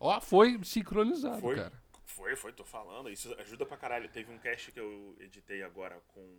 Ó, 0.00 0.20
foi 0.20 0.58
sincronizado, 0.64 1.40
Foi. 1.40 1.56
cara. 1.56 1.72
Foi, 2.06 2.34
foi, 2.34 2.52
tô 2.52 2.64
falando. 2.64 3.08
Isso 3.10 3.32
ajuda 3.38 3.64
pra 3.66 3.76
caralho. 3.76 4.08
Teve 4.08 4.32
um 4.32 4.38
cast 4.38 4.72
que 4.72 4.80
eu 4.80 5.14
editei 5.20 5.62
agora 5.62 6.00
com 6.08 6.38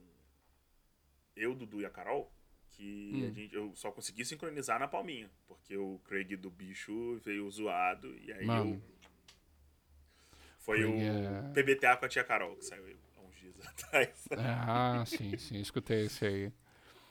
eu, 1.35 1.55
Dudu 1.55 1.79
e 1.81 1.85
a 1.85 1.89
Carol, 1.89 2.29
que 2.71 3.11
Hum. 3.13 3.27
a 3.27 3.31
gente, 3.31 3.55
eu 3.55 3.73
só 3.75 3.91
consegui 3.91 4.25
sincronizar 4.25 4.79
na 4.79 4.87
palminha. 4.87 5.29
Porque 5.47 5.77
o 5.77 5.99
Craig 6.03 6.35
do 6.35 6.49
bicho 6.49 7.17
veio 7.23 7.49
zoado 7.49 8.13
e 8.17 8.33
aí 8.33 8.45
Mano. 8.45 8.73
eu. 8.75 8.81
Foi 10.59 10.77
Craig 10.79 10.93
o 10.93 10.99
é- 11.01 11.51
PBTA 11.53 11.97
com 11.97 12.05
a 12.05 12.09
tia 12.09 12.23
Carol, 12.23 12.55
que 12.57 12.65
saiu 12.65 12.83
há 13.17 13.21
uns 13.21 13.35
dias 13.39 13.55
atrás. 13.65 14.27
Ah, 14.37 15.03
sim, 15.05 15.37
sim, 15.37 15.57
escutei 15.59 16.05
esse 16.05 16.25
aí. 16.25 16.51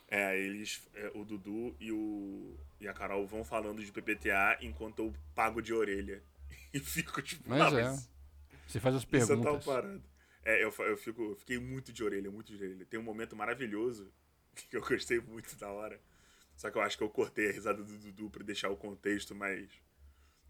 É, 0.09 0.37
eles, 0.39 0.87
é, 0.95 1.11
o 1.15 1.25
Dudu 1.25 1.75
e, 1.79 1.93
o, 1.93 2.57
e 2.81 2.89
a 2.89 2.93
Carol 2.93 3.27
vão 3.27 3.45
falando 3.45 3.83
de 3.85 3.93
PPTA 3.93 4.59
enquanto 4.61 4.99
eu 5.01 5.15
pago 5.35 5.63
de 5.63 5.73
orelha. 5.73 6.23
E 6.73 6.79
fico 6.81 7.21
tipo, 7.21 7.49
Mas 7.49 7.75
"Ah, 7.75 7.81
é. 7.81 7.99
Você 8.67 8.79
faz 8.79 8.95
as 8.95 9.03
Isso 9.11 9.17
é 9.17 9.27
perguntas. 9.27 9.65
parada. 9.65 10.01
É, 10.45 10.63
eu, 10.65 10.73
eu 10.79 10.97
fico, 10.97 11.23
eu 11.23 11.37
fiquei 11.37 11.59
muito 11.59 11.93
de 11.93 12.03
orelha, 12.05 12.31
muito 12.31 12.57
de 12.57 12.63
orelha. 12.65 12.87
Tem 12.87 12.99
um 12.99 13.03
momento 13.03 13.35
maravilhoso 13.37 14.13
que 14.71 14.77
eu 14.77 14.81
gostei 14.81 15.21
muito 15.21 15.57
da 15.57 15.69
hora. 15.69 16.01
Só 16.57 16.71
que 16.71 16.77
eu 16.79 16.83
acho 16.83 16.97
que 16.97 17.03
eu 17.03 17.09
cortei 17.11 17.49
a 17.49 17.53
risada 17.53 17.83
do 17.83 17.99
Dudu 17.99 18.31
pra 18.31 18.45
deixar 18.45 18.69
o 18.69 18.77
contexto 18.77 19.35
mais. 19.35 19.69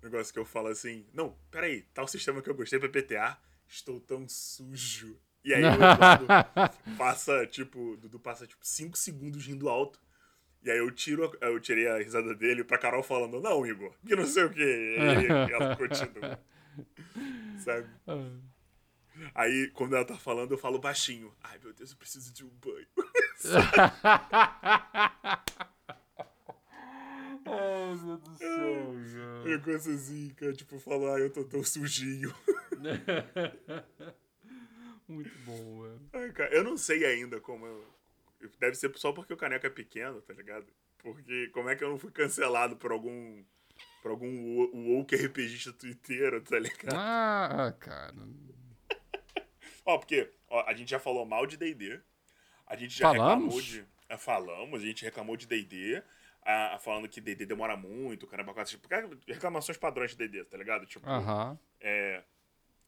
Negócio 0.02 0.32
que 0.32 0.38
eu 0.38 0.44
falo 0.44 0.68
assim: 0.68 1.06
Não, 1.12 1.36
peraí, 1.50 1.82
tal 1.94 2.06
sistema 2.08 2.42
que 2.42 2.50
eu 2.50 2.54
gostei 2.54 2.78
PPTA, 2.78 3.38
estou 3.68 4.00
tão 4.00 4.28
sujo. 4.28 5.18
E 5.44 5.54
aí 5.54 5.62
o 5.62 5.68
Eduardo 5.68 6.26
passa, 6.98 7.46
tipo, 7.46 7.96
Dudu 7.96 8.18
passa 8.20 8.46
tipo 8.46 8.64
5 8.66 8.98
segundos 8.98 9.46
rindo 9.46 9.68
alto. 9.68 9.98
E 10.62 10.70
aí 10.70 10.78
eu 10.78 10.90
tiro, 10.90 11.30
eu 11.40 11.58
tirei 11.58 11.88
a 11.88 11.96
risada 11.98 12.34
dele 12.34 12.62
pra 12.62 12.76
Carol 12.78 13.02
falando, 13.02 13.40
não, 13.40 13.66
Igor, 13.66 13.94
que 14.06 14.14
não 14.14 14.26
sei 14.26 14.44
o 14.44 14.50
que. 14.50 14.60
E 14.60 15.52
ela 15.52 15.74
continua. 15.76 16.38
Sabe? 17.58 17.88
Aí, 19.34 19.70
quando 19.74 19.96
ela 19.96 20.04
tá 20.04 20.16
falando, 20.16 20.52
eu 20.52 20.58
falo 20.58 20.78
baixinho. 20.78 21.34
Ai, 21.42 21.58
meu 21.62 21.72
Deus, 21.72 21.90
eu 21.92 21.96
preciso 21.96 22.30
de 22.32 22.44
um 22.44 22.48
banho. 22.48 22.86
Ai, 27.46 27.94
meu 28.04 28.18
Deus 28.18 28.20
do 28.20 28.36
céu, 28.36 28.94
Eu 29.46 29.62
coisa 29.62 29.94
assim, 29.94 30.28
cara, 30.36 30.52
tipo, 30.52 30.78
falar, 30.78 31.14
ai, 31.16 31.22
eu 31.22 31.30
tô 31.30 31.42
tão 31.44 31.64
sujinho. 31.64 32.34
Muito 35.08 35.30
bom, 35.44 35.78
mano. 35.78 36.08
Ai, 36.12 36.30
cara, 36.32 36.54
eu 36.54 36.62
não 36.62 36.76
sei 36.76 37.04
ainda 37.04 37.40
como 37.40 37.66
eu... 37.66 37.84
Deve 38.58 38.74
ser 38.76 38.96
só 38.96 39.12
porque 39.12 39.32
o 39.32 39.36
caneco 39.36 39.66
é 39.66 39.70
pequeno, 39.70 40.20
tá 40.22 40.32
ligado? 40.32 40.66
Porque 40.98 41.48
como 41.48 41.68
é 41.68 41.76
que 41.76 41.84
eu 41.84 41.88
não 41.90 41.98
fui 41.98 42.10
cancelado 42.10 42.76
por 42.76 42.92
algum... 42.92 43.42
Por 44.02 44.10
algum 44.10 44.56
wo- 44.56 44.70
woke 44.98 45.14
RPGista 45.14 45.72
twitteiro, 45.78 46.40
tá 46.42 46.58
ligado? 46.58 46.94
Ah, 46.96 47.74
cara. 47.78 48.14
Ó, 49.84 49.98
porque 49.98 50.30
ó, 50.48 50.64
a 50.68 50.74
gente 50.74 50.90
já 50.90 50.98
falou 50.98 51.24
mal 51.26 51.46
de 51.46 51.56
D&D. 51.56 52.00
A 52.66 52.76
gente 52.76 52.96
já 52.98 53.08
Falamos? 53.08 53.54
reclamou 53.54 53.60
de... 53.62 53.84
é, 54.08 54.16
falamos, 54.16 54.82
a 54.82 54.86
gente 54.86 55.04
reclamou 55.04 55.36
de 55.36 55.46
D&D. 55.46 56.02
ah, 56.42 56.78
falando 56.80 57.08
que 57.08 57.20
D&D 57.20 57.44
demora 57.46 57.76
muito, 57.76 58.26
caramba, 58.26 58.54
quatro, 58.54 58.70
tipo, 58.78 58.88
reclamações 59.26 59.76
padrões 59.78 60.12
de 60.12 60.28
D&D, 60.28 60.44
tá 60.44 60.56
ligado? 60.56 60.86
Tipo, 60.86 61.06
é, 61.80 62.22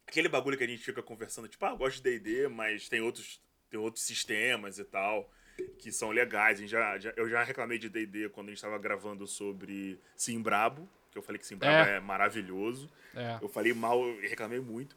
aquele 0.07 0.29
bagulho 0.29 0.57
que 0.57 0.65
a 0.65 0.67
gente 0.67 0.83
fica 0.83 1.03
conversando, 1.03 1.49
tipo, 1.49 1.65
ah, 1.67 1.71
eu 1.71 1.77
gosto 1.77 1.97
de 2.03 2.19
D&D, 2.19 2.49
mas 2.49 2.89
tem 2.89 3.01
outros, 3.01 3.43
tem 3.69 3.81
outros 3.81 4.05
sistemas 4.05 4.79
e 4.79 4.85
tal 4.85 5.31
que 5.79 5.91
são 5.93 6.11
legais. 6.11 6.59
Já, 6.69 6.99
já- 6.99 7.13
eu 7.17 7.29
já 7.29 7.43
reclamei 7.43 7.79
de 7.79 7.89
D&D 7.89 8.29
quando 8.31 8.49
a 8.49 8.51
gente 8.51 8.63
tava 8.63 8.79
gravando 8.79 9.27
sobre 9.27 9.99
Simbrabo, 10.17 10.89
que 11.11 11.19
eu 11.19 11.23
falei 11.23 11.39
que 11.39 11.47
Simbrabo 11.47 11.89
é, 11.91 11.97
É. 11.97 12.01
maravilhoso. 12.01 12.91
É. 13.15 13.39
Eu 13.43 13.49
falei 13.49 13.73
mal, 13.75 14.03
eu 14.05 14.21
reclamei 14.29 14.61
muito. 14.61 14.97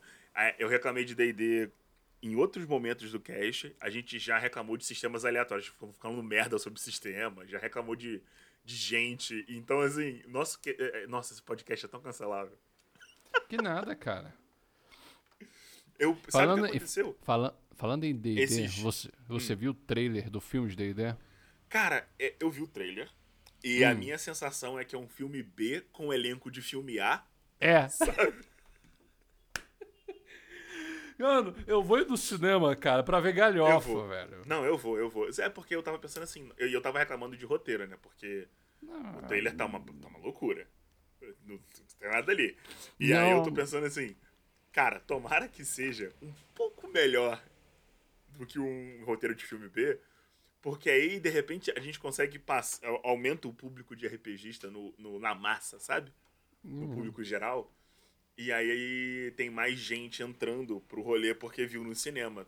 Eu 0.60 0.68
reclamei 0.68 1.04
de 1.06 1.16
D&D 1.16 1.70
em 2.22 2.36
outros 2.36 2.66
momentos 2.66 3.12
do 3.12 3.20
cast. 3.20 3.76
A 3.80 3.90
gente 3.90 4.18
já 4.20 4.38
reclamou 4.38 4.78
de 4.78 4.86
sistemas 4.86 5.26
aleatórios, 5.26 5.68
ficamos 5.68 5.96
falando 5.98 6.24
merda 6.24 6.58
sobre 6.58 6.80
sistema, 6.80 7.46
já 7.46 7.58
reclamou 7.60 7.96
de, 7.96 8.22
de 8.64 8.76
gente. 8.76 9.46
Então, 9.48 9.80
assim, 9.82 10.22
nosso, 10.28 10.60
eh, 10.66 10.76
eh, 11.04 11.08
nossa, 11.08 11.34
esse 11.34 11.42
podcast 11.42 11.86
é 11.86 11.90
tão 11.90 12.00
cancelável. 12.02 12.58
Que 13.50 13.58
nada, 13.58 13.96
cara. 13.96 14.34
Eu, 15.98 16.14
sabe 16.16 16.26
o 16.26 16.32
Falando 16.32 16.60
que 16.62 16.66
em- 16.66 16.70
aconteceu? 16.72 17.18
Fala, 17.24 17.60
falando 17.76 18.04
em 18.04 18.16
D&D, 18.16 18.42
Esses- 18.42 18.78
você, 18.80 19.10
você 19.28 19.54
Hum. 19.54 19.58
viu 19.58 19.72
o 19.72 19.76
trailer 19.76 20.30
do 20.30 20.42
filme 20.42 20.70
de 20.70 20.76
D&D? 20.76 21.16
Cara, 21.70 22.08
é, 22.20 22.36
eu 22.40 22.50
vi 22.52 22.62
o 22.62 22.68
trailer 22.68 23.10
e 23.64 23.84
a 23.84 23.92
Hum. 23.94 23.98
minha 24.00 24.18
sensação 24.18 24.80
é 24.80 24.86
que 24.86 24.96
é 24.96 25.00
um 25.00 25.08
filme 25.08 25.42
B 25.42 25.82
com 25.92 26.14
elenco 26.14 26.52
de 26.52 26.62
filme 26.62 27.00
A. 27.00 27.24
É. 27.60 27.88
Mano, 31.18 31.56
eu 31.66 31.82
vou 31.82 32.00
ir 32.00 32.08
no 32.08 32.18
cinema, 32.18 32.76
cara, 32.76 33.02
pra 33.02 33.22
ver 33.22 33.32
galhofa, 33.34 34.06
velho. 34.08 34.44
Não, 34.46 34.66
eu 34.66 34.78
vou, 34.78 34.98
eu 35.00 35.10
vou. 35.10 35.30
É 35.40 35.50
porque 35.50 35.74
eu 35.74 35.82
tava 35.82 35.98
pensando 35.98 36.24
assim, 36.24 36.52
eu, 36.58 36.70
eu 36.70 36.82
tava 36.82 37.00
reclamando 37.00 37.38
de 37.38 37.46
roteiro, 37.46 37.88
né? 37.88 37.98
Porque 38.02 38.48
Não, 38.82 39.20
o 39.20 39.22
trailer 39.22 39.56
tá 39.56 39.66
uma, 39.66 39.80
tá 39.80 40.08
uma 40.10 40.20
loucura. 40.20 40.68
Não, 41.46 41.56
não 41.56 41.60
tem 42.00 42.10
nada 42.10 42.32
ali. 42.34 42.58
E 43.00 43.14
aí 43.14 43.32
eu 43.32 43.42
tô 43.42 43.50
Não. 43.50 43.56
pensando 43.56 43.86
assim, 43.86 44.14
cara, 44.76 45.00
tomara 45.00 45.48
que 45.48 45.64
seja 45.64 46.14
um 46.22 46.34
pouco 46.54 46.86
melhor 46.90 47.42
do 48.38 48.46
que 48.46 48.60
um 48.60 49.06
roteiro 49.06 49.34
de 49.34 49.46
filme 49.46 49.70
B, 49.70 49.98
porque 50.62 50.90
aí, 50.90 51.20
de 51.20 51.30
repente, 51.30 51.72
a 51.78 51.80
gente 51.80 51.98
consegue 52.00 52.38
passar, 52.40 52.86
aumenta 53.04 53.48
o 53.48 53.54
público 53.54 53.96
de 53.96 54.06
RPGista 54.08 54.70
no, 54.70 54.94
no- 54.98 55.20
na 55.20 55.34
massa, 55.34 55.80
sabe? 55.80 56.12
No 56.64 56.88
Uhum. 56.88 56.96
público 56.96 57.24
geral. 57.24 57.72
E 58.38 58.52
aí 58.52 59.34
tem 59.38 59.50
mais 59.50 59.80
gente 59.80 60.24
entrando 60.24 60.82
pro 60.82 61.02
rolê 61.02 61.34
porque 61.36 61.66
viu 61.66 61.84
no 61.84 61.96
cinema. 61.96 62.46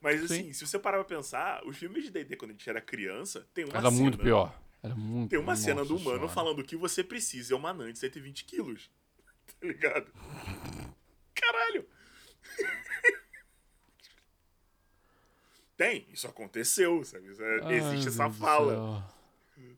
Mas 0.00 0.24
assim, 0.24 0.44
Sim. 0.46 0.52
se 0.52 0.66
você 0.66 0.78
parar 0.78 0.98
pra 1.04 1.16
pensar, 1.16 1.64
os 1.66 1.76
filmes 1.76 2.04
de 2.04 2.10
D&D 2.10 2.36
quando 2.36 2.50
a 2.52 2.54
gente 2.54 2.68
era 2.70 2.80
criança, 2.80 3.46
tem 3.54 3.64
uma 3.64 3.76
Era 3.76 3.90
cena... 3.90 4.02
muito 4.02 4.18
pior. 4.18 4.60
Era 4.82 4.96
muito 4.96 5.30
Tem 5.30 5.38
uma 5.38 5.54
cena 5.56 5.84
do 5.84 5.96
humano 5.96 6.26
Senhora. 6.26 6.28
falando 6.28 6.64
que 6.64 6.76
você 6.76 7.04
precisa 7.04 7.54
é 7.54 7.56
uma 7.56 7.70
anã 7.70 7.92
de 7.92 7.98
120 7.98 8.44
quilos. 8.44 8.90
Tá 9.60 9.66
ligado? 9.66 10.10
Caralho! 11.40 11.86
Tem, 15.76 16.06
isso 16.12 16.26
aconteceu, 16.26 17.02
sabe? 17.04 17.28
É- 17.42 17.60
Ai, 17.64 17.74
existe 17.74 18.08
essa 18.08 18.24
Deus 18.24 18.36
fala, 18.36 19.10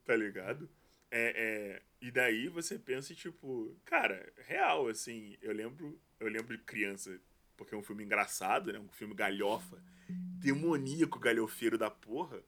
tá 0.05 0.17
ligado? 0.17 0.69
É, 1.11 1.77
é, 1.77 1.83
e 2.00 2.11
daí 2.11 2.49
você 2.49 2.78
pensa, 2.78 3.15
tipo, 3.15 3.77
cara, 3.84 4.33
real, 4.49 4.89
assim, 4.89 5.37
eu 5.41 5.53
lembro, 5.53 6.00
eu 6.19 6.28
lembro 6.28 6.56
de 6.56 6.62
criança, 6.65 7.17
porque 7.56 7.75
é 7.75 7.79
um 7.79 7.83
filme 7.83 8.03
engraçado, 8.03 8.73
né? 8.73 8.79
Um 8.79 8.89
filme 8.89 9.15
galhofa, 9.15 9.79
demoníaco 10.09 11.19
galhofeiro 11.21 11.79
da 11.79 11.91
porra. 11.91 12.43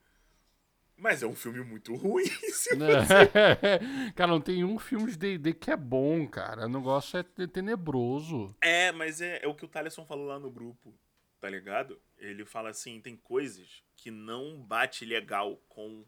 Mas 0.96 1.22
é 1.22 1.26
um 1.26 1.34
filme 1.34 1.60
muito 1.60 1.94
ruim, 1.94 2.24
se 2.52 2.76
Né? 2.76 2.86
cara, 4.14 4.30
não 4.30 4.40
tem 4.40 4.64
um 4.64 4.78
filme 4.78 5.10
de 5.10 5.16
D&D 5.18 5.52
que 5.54 5.70
é 5.70 5.76
bom, 5.76 6.26
cara. 6.26 6.66
O 6.66 6.68
negócio 6.68 7.18
é 7.18 7.22
te- 7.22 7.48
tenebroso. 7.48 8.54
É, 8.60 8.92
mas 8.92 9.20
é, 9.20 9.40
é 9.42 9.48
o 9.48 9.54
que 9.54 9.64
o 9.64 9.68
Thaleson 9.68 10.06
falou 10.06 10.26
lá 10.26 10.38
no 10.38 10.50
grupo, 10.50 10.94
tá 11.40 11.50
ligado? 11.50 12.00
Ele 12.16 12.44
fala 12.44 12.70
assim, 12.70 13.00
tem 13.00 13.16
coisas 13.16 13.82
que 13.96 14.10
não 14.10 14.62
bate 14.62 15.04
legal 15.04 15.56
com 15.68 16.04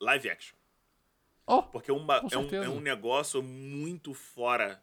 live 0.00 0.28
action. 0.28 0.56
Ó, 1.46 1.62
Porque 1.62 1.90
é 1.90 1.94
um, 1.94 2.06
Com 2.06 2.28
é 2.32 2.38
um, 2.38 2.54
é 2.64 2.68
um 2.68 2.80
negócio 2.80 3.42
muito 3.42 4.12
fora 4.12 4.82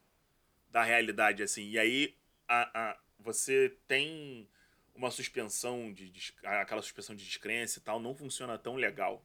da 0.69 0.83
realidade, 0.83 1.43
assim. 1.43 1.67
E 1.69 1.77
aí 1.77 2.15
a, 2.47 2.91
a- 2.91 2.97
você 3.19 3.75
tem 3.87 4.47
uma 4.95 5.09
suspensão 5.11 5.91
de, 5.93 6.09
des- 6.09 6.33
aquela 6.43 6.81
suspensão 6.81 7.15
de 7.15 7.23
descrença 7.25 7.79
e 7.79 7.81
tal, 7.81 7.99
não 7.99 8.13
funciona 8.15 8.57
tão 8.57 8.75
legal 8.75 9.23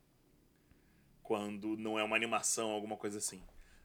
quando 1.23 1.77
não 1.77 1.99
é 1.99 2.05
uma 2.05 2.17
animação, 2.17 2.71
alguma 2.71 2.97
coisa 2.97 3.19
assim. 3.19 3.43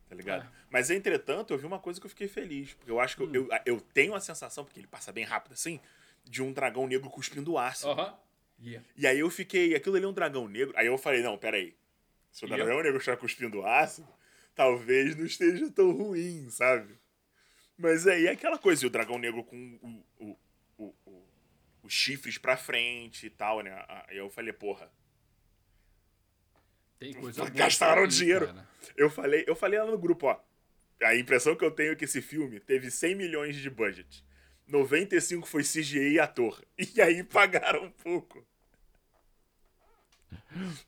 Tá 0.08 0.16
ligado? 0.16 0.44
É. 0.46 0.50
Mas, 0.70 0.90
entretanto, 0.90 1.54
eu 1.54 1.58
vi 1.58 1.66
uma 1.66 1.80
coisa 1.80 2.00
que 2.00 2.06
eu 2.06 2.10
fiquei 2.10 2.28
feliz. 2.28 2.74
Porque 2.74 2.92
eu 2.92 3.00
acho 3.00 3.16
que 3.16 3.24
eu- 3.24 3.34
eu, 3.34 3.50
eu 3.66 3.82
tenho 3.82 4.14
a 4.14 4.20
sensação, 4.20 4.64
porque 4.66 4.80
ele 4.80 4.88
passa 4.88 5.12
bem 5.12 5.24
rápido 5.24 5.54
assim, 5.54 5.80
de 6.26 6.42
um 6.44 6.52
dragão 6.52 6.86
negro 6.88 7.10
cuspindo 7.10 7.58
ácido. 7.58 7.92
Aham. 7.92 8.18
Yeah. 8.62 8.88
E 8.96 9.08
aí 9.08 9.18
eu 9.20 9.30
fiquei, 9.32 9.74
aquilo 9.74 9.96
ali 9.96 10.06
é 10.06 10.08
um 10.08 10.14
dragão 10.14 10.48
negro. 10.48 10.74
Aí 10.78 10.86
eu 10.86 10.98
falei, 10.98 11.24
não, 11.24 11.38
peraí. 11.38 11.76
Se 12.30 12.46
o 12.46 12.48
dragão 12.48 12.82
negro 12.84 12.98
está 13.00 13.18
cuspindo 13.18 13.66
ácido, 13.66 14.08
talvez 14.54 15.16
não 15.16 15.26
esteja 15.26 15.72
tão 15.72 15.92
ruim, 15.92 16.48
sabe? 16.52 17.00
Mas 17.78 18.06
aí 18.06 18.28
é 18.28 18.32
aquela 18.32 18.60
coisa, 18.60 18.84
e 18.84 18.88
o 18.88 18.92
dragão 18.92 19.18
negro 19.18 19.44
com 19.44 20.06
o, 20.20 20.26
o- 20.32 20.40
os 21.84 21.94
chifres 21.94 22.38
pra 22.38 22.58
frente 22.58 23.28
e 23.28 23.30
tal, 23.30 23.62
né? 23.62 23.86
Aí 24.08 24.18
eu 24.18 24.30
falei, 24.30 24.54
porra. 24.54 24.92
Tem 27.00 27.14
coisa 27.14 27.50
Gastaram 27.50 28.08
dinheiro. 28.08 28.48
cara. 28.48 28.68
Eu 28.96 29.10
falei, 29.10 29.44
eu 29.48 29.56
falei 29.56 29.80
lá 29.80 29.86
no 29.86 29.98
grupo, 29.98 30.28
ó. 30.28 30.40
A 31.04 31.16
impressão 31.16 31.56
que 31.56 31.66
eu 31.66 31.72
tenho 31.72 31.94
é 31.94 31.96
que 31.96 32.06
esse 32.06 32.22
filme 32.22 32.60
teve 32.60 32.92
100 32.92 33.16
milhões 33.16 33.56
de 33.56 33.70
budget. 33.70 34.24
95 34.68 35.48
foi 35.48 35.64
CGI 35.64 36.14
e 36.14 36.20
ator. 36.20 36.64
E 36.96 37.02
aí 37.02 37.24
pagaram 37.24 37.86
um 37.86 37.92
pouco. 37.92 38.46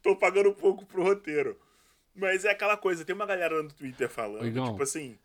Tô 0.02 0.16
pagando 0.16 0.50
um 0.50 0.54
pouco 0.54 0.86
pro 0.86 1.04
roteiro. 1.04 1.60
Mas 2.14 2.46
é 2.46 2.52
aquela 2.52 2.78
coisa, 2.78 3.04
tem 3.04 3.16
uma 3.16 3.26
galera 3.26 3.62
no 3.64 3.72
Twitter 3.74 4.08
falando, 4.08 4.44
tipo 4.72 4.84
assim. 4.84 5.18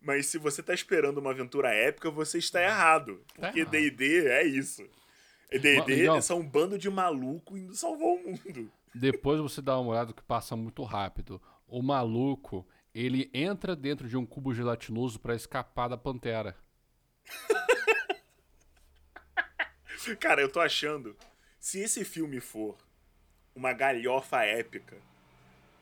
Mas 0.00 0.26
se 0.26 0.38
você 0.38 0.62
tá 0.62 0.72
esperando 0.72 1.18
uma 1.18 1.32
aventura 1.32 1.70
épica, 1.70 2.10
você 2.10 2.38
está 2.38 2.62
errado. 2.62 3.20
Tá 3.34 3.48
Porque 3.48 3.60
errado. 3.60 3.72
D&D 3.72 4.28
é 4.28 4.44
isso. 4.44 4.82
D&D 5.50 5.96
Miguel. 5.96 6.22
são 6.22 6.40
um 6.40 6.48
bando 6.48 6.78
de 6.78 6.90
maluco 6.90 7.56
indo 7.56 7.74
salvar 7.74 8.08
o 8.08 8.18
mundo. 8.18 8.70
Depois 8.94 9.40
você 9.40 9.60
dá 9.60 9.78
uma 9.78 9.90
olhada 9.90 10.12
que 10.12 10.22
passa 10.22 10.56
muito 10.56 10.82
rápido. 10.82 11.40
O 11.66 11.82
maluco, 11.82 12.66
ele 12.94 13.30
entra 13.32 13.76
dentro 13.76 14.08
de 14.08 14.16
um 14.16 14.24
cubo 14.24 14.54
gelatinoso 14.54 15.18
pra 15.18 15.34
escapar 15.34 15.88
da 15.88 15.96
pantera. 15.96 16.56
Cara, 20.20 20.40
eu 20.40 20.50
tô 20.50 20.60
achando, 20.60 21.16
se 21.58 21.80
esse 21.80 22.04
filme 22.04 22.40
for 22.40 22.76
uma 23.54 23.72
galhofa 23.72 24.42
épica, 24.44 24.96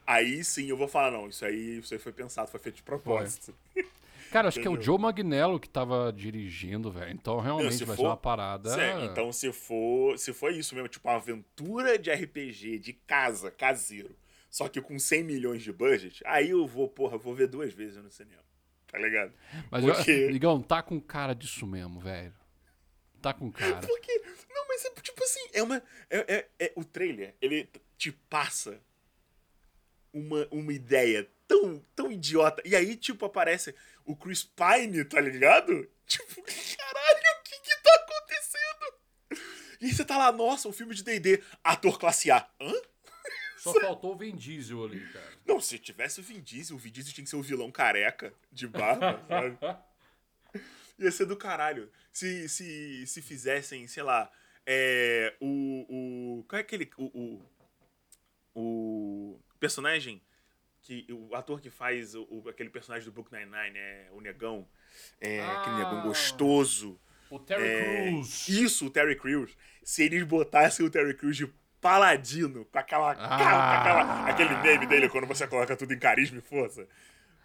aí 0.06 0.42
sim 0.42 0.69
eu 0.69 0.76
vou 0.76 0.88
falar, 0.88 1.10
não, 1.10 1.28
isso 1.28 1.44
aí, 1.44 1.78
isso 1.78 1.94
aí 1.94 2.00
foi 2.00 2.12
pensado, 2.12 2.50
foi 2.50 2.58
feito 2.58 2.76
de 2.76 2.82
propósito. 2.82 3.54
Cara, 4.31 4.49
acho 4.49 4.61
que 4.61 4.67
é 4.67 4.70
o 4.70 4.75
Entendeu? 4.75 4.84
Joe 4.87 4.99
Magnello 4.99 5.58
que 5.61 5.69
tava 5.69 6.12
dirigindo, 6.12 6.90
velho. 6.90 7.11
Então 7.12 7.38
realmente 7.40 7.75
se 7.76 7.84
vai 7.84 7.96
for- 7.96 8.02
ser 8.02 8.08
uma 8.08 8.17
parada. 8.17 8.70
Sério, 8.75 9.05
então 9.05 9.32
se 9.32 9.52
for, 9.52 10.19
se 10.19 10.32
for 10.32 10.52
isso 10.52 10.75
mesmo, 10.75 10.88
tipo 10.88 11.08
uma 11.08 11.17
aventura 11.17 11.99
de 11.99 12.11
RPG 12.11 12.78
de 12.78 12.93
casa, 12.93 13.50
caseiro, 13.50 14.17
só 14.50 14.69
que 14.69 14.81
com 14.81 14.99
100 14.99 15.25
milhões 15.25 15.62
de 15.62 15.73
budget, 15.73 16.23
aí 16.26 16.50
eu 16.50 16.67
vou, 16.67 16.88
porra, 16.88 17.17
vou 17.19 17.34
ver 17.34 17.46
duas 17.49 17.73
vezes 17.73 18.02
no 18.02 18.11
cinema. 18.11 18.43
Tá 18.87 18.99
ligado? 18.99 19.32
Mas, 19.70 19.84
porque- 19.84 20.11
eu, 20.11 20.31
Ligão, 20.31 20.62
tá 20.62 20.82
com 20.82 21.00
cara 21.00 21.34
disso 21.34 21.67
mesmo, 21.67 21.99
velho. 22.00 22.32
Tá 23.20 23.34
com 23.34 23.50
cara. 23.50 23.79
Porque, 23.87 24.22
não, 24.55 24.69
mas 24.69 24.84
é 24.84 24.90
tipo 25.02 25.22
assim, 25.25 25.40
é 25.52 25.62
uma. 25.62 25.82
É, 26.08 26.34
é- 26.37 26.49
é- 26.67 26.72
o 26.76 26.84
trailer, 26.84 27.34
ele 27.40 27.69
te 27.99 28.12
passa 28.12 28.81
uma, 30.12 30.46
uma 30.50 30.72
ideia 30.72 31.29
tão, 31.46 31.82
tão 31.94 32.11
idiota. 32.12 32.62
E 32.64 32.75
aí, 32.76 32.96
tipo, 32.96 33.25
aparece 33.25 33.75
o 34.06 34.17
Chris 34.17 34.43
Pine, 34.43 35.05
tá 35.05 35.20
ligado? 35.20 35.88
Tipo, 36.06 36.41
caralho, 36.41 37.41
o 37.41 37.43
que 37.43 37.58
que 37.58 37.76
tá 37.82 37.94
acontecendo? 37.97 39.43
E 39.81 39.93
você 39.93 40.05
tá 40.05 40.17
lá, 40.17 40.31
nossa, 40.31 40.69
um 40.69 40.73
filme 40.73 40.94
de 40.94 41.03
DD, 41.03 41.43
ator 41.64 41.99
classe 41.99 42.31
A. 42.31 42.49
Hã? 42.61 42.73
Só 43.58 43.75
faltou 43.81 44.14
o 44.14 44.17
Vin 44.17 44.37
Diesel 44.37 44.85
ali, 44.85 45.00
cara. 45.08 45.32
Não, 45.44 45.61
se 45.61 45.81
tivesse 45.81 46.20
o 46.20 46.23
Vin 46.23 46.41
Diesel, 46.41 46.76
o 46.76 46.79
Vin 46.79 46.93
Diesel 46.93 47.12
tinha 47.12 47.25
que 47.25 47.31
ser 47.31 47.35
o 47.35 47.43
vilão 47.43 47.73
careca, 47.73 48.32
de 48.53 48.69
barba, 48.69 49.20
sabe? 49.29 49.58
Ia 50.99 51.11
ser 51.11 51.26
do 51.26 51.37
caralho. 51.37 51.91
Se, 52.12 52.49
se, 52.49 53.05
se 53.05 53.20
fizessem, 53.20 53.88
sei 53.88 54.05
lá, 54.05 54.31
é, 54.64 55.35
o, 55.41 56.38
o. 56.38 56.44
Qual 56.44 56.58
é 56.58 56.62
aquele. 56.62 56.91
O, 56.97 57.41
o, 58.55 59.35
o 59.35 59.41
personagem. 59.61 60.20
Que, 60.86 61.04
o 61.10 61.34
ator 61.34 61.60
que 61.60 61.68
faz 61.68 62.14
o, 62.14 62.22
o- 62.30 62.48
aquele 62.48 62.70
personagem 62.70 63.04
do 63.04 63.10
Book 63.12 63.32
Nine-Nine, 63.32 63.76
é 63.76 64.08
o 64.12 64.20
negão. 64.20 64.68
É, 65.20 65.40
aquele 65.44 65.74
Ah. 65.74 65.78
negão 65.78 66.02
gostoso. 66.02 66.96
O 67.28 67.40
Terry 67.40 67.64
É, 67.66 67.82
Crews. 68.06 68.48
Isso, 68.48 68.86
o 68.86 68.90
Terry 68.90 69.16
Crews. 69.16 69.56
Se 69.82 70.04
eles 70.04 70.22
botassem 70.22 70.86
o 70.86 70.90
Terry 70.90 71.12
Crews 71.14 71.36
de 71.36 71.52
paladino, 71.80 72.64
com 72.66 72.78
aquela, 72.78 73.10
Ah. 73.10 73.16
cara, 73.16 73.36
com 73.74 73.80
aquela- 73.80 74.28
aquele 74.30 74.56
meme 74.62 74.86
dele 74.86 75.08
quando 75.08 75.26
você 75.26 75.44
coloca 75.48 75.76
tudo 75.76 75.92
em 75.92 75.98
carisma 75.98 76.38
e 76.38 76.40
força. 76.40 76.86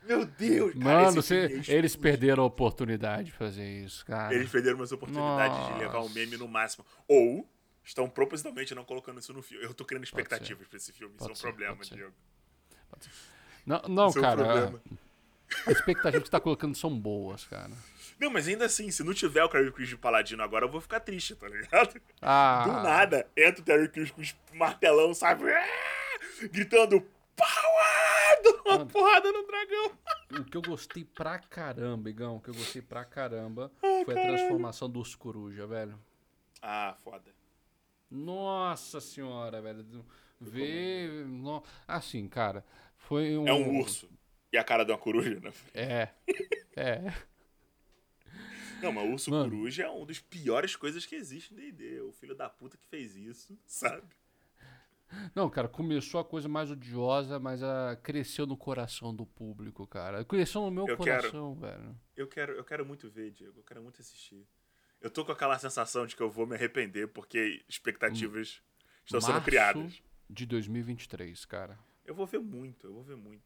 Meu 0.03 0.23
Deus, 0.25 0.73
cara, 0.73 0.83
Mano, 1.03 1.11
você, 1.13 1.63
é 1.67 1.73
eles 1.73 1.95
perderam 1.95 2.43
a 2.43 2.45
oportunidade 2.45 3.25
de 3.25 3.31
fazer 3.31 3.65
isso, 3.83 4.05
cara. 4.05 4.33
Eles 4.35 4.49
perderam 4.51 4.77
umas 4.77 4.91
oportunidades 4.91 5.65
de 5.67 5.79
levar 5.79 5.97
o 5.99 6.01
Nossa. 6.03 6.13
meme 6.13 6.37
no 6.37 6.47
máximo. 6.47 6.85
Ou 7.07 7.47
estão 7.83 8.07
propositalmente 8.07 8.73
não 8.75 8.83
colocando 8.85 9.19
isso 9.19 9.33
no 9.33 9.41
filme. 9.41 9.63
Eu 9.65 9.73
tô 9.73 9.83
criando 9.83 10.03
expectativas 10.03 10.67
pra 10.67 10.77
esse 10.77 10.91
filme. 10.93 11.15
Pode 11.17 11.33
isso 11.33 11.45
é 11.45 11.49
um 11.49 11.51
problema, 11.51 11.75
pode 11.75 11.89
ser. 11.89 12.11
Não, 13.65 13.81
não 13.87 14.07
é 14.09 14.13
cara. 14.13 14.73
As 15.67 15.77
expectativas 15.77 16.21
que 16.23 16.27
você 16.27 16.31
tá 16.31 16.39
colocando 16.39 16.75
são 16.75 16.97
boas, 16.97 17.43
cara. 17.45 17.71
Não, 18.19 18.29
mas 18.31 18.47
ainda 18.47 18.65
assim, 18.65 18.89
se 18.91 19.03
não 19.03 19.13
tiver 19.13 19.43
o 19.43 19.49
Terry 19.49 19.71
Crews 19.71 19.89
de 19.89 19.97
paladino 19.97 20.43
agora, 20.43 20.65
eu 20.65 20.69
vou 20.71 20.79
ficar 20.79 20.99
triste, 20.99 21.35
tá 21.35 21.47
ligado? 21.47 21.99
Ah, 22.21 22.63
Do 22.65 22.71
nada, 22.83 23.27
entra 23.35 23.61
o 23.61 23.65
Terry 23.65 23.89
Crews 23.89 24.11
com 24.11 24.21
os 24.21 24.35
martelão, 24.53 25.13
sabe? 25.13 25.51
Ah! 25.51 25.65
Gritando, 26.51 27.01
power! 27.35 28.41
Dando 28.43 28.61
uma 28.65 28.77
Mano. 28.79 28.85
porrada 28.89 29.31
no 29.31 29.45
dragão. 29.45 29.91
O 30.39 30.43
que 30.45 30.55
eu 30.57 30.61
gostei 30.61 31.03
pra 31.03 31.37
caramba, 31.39 32.09
Igão, 32.09 32.37
o 32.37 32.39
que 32.41 32.49
eu 32.49 32.53
gostei 32.53 32.81
pra 32.81 33.03
caramba 33.03 33.71
Ai, 33.83 34.05
foi 34.05 34.13
a 34.13 34.17
caralho. 34.17 34.37
transformação 34.37 34.89
dos 34.89 35.13
coruja, 35.15 35.67
velho. 35.67 35.99
Ah, 36.61 36.95
foda. 37.03 37.25
Nossa 38.09 38.99
senhora, 39.01 39.61
velho. 39.61 40.05
Ver. 40.49 41.25
No... 41.27 41.63
Assim, 41.87 42.27
cara, 42.27 42.65
foi 42.97 43.37
um. 43.37 43.47
É 43.47 43.53
um 43.53 43.79
urso. 43.79 44.09
E 44.51 44.57
a 44.57 44.63
cara 44.63 44.83
de 44.83 44.91
uma 44.91 44.97
coruja, 44.97 45.39
né? 45.39 45.53
É. 45.73 46.09
É. 46.75 47.13
Não, 48.81 48.91
mas 48.91 49.09
urso 49.09 49.29
Mano. 49.29 49.49
coruja 49.49 49.83
é 49.83 49.89
uma 49.89 50.05
das 50.05 50.19
piores 50.19 50.75
coisas 50.75 51.05
que 51.05 51.15
existe 51.15 51.53
em 51.53 51.57
D&D. 51.57 52.01
O 52.01 52.11
filho 52.11 52.35
da 52.35 52.49
puta 52.49 52.77
que 52.77 52.85
fez 52.87 53.15
isso, 53.15 53.57
sabe? 53.65 54.07
Não, 55.35 55.49
cara, 55.49 55.67
começou 55.67 56.19
a 56.19 56.25
coisa 56.25 56.47
mais 56.47 56.71
odiosa, 56.71 57.37
mas 57.37 57.61
a... 57.61 57.97
cresceu 58.01 58.47
no 58.47 58.57
coração 58.57 59.13
do 59.13 59.25
público, 59.25 59.85
cara. 59.85 60.23
Cresceu 60.25 60.61
no 60.61 60.71
meu 60.71 60.87
Eu 60.87 60.97
quero. 60.97 61.21
coração, 61.21 61.55
velho. 61.55 61.95
Eu 62.15 62.27
quero, 62.27 62.53
eu 62.53 62.63
quero 62.63 62.85
muito 62.85 63.09
ver, 63.09 63.31
Diego. 63.31 63.59
Eu 63.59 63.63
quero 63.63 63.83
muito 63.83 64.01
assistir. 64.01 64.47
Eu 65.01 65.09
tô 65.09 65.25
com 65.25 65.31
aquela 65.31 65.59
sensação 65.59 66.05
de 66.05 66.15
que 66.15 66.21
eu 66.21 66.29
vou 66.29 66.47
me 66.47 66.55
arrepender 66.55 67.07
porque 67.07 67.63
expectativas 67.67 68.61
estão 69.03 69.19
sendo 69.19 69.33
Março 69.33 69.45
criadas. 69.45 70.01
De 70.31 70.45
2023, 70.45 71.43
cara. 71.43 71.77
Eu 72.05 72.15
vou 72.15 72.25
ver 72.25 72.39
muito, 72.39 72.87
eu 72.87 72.93
vou 72.93 73.03
ver 73.03 73.17
muito. 73.17 73.43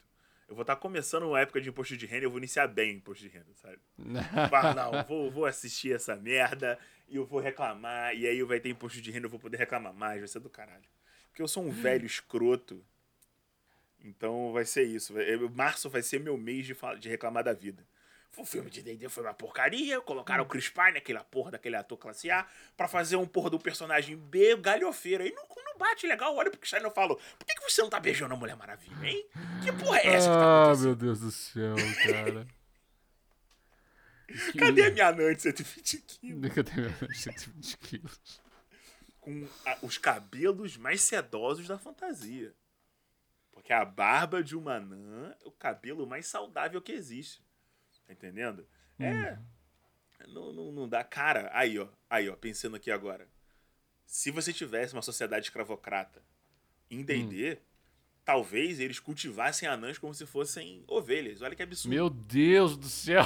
Eu 0.47 0.53
vou 0.53 0.61
estar 0.61 0.75
começando 0.75 1.23
uma 1.23 1.39
época 1.39 1.59
de 1.59 1.67
imposto 1.67 1.97
de 1.97 2.05
renda, 2.05 2.25
eu 2.25 2.29
vou 2.29 2.37
iniciar 2.37 2.67
bem 2.67 2.93
o 2.93 2.97
imposto 2.97 3.23
de 3.23 3.29
renda, 3.29 3.51
sabe? 3.55 3.79
Não, 3.97 5.03
vou, 5.07 5.31
vou 5.31 5.45
assistir 5.47 5.95
essa 5.95 6.15
merda 6.15 6.77
e 7.09 7.15
eu 7.15 7.25
vou 7.25 7.39
reclamar, 7.39 8.15
e 8.15 8.27
aí 8.27 8.43
vai 8.43 8.59
ter 8.59 8.69
imposto 8.69 9.01
de 9.01 9.09
renda, 9.09 9.25
eu 9.25 9.31
vou 9.31 9.39
poder 9.39 9.57
reclamar 9.57 9.95
mais, 9.95 10.19
vai 10.19 10.27
ser 10.27 10.39
do 10.39 10.49
caralho. 10.49 10.85
Porque 11.29 11.41
eu 11.41 11.47
sou 11.47 11.65
um 11.65 11.71
velho 11.71 12.05
escroto, 12.05 12.85
então 13.99 14.53
vai 14.53 14.63
ser 14.63 14.83
isso. 14.83 15.11
Março 15.55 15.89
vai 15.89 16.03
ser 16.03 16.19
meu 16.19 16.37
mês 16.37 16.67
de, 16.67 16.77
de 16.99 17.09
reclamar 17.09 17.43
da 17.43 17.53
vida. 17.53 17.83
O 18.37 18.45
filme 18.45 18.69
de 18.69 18.81
D&D 18.81 19.07
foi 19.09 19.23
uma 19.23 19.33
porcaria, 19.33 20.01
colocaram 20.01 20.43
o 20.43 20.47
Chris 20.47 20.69
Pine, 20.69 20.97
aquela 20.97 21.23
porra 21.23 21.51
daquele 21.51 21.75
ator 21.75 21.97
classe 21.97 22.29
A, 22.29 22.45
pra 22.75 22.87
fazer 22.87 23.15
um 23.15 23.25
porra 23.25 23.49
do 23.49 23.59
personagem 23.59 24.17
B 24.17 24.57
galhofeira. 24.57 25.25
E 25.25 25.31
não, 25.31 25.43
não 25.65 25.77
bate 25.77 26.05
legal, 26.05 26.35
olha 26.35 26.49
pro 26.49 26.59
Chris 26.59 26.71
Pine 26.71 26.83
e 26.83 26.87
eu 26.87 26.91
falo, 26.91 27.15
por 27.37 27.45
que, 27.45 27.55
que 27.55 27.69
você 27.69 27.81
não 27.81 27.89
tá 27.89 27.99
beijando 27.99 28.33
a 28.33 28.37
Mulher 28.37 28.55
Maravilha, 28.55 29.07
hein? 29.07 29.25
Que 29.63 29.71
porra 29.71 29.99
é 29.99 30.07
essa 30.07 30.29
que 30.29 30.35
tá 30.35 30.43
ah, 30.43 30.63
acontecendo? 30.63 30.85
meu 30.87 30.95
Deus 30.95 31.19
do 31.19 31.31
céu, 31.31 31.75
cara. 32.05 32.47
Que- 34.27 34.53
Cadê 34.59 34.83
a 34.85 34.91
minha 34.91 35.07
anã 35.07 35.33
de 35.33 35.41
120 35.41 35.97
quilos? 35.99 36.49
Cadê 36.55 36.71
minha 36.73 37.13
120 37.13 37.77
quilos? 37.77 38.45
com 39.21 39.47
a- 39.65 39.77
os 39.81 39.97
cabelos 39.97 40.77
mais 40.77 41.01
sedosos 41.01 41.67
da 41.67 41.79
fantasia. 41.79 42.53
Porque 43.51 43.73
a 43.73 43.83
barba 43.83 44.43
de 44.43 44.55
uma 44.55 44.75
anã 44.75 45.35
é 45.43 45.47
o 45.47 45.51
cabelo 45.51 46.05
mais 46.05 46.27
saudável 46.27 46.81
que 46.81 46.91
existe. 46.91 47.43
Tá 48.05 48.13
entendendo? 48.13 48.67
É. 48.99 49.37
Não, 50.27 50.53
não, 50.53 50.71
não 50.71 50.89
dá. 50.89 51.03
Cara, 51.03 51.49
aí, 51.53 51.77
ó. 51.79 51.87
Aí, 52.09 52.29
ó, 52.29 52.35
pensando 52.35 52.75
aqui 52.75 52.89
agora. 52.91 53.27
Se 54.05 54.31
você 54.31 54.53
tivesse 54.53 54.93
uma 54.93 55.01
sociedade 55.01 55.45
escravocrata 55.45 56.21
em 56.89 57.03
D&D, 57.03 57.57
talvez 58.23 58.79
eles 58.79 58.99
cultivassem 58.99 59.67
anãs 59.67 59.97
como 59.97 60.13
se 60.13 60.25
fossem 60.25 60.83
ovelhas. 60.87 61.41
Olha 61.41 61.55
que 61.55 61.63
absurdo. 61.63 61.93
Meu 61.93 62.09
Deus 62.09 62.77
do 62.77 62.87
céu. 62.87 63.23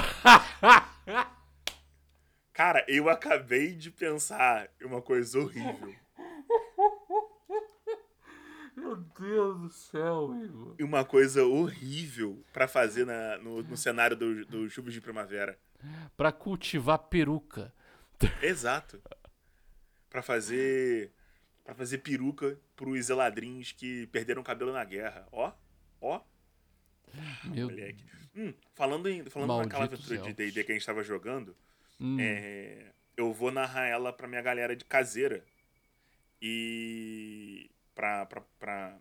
Cara, 2.52 2.84
eu 2.88 3.08
acabei 3.08 3.74
de 3.74 3.90
pensar 3.90 4.68
em 4.80 4.84
uma 4.84 5.00
coisa 5.00 5.38
horrível. 5.38 5.94
Meu 8.90 8.96
Deus 8.96 9.60
do 9.60 9.70
céu, 9.70 10.34
Igor. 10.44 10.74
e 10.78 10.82
uma 10.84 11.04
coisa 11.04 11.44
horrível 11.44 12.42
pra 12.52 12.66
fazer 12.66 13.04
na- 13.06 13.38
no, 13.38 13.62
no 13.62 13.76
cenário 13.76 14.16
do, 14.16 14.44
do 14.46 14.68
Chuvas 14.68 14.92
de 14.92 15.00
Primavera. 15.00 15.56
Pra 16.16 16.32
cultivar 16.32 16.98
peruca. 16.98 17.72
Exato. 18.42 19.00
Pra 20.08 20.22
fazer. 20.22 21.12
para 21.64 21.74
fazer 21.74 21.98
peruca 21.98 22.58
pros 22.74 23.08
eladrins 23.10 23.70
que 23.72 24.06
perderam 24.08 24.42
cabelo 24.42 24.72
na 24.72 24.84
guerra. 24.84 25.26
Ó, 25.30 25.52
ó, 26.00 26.20
Meu 27.44 27.68
moleque. 27.70 28.04
Hum, 28.34 28.52
falando 28.74 29.08
em, 29.08 29.24
falando 29.30 29.56
naquela 29.58 29.84
aventura 29.84 30.18
de. 30.18 30.32
D&D 30.32 30.64
que 30.64 30.72
a 30.72 30.74
gente 30.74 30.86
tava 30.86 31.02
jogando, 31.04 31.56
Hum, 32.00 32.16
é, 32.20 32.92
eu 33.16 33.32
vou 33.32 33.52
narrar 33.52 33.86
ela 33.86 34.12
pra 34.12 34.26
minha 34.26 34.42
galera 34.42 34.74
de 34.74 34.84
caseira. 34.84 35.44
E. 36.42 37.70
pra 38.58 38.98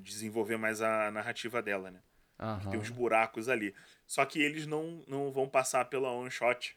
desenvolver 0.00 0.56
mais 0.56 0.80
a 0.80 1.10
narrativa 1.10 1.62
dela, 1.62 1.90
né? 1.90 2.00
aham. 2.40 2.70
Tem 2.70 2.80
uns 2.80 2.90
buracos 2.90 3.48
ali. 3.48 3.74
Só 4.06 4.24
que 4.24 4.40
eles 4.40 4.66
não, 4.66 5.04
não 5.06 5.30
vão 5.30 5.48
passar 5.48 5.84
pela 5.84 6.10
one 6.10 6.30
shot. 6.30 6.76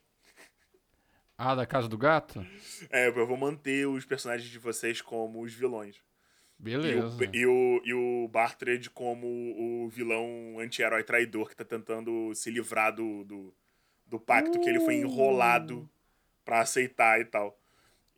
Ah, 1.38 1.56
da 1.56 1.66
Casa 1.66 1.88
do 1.88 1.98
Gato? 1.98 2.46
É, 2.90 3.08
eu 3.08 3.28
vou 3.28 3.38
manter 3.38 3.88
os 3.88 4.06
personagens 4.06 4.50
de 4.50 4.60
vocês 4.60 5.02
como 5.02 5.42
os 5.42 5.54
vilões. 5.54 6.00
Beleza. 6.60 7.18
E 7.26 7.26
o, 7.26 7.34
e 7.34 7.46
o, 7.46 7.82
e 7.86 7.94
o 7.94 8.28
Bartred 8.28 8.90
como 8.90 9.28
o 9.28 9.90
vilão 9.90 10.60
anti-herói 10.60 11.04
traidor 11.04 11.50
que 11.50 11.56
tá 11.56 11.66
tentando 11.66 12.34
se 12.36 12.52
livrar 12.52 12.94
do, 12.94 13.24
do, 13.26 13.54
do 14.06 14.20
pacto 14.20 14.60
que 14.60 14.70
ele 14.70 14.80
foi 14.80 14.96
enrolado 14.96 15.90
pra 16.46 16.62
aceitar 16.62 17.20
e 17.20 17.26
tal. 17.26 17.58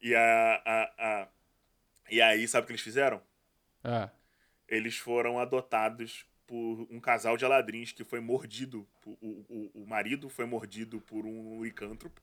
E, 0.01 0.13
a, 0.13 0.61
a, 0.65 0.93
a, 0.97 1.27
e 2.09 2.21
aí, 2.21 2.47
sabe 2.47 2.63
o 2.63 2.67
que 2.67 2.73
eles 2.73 2.81
fizeram? 2.81 3.21
É. 3.83 4.09
Eles 4.67 4.97
foram 4.97 5.39
adotados 5.39 6.25
por 6.47 6.87
um 6.89 6.99
casal 6.99 7.37
de 7.37 7.45
ladrins 7.45 7.91
que 7.91 8.03
foi 8.03 8.19
mordido. 8.19 8.87
O, 9.05 9.11
o, 9.21 9.71
o 9.83 9.87
marido 9.87 10.29
foi 10.29 10.45
mordido 10.45 11.01
por 11.01 11.25
um 11.25 11.63
licântropo. 11.63 12.21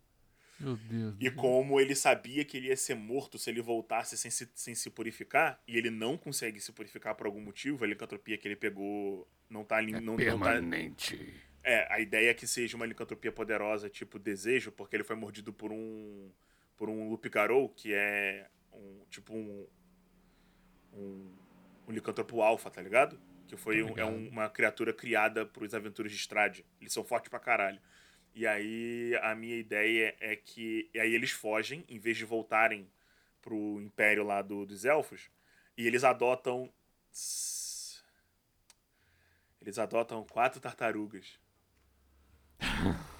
Meu 0.58 0.76
Deus. 0.76 1.16
E 1.18 1.30
como 1.30 1.80
ele 1.80 1.94
sabia 1.94 2.44
que 2.44 2.56
ele 2.56 2.68
ia 2.68 2.76
ser 2.76 2.94
morto 2.94 3.36
se 3.36 3.50
ele 3.50 3.60
voltasse 3.60 4.16
sem 4.16 4.30
se, 4.30 4.48
sem 4.54 4.74
se 4.74 4.90
purificar, 4.90 5.60
e 5.66 5.76
ele 5.76 5.90
não 5.90 6.16
consegue 6.16 6.60
se 6.60 6.70
purificar 6.72 7.16
por 7.16 7.26
algum 7.26 7.40
motivo, 7.40 7.84
a 7.84 7.86
licantropia 7.86 8.38
que 8.38 8.46
ele 8.46 8.54
pegou 8.54 9.26
não 9.50 9.64
tá 9.64 9.76
ali. 9.76 9.92
É 9.92 10.00
não, 10.00 10.16
não 10.16 10.16
tá, 10.16 10.24
permanente. 10.24 11.34
é, 11.64 11.92
a 11.92 11.98
ideia 11.98 12.30
é 12.30 12.34
que 12.34 12.46
seja 12.46 12.76
uma 12.76 12.86
licantropia 12.86 13.32
poderosa, 13.32 13.90
tipo 13.90 14.18
desejo, 14.18 14.70
porque 14.70 14.94
ele 14.94 15.04
foi 15.04 15.16
mordido 15.16 15.52
por 15.52 15.72
um. 15.72 16.30
por 16.76 16.88
um 16.88 17.10
Lupigarou, 17.10 17.68
que 17.68 17.92
é 17.92 18.46
um. 18.72 19.04
tipo 19.10 19.34
um. 19.34 19.66
um, 20.92 21.32
um 21.88 21.92
licantropo 21.92 22.40
alfa, 22.42 22.70
tá 22.70 22.80
ligado? 22.82 23.18
Que 23.48 23.56
foi 23.56 23.82
um- 23.82 23.98
é 23.98 24.04
um- 24.04 24.28
uma 24.28 24.48
criatura 24.48 24.92
criada 24.92 25.44
pros 25.44 25.74
aventuras 25.74 26.10
de 26.12 26.18
Strade. 26.18 26.64
Eles 26.80 26.92
são 26.92 27.04
fortes 27.04 27.28
pra 27.28 27.38
caralho. 27.40 27.80
E 28.34 28.46
aí 28.46 29.14
a 29.22 29.34
minha 29.34 29.56
ideia 29.56 30.16
é 30.20 30.34
que. 30.36 30.88
E 30.94 30.98
aí 31.00 31.14
eles 31.14 31.30
fogem, 31.30 31.84
em 31.88 31.98
vez 31.98 32.16
de 32.16 32.24
voltarem 32.24 32.90
pro 33.42 33.80
império 33.80 34.24
lá 34.24 34.40
do- 34.40 34.64
dos 34.64 34.84
elfos, 34.84 35.30
e 35.76 35.86
eles 35.86 36.04
adotam. 36.04 36.72
Eles 39.60 39.78
adotam 39.78 40.24
quatro 40.24 40.60
tartarugas. 40.60 41.38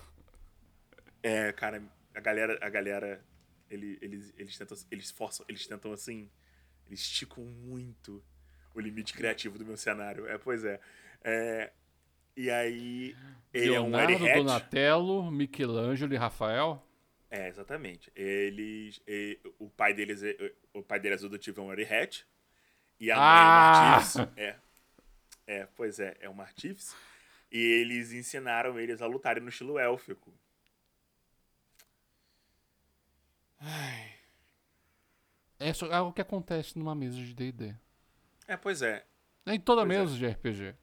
É, 1.25 1.53
cara, 1.53 1.81
a 2.15 2.21
galera, 2.21 2.59
a 2.61 2.69
galera, 2.69 3.25
ele- 3.73 3.99
eles, 4.01 4.33
eles 4.37 4.57
tentam, 4.59 4.77
eles 4.91 5.11
forçam, 5.11 5.45
eles 5.49 5.67
tentam 5.67 5.93
assim, 5.93 6.31
eles 6.87 7.01
esticam 7.01 7.45
muito 7.45 8.23
o 8.75 8.81
limite 8.81 9.13
criativo 9.15 9.59
do 9.59 9.65
meu 9.65 9.77
cenário. 9.77 10.27
É, 10.29 10.39
pois 10.39 10.65
é. 10.65 10.81
É, 11.23 11.73
e 12.37 12.51
aí, 12.51 13.17
ele 13.53 13.75
é 13.75 13.81
um 13.81 13.91
Leonardo. 13.91 14.35
Donatello, 14.35 15.31
Michelangelo 15.31 16.15
e 16.15 16.17
Rafael. 16.17 16.87
É, 17.31 17.49
exatamente. 17.49 18.13
Eles, 18.15 19.01
o 19.59 19.69
pai 19.71 19.95
deles, 19.95 20.23
é, 20.23 20.53
o 20.75 20.83
pai 20.83 21.01
deles 21.01 21.25
adotivo 21.25 21.61
é 21.61 21.65
um 21.65 21.73
Erihet. 21.73 22.27
E 23.01 23.11
a 23.11 23.17
mãe 23.17 23.25
Ah! 23.25 23.39
é 23.41 23.49
uma 23.49 23.97
artífice. 23.97 24.29
É, 24.37 24.57
é, 25.47 25.69
pois 25.75 25.99
é, 25.99 26.17
é 26.21 26.29
uma 26.29 26.45
artífice. 26.45 26.95
E 27.51 27.59
eles 27.59 28.13
ensinaram 28.13 28.79
eles 28.79 29.03
a 29.03 29.07
lutarem 29.07 29.43
no 29.43 29.49
estilo 29.51 29.79
élfico. 29.79 30.33
Ai. 33.65 34.13
É 35.59 35.73
só 35.73 35.91
algo 35.93 36.13
que 36.13 36.21
acontece 36.21 36.77
numa 36.79 36.95
mesa 36.95 37.17
de 37.17 37.33
D&D. 37.35 37.75
É, 38.49 38.57
pois 38.57 38.83
é. 38.83 39.07
Em 39.47 39.61
toda 39.61 39.83
Pois 39.87 39.97
é. 39.97 40.01
mesa 40.01 40.17
de 40.17 40.27
RPG. 40.27 40.75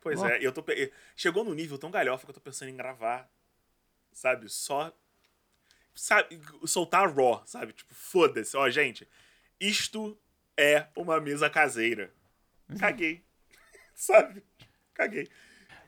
Pois 0.00 0.20
Ó. 0.20 0.26
é, 0.28 0.38
eu 0.40 0.52
tô 0.52 0.62
pe- 0.62 0.92
chegou 1.16 1.44
num 1.44 1.52
nível 1.54 1.76
tão 1.78 1.90
galhofa 1.90 2.24
que 2.24 2.30
eu 2.30 2.34
tô 2.34 2.40
pensando 2.40 2.68
em 2.70 2.76
gravar, 2.76 3.28
sabe? 4.12 4.48
Só 4.48 4.96
sabe, 5.94 6.40
soltar 6.66 7.12
raw, 7.14 7.42
sabe? 7.46 7.72
Tipo, 7.72 7.92
foda-se, 7.94 8.56
ó, 8.56 8.68
gente. 8.70 9.06
Isto 9.58 10.18
é 10.56 10.86
uma 10.96 11.20
mesa 11.20 11.50
caseira. 11.50 12.14
Caguei. 12.78 13.24
sabe? 13.94 14.42
Caguei. 14.94 15.28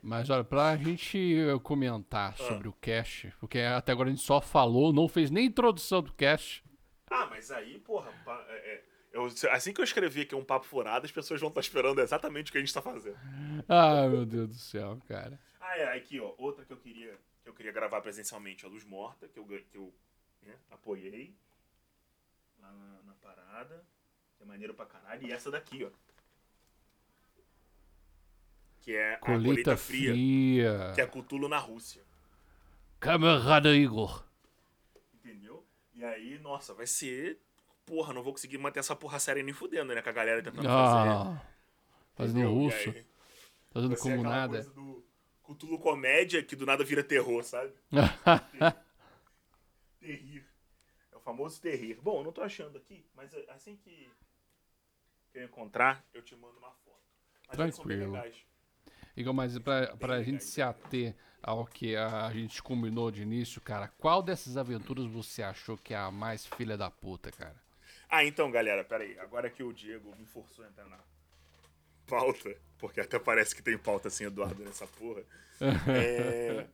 Mas 0.02 0.28
olha, 0.30 0.42
pra 0.42 0.76
gente 0.76 1.16
eh, 1.36 1.52
Ah. 1.54 1.60
comentar 1.60 2.36
sobre 2.36 2.66
o 2.68 2.72
cast, 2.72 3.32
porque 3.38 3.60
até 3.60 3.92
agora 3.92 4.08
a 4.08 4.12
gente 4.12 4.24
só 4.24 4.40
falou, 4.40 4.92
não 4.92 5.06
fez 5.08 5.30
nem 5.30 5.46
introdução 5.46 6.02
do 6.02 6.12
cast. 6.14 6.64
Ah, 7.08 7.26
mas 7.30 7.50
aí, 7.52 7.78
porra, 7.78 8.10
é- 8.48 8.74
é, 8.74 8.84
eu- 9.12 9.26
assim 9.52 9.72
que 9.72 9.80
eu 9.80 9.84
escrevi 9.84 10.24
que 10.26 10.34
é 10.34 10.38
um 10.38 10.44
papo 10.44 10.66
furado, 10.66 11.06
as 11.06 11.12
pessoas 11.12 11.38
vão 11.40 11.50
estar 11.50 11.60
esperando 11.60 12.00
exatamente 12.00 12.48
o 12.48 12.52
que 12.52 12.58
a 12.58 12.60
gente 12.60 12.74
tá 12.74 12.82
fazendo. 12.82 13.16
Ai, 13.68 14.08
meu 14.08 14.26
Deus 14.26 14.48
do 14.48 14.54
céu, 14.54 14.98
cara. 15.06 15.38
Ah, 15.60 15.76
é, 15.78 15.96
aqui, 15.96 16.18
ó, 16.18 16.34
outra 16.36 16.64
que 16.64 16.72
eu 16.72 16.78
queria, 16.78 17.16
que 17.44 17.48
eu 17.48 17.54
queria 17.54 17.70
gravar 17.70 18.00
presencialmente, 18.00 18.66
a 18.66 18.68
Luz 18.68 18.84
Morta, 18.84 19.28
que 19.28 19.38
eu, 19.38 19.44
que 19.46 19.76
eu 19.78 19.94
né, 20.42 20.54
apoiei 20.70 21.32
lá 22.60 22.72
na, 22.72 23.02
na 23.04 23.14
parada, 23.22 23.84
é 24.40 24.44
maneiro 24.44 24.74
pra 24.74 24.84
caralho, 24.86 25.24
e 25.28 25.30
essa 25.32 25.48
daqui, 25.50 25.84
ó. 25.84 25.90
Que 28.82 28.94
é 28.96 29.14
a 29.14 29.18
Colheita 29.18 29.44
colheita 29.48 29.76
fria, 29.76 30.10
fria. 30.12 30.92
que 30.94 31.00
é 31.00 31.06
Cthulhu 31.06 31.48
na 31.48 31.58
Rússia, 31.58 32.02
Camarada 33.00 33.74
Igor. 33.74 34.24
entendeu? 35.14 35.64
E 35.94 36.04
aí, 36.04 36.38
nossa, 36.40 36.74
vai 36.74 36.86
ser... 36.86 37.38
Porra, 37.86 38.12
não 38.12 38.22
vou 38.22 38.32
conseguir 38.32 38.58
manter 38.58 38.78
essa 38.80 38.94
porra 38.94 39.18
séria 39.18 39.42
nem 39.42 39.52
fudendo, 39.54 39.94
né? 39.94 40.02
Com 40.02 40.08
a 40.08 40.12
galera 40.12 40.42
tentando 40.42 40.62
fazer. 40.64 41.08
Ah, 41.10 41.42
fazendo 42.14 42.40
entendeu? 42.40 42.50
E 42.60 42.64
russo, 42.64 42.90
aí, 42.90 43.06
fazendo 43.72 43.96
como 43.96 44.22
nada. 44.22 44.52
coisa 44.54 44.70
do 44.70 45.04
Cthulhu 45.42 45.78
comédia 45.78 46.42
que 46.44 46.54
do 46.56 46.64
nada 46.66 46.84
vira 46.84 47.02
terror, 47.02 47.42
sabe? 47.42 47.72
Terrir. 50.00 50.44
É 51.12 51.16
o 51.16 51.20
famoso 51.20 51.60
terrir. 51.60 52.00
Bom, 52.00 52.18
eu 52.20 52.24
não 52.24 52.32
tô 52.32 52.42
achando 52.42 52.78
aqui, 52.78 53.04
mas 53.14 53.32
assim 53.48 53.76
que 53.76 54.10
eu 55.34 55.44
encontrar, 55.44 56.04
eu 56.12 56.22
te 56.22 56.34
mando 56.36 56.58
uma 56.58 56.72
foto. 56.72 57.00
Mas 57.48 57.58
eles 57.58 57.74
são 57.74 57.84
bem 57.84 57.98
Tranquilo. 57.98 58.22
legais. 58.22 58.44
Igor, 59.16 59.34
mas 59.34 59.58
pra, 59.58 59.96
pra 59.96 60.16
Bem 60.16 60.24
gente 60.24 60.44
se 60.44 60.62
ater 60.62 61.14
ao 61.42 61.66
que 61.66 61.96
a 61.96 62.30
gente 62.32 62.62
combinou 62.62 63.10
de 63.10 63.22
início, 63.22 63.60
cara, 63.60 63.88
qual 63.98 64.22
dessas 64.22 64.56
aventuras 64.56 65.06
você 65.06 65.42
achou 65.42 65.76
que 65.76 65.92
é 65.92 65.96
a 65.96 66.10
mais 66.10 66.46
filha 66.46 66.76
da 66.76 66.90
puta, 66.90 67.30
cara? 67.30 67.56
Ah, 68.08 68.24
então, 68.24 68.50
galera, 68.50 68.84
peraí. 68.84 69.18
Agora 69.18 69.50
que 69.50 69.62
o 69.62 69.72
Diego 69.72 70.14
me 70.16 70.24
forçou 70.26 70.64
a 70.64 70.68
entrar 70.68 70.86
na 70.86 70.98
pauta, 72.06 72.54
porque 72.78 73.00
até 73.00 73.18
parece 73.18 73.54
que 73.54 73.62
tem 73.62 73.76
pauta 73.76 74.10
sem 74.10 74.26
Eduardo 74.26 74.62
nessa 74.62 74.86
porra. 74.86 75.22
É, 75.88 76.66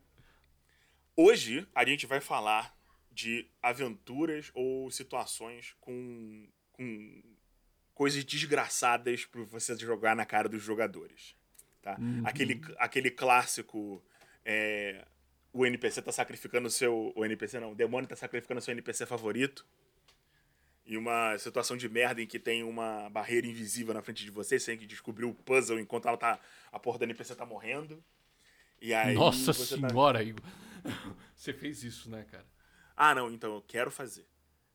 Hoje 1.21 1.67
a 1.75 1.83
gente 1.83 2.07
vai 2.07 2.21
falar 2.21 2.73
de 3.11 3.45
aventuras 3.61 4.49
ou 4.53 4.89
situações 4.89 5.75
com, 5.81 6.47
com 6.71 7.21
coisas 7.93 8.23
desgraçadas 8.23 9.25
pra 9.25 9.43
você 9.43 9.77
jogar 9.77 10.15
na 10.15 10.25
cara 10.25 10.47
dos 10.47 10.63
jogadores. 10.63 11.35
Tá? 11.81 11.97
Aquele, 12.23 12.61
aquele 12.77 13.09
clássico. 13.11 14.03
é, 14.45 15.05
o 15.51 15.65
NPC 15.65 16.01
tá 16.01 16.11
sacrificando 16.11 16.67
o 16.67 16.71
seu. 16.71 17.11
O 17.15 17.25
NPC 17.25 17.59
não, 17.59 17.71
o 17.71 17.75
demônio 17.75 18.07
tá 18.07 18.15
sacrificando 18.15 18.59
o 18.59 18.61
seu 18.61 18.71
NPC 18.71 19.05
favorito. 19.05 19.65
E 20.85 20.97
uma 20.97 21.37
situação 21.37 21.77
de 21.77 21.87
merda 21.87 22.21
em 22.21 22.25
que 22.27 22.39
tem 22.39 22.63
uma 22.63 23.09
barreira 23.11 23.45
invisível 23.45 23.93
na 23.93 24.01
frente 24.01 24.23
de 24.25 24.31
você, 24.31 24.59
você 24.59 24.71
tem 24.71 24.79
que 24.79 24.87
descobrir 24.87 25.25
o 25.25 25.33
puzzle 25.35 25.79
enquanto 25.79 26.07
ela 26.07 26.17
tá. 26.17 26.39
A 26.71 26.79
porra 26.79 26.97
do 26.99 27.03
NPC 27.05 27.35
tá 27.35 27.45
morrendo. 27.45 28.03
E 28.81 28.93
aí. 28.93 29.13
Nossa 29.13 29.53
você 29.53 29.77
tá- 29.79 29.87
senhora, 29.89 30.23
Igor. 30.23 30.43
Você 31.35 31.53
fez 31.53 31.83
isso, 31.83 32.09
né, 32.09 32.25
cara? 32.31 32.45
Ah, 32.95 33.13
não, 33.13 33.31
então 33.31 33.53
eu 33.53 33.61
quero 33.61 33.91
fazer. 33.91 34.25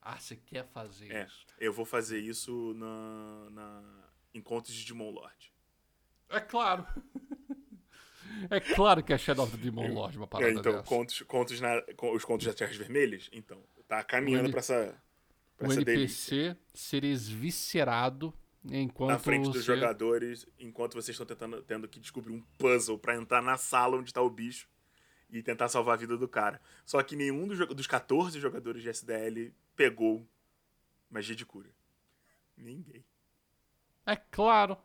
Ah, 0.00 0.18
você 0.18 0.36
quer 0.36 0.66
fazer 0.66 1.10
É, 1.10 1.24
isso? 1.24 1.46
eu 1.58 1.72
vou 1.72 1.84
fazer 1.86 2.18
isso 2.18 2.74
na, 2.74 3.50
na 3.50 4.08
Encontros 4.34 4.74
de 4.74 4.84
Demon 4.84 5.10
Lord. 5.10 5.50
É 6.34 6.40
claro. 6.40 6.86
É 8.50 8.60
claro 8.60 9.02
que 9.02 9.12
é 9.12 9.18
Shadow 9.18 9.44
of 9.44 9.56
the 9.56 9.62
Demon 9.62 9.92
Lord 9.92 10.16
uma 10.18 10.24
É, 10.24 10.28
parada 10.28 10.50
então, 10.52 10.72
dessa. 10.72 10.84
contos, 10.84 11.22
contos 11.22 11.60
na, 11.60 11.82
os 12.14 12.24
contos 12.24 12.46
das 12.46 12.54
Terras 12.54 12.76
Vermelhas, 12.76 13.30
então, 13.32 13.62
tá 13.88 14.02
caminhando 14.04 14.50
pra 14.50 14.58
essa, 14.58 14.94
pra 15.56 15.68
O 15.68 15.72
essa 15.72 15.82
delícia. 15.82 16.34
NPC 16.50 16.56
ser 16.74 17.04
esviscerado 17.04 18.34
enquanto 18.70 19.10
Na 19.10 19.18
frente 19.18 19.44
dos 19.50 19.64
você... 19.64 19.74
jogadores, 19.74 20.46
enquanto 20.58 20.94
vocês 20.94 21.14
estão 21.14 21.24
tentando, 21.26 21.62
tendo 21.62 21.88
que 21.88 21.98
descobrir 22.00 22.32
um 22.34 22.42
puzzle 22.58 22.98
pra 22.98 23.14
entrar 23.14 23.40
na 23.42 23.56
sala 23.56 23.96
onde 23.96 24.12
tá 24.12 24.20
o 24.20 24.28
bicho 24.30 24.68
e 25.30 25.42
tentar 25.42 25.68
salvar 25.68 25.94
a 25.94 25.98
vida 25.98 26.16
do 26.16 26.28
cara. 26.28 26.60
Só 26.84 27.02
que 27.02 27.16
nenhum 27.16 27.46
dos, 27.48 27.66
dos 27.68 27.86
14 27.86 28.38
jogadores 28.40 28.82
de 28.82 28.88
SDL 28.90 29.52
pegou 29.74 30.26
magia 31.10 31.34
de 31.34 31.46
cura. 31.46 31.70
Ninguém. 32.56 33.04
É 34.06 34.16
claro. 34.16 34.76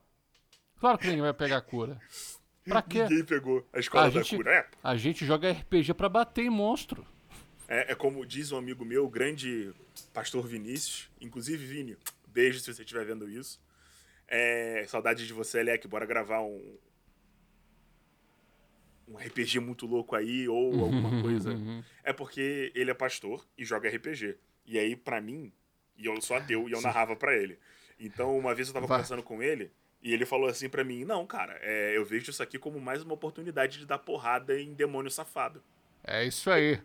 Claro 0.79 0.97
que 0.97 1.07
ninguém 1.07 1.21
vai 1.21 1.33
pegar 1.33 1.57
a 1.57 1.61
cura. 1.61 1.99
Pra 2.65 2.81
quê? 2.81 3.03
Ninguém 3.03 3.23
pegou 3.25 3.67
a 3.73 3.79
escola 3.79 4.05
A 4.05 4.09
da 4.09 4.21
gente- 4.21 4.35
cura. 4.37 4.51
É, 4.53 4.67
A 4.83 4.95
gente 4.95 5.25
joga 5.25 5.51
RPG 5.51 5.93
pra 5.93 6.07
bater 6.09 6.45
em 6.45 6.49
monstro. 6.49 7.05
É, 7.67 7.91
é 7.91 7.95
como 7.95 8.25
diz 8.25 8.51
um 8.51 8.57
amigo 8.57 8.83
meu, 8.85 9.05
o 9.05 9.09
grande 9.09 9.71
pastor 10.13 10.47
Vinícius. 10.47 11.09
Inclusive, 11.19 11.65
Vini, 11.65 11.97
beijo 12.27 12.59
se 12.59 12.73
você 12.73 12.81
estiver 12.83 13.05
vendo 13.05 13.29
isso. 13.29 13.59
É, 14.27 14.85
saudade 14.87 15.25
de 15.25 15.33
você, 15.33 15.59
Alec. 15.59 15.87
Bora 15.87 16.05
gravar 16.05 16.41
um. 16.41 16.77
Um 19.07 19.17
RPG 19.17 19.59
muito 19.59 19.87
louco 19.87 20.15
aí, 20.15 20.47
ou 20.47 20.71
alguma 20.85 21.21
coisa. 21.21 21.51
É 22.03 22.13
porque 22.13 22.71
ele 22.75 22.91
é 22.91 22.93
pastor 22.93 23.45
e 23.57 23.65
joga 23.65 23.89
RPG. 23.89 24.37
E 24.65 24.77
aí, 24.77 24.95
pra 24.95 25.19
mim, 25.19 25.51
e 25.97 26.05
eu 26.05 26.21
sou 26.21 26.37
ateu, 26.37 26.69
e 26.69 26.71
eu 26.71 26.81
narrava 26.81 27.15
pra 27.15 27.35
ele. 27.35 27.57
Então, 27.99 28.37
uma 28.37 28.53
vez 28.53 28.67
eu 28.67 28.73
tava 28.73 28.85
Vai. 28.85 28.97
conversando 28.97 29.23
com 29.23 29.41
ele 29.41 29.71
e 30.01 30.13
ele 30.13 30.25
falou 30.25 30.47
assim 30.49 30.69
pra 30.69 30.83
mim: 30.83 31.03
Não, 31.05 31.25
cara, 31.27 31.57
é, 31.61 31.95
eu 31.97 32.05
vejo 32.05 32.31
isso 32.31 32.41
aqui 32.43 32.57
como 32.59 32.79
mais 32.79 33.01
uma 33.03 33.13
oportunidade 33.13 33.77
de 33.79 33.85
dar 33.85 33.99
porrada 33.99 34.59
em 34.59 34.73
demônio 34.73 35.11
safado. 35.11 35.63
É 36.03 36.23
isso 36.25 36.49
aí. 36.49 36.79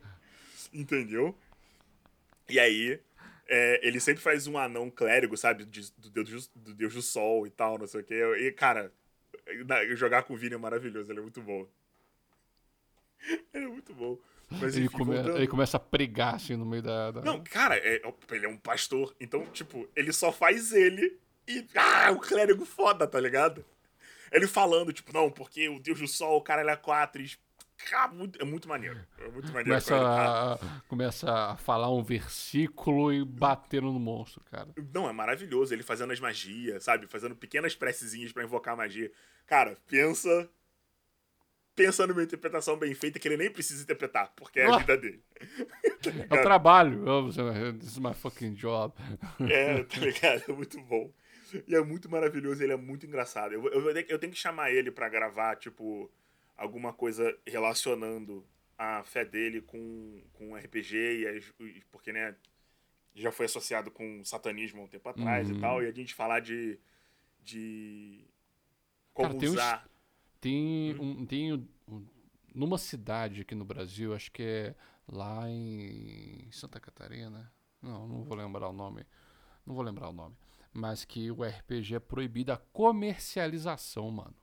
Entendeu? 0.73 1.37
E 2.49 2.59
aí, 2.59 3.01
é, 3.47 3.81
ele 3.87 4.01
sempre 4.01 4.23
faz 4.23 4.47
um 4.47 4.59
anão 4.59 4.91
clérigo, 4.91 5.37
sabe? 5.37 5.65
de- 5.65 5.93
do, 5.99 6.11
deus, 6.11 6.51
do 6.55 6.75
deus 6.75 6.95
do 6.95 7.03
sol 7.03 7.47
e 7.47 7.51
tal, 7.51 7.79
não 7.79 7.87
sei 7.87 8.01
o 8.01 8.05
quê. 8.05 8.23
E, 8.41 8.51
cara, 8.53 8.93
jogar 9.95 10.25
com 10.25 10.35
o 10.35 10.37
Vini 10.37 10.55
é 10.55 10.59
maravilhoso, 10.59 11.11
ele 11.13 11.21
é 11.21 11.23
muito 11.23 11.41
bom. 11.41 11.67
Ele 13.55 13.65
é 13.65 13.69
muito 13.69 13.95
bom. 13.95 14.19
Mas 14.51 14.77
Ele, 14.77 14.85
enfim, 14.87 14.99
come- 14.99 15.15
voltando. 15.15 15.37
ele 15.39 15.47
começa 15.49 15.77
a 15.79 15.81
pregar 15.81 16.35
assim 16.35 16.57
no 16.57 16.67
meio 16.67 16.83
da. 16.83 17.11
da- 17.11 17.23
Não, 17.23 17.43
cara, 17.43 17.77
é- 17.79 18.03
ele 18.31 18.45
é 18.45 18.49
um 18.49 18.59
pastor. 18.59 19.15
Então, 19.19 19.47
tipo, 19.47 19.89
ele 19.97 20.13
só 20.13 20.31
faz 20.31 20.73
ele 20.73 21.19
e. 21.49 21.67
Ah, 21.75 22.11
o 22.13 22.19
clérigo 22.19 22.65
foda, 22.65 23.07
tá 23.07 23.21
ligado? 23.21 23.65
Ele 24.33 24.47
falando, 24.47 24.93
tipo, 24.93 25.13
não, 25.13 25.31
porque 25.31 25.69
o 25.69 25.79
Deus 25.79 26.01
do 26.01 26.09
Sol, 26.09 26.39
o 26.39 26.43
cara, 26.43 26.61
ele 26.63 26.71
é 26.71 26.77
quatro. 26.77 27.23
E, 27.23 27.31
muito- 28.13 28.41
é 28.41 28.45
muito 28.45 28.69
maneiro. 28.69 28.99
É 29.19 29.29
muito 29.29 29.47
maneiro. 29.53 29.69
Começa 29.69 29.99
tá- 29.99 30.55
a, 30.55 30.81
começa 30.89 31.33
a 31.33 31.57
falar 31.57 31.91
um 31.93 32.03
versículo 32.03 33.13
e 33.13 33.25
batendo 33.25 33.93
no 33.93 34.01
monstro, 34.01 34.43
cara. 34.51 34.69
Não, 34.93 35.09
é 35.09 35.13
maravilhoso. 35.13 35.73
Ele 35.75 35.83
fazendo 35.83 36.13
as 36.13 36.19
magias, 36.21 36.83
sabe? 36.85 37.07
Fazendo 37.07 37.37
pequenas 37.37 37.75
precezinhas 37.77 38.33
pra 38.33 38.43
invocar 38.45 38.75
a 38.75 38.77
magia. 38.79 39.13
Cara, 39.47 39.77
pensa. 39.89 40.49
Pensa 41.77 42.07
numa 42.07 42.23
interpretação 42.23 42.77
bem 42.77 42.95
feita 42.95 43.19
que 43.19 43.27
ele 43.27 43.37
nem 43.37 43.51
precisa 43.51 43.83
interpretar, 43.83 44.33
porque 44.37 44.61
é 44.61 44.67
a 44.67 44.77
Ah. 44.77 44.79
vida 44.79 44.97
dele. 44.97 45.23
É 46.31 46.35
o 46.39 46.43
trabalho. 46.43 47.03
This 47.79 47.93
is 47.93 47.99
my 47.99 48.15
fucking 48.15 48.55
job. 48.55 48.95
É, 49.51 49.83
tá 49.85 49.99
ligado? 50.01 50.45
É 50.49 50.53
muito 50.53 50.81
bom. 50.83 51.11
E 51.69 51.75
é 51.75 51.81
muito 51.83 52.11
maravilhoso, 52.11 52.63
ele 52.63 52.73
é 52.73 52.77
muito 52.77 53.07
engraçado. 53.07 53.53
Eu, 53.55 53.65
eu, 53.69 53.91
eu 54.09 54.19
tenho 54.19 54.33
que 54.33 54.39
chamar 54.39 54.71
ele 54.73 54.91
pra 54.91 55.09
gravar, 55.09 55.57
tipo, 55.57 56.11
alguma 56.57 56.93
coisa 56.93 57.37
relacionando 57.47 58.45
a 58.77 59.03
fé 59.05 59.25
dele 59.25 59.61
com, 59.63 60.21
com 60.33 60.57
RPG, 60.57 60.97
e 61.21 61.27
as- 61.29 61.55
porque, 61.93 62.13
né, 62.13 62.35
já 63.15 63.31
foi 63.31 63.47
associado 63.47 63.91
com 63.91 64.25
satanismo 64.25 64.81
há 64.81 64.85
um 64.85 64.89
tempo 64.89 65.09
atrás 65.09 65.49
Uhum. 65.49 65.57
e 65.57 65.61
tal, 65.61 65.83
e 65.83 65.87
a 65.87 65.93
gente 65.93 66.15
falar 66.15 66.41
de. 66.41 66.79
de. 67.43 68.25
como 69.13 69.29
Cara, 69.29 69.41
tem 69.41 69.49
uns- 69.49 69.55
usar. 69.55 69.89
Tem 70.41 70.95
um, 71.01 71.25
tem 71.27 71.53
um- 71.53 71.69
um- 71.89 72.07
numa 72.55 72.77
cidade 72.79 73.43
aqui 73.43 73.55
no 73.55 73.65
Brasil, 73.65 74.15
acho 74.15 74.31
que 74.33 74.43
é 74.43 74.75
lá 75.07 75.49
em 75.49 76.49
Santa 76.51 76.79
Catarina. 76.81 77.51
Não, 77.81 78.07
não 78.09 78.25
vou 78.25 78.37
lembrar 78.37 78.69
o 78.69 78.73
nome. 78.73 79.07
Não 79.65 79.75
vou 79.75 79.85
lembrar 79.85 80.09
o 80.09 80.13
nome. 80.13 80.35
Mas 80.75 81.05
que 81.05 81.31
o 81.31 81.43
RPG 81.45 81.95
é 81.95 82.01
proibido 82.01 82.53
a 82.53 82.57
comercialização, 82.57 84.11
mano. 84.11 84.35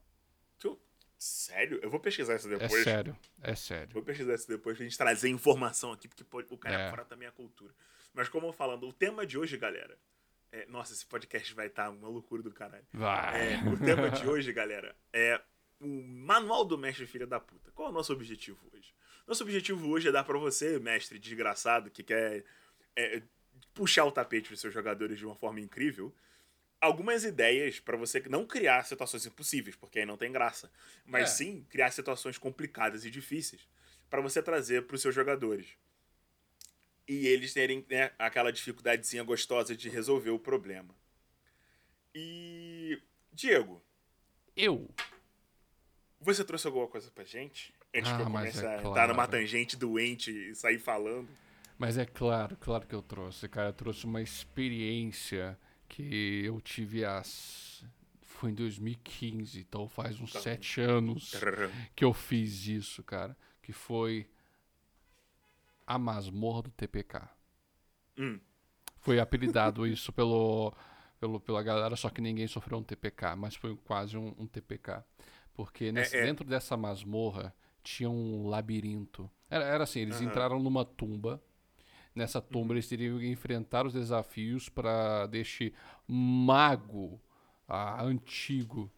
sério? 1.23 1.79
Eu 1.83 1.89
vou 1.91 1.99
pesquisar 1.99 2.35
isso 2.35 2.47
É 2.51 2.57
depois. 2.57 2.83
sério, 2.83 3.15
é 3.43 3.53
sério. 3.53 3.93
Vou 3.93 4.01
pesquisar 4.01 4.33
isso 4.33 4.47
depois 4.47 4.75
pra 4.75 4.83
gente 4.83 4.97
trazer 4.97 5.29
informação 5.29 5.91
aqui, 5.91 6.07
porque 6.07 6.23
o 6.51 6.57
cara 6.57 6.81
é 6.81 6.87
É. 6.87 6.89
fora 6.89 7.05
da 7.05 7.15
minha 7.15 7.31
cultura. 7.31 7.75
Mas 8.11 8.27
como 8.27 8.47
eu 8.47 8.51
falando, 8.53 8.87
o 8.87 8.91
tema 8.93 9.23
de 9.25 9.37
hoje, 9.37 9.55
galera. 9.57 9.95
é- 10.53 10.65
nossa, 10.65 10.91
esse 10.93 11.05
podcast 11.05 11.53
vai 11.53 11.67
estar 11.67 11.89
uma 11.91 12.09
loucura 12.09 12.41
do 12.43 12.51
caralho. 12.51 12.83
Vai. 12.91 13.53
É, 13.53 13.57
o 13.69 13.77
tema 13.79 14.09
de 14.09 14.27
hoje, 14.27 14.51
galera, 14.51 14.93
é 15.13 15.39
o 15.79 15.87
manual 16.03 16.65
do 16.65 16.77
mestre 16.77 17.05
filha 17.05 17.25
da 17.27 17.39
puta. 17.39 17.71
Qual 17.71 17.87
é 17.87 17.91
o 17.91 17.93
nosso 17.93 18.11
objetivo 18.11 18.59
hoje? 18.73 18.93
Nosso 19.25 19.43
objetivo 19.43 19.87
hoje 19.89 20.09
é 20.09 20.11
dar 20.11 20.23
pra 20.25 20.37
você, 20.39 20.77
mestre 20.79 21.17
desgraçado, 21.19 21.89
que 21.91 22.03
quer 22.03 22.43
é, 22.97 23.21
puxar 23.73 24.05
o 24.05 24.11
tapete 24.11 24.49
dos 24.49 24.59
seus 24.59 24.73
jogadores 24.73 25.17
de 25.17 25.25
uma 25.25 25.35
forma 25.35 25.59
incrível, 25.59 26.13
algumas 26.79 27.23
ideias 27.23 27.79
pra 27.79 27.95
você 27.97 28.19
não 28.27 28.45
criar 28.45 28.83
situações 28.85 29.25
impossíveis, 29.25 29.75
porque 29.75 29.99
aí 29.99 30.05
não 30.05 30.17
tem 30.17 30.31
graça, 30.31 30.71
mas 31.05 31.23
É. 31.23 31.33
sim 31.33 31.65
criar 31.69 31.91
situações 31.91 32.37
complicadas 32.37 33.05
e 33.05 33.11
difíceis 33.11 33.67
pra 34.09 34.19
você 34.21 34.41
trazer 34.41 34.85
pros 34.87 35.01
seus 35.01 35.13
jogadores. 35.15 35.67
E 37.07 37.27
eles 37.27 37.53
terem 37.53 37.85
né, 37.89 38.11
aquela 38.17 38.51
dificuldadezinha 38.51 39.23
gostosa 39.23 39.75
de 39.75 39.89
resolver 39.89 40.29
o 40.31 40.39
problema. 40.39 40.95
E. 42.13 43.01
Diego, 43.33 43.81
Eu. 44.55 44.93
você 46.19 46.43
trouxe 46.43 46.67
alguma 46.67 46.87
coisa 46.87 47.09
pra 47.11 47.23
gente? 47.23 47.73
Antes 47.95 48.11
Ah, 48.11 48.15
que 48.17 48.21
eu 48.21 48.25
comece 48.25 48.57
é 48.65 48.67
a 48.67 48.73
entrar 48.77 48.81
claro. 48.91 49.13
numa 49.13 49.27
tangente 49.27 49.75
doente 49.77 50.31
e 50.31 50.53
sair 50.55 50.79
falando. 50.79 51.29
Mas 51.81 51.97
é 51.97 52.05
claro, 52.05 52.55
claro 52.57 52.85
que 52.85 52.93
eu 52.93 53.01
trouxe, 53.01 53.49
cara. 53.49 53.69
Eu 53.69 53.73
trouxe 53.73 54.05
uma 54.05 54.21
experiência 54.21 55.57
que 55.89 56.43
eu 56.45 56.61
tive 56.61 57.03
as. 57.03 57.83
Foi 58.21 58.51
em 58.51 58.53
2015, 58.53 59.59
então 59.59 59.87
faz 59.89 60.19
uns 60.21 60.31
Tá. 60.31 60.39
sete 60.41 60.79
anos 60.79 61.31
que 61.95 62.05
eu 62.05 62.13
fiz 62.13 62.67
isso, 62.67 63.03
cara. 63.03 63.35
Que 63.63 63.73
foi 63.73 64.29
a 65.87 65.97
masmorra 65.97 66.61
do 66.61 66.69
TPK. 66.69 67.27
Hum. 68.15 68.39
Foi 68.99 69.19
apelidado 69.19 69.87
isso 69.87 70.13
pelo, 70.13 70.71
pelo, 71.19 71.39
pela 71.39 71.63
galera, 71.63 71.95
só 71.95 72.11
que 72.11 72.21
ninguém 72.21 72.45
sofreu 72.45 72.77
um 72.77 72.83
TPK, 72.83 73.35
mas 73.35 73.55
foi 73.55 73.75
quase 73.75 74.15
um, 74.15 74.35
um 74.37 74.45
TPK. 74.45 75.03
Porque 75.51 75.91
nesse- 75.91 76.15
é. 76.15 76.21
dentro 76.23 76.45
dessa 76.45 76.77
masmorra 76.77 77.53
tinha 77.83 78.07
um 78.09 78.47
labirinto. 78.47 79.27
Era, 79.49 79.65
era 79.65 79.83
assim, 79.83 80.01
eles 80.01 80.17
Aham. 80.17 80.25
entraram 80.25 80.59
numa 80.59 80.85
tumba. 80.85 81.41
Nessa 82.13 82.39
Uhum. 82.39 82.45
tumba 82.51 82.73
eles 82.73 82.87
teriam 82.87 83.17
que 83.19 83.27
enfrentar 83.27 83.85
os 83.85 83.93
desafios 83.93 84.67
para 84.69 85.25
deste 85.27 85.73
mago 86.07 87.19
ah, 87.67 88.03
antigo 88.03 88.91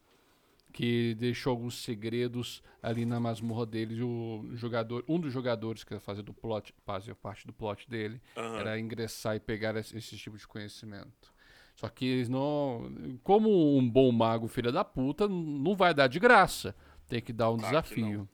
que 0.72 1.14
deixou 1.14 1.52
alguns 1.52 1.76
segredos 1.84 2.60
ali 2.82 3.06
na 3.06 3.20
masmorra 3.20 3.64
deles. 3.64 4.00
O 4.00 4.44
jogador, 4.54 5.04
um 5.08 5.20
dos 5.20 5.32
jogadores 5.32 5.84
que 5.84 5.96
fazia 6.00 6.22
do 6.24 6.34
plot, 6.34 6.74
fazia 6.84 7.14
parte 7.14 7.46
do 7.46 7.52
plot 7.52 7.88
dele, 7.88 8.20
Aham. 8.36 8.58
era 8.58 8.80
ingressar 8.80 9.36
e 9.36 9.40
pegar 9.40 9.76
esse, 9.76 9.96
esse 9.96 10.16
tipo 10.16 10.36
de 10.36 10.46
conhecimento. 10.48 11.32
Só 11.76 11.88
que 11.88 12.04
eles 12.04 12.28
não, 12.28 13.18
como 13.22 13.76
um 13.78 13.88
bom 13.88 14.10
mago 14.10 14.48
filha 14.48 14.72
da 14.72 14.84
puta, 14.84 15.28
não 15.28 15.76
vai 15.76 15.94
dar 15.94 16.08
de 16.08 16.18
graça. 16.18 16.74
Tem 17.06 17.20
que 17.22 17.32
dar 17.32 17.50
um 17.52 17.56
Claro 17.58 17.70
desafio. 17.82 18.28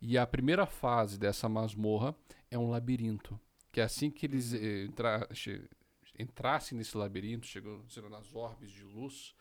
E 0.00 0.16
a 0.16 0.26
primeira 0.26 0.64
fase 0.66 1.18
dessa 1.18 1.48
masmorra 1.48 2.14
é 2.50 2.58
um 2.58 2.70
labirinto, 2.70 3.38
que 3.74 3.80
assim 3.80 4.08
que 4.08 4.24
eles 4.24 4.54
eh, 4.54 4.84
entra, 4.84 5.28
entrassem 6.16 6.78
nesse 6.78 6.96
labirinto, 6.96 7.44
chegando 7.44 8.08
nas 8.08 8.32
orbes 8.32 8.70
de 8.70 8.84
luz, 8.84 9.34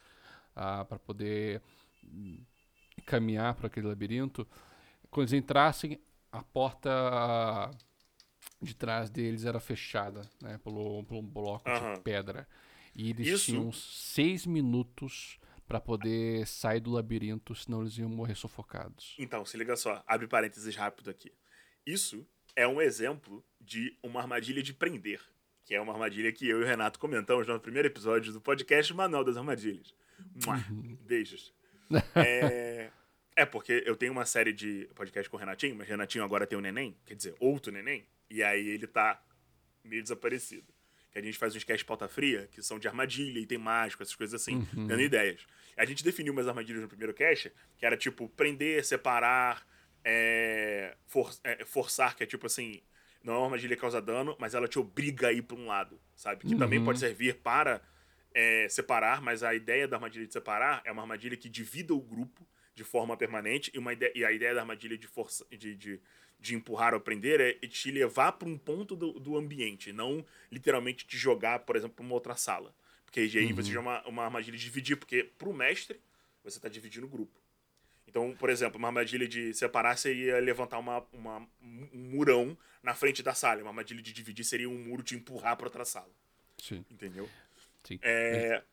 para 0.56 0.98
poder 0.98 1.62
hum, 2.04 2.44
caminhar 3.06 3.54
para 3.54 3.68
aquele 3.68 3.86
labirinto, 3.88 4.48
quando 5.12 5.28
eles 5.28 5.34
entrassem, 5.34 6.02
a 6.32 6.42
porta 6.42 6.90
ah, 6.92 7.70
de 8.60 8.74
trás 8.74 9.12
deles 9.12 9.46
era 9.46 9.60
fechada, 9.60 10.28
né, 10.42 10.58
pelo, 10.58 11.04
por 11.04 11.18
um 11.18 11.22
bloco 11.22 11.70
Aham. 11.70 11.94
de 11.94 12.02
pedra. 12.02 12.48
E 12.96 13.12
eles 13.12 13.28
Isso- 13.28 13.46
tinham 13.52 13.72
seis 13.72 14.48
minutos 14.48 15.40
para 15.68 15.80
poder 15.80 16.48
sair 16.48 16.80
do 16.80 16.90
labirinto, 16.90 17.54
senão 17.54 17.82
eles 17.82 17.96
iam 18.00 18.10
morrer 18.10 18.34
sufocados. 18.34 19.16
Então, 19.20 19.46
se 19.46 19.56
liga 19.58 19.76
só, 19.76 20.04
abre 20.08 20.28
parênteses 20.28 20.76
rápido 20.76 21.12
aqui. 21.12 21.32
Isso 21.86 22.28
é 22.56 22.68
um 22.68 22.82
exemplo 22.82 23.44
de 23.60 23.98
uma 24.04 24.22
armadilha 24.22 24.62
de 24.62 24.74
prender, 24.74 25.22
que 25.64 25.74
é 25.74 25.82
uma 25.82 25.94
armadilha 25.94 26.32
que 26.32 26.48
eu 26.48 26.60
e 26.60 26.64
o 26.64 26.68
Renato 26.68 27.00
comentamos 27.00 27.48
no 27.48 27.60
primeiro 27.60 27.88
episódio 27.88 28.32
do 28.32 28.42
podcast 28.42 28.94
Manual 28.94 29.24
das 29.24 29.38
Armadilhas. 29.38 29.94
Mua, 30.46 30.64
Beijos. 31.02 31.54
É... 32.16 32.90
é, 33.36 33.46
porque 33.46 33.84
eu 33.86 33.96
tenho 33.96 34.12
uma 34.12 34.26
série 34.26 34.52
de 34.52 34.90
podcast 34.96 35.30
com 35.30 35.38
o 35.38 35.40
Renatinho, 35.40 35.76
mas 35.76 35.86
o 35.88 35.92
Renatinho 35.92 36.24
agora 36.24 36.48
tem 36.48 36.58
um 36.58 36.62
neném, 36.62 36.98
quer 37.06 37.14
dizer, 37.14 37.36
outro 37.40 37.72
neném, 37.72 38.08
e 38.32 38.42
aí 38.42 38.68
ele 38.68 38.88
tá 38.88 39.24
meio 39.84 40.02
desaparecido. 40.02 40.74
Que 41.12 41.20
a 41.20 41.22
gente 41.22 41.38
faz 41.38 41.56
uns 41.56 41.64
cast 41.64 41.86
pauta 41.86 42.08
fria, 42.08 42.48
que 42.52 42.64
são 42.64 42.80
de 42.80 42.88
armadilha, 42.88 43.38
item 43.38 43.60
mágico, 43.60 44.02
essas 44.02 44.16
coisas 44.16 44.42
assim, 44.42 44.68
dando 44.74 45.02
ideias. 45.02 45.46
A 45.78 45.86
gente 45.86 46.04
definiu 46.04 46.34
umas 46.34 46.48
armadilhas 46.48 46.82
no 46.82 46.88
primeiro 46.88 47.14
cast, 47.14 47.52
que 47.78 47.86
era 47.86 47.96
tipo 47.96 48.28
prender, 48.30 48.84
separar, 48.84 49.68
é, 50.04 50.96
for- 51.08 51.34
é, 51.44 51.66
forçar, 51.66 52.16
que 52.16 52.24
é 52.24 52.26
tipo 52.26 52.46
assim, 52.48 52.82
não 53.24 53.34
é 53.34 53.38
uma 53.38 53.46
armadilha 53.46 53.76
que 53.76 53.82
causa 53.82 54.02
dano, 54.02 54.36
mas 54.40 54.54
ela 54.54 54.68
te 54.68 54.80
obriga 54.80 55.28
a 55.30 55.34
ir 55.34 55.44
pra 55.44 55.56
um 55.58 55.68
lado, 55.68 56.00
sabe? 56.16 56.44
Que 56.46 56.56
também 56.56 56.80
Uhum. 56.80 56.84
pode 56.84 57.00
servir 57.00 57.36
para 57.42 57.82
é, 58.34 58.68
separar, 58.70 59.22
mas 59.22 59.44
a 59.44 59.54
ideia 59.54 59.88
da 59.88 59.98
armadilha 59.98 60.26
de 60.28 60.34
separar 60.34 60.82
é 60.86 60.92
uma 60.92 61.02
armadilha 61.04 61.38
que 61.38 61.50
divida 61.50 61.94
o 61.94 62.02
grupo 62.02 62.48
de 62.76 62.84
forma 62.84 63.16
permanente, 63.16 63.72
e, 63.74 63.78
uma 63.78 63.94
ideia, 63.94 64.12
e 64.16 64.26
a 64.26 64.32
ideia 64.32 64.56
da 64.56 64.62
armadilha 64.62 64.98
de, 64.98 65.08
força, 65.08 65.46
de, 65.52 65.76
de, 65.76 66.02
de 66.40 66.56
empurrar 66.56 66.96
ou 66.96 67.00
prender 67.00 67.40
é 67.40 67.54
te 67.68 67.92
levar 67.92 68.32
para 68.34 68.48
um 68.50 68.58
ponto 68.58 68.96
do, 68.96 69.14
do 69.20 69.38
ambiente, 69.38 69.94
não 69.94 70.26
literalmente 70.52 71.06
te 71.06 71.16
jogar, 71.16 71.60
por 71.60 71.76
exemplo, 71.76 71.96
para 71.96 72.04
uma 72.06 72.16
outra 72.16 72.36
sala. 72.36 72.74
Porque 73.06 73.20
aí 73.20 73.54
você 73.54 73.72
já 73.72 73.78
é 73.78 73.82
uma, 73.82 74.08
uma 74.08 74.24
armadilha 74.26 74.58
de 74.58 74.64
dividir, 74.64 74.98
porque 74.98 75.24
pro 75.38 75.54
mestre 75.54 76.02
você 76.44 76.58
está 76.58 76.68
dividindo 76.68 77.06
o 77.06 77.10
grupo. 77.10 77.40
Então, 78.14 78.36
por 78.38 78.52
exemplo, 78.52 78.78
uma 78.78 78.90
armadilha 78.90 79.28
de 79.28 79.56
separar 79.56 79.98
seria 79.98 80.40
levantar 80.40 80.78
uma, 80.78 81.04
uma- 81.12 81.40
um 81.60 81.90
murão 82.12 82.56
na 82.84 82.94
frente 82.94 83.24
da 83.24 83.34
sala. 83.34 83.62
Uma 83.64 83.72
armadilha 83.72 84.04
de 84.04 84.14
dividir 84.14 84.46
seria 84.46 84.70
um 84.70 84.78
muro 84.78 85.02
te 85.02 85.16
empurrar 85.16 85.58
para 85.58 85.66
outra 85.66 85.84
sala. 85.84 86.12
Sim, 86.58 86.86
Entendeu? 86.92 87.32
sim. 87.84 88.00
É, 88.02 88.64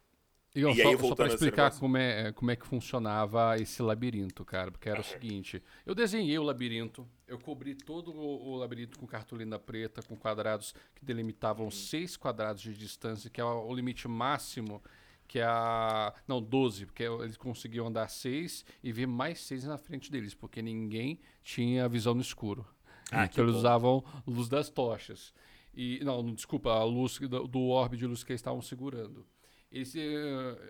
E, 0.55 0.65
ó, 0.65 0.75
e 0.75 0.75
só, 0.75 0.91
aí, 0.91 0.99
só 0.99 1.15
para 1.15 1.29
explicar 1.29 1.71
como 1.79 1.97
é, 1.97 2.33
como 2.33 2.51
é 2.51 2.57
que 2.57 2.67
funcionava 2.67 3.57
esse 3.61 3.81
labirinto, 3.83 4.45
cara, 4.45 4.71
porque 4.73 4.89
era 4.89 5.01
o 5.01 5.05
seguinte: 5.05 5.63
eu 5.87 5.95
desenhei 5.95 6.37
o 6.39 6.43
labirinto, 6.43 7.09
eu 7.29 7.39
cobri 7.39 7.73
todo 7.73 8.13
o, 8.13 8.49
o 8.51 8.57
labirinto 8.57 8.99
com 8.99 9.07
cartolina 9.07 9.61
preta, 9.61 10.03
com 10.03 10.17
quadrados 10.17 10.75
que 10.95 11.05
delimitavam 11.05 11.71
uhum. 11.71 11.71
seis 11.71 12.17
quadrados 12.17 12.63
de 12.63 12.75
distância, 12.77 13.31
que 13.31 13.41
é 13.41 13.45
o 13.45 13.73
limite 13.73 14.09
máximo 14.09 14.83
que 15.31 15.39
é 15.39 15.45
a. 15.45 16.13
Não, 16.27 16.43
12, 16.43 16.87
porque 16.87 17.05
eles 17.05 17.37
conseguiam 17.37 17.87
andar 17.87 18.09
6 18.09 18.65
e 18.83 18.91
ver 18.91 19.07
mais 19.07 19.39
6 19.43 19.63
na 19.63 19.79
frente 19.79 20.11
deles, 20.11 20.35
porque 20.35 20.61
ninguém 20.61 21.21
tinha 21.41 21.89
visão 21.89 22.15
no 22.15 22.21
escuro. 22.21 22.67
Ah, 23.13 23.27
então 23.27 23.45
eles 23.45 23.55
bom. 23.55 23.61
usavam 23.61 24.05
luz 24.27 24.49
das 24.49 24.69
tochas. 24.69 25.33
E, 25.73 26.01
não, 26.03 26.35
desculpa, 26.35 26.71
a 26.73 26.83
luz 26.83 27.17
do, 27.21 27.47
do 27.47 27.61
orbe 27.69 27.97
de 27.97 28.09
luz 28.09 28.25
que 28.25 28.33
eles 28.33 28.41
estavam 28.41 28.61
segurando. 28.61 29.25
Eles, 29.71 29.95
uh, 29.95 29.99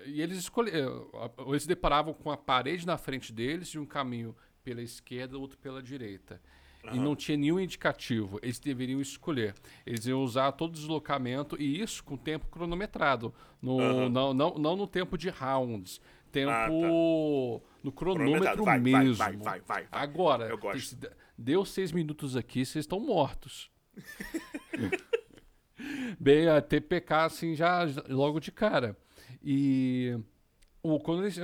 e 0.04 0.20
eles 0.20 0.36
escolheram. 0.36 1.08
Uh, 1.38 1.52
eles 1.52 1.66
deparavam 1.66 2.12
com 2.12 2.30
a 2.30 2.36
parede 2.36 2.86
na 2.86 2.98
frente 2.98 3.32
deles 3.32 3.68
e 3.68 3.78
um 3.78 3.86
caminho 3.86 4.36
pela 4.62 4.82
esquerda, 4.82 5.38
outro 5.38 5.56
pela 5.56 5.82
direita. 5.82 6.38
Uhum. 6.84 6.94
E 6.94 6.98
não 6.98 7.14
tinha 7.14 7.36
nenhum 7.36 7.60
indicativo. 7.60 8.38
Eles 8.42 8.58
deveriam 8.58 9.00
escolher. 9.00 9.54
Eles 9.86 10.06
iam 10.06 10.22
usar 10.22 10.52
todo 10.52 10.70
o 10.70 10.74
deslocamento 10.74 11.60
e 11.60 11.80
isso 11.80 12.02
com 12.02 12.16
tempo 12.16 12.46
cronometrado. 12.46 13.34
No, 13.60 13.76
uhum. 13.76 14.08
não, 14.08 14.32
não, 14.32 14.54
não 14.54 14.76
no 14.76 14.86
tempo 14.86 15.18
de 15.18 15.28
rounds. 15.28 16.00
Tempo 16.32 16.52
ah, 16.52 16.66
tá. 16.68 16.72
no 17.82 17.92
cronômetro 17.92 18.64
vai, 18.64 18.78
mesmo. 18.78 19.16
Vai, 19.16 19.36
vai, 19.36 19.60
vai, 19.60 19.88
Agora, 19.90 20.48
deu 21.36 21.64
seis 21.64 21.90
minutos 21.90 22.36
aqui, 22.36 22.64
vocês 22.64 22.84
estão 22.84 23.00
mortos. 23.00 23.70
Bem, 26.20 26.46
a 26.48 26.60
TPK 26.60 27.14
assim 27.14 27.54
já 27.54 27.84
logo 28.08 28.38
de 28.38 28.52
cara. 28.52 28.96
E 29.42 30.16
o, 30.82 30.98
quando 30.98 31.22
eles, 31.24 31.38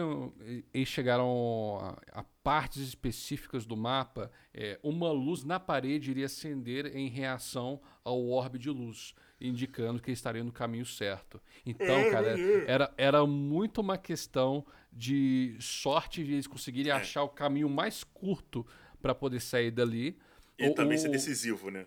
eles 0.72 0.88
chegaram 0.88 1.78
a, 1.80 2.20
a, 2.20 2.24
partes 2.42 2.80
específicas 2.80 3.66
do 3.66 3.76
mapa, 3.76 4.30
é, 4.54 4.78
uma 4.82 5.10
luz 5.10 5.44
na 5.44 5.60
parede 5.60 6.10
iria 6.10 6.26
acender 6.26 6.96
em 6.96 7.08
reação 7.08 7.80
ao 8.02 8.26
orbe 8.28 8.58
de 8.58 8.70
luz, 8.70 9.14
indicando 9.40 10.00
que 10.00 10.10
estaria 10.10 10.42
no 10.42 10.52
caminho 10.52 10.86
certo. 10.86 11.40
Então, 11.64 11.96
é, 11.96 12.10
cara, 12.10 12.40
era, 12.66 12.94
era 12.96 13.26
muito 13.26 13.80
uma 13.80 13.98
questão 13.98 14.64
de 14.92 15.56
sorte 15.60 16.24
de 16.24 16.32
eles 16.32 16.46
conseguirem 16.46 16.90
é. 16.90 16.94
achar 16.94 17.22
o 17.22 17.28
caminho 17.28 17.68
mais 17.68 18.02
curto 18.02 18.66
para 19.02 19.14
poder 19.14 19.40
sair 19.40 19.70
dali. 19.70 20.18
E 20.58 20.68
ou, 20.68 20.74
também 20.74 20.96
ser 20.96 21.10
decisivo, 21.10 21.70
né? 21.70 21.86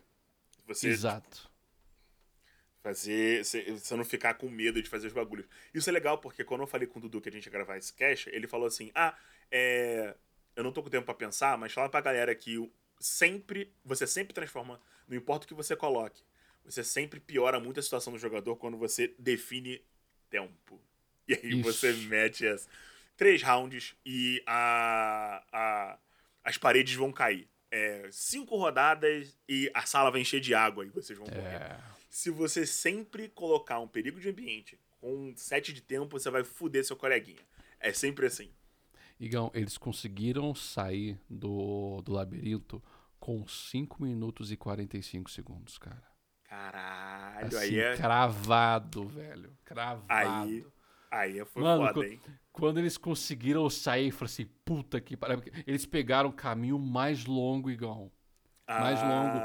Você, 0.68 0.90
Exato. 0.90 1.49
Fazer. 2.82 3.44
Você 3.44 3.96
não 3.96 4.06
ficar 4.06 4.36
com 4.36 4.50
medo 4.50 4.82
de 4.82 4.90
fazer 4.90 5.08
os 5.08 5.14
bagulhos. 5.14 5.46
Isso 5.74 5.90
é 5.90 5.94
legal, 5.94 6.18
porque 6.18 6.44
quando 6.44 6.62
eu 6.62 6.68
falei 6.68 6.88
com 6.88 7.00
o 7.00 7.02
Dudu 7.02 7.20
que 7.22 7.30
a 7.30 7.32
gente 7.32 7.46
ia 7.46 7.52
gravar 7.52 7.78
esse 7.78 7.94
cast, 7.94 8.30
ele 8.30 8.48
falou 8.48 8.68
assim: 8.68 8.92
ah, 8.96 9.18
é. 9.52 10.16
Eu 10.56 10.64
não 10.64 10.72
tô 10.72 10.84
com 10.84 10.90
tempo 10.90 11.06
para 11.06 11.14
pensar, 11.14 11.58
mas 11.58 11.72
fala 11.72 11.90
pra 11.90 12.02
galera 12.02 12.34
que 12.36 12.58
sempre. 13.00 13.74
Você 13.84 14.08
sempre 14.08 14.34
transforma. 14.34 14.80
Não 15.08 15.18
importa 15.18 15.46
o 15.46 15.48
que 15.48 15.54
você 15.54 15.76
coloque. 15.76 16.24
Você 16.66 16.84
sempre 16.84 17.20
piora 17.20 17.60
muito 17.60 17.80
a 17.80 17.84
situação 17.84 18.14
do 18.14 18.20
jogador 18.20 18.56
quando 18.56 18.78
você 18.78 19.14
define 19.18 19.82
tempo. 20.30 20.80
E 21.28 21.34
aí 21.34 21.60
Isso. 21.60 21.64
você 21.64 21.94
mete 21.94 22.48
as 22.48 22.68
três 23.16 23.44
rounds 23.44 23.96
e 24.06 24.42
a, 24.48 25.44
a, 25.52 25.98
as 26.44 26.58
paredes 26.58 26.96
vão 26.96 27.12
cair. 27.12 27.48
É, 27.72 28.08
cinco 28.12 28.56
rodadas 28.58 29.38
e 29.48 29.70
a 29.74 29.86
sala 29.86 30.10
vai 30.10 30.22
encher 30.22 30.40
de 30.40 30.56
água 30.56 30.86
e 30.86 30.90
vocês 30.90 31.18
vão 31.18 31.28
morrer. 31.28 31.78
É 32.10 32.14
se 32.14 32.30
você 32.30 32.66
sempre 32.66 33.30
colocar 33.30 33.80
um 33.80 33.88
perigo 33.88 34.20
de 34.20 34.30
ambiente 34.30 34.80
com 35.00 35.14
um 35.14 35.34
set 35.36 35.72
de 35.72 35.82
tempo, 35.82 36.20
você 36.20 36.30
vai 36.30 36.44
fuder 36.44 36.84
seu 36.84 36.96
coleguinha. 36.96 37.42
É 37.80 37.94
sempre 37.94 38.26
assim. 38.26 38.50
Igão, 39.20 39.52
eles 39.54 39.78
conseguiram 39.78 40.56
sair 40.56 41.20
do, 41.30 42.02
do 42.02 42.14
labirinto 42.14 42.82
com 43.20 43.46
5 43.48 44.02
minutos 44.02 44.52
e 44.52 44.58
45 44.58 45.30
segundos, 45.30 45.78
cara. 45.78 46.04
Caralho, 46.50 47.48
assim, 47.48 47.58
aí 47.58 47.80
é. 47.80 47.96
Cravado, 47.96 49.08
velho. 49.08 49.56
Cravado. 49.64 50.06
Aí, 50.10 50.66
aí 51.12 51.46
foi 51.46 51.62
Mano, 51.62 51.82
foda, 51.82 51.94
quando, 51.94 52.06
hein? 52.06 52.22
Quando 52.52 52.80
eles 52.80 52.98
conseguiram 52.98 53.70
sair, 53.70 54.12
falei 54.12 54.32
assim, 54.32 54.46
puta 54.66 55.00
que 55.00 55.16
pariu. 55.16 55.44
Eles 55.68 55.86
pegaram 55.86 56.30
o 56.30 56.34
caminho 56.34 56.80
mais 56.80 57.26
longo, 57.26 57.70
Igão. 57.70 58.12
Mais 58.68 59.00
ah. 59.00 59.08
longo 59.08 59.38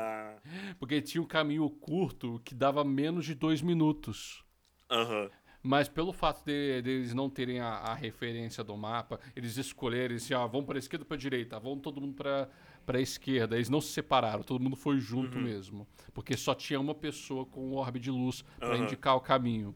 porque 0.79 1.01
tinha 1.01 1.23
um 1.23 1.27
caminho 1.27 1.69
curto 1.69 2.41
que 2.45 2.55
dava 2.55 2.85
menos 2.85 3.25
de 3.25 3.35
dois 3.35 3.63
minutos. 3.63 4.45
Aham. 4.91 5.23
Uhum. 5.23 5.31
Mas 5.67 5.89
pelo 5.89 6.13
fato 6.13 6.45
de, 6.45 6.83
de, 6.83 6.91
eles 6.91 7.15
não 7.15 7.31
terem 7.31 7.59
a, 7.59 7.69
a, 7.69 7.95
referência 7.95 8.63
do 8.63 8.77
mapa, 8.77 9.19
eles 9.35 9.57
escolherem 9.57 10.19
assim, 10.19 10.35
ah, 10.35 10.45
vão 10.47 10.63
para 10.63 10.77
a 10.77 10.79
esquerda 10.79 11.05
ou 11.05 11.07
para 11.07 11.17
a 11.17 11.19
direita, 11.19 11.59
vão 11.59 11.79
todo 11.79 12.03
mundo 12.03 12.13
para 12.13 12.51
para 12.85 12.99
a 12.99 13.01
esquerda. 13.01 13.57
Eles 13.57 13.69
não 13.69 13.81
se 13.81 13.89
separaram, 13.89 14.43
todo 14.43 14.63
mundo 14.63 14.77
foi 14.77 14.99
junto 14.99 15.39
uhum. 15.39 15.45
mesmo, 15.45 15.89
porque 16.13 16.37
só 16.37 16.55
tinha 16.55 16.79
uma 16.79 16.95
pessoa 16.95 17.47
com 17.47 17.71
o 17.71 17.75
orbe 17.75 17.99
de 17.99 18.11
luz 18.11 18.45
para 18.59 18.77
uhum. 18.77 18.85
indicar 18.85 19.17
o 19.17 19.21
caminho. 19.21 19.75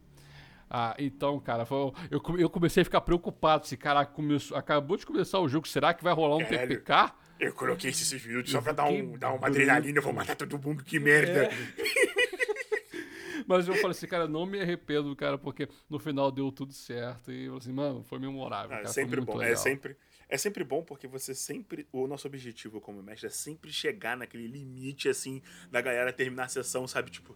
Ah, 0.70 0.94
então, 0.98 1.40
cara, 1.40 1.64
foi, 1.64 1.90
eu, 2.10 2.22
eu 2.38 2.50
comecei 2.50 2.82
a 2.82 2.84
ficar 2.84 3.00
preocupado. 3.00 3.66
Se, 3.66 3.74
assim, 3.74 3.82
caraca, 3.82 4.12
começou, 4.12 4.56
acabou 4.56 4.96
de 4.96 5.06
começar 5.06 5.40
o 5.40 5.48
jogo, 5.48 5.66
será 5.66 5.94
que 5.94 6.04
vai 6.04 6.12
rolar 6.12 6.36
um 6.36 6.40
Caralho. 6.40 6.68
TPK? 6.68 7.14
Eu 7.38 7.52
coloquei 7.52 7.90
esses 7.90 8.26
minutos 8.26 8.50
só 8.50 8.60
pra 8.60 8.72
dar, 8.72 8.86
um, 8.86 9.16
dar 9.16 9.32
uma 9.32 9.46
adrenalina, 9.46 9.98
eu 9.98 10.02
vou 10.02 10.12
matar 10.12 10.34
todo 10.34 10.58
mundo, 10.58 10.82
que 10.82 10.98
merda. 10.98 11.44
É. 11.44 11.50
Mas 13.46 13.66
eu 13.66 13.74
falei 13.76 13.92
assim, 13.92 14.06
cara, 14.06 14.28
não 14.28 14.44
me 14.44 14.60
arrependo, 14.60 15.14
cara, 15.16 15.38
porque 15.38 15.68
no 15.88 15.98
final 15.98 16.30
deu 16.30 16.52
tudo 16.52 16.72
certo. 16.72 17.32
E 17.32 17.44
eu 17.44 17.52
falei 17.52 17.58
assim, 17.58 17.72
mano, 17.72 18.02
foi 18.02 18.18
memorável. 18.18 18.76
Ah, 18.76 18.80
cara, 18.80 18.88
sempre 18.88 19.20
bom, 19.22 19.36
é 19.36 19.46
legal. 19.46 19.52
é 19.52 19.56
sempre. 19.56 19.96
É 20.28 20.36
sempre 20.36 20.62
bom 20.62 20.82
porque 20.82 21.06
você 21.06 21.34
sempre. 21.34 21.88
O 21.90 22.06
nosso 22.06 22.26
objetivo 22.26 22.78
como 22.80 23.02
mestre 23.02 23.28
é 23.28 23.30
sempre 23.30 23.72
chegar 23.72 24.16
naquele 24.16 24.46
limite, 24.46 25.08
assim, 25.08 25.40
da 25.70 25.80
galera 25.80 26.12
terminar 26.12 26.44
a 26.44 26.48
sessão, 26.48 26.86
sabe? 26.86 27.10
Tipo, 27.10 27.34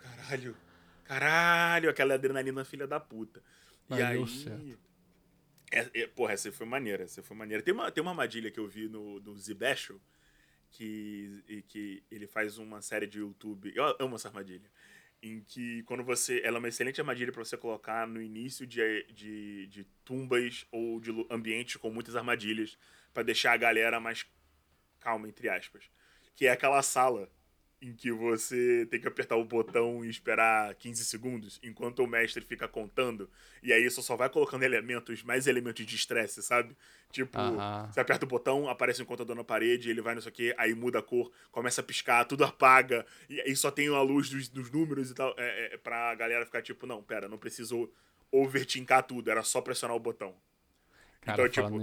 caralho, 0.00 0.56
caralho, 1.04 1.90
aquela 1.90 2.14
adrenalina 2.14 2.64
filha 2.64 2.86
da 2.86 2.98
puta. 2.98 3.40
Mas 3.88 4.00
e 4.00 4.02
aí. 4.02 4.26
Certo. 4.26 4.78
É, 5.72 6.02
é, 6.02 6.06
porra, 6.06 6.32
essa 6.32 6.50
foi 6.52 6.66
maneira, 6.66 7.04
essa 7.04 7.22
foi 7.22 7.36
maneira. 7.36 7.62
Tem 7.62 7.74
uma, 7.74 7.90
tem 7.90 8.02
uma 8.02 8.12
armadilha 8.12 8.50
que 8.50 8.60
eu 8.60 8.68
vi 8.68 8.88
no, 8.88 9.20
no 9.20 9.36
Zibesho, 9.36 10.00
que, 10.70 11.64
que 11.68 12.02
ele 12.10 12.26
faz 12.26 12.58
uma 12.58 12.80
série 12.80 13.06
de 13.06 13.18
YouTube. 13.18 13.72
Eu 13.74 13.96
amo 13.98 14.16
essa 14.16 14.28
armadilha. 14.28 14.70
Em 15.22 15.40
que 15.40 15.82
quando 15.84 16.04
você. 16.04 16.40
Ela 16.44 16.58
é 16.58 16.58
uma 16.58 16.68
excelente 16.68 17.00
armadilha 17.00 17.32
para 17.32 17.44
você 17.44 17.56
colocar 17.56 18.06
no 18.06 18.20
início 18.22 18.66
de, 18.66 19.04
de, 19.12 19.66
de 19.66 19.84
tumbas 20.04 20.66
ou 20.70 21.00
de 21.00 21.10
ambientes 21.30 21.76
com 21.76 21.90
muitas 21.90 22.14
armadilhas, 22.14 22.78
para 23.12 23.22
deixar 23.22 23.52
a 23.52 23.56
galera 23.56 23.98
mais 23.98 24.26
calma, 25.00 25.28
entre 25.28 25.48
aspas. 25.48 25.90
Que 26.34 26.46
é 26.46 26.50
aquela 26.50 26.82
sala 26.82 27.30
em 27.80 27.92
que 27.92 28.10
você 28.10 28.86
tem 28.90 28.98
que 28.98 29.06
apertar 29.06 29.36
o 29.36 29.44
botão 29.44 30.04
e 30.04 30.08
esperar 30.08 30.74
15 30.76 31.04
segundos, 31.04 31.60
enquanto 31.62 32.02
o 32.02 32.06
mestre 32.06 32.42
fica 32.42 32.66
contando, 32.66 33.28
e 33.62 33.72
aí 33.72 33.84
isso 33.84 34.02
só 34.02 34.16
vai 34.16 34.30
colocando 34.30 34.62
elementos, 34.62 35.22
mais 35.22 35.46
elementos 35.46 35.84
de 35.84 35.94
estresse, 35.94 36.42
sabe? 36.42 36.74
Tipo, 37.12 37.38
você 37.90 38.00
aperta 38.00 38.24
o 38.24 38.28
botão, 38.28 38.68
aparece 38.68 39.02
um 39.02 39.06
contador 39.06 39.36
na 39.36 39.44
parede, 39.44 39.90
ele 39.90 40.00
vai 40.00 40.14
não 40.14 40.22
sei 40.22 40.30
o 40.30 40.34
que, 40.34 40.54
aí 40.56 40.74
muda 40.74 41.00
a 41.00 41.02
cor, 41.02 41.30
começa 41.50 41.82
a 41.82 41.84
piscar, 41.84 42.24
tudo 42.24 42.44
apaga, 42.44 43.04
e 43.28 43.40
aí 43.42 43.54
só 43.54 43.70
tem 43.70 43.88
a 43.88 44.00
luz 44.00 44.30
dos, 44.30 44.48
dos 44.48 44.70
números 44.70 45.10
e 45.10 45.14
tal, 45.14 45.34
é, 45.36 45.74
é, 45.74 45.76
pra 45.76 46.14
galera 46.14 46.46
ficar 46.46 46.62
tipo, 46.62 46.86
não, 46.86 47.02
pera, 47.02 47.28
não 47.28 47.38
preciso 47.38 47.90
overtincar 48.32 49.02
tudo, 49.02 49.30
era 49.30 49.42
só 49.42 49.60
pressionar 49.60 49.96
o 49.96 50.00
botão. 50.00 50.34
Cara, 51.20 51.46
então, 51.46 51.48
tipo, 51.48 51.78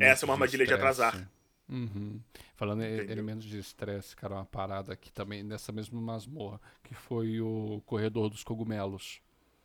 essa 0.00 0.24
é 0.24 0.26
uma 0.26 0.34
armadilha 0.34 0.64
de, 0.64 0.68
de 0.68 0.74
atrasar. 0.74 1.28
Uhum. 1.68 2.20
Falando 2.56 2.82
em 2.82 3.10
elementos 3.10 3.44
de 3.44 3.58
estresse, 3.58 4.16
cara, 4.16 4.36
uma 4.36 4.44
parada 4.44 4.92
aqui 4.92 5.12
também 5.12 5.42
nessa 5.42 5.70
mesma 5.70 6.00
masmorra, 6.00 6.60
que 6.82 6.94
foi 6.94 7.40
o 7.40 7.82
corredor 7.84 8.30
dos 8.30 8.42
cogumelos. 8.42 9.20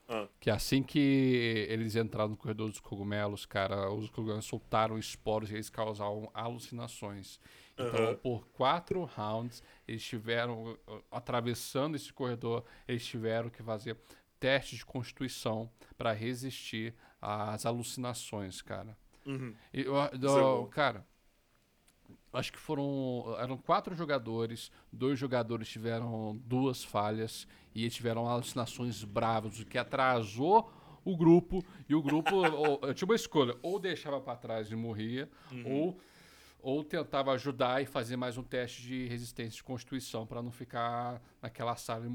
Ah. 0.07 0.27
Que 0.39 0.49
assim 0.49 0.83
que 0.83 1.65
eles 1.69 1.95
entraram 1.95 2.31
no 2.31 2.37
corredor 2.37 2.69
dos 2.69 2.79
cogumelos, 2.79 3.45
cara, 3.45 3.89
os 3.89 4.09
cogumelos 4.09 4.45
soltaram 4.45 4.97
esporos 4.97 5.49
e 5.49 5.53
eles 5.53 5.69
causavam 5.69 6.29
alucinações. 6.33 7.39
Então, 7.73 8.09
uhum. 8.09 8.15
por 8.17 8.47
quatro 8.49 9.03
rounds, 9.05 9.63
eles 9.87 10.03
tiveram, 10.03 10.77
atravessando 11.09 11.95
esse 11.95 12.11
corredor, 12.13 12.63
eles 12.87 13.05
tiveram 13.05 13.49
que 13.49 13.63
fazer 13.63 13.97
testes 14.39 14.79
de 14.79 14.85
constituição 14.85 15.71
para 15.97 16.11
resistir 16.11 16.93
às 17.21 17.65
alucinações, 17.65 18.61
cara. 18.61 18.95
Uhum. 19.25 19.55
E, 19.73 19.81
é 19.81 20.67
cara, 20.69 21.07
acho 22.33 22.51
que 22.51 22.59
foram 22.59 23.35
eram 23.39 23.57
quatro 23.57 23.95
jogadores, 23.95 24.71
dois 24.91 25.17
jogadores 25.17 25.69
tiveram 25.69 26.35
duas 26.45 26.83
falhas 26.83 27.47
e 27.73 27.89
tiveram 27.89 28.27
alucinações 28.27 29.03
bravas, 29.03 29.59
o 29.59 29.65
que 29.65 29.77
atrasou 29.77 30.71
o 31.05 31.15
grupo 31.15 31.63
e 31.87 31.95
o 31.95 32.01
grupo 32.01 32.35
ou, 32.81 32.93
tinha 32.93 33.05
uma 33.05 33.15
escolha, 33.15 33.55
ou 33.61 33.79
deixava 33.79 34.19
para 34.19 34.35
trás 34.35 34.71
e 34.71 34.75
morria, 34.75 35.29
uhum. 35.51 35.71
ou 35.71 35.99
ou 36.63 36.81
tentava 36.81 37.33
ajudar 37.33 37.83
e 37.83 37.85
fazer 37.85 38.15
mais 38.15 38.37
um 38.37 38.43
teste 38.43 38.83
de 38.83 39.05
resistência 39.05 39.57
de 39.57 39.63
constituição 39.63 40.25
para 40.25 40.41
não 40.41 40.49
ficar 40.49 41.21
naquela 41.41 41.75
sala 41.75 42.05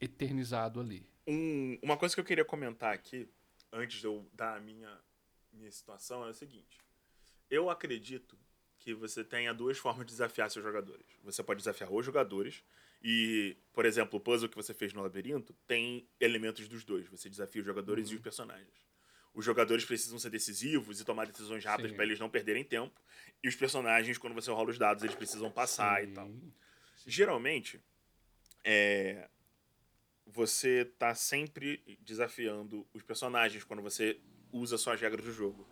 eternizado 0.00 0.80
ali. 0.80 1.06
Um, 1.26 1.78
uma 1.82 1.94
coisa 1.98 2.14
que 2.14 2.20
eu 2.22 2.24
queria 2.24 2.44
comentar 2.44 2.94
aqui 2.94 3.28
antes 3.70 4.00
de 4.00 4.06
eu 4.06 4.26
dar 4.32 4.56
a 4.56 4.60
minha, 4.60 4.98
minha 5.52 5.70
situação, 5.70 6.24
é 6.24 6.30
o 6.30 6.32
seguinte. 6.32 6.80
Eu 7.50 7.68
acredito 7.68 8.38
que 8.86 8.94
você 8.94 9.24
tenha 9.24 9.52
duas 9.52 9.76
formas 9.76 10.06
de 10.06 10.12
desafiar 10.12 10.48
seus 10.48 10.64
jogadores. 10.64 11.04
Você 11.24 11.42
pode 11.42 11.58
desafiar 11.58 11.92
os 11.92 12.06
jogadores 12.06 12.62
e, 13.02 13.56
por 13.72 13.84
exemplo, 13.84 14.16
o 14.16 14.20
puzzle 14.20 14.48
que 14.48 14.54
você 14.54 14.72
fez 14.72 14.92
no 14.92 15.02
labirinto 15.02 15.52
tem 15.66 16.08
elementos 16.20 16.68
dos 16.68 16.84
dois. 16.84 17.08
Você 17.08 17.28
desafia 17.28 17.62
os 17.62 17.66
jogadores 17.66 18.06
uhum. 18.06 18.12
e 18.12 18.16
os 18.18 18.22
personagens. 18.22 18.86
Os 19.34 19.44
jogadores 19.44 19.84
precisam 19.84 20.20
ser 20.20 20.30
decisivos 20.30 21.00
e 21.00 21.04
tomar 21.04 21.26
decisões 21.26 21.64
rápidas 21.64 21.90
para 21.90 22.04
eles 22.04 22.20
não 22.20 22.30
perderem 22.30 22.62
tempo. 22.62 22.94
E 23.42 23.48
os 23.48 23.56
personagens, 23.56 24.18
quando 24.18 24.34
você 24.34 24.52
rola 24.52 24.70
os 24.70 24.78
dados, 24.78 25.02
eles 25.02 25.16
precisam 25.16 25.50
passar 25.50 26.00
Sim. 26.00 26.08
e 26.08 26.14
tal. 26.14 26.28
Sim. 26.28 26.52
Geralmente, 27.08 27.80
é, 28.62 29.28
você 30.24 30.84
tá 30.96 31.12
sempre 31.12 31.82
desafiando 32.02 32.86
os 32.94 33.02
personagens 33.02 33.64
quando 33.64 33.82
você 33.82 34.20
usa 34.52 34.78
suas 34.78 35.00
regras 35.00 35.24
do 35.24 35.32
jogo. 35.32 35.66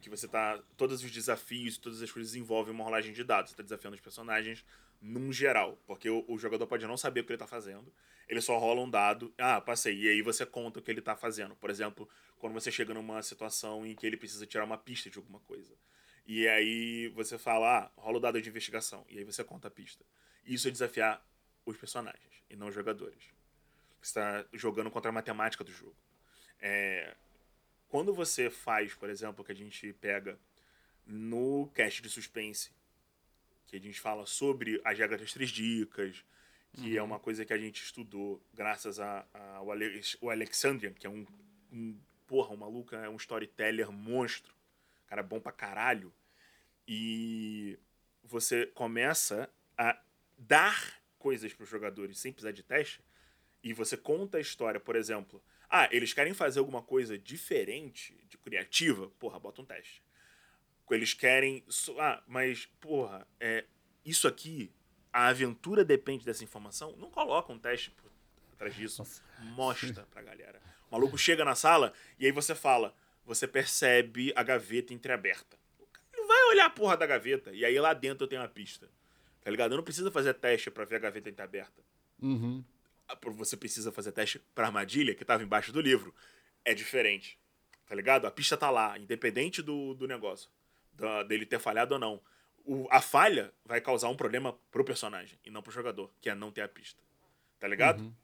Que 0.00 0.10
você 0.10 0.26
tá. 0.26 0.60
Todos 0.76 1.02
os 1.04 1.10
desafios, 1.10 1.78
todas 1.78 2.02
as 2.02 2.10
coisas 2.10 2.34
envolvem 2.34 2.74
uma 2.74 2.84
rolagem 2.84 3.12
de 3.12 3.22
dados. 3.22 3.50
Você 3.50 3.56
tá 3.56 3.62
desafiando 3.62 3.94
os 3.94 4.00
personagens 4.00 4.64
num 5.00 5.32
geral. 5.32 5.78
Porque 5.86 6.08
o, 6.08 6.24
o, 6.28 6.38
jogador 6.38 6.66
pode 6.66 6.86
não 6.86 6.96
saber 6.96 7.20
o 7.20 7.24
que 7.24 7.32
ele 7.32 7.38
tá 7.38 7.46
fazendo. 7.46 7.92
Ele 8.28 8.40
só 8.40 8.58
rola 8.58 8.80
um 8.80 8.90
dado. 8.90 9.32
Ah, 9.38 9.60
passei. 9.60 9.98
E 9.98 10.08
aí 10.08 10.22
você 10.22 10.46
conta 10.46 10.78
o 10.78 10.82
que 10.82 10.90
ele 10.90 11.00
tá 11.00 11.16
fazendo. 11.16 11.54
Por 11.56 11.70
exemplo, 11.70 12.08
quando 12.38 12.52
você 12.52 12.70
chega 12.70 12.94
numa 12.94 13.22
situação 13.22 13.86
em 13.86 13.94
que 13.94 14.06
ele 14.06 14.16
precisa 14.16 14.46
tirar 14.46 14.64
uma 14.64 14.78
pista 14.78 15.10
de 15.10 15.18
alguma 15.18 15.40
coisa. 15.40 15.74
E 16.26 16.46
aí 16.48 17.08
você 17.08 17.38
fala, 17.38 17.78
ah, 17.78 17.90
rola 17.96 18.18
o 18.18 18.20
dado 18.20 18.40
de 18.40 18.48
investigação. 18.48 19.04
E 19.08 19.18
aí 19.18 19.24
você 19.24 19.42
conta 19.42 19.68
a 19.68 19.70
pista. 19.70 20.04
Isso 20.44 20.68
é 20.68 20.70
desafiar 20.70 21.24
os 21.66 21.76
personagens 21.76 22.42
e 22.48 22.56
não 22.56 22.68
os 22.68 22.74
jogadores. 22.74 23.24
Você 24.00 24.18
está 24.18 24.46
jogando 24.52 24.90
contra 24.90 25.10
a 25.10 25.12
matemática 25.12 25.62
do 25.62 25.72
jogo. 25.72 25.96
É, 26.60 27.14
quando 27.90 28.14
você 28.14 28.48
faz, 28.48 28.94
por 28.94 29.10
exemplo, 29.10 29.44
que 29.44 29.52
a 29.52 29.54
gente 29.54 29.92
pega 29.94 30.38
no 31.04 31.68
cast 31.74 32.00
de 32.00 32.08
suspense, 32.08 32.70
que 33.66 33.76
a 33.76 33.80
gente 33.80 34.00
fala 34.00 34.24
sobre 34.26 34.80
as 34.84 34.96
regras 34.96 35.20
das 35.20 35.32
três 35.32 35.50
dicas, 35.50 36.24
que 36.72 36.86
é 36.86 36.92
uhum. 36.92 36.98
é 36.98 37.02
uma 37.02 37.18
coisa 37.18 37.44
que 37.44 37.52
a 37.52 37.58
gente 37.58 37.82
estudou 37.82 38.40
graças 38.54 39.00
ao 39.00 39.70
Alex, 39.72 40.16
Alexandrian, 40.22 40.92
que 40.92 41.06
é 41.06 41.10
um, 41.10 41.26
um 41.72 41.98
porra, 42.28 42.54
um 42.54 42.56
maluco, 42.56 42.94
é 42.94 43.08
um 43.08 43.16
storyteller 43.16 43.90
monstro, 43.90 44.54
cara 45.08 45.22
bom 45.22 45.40
pra 45.40 45.50
caralho. 45.50 46.12
E 46.86 47.76
você 48.22 48.66
começa 48.66 49.50
a 49.76 50.00
dar 50.38 51.00
coisas 51.18 51.52
para 51.52 51.64
os 51.64 51.68
jogadores 51.68 52.18
sem 52.18 52.32
precisar 52.32 52.52
de 52.52 52.62
teste, 52.62 53.00
e 53.62 53.72
você 53.72 53.96
conta 53.96 54.38
a 54.38 54.40
história, 54.40 54.80
por 54.80 54.96
exemplo, 54.96 55.42
ah, 55.68 55.88
eles 55.92 56.12
querem 56.12 56.34
fazer 56.34 56.58
alguma 56.58 56.82
coisa 56.82 57.16
diferente, 57.16 58.16
de 58.28 58.36
criativa, 58.38 59.08
porra, 59.18 59.38
bota 59.38 59.62
um 59.62 59.64
teste. 59.64 60.02
Eles 60.90 61.14
querem. 61.14 61.64
Ah, 62.00 62.20
mas, 62.26 62.66
porra, 62.80 63.24
é, 63.38 63.64
isso 64.04 64.26
aqui, 64.26 64.72
a 65.12 65.28
aventura 65.28 65.84
depende 65.84 66.24
dessa 66.24 66.42
informação. 66.42 66.96
Não 66.96 67.08
coloca 67.08 67.52
um 67.52 67.58
teste 67.58 67.92
por 67.92 68.10
atrás 68.54 68.74
disso. 68.74 69.02
Nossa. 69.02 69.22
Mostra 69.54 70.04
pra 70.10 70.20
galera. 70.20 70.60
O 70.90 70.94
maluco 70.94 71.16
chega 71.16 71.44
na 71.44 71.54
sala 71.54 71.92
e 72.18 72.26
aí 72.26 72.32
você 72.32 72.56
fala. 72.56 72.92
Você 73.24 73.46
percebe 73.46 74.32
a 74.34 74.42
gaveta 74.42 74.92
entreaberta. 74.92 75.56
Ele 76.12 76.26
vai 76.26 76.42
olhar 76.48 76.66
a 76.66 76.70
porra 76.70 76.96
da 76.96 77.06
gaveta. 77.06 77.52
E 77.52 77.64
aí 77.64 77.78
lá 77.78 77.94
dentro 77.94 78.24
eu 78.24 78.28
tenho 78.28 78.42
uma 78.42 78.48
pista. 78.48 78.88
Tá 79.42 79.48
ligado? 79.48 79.70
Eu 79.70 79.76
não 79.76 79.84
preciso 79.84 80.10
fazer 80.10 80.34
teste 80.34 80.72
para 80.72 80.84
ver 80.84 80.96
a 80.96 80.98
gaveta 80.98 81.30
entreaberta. 81.30 81.80
Uhum 82.20 82.64
você 83.32 83.56
precisa 83.56 83.92
fazer 83.92 84.12
teste 84.12 84.38
para 84.54 84.66
armadilha, 84.66 85.14
que 85.14 85.22
estava 85.22 85.42
embaixo 85.42 85.72
do 85.72 85.80
livro, 85.80 86.14
é 86.64 86.74
diferente. 86.74 87.38
Tá 87.86 87.94
ligado? 87.94 88.26
A 88.26 88.30
pista 88.30 88.56
tá 88.56 88.70
lá, 88.70 88.98
independente 88.98 89.62
do, 89.62 89.94
do 89.94 90.06
negócio, 90.06 90.48
da, 90.92 91.22
dele 91.22 91.44
ter 91.44 91.58
falhado 91.58 91.94
ou 91.94 92.00
não. 92.00 92.20
O, 92.64 92.86
a 92.90 93.00
falha 93.00 93.52
vai 93.64 93.80
causar 93.80 94.08
um 94.08 94.16
problema 94.16 94.56
pro 94.70 94.84
personagem 94.84 95.38
e 95.44 95.50
não 95.50 95.62
pro 95.62 95.72
jogador, 95.72 96.10
que 96.20 96.30
é 96.30 96.34
não 96.34 96.52
ter 96.52 96.60
a 96.62 96.68
pista. 96.68 97.02
Tá 97.58 97.66
ligado? 97.66 98.00
Uhum. 98.00 98.14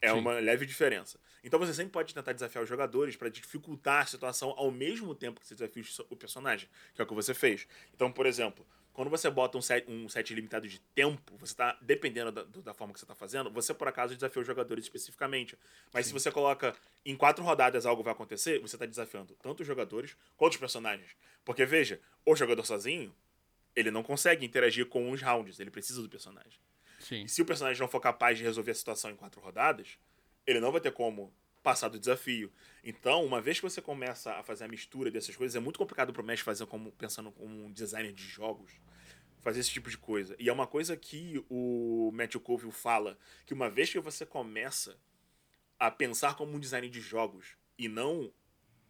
É 0.00 0.08
Sim. 0.08 0.18
uma 0.18 0.32
leve 0.40 0.66
diferença. 0.66 1.20
Então 1.44 1.58
você 1.58 1.72
sempre 1.72 1.92
pode 1.92 2.12
tentar 2.12 2.32
desafiar 2.32 2.64
os 2.64 2.68
jogadores 2.68 3.14
para 3.14 3.28
dificultar 3.28 4.02
a 4.02 4.06
situação 4.06 4.52
ao 4.56 4.72
mesmo 4.72 5.14
tempo 5.14 5.40
que 5.40 5.46
você 5.46 5.54
desafia 5.54 5.84
o 6.10 6.16
personagem, 6.16 6.68
que 6.92 7.00
é 7.00 7.04
o 7.04 7.06
que 7.06 7.14
você 7.14 7.32
fez. 7.32 7.68
Então, 7.94 8.10
por 8.10 8.26
exemplo, 8.26 8.66
quando 8.92 9.08
você 9.08 9.30
bota 9.30 9.56
um 9.56 9.62
set, 9.62 9.90
um 9.90 10.08
set 10.08 10.34
limitado 10.34 10.68
de 10.68 10.78
tempo, 10.94 11.36
você 11.38 11.52
está 11.52 11.78
dependendo 11.80 12.30
da, 12.30 12.42
da, 12.42 12.74
forma 12.74 12.92
que 12.92 13.00
você 13.00 13.04
está 13.04 13.14
fazendo, 13.14 13.50
você 13.50 13.72
por 13.72 13.88
acaso 13.88 14.14
desafia 14.14 14.40
os 14.40 14.46
jogadores 14.46 14.84
especificamente. 14.84 15.58
Mas 15.92 16.06
Sim. 16.06 16.10
se 16.10 16.20
você 16.20 16.30
coloca 16.30 16.74
em 17.04 17.16
quatro 17.16 17.42
rodadas 17.42 17.86
algo 17.86 18.02
vai 18.02 18.12
acontecer, 18.12 18.58
você 18.58 18.76
está 18.76 18.84
desafiando 18.84 19.34
tanto 19.42 19.60
os 19.60 19.66
jogadores 19.66 20.16
quanto 20.36 20.52
os 20.52 20.58
personagens. 20.58 21.16
Porque 21.44 21.64
veja, 21.64 22.00
o 22.26 22.36
jogador 22.36 22.64
sozinho, 22.64 23.14
ele 23.74 23.90
não 23.90 24.02
consegue 24.02 24.44
interagir 24.44 24.86
com 24.86 25.10
os 25.10 25.22
rounds, 25.22 25.58
ele 25.58 25.70
precisa 25.70 26.02
do 26.02 26.08
personagem. 26.08 26.60
Sim. 26.98 27.22
E 27.24 27.28
se 27.28 27.40
o 27.40 27.46
personagem 27.46 27.80
não 27.80 27.88
for 27.88 28.00
capaz 28.00 28.36
de 28.36 28.44
resolver 28.44 28.72
a 28.72 28.74
situação 28.74 29.10
em 29.10 29.16
quatro 29.16 29.40
rodadas, 29.40 29.98
ele 30.46 30.60
não 30.60 30.70
vai 30.70 30.80
ter 30.80 30.92
como 30.92 31.32
passar 31.62 31.88
do 31.88 31.98
desafio. 31.98 32.52
Então, 32.82 33.24
uma 33.24 33.40
vez 33.40 33.58
que 33.58 33.62
você 33.62 33.80
começa 33.80 34.32
a 34.32 34.42
fazer 34.42 34.64
a 34.64 34.68
mistura 34.68 35.10
dessas 35.10 35.36
coisas, 35.36 35.54
é 35.54 35.60
muito 35.60 35.78
complicado 35.78 36.12
pro 36.12 36.24
mestre 36.24 36.44
fazer 36.44 36.66
como 36.66 36.90
pensando 36.92 37.30
como 37.30 37.66
um 37.66 37.72
designer 37.72 38.12
de 38.12 38.24
jogos, 38.24 38.72
fazer 39.40 39.60
esse 39.60 39.70
tipo 39.70 39.88
de 39.88 39.96
coisa. 39.96 40.34
E 40.38 40.48
é 40.48 40.52
uma 40.52 40.66
coisa 40.66 40.96
que 40.96 41.44
o 41.48 42.10
Matthew 42.12 42.40
Colville 42.40 42.72
fala, 42.72 43.18
que 43.46 43.54
uma 43.54 43.70
vez 43.70 43.90
que 43.90 44.00
você 44.00 44.26
começa 44.26 44.98
a 45.78 45.90
pensar 45.90 46.36
como 46.36 46.54
um 46.54 46.60
designer 46.60 46.90
de 46.90 47.00
jogos 47.00 47.56
e 47.78 47.88
não 47.88 48.32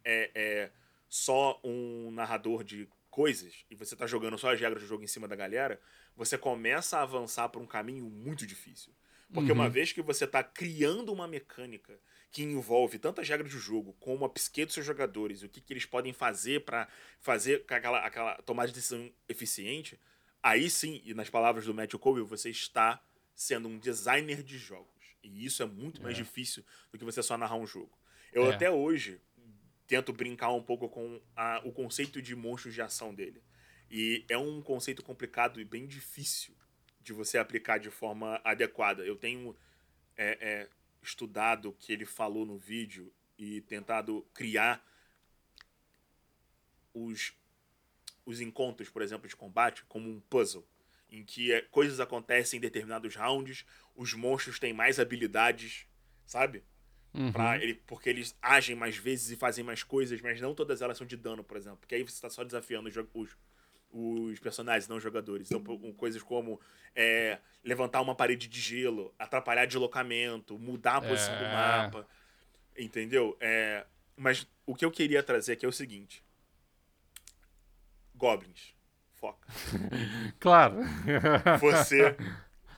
é, 0.03 0.31
é 0.33 0.71
só 1.07 1.59
um 1.63 2.11
narrador 2.11 2.63
de 2.63 2.87
coisas 3.09 3.65
e 3.69 3.75
você 3.75 3.95
tá 3.95 4.07
jogando 4.07 4.37
só 4.39 4.51
as 4.51 4.59
regras 4.59 4.81
do 4.81 4.87
jogo 4.87 5.03
em 5.03 5.07
cima 5.07 5.27
da 5.27 5.35
galera, 5.35 5.79
você 6.15 6.37
começa 6.37 6.97
a 6.97 7.03
avançar 7.03 7.49
por 7.49 7.61
um 7.61 7.67
caminho 7.67 8.09
muito 8.09 8.45
difícil. 8.45 8.91
Porque 9.31 9.51
uhum. 9.51 9.57
uma 9.57 9.69
vez 9.69 9.91
que 9.91 10.01
você 10.01 10.25
está 10.25 10.43
criando 10.43 11.11
uma 11.11 11.27
mecânica 11.27 11.99
que 12.33 12.41
envolve 12.41 12.97
tantas 12.97 13.29
regras 13.29 13.51
do 13.51 13.59
jogo, 13.59 13.95
como 13.99 14.25
a 14.25 14.29
psique 14.29 14.65
dos 14.65 14.73
seus 14.73 14.85
jogadores, 14.87 15.43
o 15.43 15.47
que, 15.47 15.61
que 15.61 15.71
eles 15.71 15.85
podem 15.85 16.11
fazer 16.11 16.65
para 16.65 16.87
fazer 17.19 17.63
aquela, 17.69 17.99
aquela 17.99 18.33
tomada 18.41 18.69
de 18.69 18.73
decisão 18.73 19.07
eficiente, 19.29 19.99
aí 20.41 20.67
sim, 20.67 20.99
e 21.05 21.13
nas 21.13 21.29
palavras 21.29 21.65
do 21.65 21.75
Matthew 21.75 21.99
Cole, 21.99 22.23
você 22.23 22.49
está 22.49 22.99
sendo 23.35 23.67
um 23.67 23.77
designer 23.77 24.41
de 24.41 24.57
jogos. 24.57 24.89
E 25.23 25.45
isso 25.45 25.61
é 25.61 25.67
muito 25.67 26.01
é. 26.01 26.03
mais 26.05 26.17
difícil 26.17 26.65
do 26.91 26.97
que 26.97 27.05
você 27.05 27.21
só 27.21 27.37
narrar 27.37 27.55
um 27.55 27.67
jogo. 27.67 27.95
Eu 28.33 28.49
é. 28.49 28.55
até 28.55 28.69
hoje 28.69 29.21
tento 29.85 30.11
brincar 30.11 30.51
um 30.51 30.63
pouco 30.63 30.89
com 30.89 31.21
a, 31.35 31.61
o 31.63 31.71
conceito 31.71 32.19
de 32.19 32.35
monstros 32.35 32.73
de 32.73 32.81
ação 32.81 33.13
dele. 33.13 33.43
E 33.91 34.25
é 34.27 34.35
um 34.35 34.59
conceito 34.59 35.03
complicado 35.03 35.61
e 35.61 35.63
bem 35.63 35.85
difícil 35.85 36.55
de 36.99 37.13
você 37.13 37.37
aplicar 37.37 37.77
de 37.77 37.91
forma 37.91 38.41
adequada. 38.43 39.05
Eu 39.05 39.15
tenho 39.15 39.55
é, 40.17 40.37
é, 40.41 40.69
estudado 41.03 41.69
o 41.69 41.73
que 41.73 41.91
ele 41.91 42.05
falou 42.05 42.45
no 42.45 42.57
vídeo 42.57 43.13
e 43.37 43.61
tentado 43.61 44.25
criar 44.33 44.85
os, 46.93 47.33
os 48.25 48.39
encontros, 48.39 48.89
por 48.89 49.01
exemplo, 49.01 49.27
de 49.27 49.35
combate 49.35 49.83
como 49.85 50.09
um 50.09 50.19
puzzle, 50.21 50.67
em 51.09 51.23
que 51.23 51.51
é, 51.51 51.61
coisas 51.61 51.99
acontecem 51.99 52.57
em 52.57 52.61
determinados 52.61 53.15
rounds, 53.15 53.65
os 53.95 54.13
monstros 54.13 54.59
têm 54.59 54.73
mais 54.73 54.99
habilidades, 54.99 55.87
sabe? 56.25 56.63
Uhum. 57.13 57.31
Pra 57.31 57.57
ele, 57.57 57.75
porque 57.85 58.09
eles 58.09 58.35
agem 58.41 58.75
mais 58.75 58.97
vezes 58.97 59.29
e 59.29 59.35
fazem 59.35 59.63
mais 59.63 59.83
coisas, 59.83 60.19
mas 60.21 60.41
não 60.41 60.55
todas 60.55 60.81
elas 60.81 60.97
são 60.97 61.05
de 61.05 61.15
dano, 61.15 61.43
por 61.43 61.57
exemplo. 61.57 61.77
Porque 61.77 61.93
aí 61.93 62.01
você 62.01 62.15
está 62.15 62.29
só 62.29 62.43
desafiando 62.43 62.89
os, 62.89 62.95
os, 63.13 63.37
os 63.93 64.39
personagens, 64.39 64.87
não 64.87 64.97
os 64.97 65.03
jogadores. 65.03 65.49
Então, 65.51 65.63
coisas 65.93 66.21
como 66.23 66.59
é, 66.95 67.37
levantar 67.63 68.01
uma 68.01 68.15
parede 68.15 68.47
de 68.47 68.59
gelo, 68.59 69.13
atrapalhar 69.19 69.65
deslocamento, 69.65 70.57
mudar 70.57 70.97
a 70.97 71.01
posição 71.01 71.35
é... 71.35 71.37
do 71.37 71.43
mapa. 71.43 72.07
Entendeu? 72.75 73.37
É, 73.39 73.85
mas 74.17 74.47
o 74.65 74.73
que 74.73 74.83
eu 74.83 74.91
queria 74.91 75.21
trazer 75.21 75.53
aqui 75.53 75.65
é 75.65 75.69
o 75.69 75.71
seguinte: 75.71 76.23
Goblins. 78.15 78.73
Foca. 79.13 79.47
claro. 80.39 80.77
você, 81.61 82.17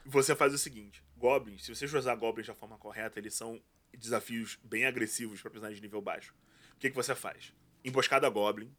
você 0.06 0.36
faz 0.36 0.54
o 0.54 0.58
seguinte: 0.58 1.02
Goblins, 1.16 1.64
se 1.64 1.74
você 1.74 1.86
usar 1.86 2.16
Goblins 2.16 2.48
da 2.48 2.54
forma 2.54 2.78
correta, 2.78 3.18
eles 3.20 3.34
são 3.34 3.62
desafios 3.98 4.60
bem 4.62 4.86
agressivos 4.86 5.42
para 5.42 5.50
personagens 5.50 5.80
de 5.80 5.88
nível 5.88 6.02
baixo. 6.02 6.36
O 6.76 6.80
que, 6.80 6.90
que 6.90 6.96
você 6.96 7.16
faz? 7.16 7.54
Emboscada 7.86 8.28
Goblin, 8.30 8.76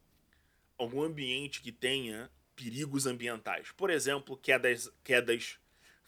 algum 0.78 1.02
ambiente 1.02 1.60
que 1.60 1.72
tenha 1.72 2.30
perigos 2.54 3.06
ambientais. 3.06 3.70
Por 3.72 3.90
exemplo, 3.90 4.36
quedas, 4.36 4.90
quedas 5.04 5.58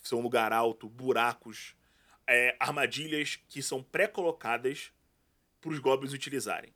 são 0.02 0.20
lugar 0.20 0.52
alto, 0.52 0.88
buracos, 0.88 1.74
é, 2.26 2.56
armadilhas 2.58 3.36
que 3.48 3.62
são 3.62 3.82
pré-colocadas 3.82 4.92
para 5.60 5.70
os 5.70 5.78
goblins 5.78 6.12
utilizarem. 6.12 6.72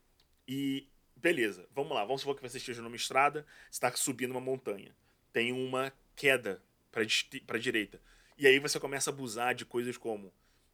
E 0.46 0.88
beleza, 1.16 1.66
vamos 1.74 1.92
lá, 1.92 2.04
vamos 2.04 2.20
supor 2.20 2.36
que 2.36 2.42
você 2.42 2.58
esteja 2.58 2.82
numa 2.82 2.96
estrada, 2.96 3.46
está 3.70 3.90
subindo 3.92 4.32
uma 4.32 4.40
montanha, 4.40 4.94
tem 5.32 5.52
uma 5.52 5.92
queda 6.16 6.62
para 6.90 7.56
a 7.56 7.58
direita. 7.58 8.00
E 8.36 8.46
aí 8.46 8.58
você 8.58 8.80
começa 8.80 9.10
a 9.10 9.12
abusar 9.12 9.54
de 9.54 9.64
coisas 9.64 9.96
como 9.96 10.32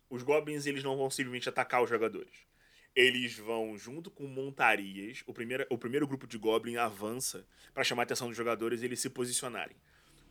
os 0.08 0.22
goblins 0.22 0.66
eles 0.66 0.82
não 0.82 0.96
vão 0.96 1.10
simplesmente 1.10 1.48
atacar 1.48 1.82
os 1.82 1.90
jogadores. 1.90 2.47
Eles 2.94 3.36
vão 3.38 3.76
junto 3.76 4.10
com 4.10 4.26
montarias. 4.26 5.22
O 5.26 5.32
primeiro, 5.32 5.66
o 5.70 5.78
primeiro 5.78 6.06
grupo 6.06 6.26
de 6.26 6.38
Goblin 6.38 6.76
avança 6.76 7.46
para 7.72 7.84
chamar 7.84 8.02
a 8.02 8.04
atenção 8.04 8.28
dos 8.28 8.36
jogadores 8.36 8.82
e 8.82 8.84
eles 8.84 9.00
se 9.00 9.10
posicionarem. 9.10 9.76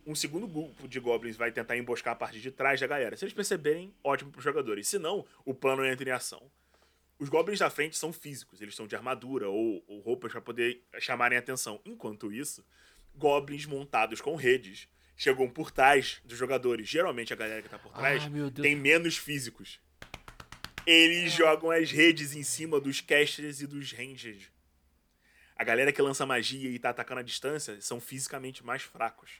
Um 0.06 0.14
segundo 0.14 0.46
grupo 0.46 0.88
de 0.88 0.98
Goblins 1.00 1.36
vai 1.36 1.52
tentar 1.52 1.76
emboscar 1.76 2.12
a 2.12 2.16
parte 2.16 2.40
de 2.40 2.50
trás 2.50 2.80
da 2.80 2.86
galera. 2.86 3.16
Se 3.16 3.24
eles 3.24 3.34
perceberem, 3.34 3.92
ótimo 4.02 4.30
para 4.30 4.38
os 4.38 4.44
jogadores. 4.44 4.88
Se 4.88 4.98
não, 4.98 5.24
o 5.44 5.52
plano 5.52 5.84
entra 5.84 6.08
em 6.08 6.12
ação. 6.12 6.50
Os 7.18 7.28
Goblins 7.28 7.58
da 7.58 7.68
frente 7.68 7.98
são 7.98 8.12
físicos, 8.12 8.60
eles 8.60 8.74
estão 8.74 8.86
de 8.86 8.94
armadura 8.94 9.48
ou, 9.48 9.82
ou 9.88 10.00
roupas 10.00 10.30
para 10.30 10.40
poder 10.40 10.82
chamarem 11.00 11.36
atenção. 11.36 11.80
Enquanto 11.84 12.32
isso, 12.32 12.64
Goblins 13.16 13.66
montados 13.66 14.20
com 14.20 14.36
redes 14.36 14.88
chegam 15.16 15.50
por 15.50 15.72
trás 15.72 16.22
dos 16.24 16.38
jogadores. 16.38 16.88
Geralmente 16.88 17.32
a 17.32 17.36
galera 17.36 17.60
que 17.60 17.68
tá 17.68 17.78
por 17.78 17.92
trás 17.92 18.22
tem 18.62 18.76
menos 18.76 19.16
físicos. 19.16 19.80
Eles 20.90 21.34
jogam 21.34 21.70
as 21.70 21.90
redes 21.90 22.34
em 22.34 22.42
cima 22.42 22.80
dos 22.80 23.02
casters 23.02 23.60
e 23.60 23.66
dos 23.66 23.92
rangers. 23.92 24.50
A 25.54 25.62
galera 25.62 25.92
que 25.92 26.00
lança 26.00 26.24
magia 26.24 26.70
e 26.70 26.78
tá 26.78 26.88
atacando 26.88 27.20
à 27.20 27.22
distância 27.22 27.78
são 27.82 28.00
fisicamente 28.00 28.64
mais 28.64 28.80
fracos. 28.80 29.32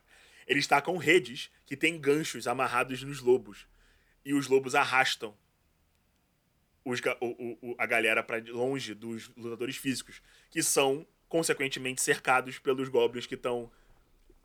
Eles 0.47 0.67
tacam 0.67 0.99
redes 0.99 1.51
que 1.65 1.75
têm 1.75 1.99
ganchos 1.99 2.47
amarrados 2.47 3.03
nos 3.03 3.23
lobos. 3.23 3.67
E 4.27 4.35
os 4.35 4.47
lobos 4.47 4.75
arrastam 4.75 5.35
os, 6.85 7.01
o, 7.19 7.59
o, 7.63 7.75
a 7.79 7.87
galera 7.87 8.23
para 8.23 8.45
longe 8.53 8.93
dos 8.93 9.31
lutadores 9.35 9.79
físicos, 9.79 10.21
que 10.51 10.63
são, 10.63 11.07
consequentemente, 11.31 12.03
cercados 12.03 12.59
pelos 12.59 12.91
goblins 12.91 13.25
que 13.25 13.37
estão 13.37 13.73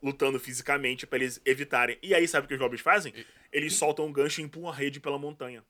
lutando 0.02 0.40
fisicamente 0.40 1.06
para 1.06 1.18
eles 1.18 1.38
evitarem. 1.44 1.98
E 2.02 2.14
aí, 2.14 2.26
sabe 2.26 2.46
o 2.46 2.48
que 2.48 2.54
os 2.54 2.60
goblins 2.60 2.80
fazem? 2.80 3.12
Eles 3.52 3.74
soltam 3.74 4.06
um 4.06 4.12
gancho 4.12 4.40
e 4.40 4.44
empurram 4.44 4.70
a 4.70 4.74
rede 4.74 5.00
pela 5.00 5.18
montanha. 5.18 5.62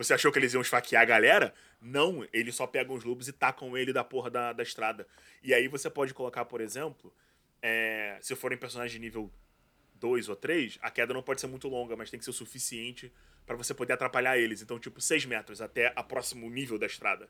Você 0.00 0.14
achou 0.14 0.32
que 0.32 0.38
eles 0.38 0.54
iam 0.54 0.62
esfaquear 0.62 1.02
a 1.02 1.04
galera? 1.04 1.52
Não, 1.78 2.26
eles 2.32 2.54
só 2.54 2.66
pegam 2.66 2.96
os 2.96 3.04
lobos 3.04 3.28
e 3.28 3.32
tacam 3.34 3.76
ele 3.76 3.92
da 3.92 4.02
porra 4.02 4.30
da, 4.30 4.50
da 4.50 4.62
estrada. 4.62 5.06
E 5.42 5.52
aí 5.52 5.68
você 5.68 5.90
pode 5.90 6.14
colocar, 6.14 6.46
por 6.46 6.62
exemplo, 6.62 7.14
é, 7.60 8.16
se 8.22 8.34
forem 8.34 8.56
personagens 8.56 8.92
de 8.92 8.98
nível 8.98 9.30
2 9.96 10.30
ou 10.30 10.36
3, 10.36 10.78
a 10.80 10.90
queda 10.90 11.12
não 11.12 11.22
pode 11.22 11.42
ser 11.42 11.48
muito 11.48 11.68
longa, 11.68 11.96
mas 11.96 12.10
tem 12.10 12.16
que 12.16 12.24
ser 12.24 12.30
o 12.30 12.32
suficiente 12.32 13.12
para 13.44 13.56
você 13.56 13.74
poder 13.74 13.92
atrapalhar 13.92 14.38
eles. 14.38 14.62
Então, 14.62 14.78
tipo, 14.78 15.02
6 15.02 15.26
metros 15.26 15.60
até 15.60 15.92
a 15.94 16.02
próximo 16.02 16.48
nível 16.48 16.78
da 16.78 16.86
estrada. 16.86 17.28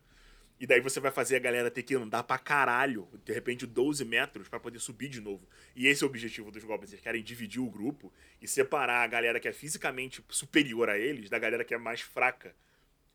E 0.60 0.66
daí 0.66 0.78
você 0.78 1.00
vai 1.00 1.10
fazer 1.10 1.36
a 1.36 1.38
galera 1.38 1.70
ter 1.70 1.82
que 1.82 1.94
andar 1.94 2.22
pra 2.22 2.38
caralho, 2.38 3.08
de 3.24 3.32
repente 3.32 3.66
12 3.66 4.04
metros, 4.04 4.46
para 4.46 4.60
poder 4.60 4.78
subir 4.78 5.08
de 5.08 5.18
novo. 5.18 5.48
E 5.74 5.86
esse 5.86 6.04
é 6.04 6.06
o 6.06 6.10
objetivo 6.10 6.50
dos 6.50 6.62
Goblins. 6.62 6.92
Eles 6.92 7.02
querem 7.02 7.22
dividir 7.22 7.62
o 7.62 7.70
grupo 7.70 8.12
e 8.42 8.46
separar 8.46 9.02
a 9.02 9.06
galera 9.06 9.40
que 9.40 9.48
é 9.48 9.54
fisicamente 9.54 10.22
superior 10.28 10.90
a 10.90 10.98
eles 10.98 11.30
da 11.30 11.38
galera 11.38 11.64
que 11.64 11.72
é 11.72 11.78
mais 11.78 12.02
fraca. 12.02 12.54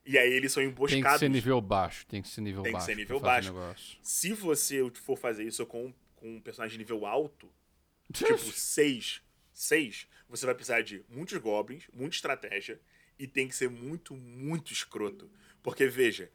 E 0.03 0.17
aí 0.17 0.33
eles 0.33 0.51
são 0.51 0.63
emboscados. 0.63 1.03
Tem 1.03 1.13
que 1.13 1.19
ser 1.19 1.29
nível 1.29 1.61
baixo, 1.61 2.05
tem 2.07 2.21
que 2.23 2.27
ser 2.27 2.41
nível 2.41 2.63
tem 2.63 2.71
baixo. 2.71 2.87
Tem 2.87 2.95
que 2.95 3.01
ser 3.01 3.03
nível 3.03 3.19
baixo. 3.19 3.99
Se 4.01 4.33
você 4.33 4.89
for 4.95 5.15
fazer 5.15 5.43
isso 5.43 5.63
com, 5.67 5.93
com 6.15 6.37
um 6.37 6.41
personagem 6.41 6.79
nível 6.79 7.05
alto, 7.05 7.47
tipo 8.11 8.39
6, 8.39 9.21
6, 9.53 10.07
você 10.27 10.45
vai 10.47 10.55
precisar 10.55 10.81
de 10.81 11.05
muitos 11.07 11.37
goblins, 11.37 11.83
muita 11.93 12.15
estratégia 12.15 12.81
e 13.19 13.27
tem 13.27 13.47
que 13.47 13.55
ser 13.55 13.69
muito, 13.69 14.15
muito 14.15 14.73
escroto. 14.73 15.29
Porque, 15.61 15.87
veja, 15.87 16.31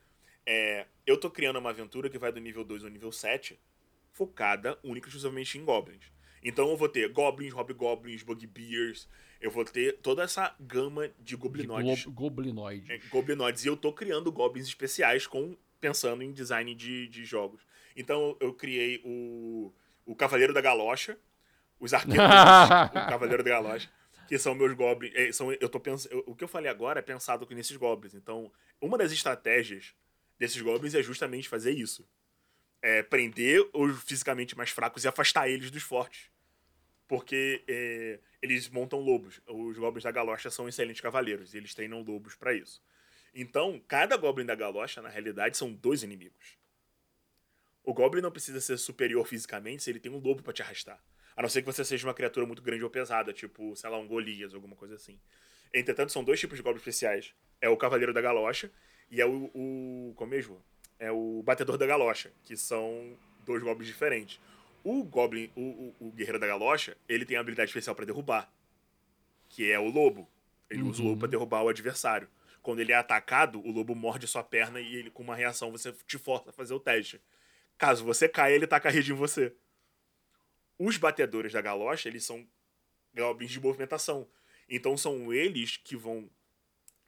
é, 0.47 0.87
eu 1.07 1.17
tô 1.17 1.31
criando 1.31 1.59
uma 1.59 1.71
aventura 1.71 2.09
que 2.09 2.19
vai 2.19 2.33
do 2.33 2.41
nível 2.41 2.65
2 2.65 2.85
ao 2.85 2.91
nível 2.91 3.13
7, 3.13 3.59
focada 4.13 4.79
única 4.83 5.07
e 5.07 5.09
exclusivamente 5.09 5.59
em 5.59 5.65
goblins. 5.65 6.11
Então 6.43 6.71
eu 6.71 6.77
vou 6.77 6.89
ter 6.89 7.09
goblins, 7.09 7.53
hobgoblins, 7.53 8.23
bugbears, 8.23 9.09
eu 9.41 9.51
vou 9.51 9.65
ter 9.65 9.99
toda 9.99 10.23
essa 10.23 10.55
gama 10.61 11.11
de 11.19 11.37
goblinoides. 11.37 12.05
Go 12.07 12.13
goblinoides. 12.13 12.91
É, 12.91 12.99
goblinoides. 13.09 13.65
E 13.65 13.69
eu 13.69 13.77
tô 13.77 13.93
criando 13.93 14.31
goblins 14.31 14.67
especiais 14.67 15.27
com 15.27 15.57
pensando 15.81 16.23
em 16.23 16.33
design 16.33 16.75
de, 16.75 17.09
de 17.09 17.25
jogos. 17.25 17.67
Então 17.97 18.37
eu 18.41 18.53
criei 18.53 19.01
o, 19.05 19.73
o 20.05 20.15
Cavaleiro 20.15 20.53
da 20.53 20.61
Galocha, 20.61 21.19
os 21.79 21.95
arqueiros, 21.95 22.25
o 22.91 22.93
Cavaleiro 22.93 23.43
da 23.43 23.51
Galocha, 23.51 23.91
que 24.29 24.39
são 24.39 24.55
meus 24.55 24.75
goblins. 24.75 25.13
É, 25.15 25.33
são, 25.33 25.53
eu 25.53 25.69
tô 25.69 25.81
pensando, 25.81 26.23
o 26.27 26.35
que 26.35 26.45
eu 26.45 26.49
falei 26.49 26.71
agora 26.71 27.01
é 27.01 27.03
pensado 27.03 27.47
nesses 27.51 27.77
goblins. 27.77 28.15
Então, 28.15 28.53
uma 28.81 28.99
das 28.99 29.13
estratégias 29.13 29.95
desses 30.41 30.61
goblins 30.63 30.95
é 30.95 31.03
justamente 31.03 31.49
fazer 31.49 31.73
isso. 31.73 32.09
É 32.83 33.03
prender 33.03 33.69
os 33.75 34.03
fisicamente 34.03 34.57
mais 34.57 34.71
fracos 34.71 35.05
e 35.05 35.09
afastar 35.09 35.51
eles 35.51 35.71
dos 35.71 35.83
fortes. 35.83 36.31
Porque 37.07 37.63
é, 37.69 38.19
eles 38.41 38.71
montam 38.71 39.01
lobos. 39.01 39.39
Os 39.47 39.77
goblins 39.77 40.03
da 40.03 40.11
galocha 40.11 40.51
são 40.51 40.67
excelentes 40.67 41.03
cavaleiros. 41.03 41.53
E 41.53 41.59
eles 41.59 41.75
treinam 41.75 42.01
lobos 42.01 42.35
para 42.37 42.55
isso. 42.55 42.83
Então, 43.35 43.79
cada 43.87 44.17
goblin 44.17 44.47
da 44.47 44.55
galocha, 44.55 45.03
na 45.03 45.11
realidade, 45.11 45.59
são 45.59 45.71
dois 45.73 46.03
inimigos. 46.03 46.59
O 47.85 47.93
goblin 47.93 48.23
não 48.23 48.33
precisa 48.33 48.61
ser 48.63 48.79
superior 48.79 49.27
fisicamente 49.27 49.83
se 49.83 49.91
ele 49.91 50.01
tem 50.01 50.11
um 50.11 50.19
lobo 50.19 50.43
para 50.43 50.55
te 50.55 50.63
arrastar. 50.63 51.03
A 51.37 51.43
não 51.43 51.49
ser 51.51 51.61
que 51.61 51.67
você 51.67 51.85
seja 51.85 52.07
uma 52.07 52.15
criatura 52.15 52.47
muito 52.47 52.63
grande 52.63 52.83
ou 52.83 52.91
pesada, 52.91 53.33
tipo, 53.33 53.77
sei 53.77 53.91
lá, 53.91 53.99
um 53.99 54.09
Golias, 54.09 54.55
alguma 54.55 54.75
coisa 54.75 54.95
assim. 54.95 55.21
Entretanto, 55.73 56.13
são 56.13 56.25
dois 56.25 56.41
tipos 56.41 56.57
de 56.57 56.63
goblins 56.63 56.81
especiais. 56.81 57.35
É 57.61 57.69
o 57.69 57.77
Cavaleiro 57.77 58.13
da 58.13 58.21
Galocha 58.21 58.71
e 59.11 59.21
é 59.21 59.27
o, 59.27 59.51
o. 59.55 60.13
Como 60.17 60.31
mesmo? 60.31 60.63
É 60.99 61.11
o 61.11 61.43
Batedor 61.43 61.77
da 61.77 61.87
Galocha, 61.87 62.31
que 62.45 62.57
são 62.57 63.17
dois 63.45 63.63
goblins 63.63 63.89
diferentes. 63.89 64.41
O 64.85 65.03
Goblin, 65.03 65.51
o, 65.57 65.95
o, 66.01 66.09
o 66.09 66.13
Guerreiro 66.13 66.39
da 66.39 66.47
Galocha, 66.47 66.97
ele 67.09 67.25
tem 67.25 67.37
a 67.37 67.41
habilidade 67.41 67.69
especial 67.69 67.95
para 67.95 68.05
derrubar, 68.05 68.51
que 69.49 69.71
é 69.71 69.79
o 69.79 69.89
Lobo. 69.89 70.29
Ele 70.71 70.83
uhum. 70.83 70.89
usa 70.91 71.03
o 71.03 71.07
lobo 71.07 71.19
pra 71.19 71.27
uhum. 71.27 71.31
derrubar 71.31 71.63
o 71.65 71.69
adversário. 71.69 72.29
Quando 72.63 72.81
ele 72.81 72.93
é 72.93 72.95
atacado, 72.95 73.61
o 73.61 73.73
lobo 73.73 73.95
morde 73.95 74.27
sua 74.27 74.45
perna 74.45 74.81
e 74.81 74.95
ele, 74.95 75.11
com 75.11 75.23
uma 75.23 75.35
reação, 75.35 75.73
você 75.73 75.93
te 76.07 76.17
força 76.17 76.51
a 76.51 76.53
fazer 76.53 76.75
o 76.75 76.81
teste. 76.81 77.21
Caso 77.77 78.05
você 78.05 78.29
caia, 78.29 78.55
ele 78.55 78.67
taca 78.67 78.89
a 78.89 78.93
rede 78.93 79.11
em 79.11 79.17
você. 79.17 79.53
Os 80.79 80.97
batedores 80.97 81.53
da 81.53 81.61
galocha, 81.61 82.09
eles 82.09 82.25
são 82.25 82.47
goblins 83.15 83.51
de 83.51 83.61
movimentação. 83.61 84.29
Então 84.69 84.97
são 84.97 85.33
eles 85.33 85.77
que 85.79 85.97
vão 85.97 86.31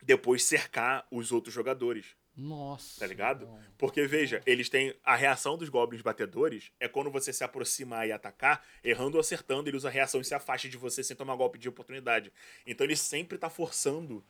depois 0.03 0.45
cercar 0.45 1.07
os 1.11 1.33
outros 1.33 1.55
jogadores. 1.55 2.17
Nossa. 2.37 3.01
Tá 3.01 3.07
ligado? 3.07 3.47
Não. 3.47 3.61
Porque, 3.79 4.07
veja, 4.07 4.43
eles 4.47 4.69
têm. 4.69 4.95
A 5.05 5.15
reação 5.15 5.57
dos 5.57 5.69
goblins 5.69 6.03
batedores 6.03 6.73
é 6.81 6.88
quando 6.88 7.11
você 7.11 7.33
se 7.33 7.45
aproximar 7.45 8.09
e 8.09 8.12
atacar, 8.12 8.65
errando 8.83 9.17
ou 9.17 9.21
acertando, 9.21 9.69
ele 9.69 9.77
usa 9.77 9.88
a 9.88 9.91
reação 9.91 10.21
e 10.21 10.25
se 10.25 10.35
afasta 10.35 10.69
de 10.69 10.77
você 10.77 11.05
sem 11.05 11.17
tomar 11.17 11.37
golpe 11.37 11.59
de 11.59 11.69
oportunidade. 11.69 12.33
Então 12.67 12.87
ele 12.87 12.97
sempre 12.97 13.37
tá 13.37 13.51
forçando 13.51 14.25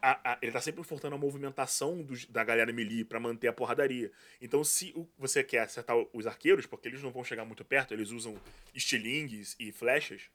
a, 0.00 0.32
a, 0.32 0.38
ele 0.40 0.52
tá 0.52 0.60
sempre 0.60 0.82
forçando 0.84 1.14
a 1.14 1.18
movimentação 1.18 2.02
dos, 2.02 2.24
da 2.26 2.44
galera 2.44 2.72
melee 2.72 3.04
para 3.04 3.18
manter 3.18 3.48
a 3.48 3.52
porradaria. 3.52 4.10
Então, 4.40 4.62
se 4.62 4.92
o, 4.94 5.08
você 5.18 5.42
quer 5.42 5.60
acertar 5.60 5.96
os 6.12 6.26
arqueiros, 6.26 6.66
porque 6.66 6.88
eles 6.88 7.02
não 7.02 7.10
vão 7.10 7.24
chegar 7.24 7.44
muito 7.44 7.64
perto, 7.64 7.92
eles 7.92 8.10
usam 8.10 8.40
estilingues 8.74 9.56
e 9.58 9.72
flechas, 9.72 10.30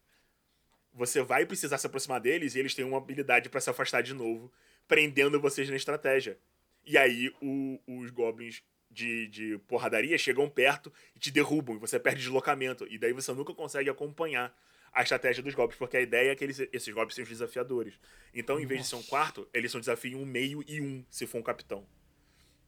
você 0.94 1.22
vai 1.24 1.46
precisar 1.46 1.78
se 1.78 1.88
aproximar 1.88 2.20
deles 2.20 2.56
e 2.56 2.60
eles 2.60 2.76
têm 2.76 2.86
uma 2.86 2.98
habilidade 2.98 3.50
para 3.50 3.62
se 3.62 3.70
afastar 3.70 4.02
de 4.04 4.14
novo, 4.14 4.52
prendendo 4.88 5.40
vocês 5.40 5.70
na 5.70 5.76
estratégia. 5.76 6.38
E 6.86 6.98
aí 6.98 7.34
o, 7.42 7.80
os 7.88 8.12
goblins 8.12 8.62
de, 8.90 9.28
de 9.28 9.58
porradaria 9.68 10.18
chegam 10.18 10.50
perto 10.50 10.92
e 11.16 11.20
te 11.20 11.32
derrubam, 11.32 11.76
e 11.76 11.80
você 11.80 12.00
perde 12.00 12.22
deslocamento. 12.22 12.86
E 12.90 12.98
daí 12.98 13.14
você 13.14 13.34
nunca 13.34 13.54
consegue 13.54 13.90
acompanhar 13.90 14.56
a 14.94 15.02
estratégia 15.02 15.42
dos 15.42 15.56
golpes, 15.56 15.78
porque 15.78 15.98
a 15.98 16.02
ideia 16.02 16.32
é 16.32 16.36
que 16.36 16.44
eles, 16.44 16.60
esses 16.72 16.94
golpes 16.94 17.16
sejam 17.16 17.32
desafiadores. 17.32 18.00
Então, 18.34 18.60
em 18.60 18.66
vez 18.66 18.82
de 18.82 18.88
ser 18.88 18.96
um 18.96 19.04
quarto, 19.04 19.48
eles 19.52 19.72
são 19.72 19.80
desafio 19.80 20.20
um 20.20 20.26
meio 20.26 20.64
e 20.68 20.80
um, 20.80 21.04
se 21.10 21.26
for 21.26 21.40
um 21.40 21.44
capitão. 21.44 21.86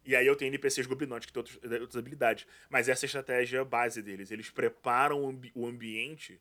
E 0.03 0.15
aí 0.15 0.25
eu 0.25 0.35
tenho 0.35 0.49
NPCs 0.49 0.87
goblinotes 0.87 1.27
que 1.27 1.33
têm 1.33 1.39
outros, 1.39 1.59
outras 1.63 1.97
habilidades. 1.97 2.47
Mas 2.69 2.89
essa 2.89 3.05
é 3.05 3.07
a 3.07 3.09
estratégia 3.09 3.65
base 3.65 4.01
deles. 4.01 4.31
Eles 4.31 4.49
preparam 4.49 5.23
o, 5.23 5.29
ambi 5.29 5.51
o 5.55 5.65
ambiente 5.67 6.39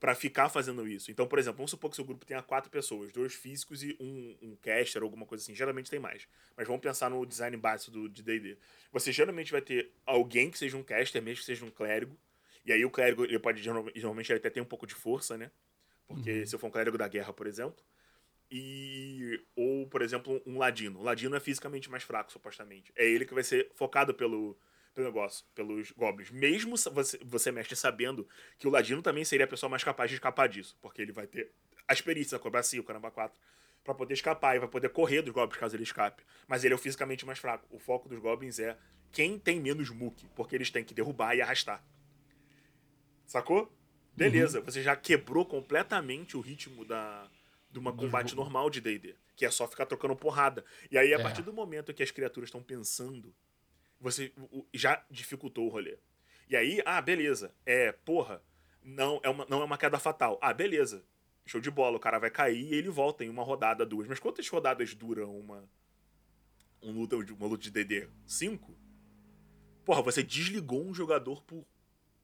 para 0.00 0.14
ficar 0.14 0.48
fazendo 0.48 0.86
isso. 0.86 1.10
Então, 1.10 1.26
por 1.26 1.38
exemplo, 1.38 1.56
vamos 1.56 1.70
supor 1.70 1.90
que 1.90 1.96
seu 1.96 2.04
grupo 2.04 2.24
tenha 2.24 2.42
quatro 2.42 2.70
pessoas, 2.70 3.12
dois 3.12 3.34
físicos 3.34 3.82
e 3.82 3.96
um, 3.98 4.36
um 4.42 4.56
caster, 4.56 5.02
alguma 5.02 5.26
coisa 5.26 5.42
assim. 5.42 5.54
Geralmente 5.54 5.90
tem 5.90 5.98
mais. 5.98 6.28
Mas 6.56 6.66
vamos 6.66 6.80
pensar 6.80 7.10
no 7.10 7.24
design 7.26 7.56
básico 7.56 7.90
do, 7.90 8.08
de 8.08 8.22
D&D. 8.22 8.56
Você 8.92 9.10
geralmente 9.10 9.50
vai 9.50 9.60
ter 9.60 9.92
alguém 10.06 10.50
que 10.50 10.58
seja 10.58 10.76
um 10.76 10.82
caster, 10.82 11.20
mesmo 11.20 11.40
que 11.40 11.46
seja 11.46 11.64
um 11.64 11.70
clérigo, 11.70 12.16
e 12.64 12.72
aí 12.72 12.84
o 12.84 12.90
clérigo, 12.90 13.24
ele 13.24 13.38
pode, 13.38 13.66
normalmente, 13.66 14.30
ele 14.30 14.38
até 14.38 14.50
tem 14.50 14.62
um 14.62 14.66
pouco 14.66 14.86
de 14.86 14.94
força, 14.94 15.38
né? 15.38 15.50
Porque 16.06 16.40
uhum. 16.40 16.46
se 16.46 16.54
eu 16.54 16.58
for 16.58 16.66
um 16.66 16.70
clérigo 16.70 16.98
da 16.98 17.08
guerra, 17.08 17.32
por 17.32 17.46
exemplo. 17.46 17.82
E. 18.50 19.42
Ou, 19.56 19.86
por 19.86 20.02
exemplo, 20.02 20.42
um 20.46 20.58
ladino. 20.58 21.00
O 21.00 21.02
ladino 21.02 21.34
é 21.34 21.40
fisicamente 21.40 21.90
mais 21.90 22.02
fraco, 22.02 22.30
supostamente. 22.30 22.92
É 22.94 23.06
ele 23.06 23.24
que 23.24 23.34
vai 23.34 23.42
ser 23.42 23.70
focado 23.74 24.14
pelo, 24.14 24.58
pelo 24.98 25.06
negócio, 25.06 25.46
pelos 25.54 25.92
goblins. 25.92 26.30
Mesmo 26.30 26.76
você, 26.76 27.18
você 27.24 27.52
mestre 27.52 27.76
sabendo 27.76 28.28
que 28.58 28.66
o 28.66 28.70
ladino 28.70 29.00
também 29.00 29.24
seria 29.24 29.44
a 29.44 29.48
pessoa 29.48 29.70
mais 29.70 29.84
capaz 29.84 30.10
de 30.10 30.16
escapar 30.16 30.48
disso. 30.48 30.76
Porque 30.82 31.00
ele 31.00 31.12
vai 31.12 31.26
ter 31.26 31.52
a 31.86 31.92
experiência, 31.92 32.34
a 32.36 32.40
cobracia, 32.40 32.80
o 32.80 32.84
caramba 32.84 33.10
4 33.10 33.38
para 33.84 33.94
poder 33.94 34.14
escapar 34.14 34.56
e 34.56 34.58
vai 34.58 34.68
poder 34.68 34.88
correr 34.90 35.22
dos 35.22 35.32
goblins 35.32 35.58
caso 35.58 35.76
ele 35.76 35.84
escape. 35.84 36.22
Mas 36.48 36.64
ele 36.64 36.74
é 36.74 36.76
o 36.76 36.78
fisicamente 36.78 37.24
mais 37.24 37.38
fraco. 37.38 37.64
O 37.70 37.78
foco 37.78 38.08
dos 38.08 38.18
goblins 38.18 38.58
é 38.58 38.76
quem 39.12 39.38
tem 39.38 39.60
menos 39.60 39.88
muque, 39.88 40.26
porque 40.34 40.54
eles 40.56 40.68
têm 40.68 40.84
que 40.84 40.92
derrubar 40.92 41.34
e 41.36 41.40
arrastar. 41.40 41.82
Sacou? 43.24 43.72
Beleza, 44.14 44.58
uhum. 44.58 44.64
você 44.64 44.82
já 44.82 44.96
quebrou 44.96 45.46
completamente 45.46 46.36
o 46.36 46.40
ritmo 46.40 46.84
da, 46.84 47.22
do 47.70 47.74
de 47.74 47.78
uma 47.78 47.92
combate 47.92 48.34
normal 48.34 48.68
de 48.68 48.80
D&D, 48.80 49.14
que 49.36 49.46
é 49.46 49.50
só 49.50 49.66
ficar 49.68 49.86
trocando 49.86 50.16
porrada. 50.16 50.64
E 50.90 50.98
aí, 50.98 51.14
a 51.14 51.18
É. 51.18 51.22
partir 51.22 51.42
do 51.42 51.52
momento 51.52 51.94
que 51.94 52.02
as 52.02 52.10
criaturas 52.10 52.48
estão 52.48 52.62
pensando, 52.62 53.32
você 54.00 54.32
já 54.72 55.04
dificultou 55.10 55.66
o 55.66 55.68
rolê. 55.68 55.98
E 56.48 56.56
aí, 56.56 56.82
ah, 56.84 57.00
beleza. 57.00 57.52
É, 57.66 57.92
porra, 57.92 58.42
não 58.82 59.20
é 59.22 59.28
uma, 59.28 59.46
não 59.48 59.60
é 59.60 59.64
uma 59.64 59.78
queda 59.78 59.98
fatal. 59.98 60.38
Ah, 60.40 60.52
beleza. 60.52 61.04
Show 61.44 61.60
de 61.60 61.70
bola, 61.70 61.96
o 61.96 62.00
cara 62.00 62.18
vai 62.18 62.30
cair 62.30 62.72
e 62.72 62.74
ele 62.74 62.90
volta 62.90 63.24
em 63.24 63.28
uma 63.28 63.42
rodada, 63.42 63.84
duas. 63.84 64.06
Mas 64.06 64.18
quantas 64.18 64.48
rodadas 64.48 64.94
dura 64.94 65.26
uma 65.26 65.68
um 66.82 66.92
luta, 66.92 67.16
uma 67.16 67.46
luta 67.46 67.62
de 67.62 67.70
DD? 67.70 68.08
Cinco? 68.26 68.76
Porra, 69.84 70.02
você 70.02 70.22
desligou 70.22 70.84
um 70.84 70.94
jogador 70.94 71.42
por 71.42 71.64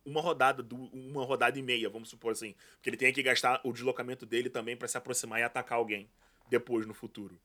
uma 0.05 0.21
rodada, 0.21 0.67
uma 0.93 1.25
rodada 1.25 1.59
e 1.59 1.63
meia, 1.63 1.89
vamos 1.89 2.11
supor 2.11 2.33
assim. 2.33 2.55
Porque 2.75 2.91
ele 2.91 2.97
tem 2.97 3.13
que 3.13 3.23
gastar 3.23 3.61
o 3.65 3.73
deslocamento 3.73 4.27
dele 4.27 4.51
também 4.51 4.77
pra 4.77 4.87
se 4.87 4.99
aproximar 4.99 5.41
e 5.41 5.43
atacar 5.43 5.79
alguém 5.79 6.09
depois 6.49 6.87
no 6.87 6.93
futuro. 6.93 7.41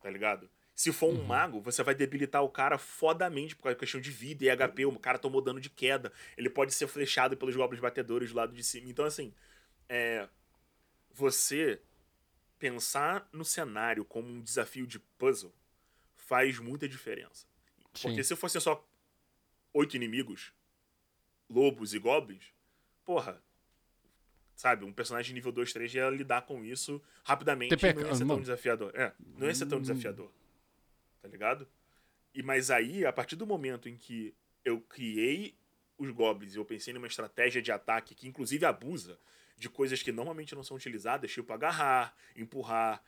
Tá 0.00 0.10
ligado? 0.10 0.48
Se 0.74 0.90
for 0.92 1.08
um 1.12 1.22
mago, 1.24 1.60
você 1.60 1.82
vai 1.82 1.94
debilitar 1.94 2.42
o 2.42 2.48
cara 2.48 2.78
fodamente 2.78 3.54
por 3.54 3.64
causa 3.64 3.76
da 3.76 3.80
questão 3.80 4.00
de 4.00 4.10
vida 4.10 4.44
e 4.44 4.50
HP. 4.56 4.86
O 4.86 4.98
cara 4.98 5.18
tomou 5.18 5.40
dano 5.42 5.60
de 5.60 5.68
queda. 5.70 6.12
Ele 6.36 6.48
pode 6.48 6.72
ser 6.72 6.86
flechado 6.86 7.36
pelos 7.36 7.54
goblins 7.54 7.80
batedores 7.80 8.30
do 8.30 8.36
lado 8.36 8.52
de 8.54 8.64
cima. 8.64 8.88
Então, 8.88 9.04
assim, 9.04 9.34
é, 9.88 10.28
você 11.10 11.80
pensar 12.58 13.28
no 13.32 13.44
cenário 13.44 14.04
como 14.04 14.28
um 14.28 14.40
desafio 14.40 14.86
de 14.86 14.98
puzzle 14.98 15.52
faz 16.16 16.58
muita 16.58 16.88
diferença. 16.88 17.46
Porque 18.00 18.22
Sim. 18.24 18.34
se 18.34 18.36
fosse 18.36 18.58
só 18.60 18.82
oito 19.74 19.94
inimigos, 19.94 20.52
lobos 21.50 21.92
e 21.92 21.98
goblins, 21.98 22.44
porra, 23.04 23.42
sabe, 24.54 24.84
um 24.84 24.92
personagem 24.92 25.34
nível 25.34 25.52
2, 25.52 25.72
3 25.72 25.94
ia 25.94 26.08
lidar 26.08 26.42
com 26.42 26.64
isso 26.64 27.00
rapidamente 27.24 27.76
TPK, 27.76 28.00
não 28.00 28.08
ia 28.08 28.14
ser 28.14 28.18
tão 28.20 28.26
mano. 28.28 28.40
desafiador. 28.40 28.92
É, 28.94 29.12
não 29.36 29.46
ia 29.46 29.54
ser 29.54 29.66
tão 29.66 29.78
Hum. 29.78 29.82
desafiador. 29.82 30.32
Tá 31.22 31.28
ligado? 31.28 31.66
E 32.34 32.42
mas 32.42 32.70
aí, 32.70 33.06
a 33.06 33.12
partir 33.12 33.36
do 33.36 33.46
momento 33.46 33.88
em 33.88 33.96
que 33.96 34.34
eu 34.64 34.80
criei 34.80 35.54
os 35.96 36.10
goblins 36.10 36.54
e 36.54 36.58
eu 36.58 36.64
pensei 36.64 36.92
numa 36.92 37.06
estratégia 37.06 37.62
de 37.62 37.70
ataque 37.70 38.14
que 38.14 38.26
inclusive 38.26 38.66
abusa 38.66 39.18
de 39.56 39.68
coisas 39.68 40.02
que 40.02 40.10
normalmente 40.10 40.54
não 40.54 40.64
são 40.64 40.76
utilizadas, 40.76 41.30
tipo 41.30 41.52
agarrar, 41.52 42.14
empurrar, 42.34 43.02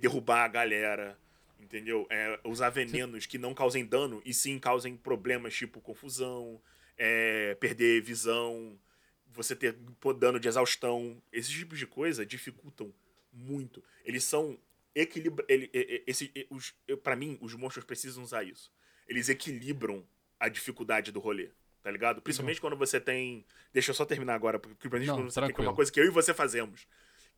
derrubar 0.00 0.44
a 0.44 0.48
galera, 0.48 1.18
entendeu? 1.60 2.06
É, 2.08 2.40
usar 2.44 2.70
venenos 2.70 3.26
que 3.26 3.36
não 3.36 3.52
causem 3.52 3.84
dano 3.84 4.22
e 4.24 4.32
sim 4.32 4.58
causem 4.58 4.96
problemas 4.96 5.54
tipo 5.54 5.80
confusão, 5.80 6.60
é, 6.96 7.54
perder 7.56 8.00
visão, 8.00 8.78
você 9.26 9.54
ter 9.54 9.76
dano 10.18 10.40
de 10.40 10.48
exaustão. 10.48 11.20
Esses 11.32 11.52
tipos 11.52 11.78
de 11.78 11.86
coisa 11.86 12.24
dificultam 12.24 12.94
muito. 13.32 13.82
Eles 14.04 14.24
são 14.24 14.58
equilibra 14.94 15.44
ele, 15.48 15.70
esse 16.06 16.30
os 16.50 16.74
para 17.02 17.16
mim 17.16 17.38
os 17.40 17.54
monstros 17.54 17.84
precisam 17.84 18.22
usar 18.22 18.44
isso. 18.44 18.72
Eles 19.08 19.28
equilibram 19.28 20.06
a 20.38 20.48
dificuldade 20.48 21.10
do 21.10 21.20
rolê, 21.20 21.50
tá 21.82 21.90
ligado? 21.90 22.22
Principalmente 22.22 22.60
quando 22.60 22.76
você 22.76 23.00
tem, 23.00 23.44
deixa 23.72 23.90
eu 23.90 23.94
só 23.94 24.04
terminar 24.04 24.34
agora, 24.34 24.58
porque 24.58 24.88
pra 24.88 24.98
gente 24.98 25.08
Não, 25.08 25.30
você 25.30 25.40
tem 25.40 25.54
é 25.56 25.60
uma 25.60 25.74
coisa 25.74 25.92
que 25.92 26.00
eu 26.00 26.04
e 26.04 26.10
você 26.10 26.32
fazemos, 26.32 26.86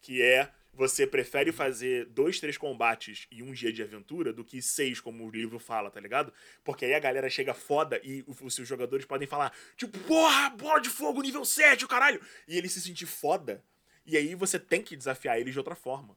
que 0.00 0.22
é 0.22 0.52
você 0.76 1.06
prefere 1.06 1.50
fazer 1.52 2.04
dois, 2.06 2.38
três 2.38 2.58
combates 2.58 3.26
e 3.30 3.42
um 3.42 3.52
dia 3.52 3.72
de 3.72 3.82
aventura 3.82 4.32
do 4.32 4.44
que 4.44 4.60
seis, 4.60 5.00
como 5.00 5.26
o 5.26 5.30
livro 5.30 5.58
fala, 5.58 5.90
tá 5.90 5.98
ligado? 5.98 6.32
Porque 6.62 6.84
aí 6.84 6.94
a 6.94 7.00
galera 7.00 7.30
chega 7.30 7.54
foda 7.54 7.98
e 8.04 8.22
os 8.26 8.54
seus 8.54 8.68
jogadores 8.68 9.06
podem 9.06 9.26
falar, 9.26 9.52
tipo, 9.74 9.98
porra, 10.00 10.50
bola 10.50 10.78
de 10.80 10.90
fogo 10.90 11.22
nível 11.22 11.44
7, 11.44 11.84
o 11.84 11.88
caralho! 11.88 12.20
E 12.46 12.58
ele 12.58 12.68
se 12.68 12.80
sentir 12.80 13.06
foda. 13.06 13.64
E 14.04 14.16
aí 14.16 14.34
você 14.34 14.58
tem 14.58 14.82
que 14.82 14.94
desafiar 14.94 15.40
eles 15.40 15.54
de 15.54 15.58
outra 15.58 15.74
forma. 15.74 16.16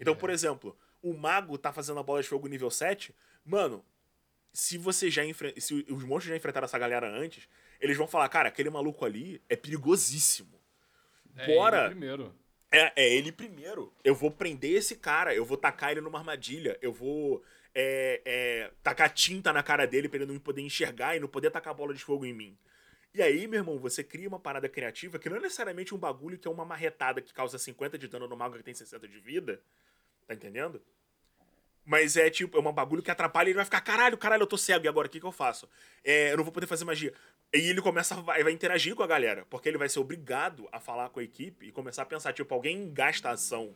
Então, 0.00 0.16
por 0.16 0.30
exemplo, 0.30 0.76
o 1.02 1.12
mago 1.12 1.58
tá 1.58 1.72
fazendo 1.72 2.00
a 2.00 2.02
bola 2.02 2.22
de 2.22 2.28
fogo 2.28 2.48
nível 2.48 2.70
7, 2.70 3.14
mano, 3.44 3.84
se 4.52 4.78
você 4.78 5.10
já 5.10 5.24
enfre... 5.24 5.54
se 5.60 5.86
os 5.88 6.04
monstros 6.04 6.30
já 6.30 6.36
enfrentaram 6.36 6.64
essa 6.64 6.78
galera 6.78 7.08
antes, 7.08 7.48
eles 7.80 7.96
vão 7.96 8.06
falar, 8.06 8.28
cara, 8.28 8.48
aquele 8.48 8.70
maluco 8.70 9.04
ali 9.04 9.42
é 9.48 9.56
perigosíssimo. 9.56 10.60
É 11.36 11.46
Bora! 11.46 11.82
ele 11.82 11.90
primeiro. 11.90 12.34
É, 12.72 12.92
é 12.96 13.14
ele 13.14 13.32
primeiro. 13.32 13.92
Eu 14.04 14.14
vou 14.14 14.30
prender 14.30 14.72
esse 14.72 14.96
cara, 14.96 15.34
eu 15.34 15.44
vou 15.44 15.56
tacar 15.56 15.90
ele 15.90 16.00
numa 16.00 16.18
armadilha, 16.18 16.78
eu 16.80 16.92
vou 16.92 17.42
é, 17.74 18.20
é, 18.24 18.70
tacar 18.82 19.12
tinta 19.12 19.52
na 19.52 19.62
cara 19.62 19.86
dele 19.86 20.08
pra 20.08 20.18
ele 20.18 20.32
não 20.32 20.38
poder 20.38 20.62
enxergar 20.62 21.16
e 21.16 21.20
não 21.20 21.28
poder 21.28 21.50
tacar 21.50 21.74
bola 21.74 21.94
de 21.94 22.02
fogo 22.02 22.24
em 22.24 22.32
mim. 22.32 22.56
E 23.12 23.20
aí, 23.22 23.48
meu 23.48 23.58
irmão, 23.58 23.78
você 23.78 24.04
cria 24.04 24.28
uma 24.28 24.38
parada 24.38 24.68
criativa 24.68 25.18
que 25.18 25.28
não 25.28 25.38
é 25.38 25.40
necessariamente 25.40 25.92
um 25.92 25.98
bagulho 25.98 26.38
que 26.38 26.46
é 26.46 26.50
uma 26.50 26.64
marretada 26.64 27.20
que 27.20 27.34
causa 27.34 27.58
50 27.58 27.98
de 27.98 28.06
dano 28.06 28.28
no 28.28 28.36
mago 28.36 28.56
que 28.56 28.62
tem 28.62 28.74
60 28.74 29.08
de 29.08 29.18
vida. 29.18 29.60
Tá 30.30 30.34
entendendo? 30.36 30.80
Mas 31.84 32.16
é 32.16 32.30
tipo, 32.30 32.56
é 32.56 32.60
um 32.60 32.72
bagulho 32.72 33.02
que 33.02 33.10
atrapalha 33.10 33.48
e 33.48 33.50
ele 33.50 33.56
vai 33.56 33.64
ficar, 33.64 33.80
caralho, 33.80 34.16
caralho, 34.16 34.42
eu 34.42 34.46
tô 34.46 34.56
cego, 34.56 34.84
e 34.84 34.88
agora 34.88 35.08
o 35.08 35.10
que, 35.10 35.18
que 35.18 35.26
eu 35.26 35.32
faço? 35.32 35.68
É, 36.04 36.30
eu 36.32 36.36
não 36.36 36.44
vou 36.44 36.52
poder 36.52 36.68
fazer 36.68 36.84
magia. 36.84 37.12
E 37.52 37.58
ele 37.58 37.82
começa, 37.82 38.14
a- 38.14 38.20
vai, 38.20 38.44
vai 38.44 38.52
interagir 38.52 38.94
com 38.94 39.02
a 39.02 39.08
galera, 39.08 39.44
porque 39.50 39.68
ele 39.68 39.76
vai 39.76 39.88
ser 39.88 39.98
obrigado 39.98 40.68
a 40.70 40.78
falar 40.78 41.08
com 41.08 41.18
a 41.18 41.22
equipe 41.24 41.66
e 41.66 41.72
começar 41.72 42.02
a 42.02 42.06
pensar, 42.06 42.32
tipo, 42.32 42.54
alguém 42.54 42.92
gasta 42.94 43.28
ação 43.30 43.74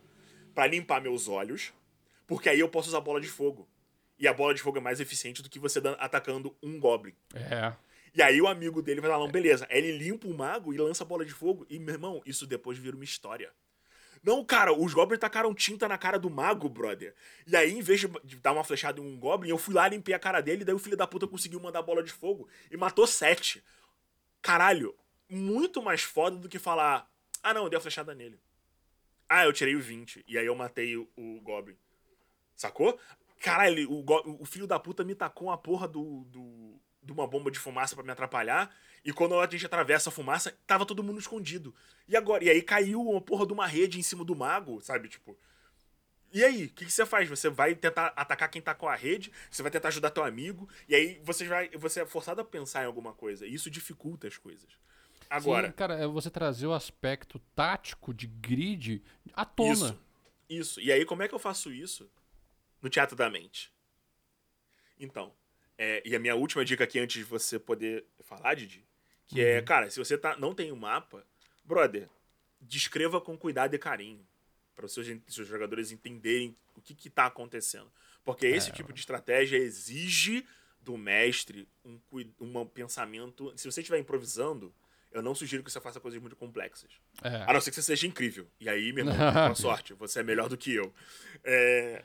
pra 0.53 0.65
limpar 0.65 1.01
meus 1.01 1.27
olhos, 1.27 1.73
porque 2.25 2.47
aí 2.47 2.61
eu 2.61 2.69
posso 2.69 2.87
usar 2.87 3.01
bola 3.01 3.19
de 3.19 3.27
fogo. 3.27 3.67
E 4.17 4.29
a 4.29 4.33
bola 4.33 4.53
de 4.53 4.61
fogo 4.61 4.77
é 4.77 4.81
mais 4.81 5.01
eficiente 5.01 5.43
do 5.43 5.49
que 5.49 5.59
você 5.59 5.81
atacando 5.99 6.55
um 6.63 6.79
goblin. 6.79 7.13
É. 7.33 7.73
E 8.13 8.21
aí 8.21 8.41
o 8.41 8.47
amigo 8.47 8.81
dele 8.81 9.01
vai 9.01 9.11
falar, 9.11 9.25
não, 9.25 9.29
beleza. 9.29 9.67
Aí 9.69 9.77
ele 9.79 9.91
limpa 9.97 10.25
o 10.25 10.33
mago 10.33 10.73
e 10.73 10.77
lança 10.77 11.03
a 11.03 11.07
bola 11.07 11.25
de 11.25 11.33
fogo. 11.33 11.65
E, 11.69 11.77
meu 11.77 11.95
irmão, 11.95 12.21
isso 12.25 12.47
depois 12.47 12.77
vira 12.77 12.95
uma 12.95 13.03
história. 13.03 13.51
Não, 14.25 14.43
cara, 14.43 14.73
os 14.73 14.91
goblins 14.91 15.19
tacaram 15.19 15.53
tinta 15.53 15.87
na 15.87 15.99
cara 15.99 16.17
do 16.17 16.31
mago, 16.31 16.67
brother. 16.67 17.13
E 17.45 17.55
aí, 17.55 17.71
em 17.71 17.81
vez 17.81 18.01
de 18.23 18.35
dar 18.37 18.53
uma 18.53 18.63
flechada 18.63 18.99
em 18.99 19.03
um 19.03 19.19
goblin, 19.19 19.49
eu 19.49 19.57
fui 19.57 19.75
lá, 19.75 19.87
limpei 19.87 20.15
a 20.15 20.19
cara 20.19 20.41
dele, 20.41 20.63
e 20.63 20.65
daí 20.65 20.73
o 20.73 20.79
filho 20.79 20.97
da 20.97 21.05
puta 21.05 21.27
conseguiu 21.27 21.59
mandar 21.59 21.79
a 21.79 21.83
bola 21.83 22.01
de 22.01 22.11
fogo 22.11 22.49
e 22.71 22.75
matou 22.75 23.05
sete. 23.05 23.63
Caralho, 24.41 24.95
muito 25.29 25.79
mais 25.79 26.01
foda 26.01 26.37
do 26.37 26.49
que 26.49 26.57
falar, 26.57 27.07
ah 27.43 27.53
não, 27.53 27.65
eu 27.65 27.69
dei 27.69 27.77
a 27.77 27.81
flechada 27.81 28.15
nele. 28.15 28.39
Ah, 29.29 29.45
eu 29.45 29.53
tirei 29.53 29.75
o 29.75 29.81
20, 29.81 30.25
e 30.27 30.39
aí 30.39 30.45
eu 30.47 30.55
matei 30.55 30.97
o, 30.97 31.07
o 31.15 31.39
goblin. 31.41 31.77
Sacou? 32.55 32.99
Caralho, 33.39 33.91
o, 33.91 34.03
o 34.41 34.45
filho 34.45 34.65
da 34.65 34.79
puta 34.79 35.03
me 35.03 35.13
tacou 35.13 35.49
uma 35.49 35.57
porra 35.57 35.87
do, 35.87 36.23
do, 36.31 36.81
de 37.05 37.11
uma 37.11 37.27
bomba 37.27 37.51
de 37.51 37.59
fumaça 37.59 37.95
pra 37.95 38.03
me 38.03 38.11
atrapalhar. 38.11 38.75
E 39.03 39.13
quando 39.13 39.39
a 39.39 39.47
gente 39.47 39.65
atravessa 39.65 40.09
a 40.09 40.11
fumaça, 40.11 40.57
tava 40.65 40.85
todo 40.85 41.03
mundo 41.03 41.19
escondido. 41.19 41.73
E 42.07 42.17
agora? 42.17 42.43
E 42.43 42.49
aí 42.49 42.61
caiu 42.61 43.01
uma 43.01 43.21
porra 43.21 43.45
de 43.45 43.53
uma 43.53 43.67
rede 43.67 43.99
em 43.99 44.03
cima 44.03 44.25
do 44.25 44.35
mago, 44.35 44.81
sabe? 44.81 45.07
Tipo. 45.07 45.37
E 46.33 46.43
aí, 46.43 46.65
o 46.65 46.69
que, 46.69 46.85
que 46.85 46.91
você 46.91 47.05
faz? 47.05 47.29
Você 47.29 47.49
vai 47.49 47.75
tentar 47.75 48.07
atacar 48.15 48.49
quem 48.49 48.61
tá 48.61 48.73
com 48.73 48.89
a 48.89 48.95
rede, 48.95 49.31
você 49.49 49.61
vai 49.61 49.71
tentar 49.71 49.87
ajudar 49.89 50.09
teu 50.09 50.23
amigo, 50.23 50.67
e 50.89 50.95
aí 50.95 51.21
você 51.23 51.45
vai. 51.47 51.69
Você 51.69 52.01
é 52.01 52.05
forçado 52.05 52.41
a 52.41 52.43
pensar 52.43 52.83
em 52.83 52.87
alguma 52.87 53.13
coisa. 53.13 53.45
E 53.45 53.53
isso 53.53 53.69
dificulta 53.69 54.27
as 54.27 54.37
coisas. 54.37 54.69
Agora. 55.29 55.67
Sim, 55.67 55.73
cara, 55.73 55.93
é 55.95 56.07
você 56.07 56.29
trazer 56.29 56.65
o 56.65 56.73
aspecto 56.73 57.39
tático 57.55 58.13
de 58.13 58.25
grid 58.27 59.03
à 59.33 59.45
tona. 59.45 59.71
Isso. 59.71 60.05
Isso. 60.49 60.81
E 60.81 60.91
aí, 60.91 61.05
como 61.05 61.21
é 61.21 61.27
que 61.27 61.35
eu 61.35 61.39
faço 61.39 61.71
isso 61.71 62.09
no 62.81 62.89
teatro 62.89 63.15
da 63.15 63.29
mente? 63.29 63.71
Então, 64.99 65.33
é, 65.77 66.01
e 66.05 66.15
a 66.15 66.19
minha 66.19 66.35
última 66.35 66.63
dica 66.63 66.83
aqui 66.83 66.99
antes 66.99 67.17
de 67.17 67.23
você 67.23 67.59
poder 67.59 68.05
falar, 68.23 68.55
Didi, 68.55 68.85
que 69.27 69.43
é, 69.43 69.61
cara, 69.61 69.89
se 69.89 69.99
você 69.99 70.17
tá, 70.17 70.37
não 70.37 70.53
tem 70.53 70.71
um 70.71 70.75
mapa, 70.75 71.25
brother, 71.63 72.07
descreva 72.61 73.19
com 73.19 73.37
cuidado 73.37 73.73
e 73.73 73.79
carinho. 73.79 74.25
Para 74.75 74.85
os 74.85 74.93
seus, 74.93 75.07
seus 75.27 75.47
jogadores 75.47 75.91
entenderem 75.91 76.55
o 76.75 76.81
que, 76.81 76.93
que 76.93 77.09
tá 77.09 77.27
acontecendo. 77.27 77.89
Porque 78.25 78.45
esse 78.45 78.71
tipo 78.71 78.91
de 78.91 78.99
estratégia 78.99 79.55
exige 79.57 80.45
do 80.81 80.97
mestre 80.97 81.67
um, 81.83 81.99
um 82.41 82.65
pensamento. 82.65 83.53
Se 83.55 83.71
você 83.71 83.79
estiver 83.79 83.99
improvisando, 83.99 84.73
eu 85.11 85.21
não 85.21 85.33
sugiro 85.33 85.63
que 85.63 85.71
você 85.71 85.79
faça 85.79 85.99
coisas 85.99 86.19
muito 86.19 86.35
complexas. 86.35 86.91
É. 87.23 87.45
A 87.47 87.53
não 87.53 87.61
ser 87.61 87.69
que 87.69 87.75
você 87.75 87.83
seja 87.83 88.05
incrível. 88.05 88.47
E 88.59 88.67
aí, 88.67 88.91
meu 88.91 89.05
irmão, 89.05 89.33
boa 89.33 89.55
sorte. 89.55 89.93
Você 89.93 90.19
é 90.19 90.23
melhor 90.23 90.49
do 90.49 90.57
que 90.57 90.73
eu. 90.73 90.93
É, 91.41 92.03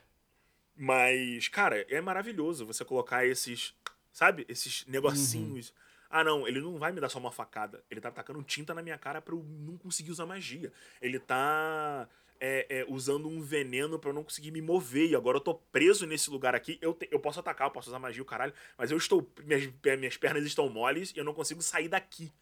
Mas, 0.76 1.48
cara, 1.48 1.84
é 1.88 2.00
maravilhoso 2.00 2.64
você 2.64 2.84
colocar 2.84 3.26
esses, 3.26 3.74
sabe? 4.12 4.46
Esses 4.48 4.86
negocinhos. 4.86 5.74
Ah, 6.08 6.24
não, 6.24 6.48
ele 6.48 6.60
não 6.60 6.78
vai 6.78 6.90
me 6.90 7.00
dar 7.00 7.08
só 7.08 7.18
uma 7.18 7.30
facada. 7.30 7.84
Ele 7.90 8.00
tá 8.00 8.10
tacando 8.10 8.42
tinta 8.42 8.74
na 8.74 8.82
minha 8.82 8.98
cara 8.98 9.20
pra 9.20 9.34
eu 9.34 9.42
não 9.44 9.76
conseguir 9.76 10.10
usar 10.10 10.26
magia. 10.26 10.72
Ele 11.00 11.18
tá 11.20 12.08
é, 12.40 12.66
é, 12.80 12.86
usando 12.88 13.28
um 13.28 13.40
veneno 13.42 13.98
pra 13.98 14.10
eu 14.10 14.14
não 14.14 14.24
conseguir 14.24 14.50
me 14.50 14.60
mover. 14.62 15.10
E 15.10 15.14
agora 15.14 15.36
eu 15.36 15.40
tô 15.40 15.54
preso 15.54 16.06
nesse 16.06 16.28
lugar 16.30 16.54
aqui. 16.54 16.78
Eu, 16.80 16.94
te- 16.94 17.08
eu 17.12 17.20
posso 17.20 17.38
atacar, 17.38 17.68
eu 17.68 17.72
posso 17.72 17.90
usar 17.90 17.98
magia, 18.00 18.22
o 18.22 18.26
caralho. 18.26 18.52
Mas 18.76 18.90
eu 18.90 18.96
estou. 18.96 19.30
Minhas, 19.44 19.70
minhas 19.98 20.16
pernas 20.16 20.44
estão 20.44 20.68
moles 20.68 21.12
e 21.14 21.18
eu 21.18 21.24
não 21.24 21.34
consigo 21.34 21.62
sair 21.62 21.88
daqui. 21.88 22.32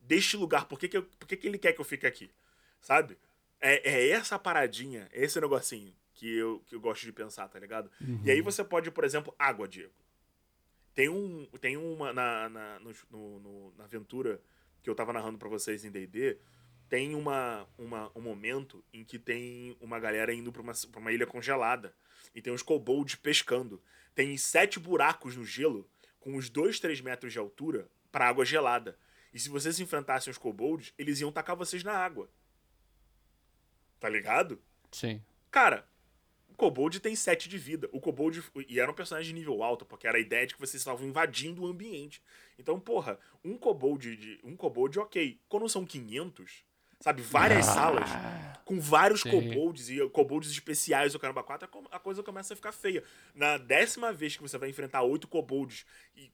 Deste 0.00 0.36
lugar. 0.36 0.64
Por 0.64 0.78
que, 0.78 0.88
que, 0.88 0.96
eu- 0.96 1.04
por 1.04 1.28
que, 1.28 1.36
que 1.36 1.46
ele 1.46 1.58
quer 1.58 1.72
que 1.74 1.80
eu 1.80 1.84
fique 1.84 2.06
aqui? 2.06 2.28
Sabe? 2.80 3.16
É, 3.60 3.88
é 3.88 4.08
essa 4.08 4.36
paradinha, 4.36 5.08
é 5.12 5.24
esse 5.24 5.40
negocinho 5.40 5.94
que 6.22 6.36
eu, 6.36 6.60
que 6.68 6.74
eu 6.76 6.80
gosto 6.80 7.02
de 7.02 7.10
pensar, 7.12 7.48
tá 7.48 7.58
ligado? 7.58 7.90
E 8.24 8.30
aí 8.30 8.40
você 8.40 8.62
pode, 8.62 8.88
por 8.92 9.02
exemplo, 9.02 9.34
água, 9.36 9.66
Diego. 9.66 9.92
Tem 10.94 11.08
um. 11.08 11.46
Tem 11.60 11.76
uma. 11.76 12.12
Na, 12.12 12.48
na, 12.48 12.78
no- 12.78 12.92
no- 13.10 13.40
no- 13.40 13.74
na 13.76 13.84
aventura 13.84 14.40
que 14.84 14.88
eu 14.88 14.94
tava 14.94 15.12
narrando 15.12 15.36
pra 15.36 15.48
vocês 15.48 15.84
em 15.84 15.90
DD, 15.90 16.38
tem 16.88 17.16
uma, 17.16 17.66
uma, 17.76 18.12
um 18.14 18.20
momento 18.20 18.84
em 18.92 19.02
que 19.04 19.18
tem 19.18 19.76
uma 19.80 19.98
galera 19.98 20.32
indo 20.32 20.52
pra 20.52 20.62
uma, 20.62 20.72
pra 20.92 21.00
uma 21.00 21.10
ilha 21.10 21.26
congelada. 21.26 21.92
E 22.32 22.40
tem 22.40 22.52
uns 22.52 22.62
kobolds 22.62 23.16
pescando. 23.16 23.82
Tem 24.14 24.36
sete 24.36 24.78
buracos 24.78 25.34
no 25.36 25.44
gelo, 25.44 25.90
com 26.20 26.36
uns 26.36 26.48
2, 26.48 26.78
3 26.78 27.00
metros 27.00 27.32
de 27.32 27.38
altura, 27.40 27.88
pra 28.12 28.28
água 28.28 28.44
gelada. 28.44 28.96
E 29.34 29.40
se 29.40 29.48
vocês 29.48 29.80
enfrentassem 29.80 30.30
os 30.30 30.38
kobolds, 30.38 30.94
eles 30.96 31.20
iam 31.20 31.32
tacar 31.32 31.56
vocês 31.56 31.82
na 31.82 31.94
água. 31.94 32.30
Tá 33.98 34.08
ligado? 34.08 34.60
Sim. 34.92 35.20
Cara, 35.50 35.86
Kobold 36.62 37.00
tem 37.00 37.16
7 37.16 37.48
de 37.48 37.58
vida. 37.58 37.88
O 37.90 38.00
Kobold. 38.00 38.40
E 38.68 38.78
era 38.78 38.88
um 38.88 38.94
personagem 38.94 39.34
de 39.34 39.40
nível 39.40 39.64
alto, 39.64 39.84
porque 39.84 40.06
era 40.06 40.16
a 40.16 40.20
ideia 40.20 40.46
de 40.46 40.54
que 40.54 40.60
vocês 40.60 40.80
estavam 40.80 41.04
invadindo 41.04 41.62
o 41.62 41.66
ambiente. 41.66 42.22
Então, 42.56 42.78
porra, 42.78 43.18
um 43.44 43.58
Kobold. 43.58 44.16
De, 44.16 44.38
um 44.44 44.54
Kobold, 44.54 44.96
ok. 45.00 45.40
Quando 45.48 45.68
são 45.68 45.84
500, 45.84 46.62
sabe? 47.00 47.20
Várias 47.20 47.68
ah, 47.68 47.72
salas 47.72 48.08
com 48.64 48.78
vários 48.78 49.22
sim. 49.22 49.30
Kobolds 49.32 49.90
e 49.90 50.08
Kobolds 50.10 50.52
especiais, 50.52 51.16
o 51.16 51.18
caramba 51.18 51.42
4, 51.42 51.68
a 51.90 51.98
coisa 51.98 52.22
começa 52.22 52.54
a 52.54 52.56
ficar 52.56 52.70
feia. 52.70 53.02
Na 53.34 53.58
décima 53.58 54.12
vez 54.12 54.36
que 54.36 54.42
você 54.42 54.56
vai 54.56 54.68
enfrentar 54.68 55.02
8 55.02 55.26
Kobolds 55.26 55.84
e, 56.14 56.30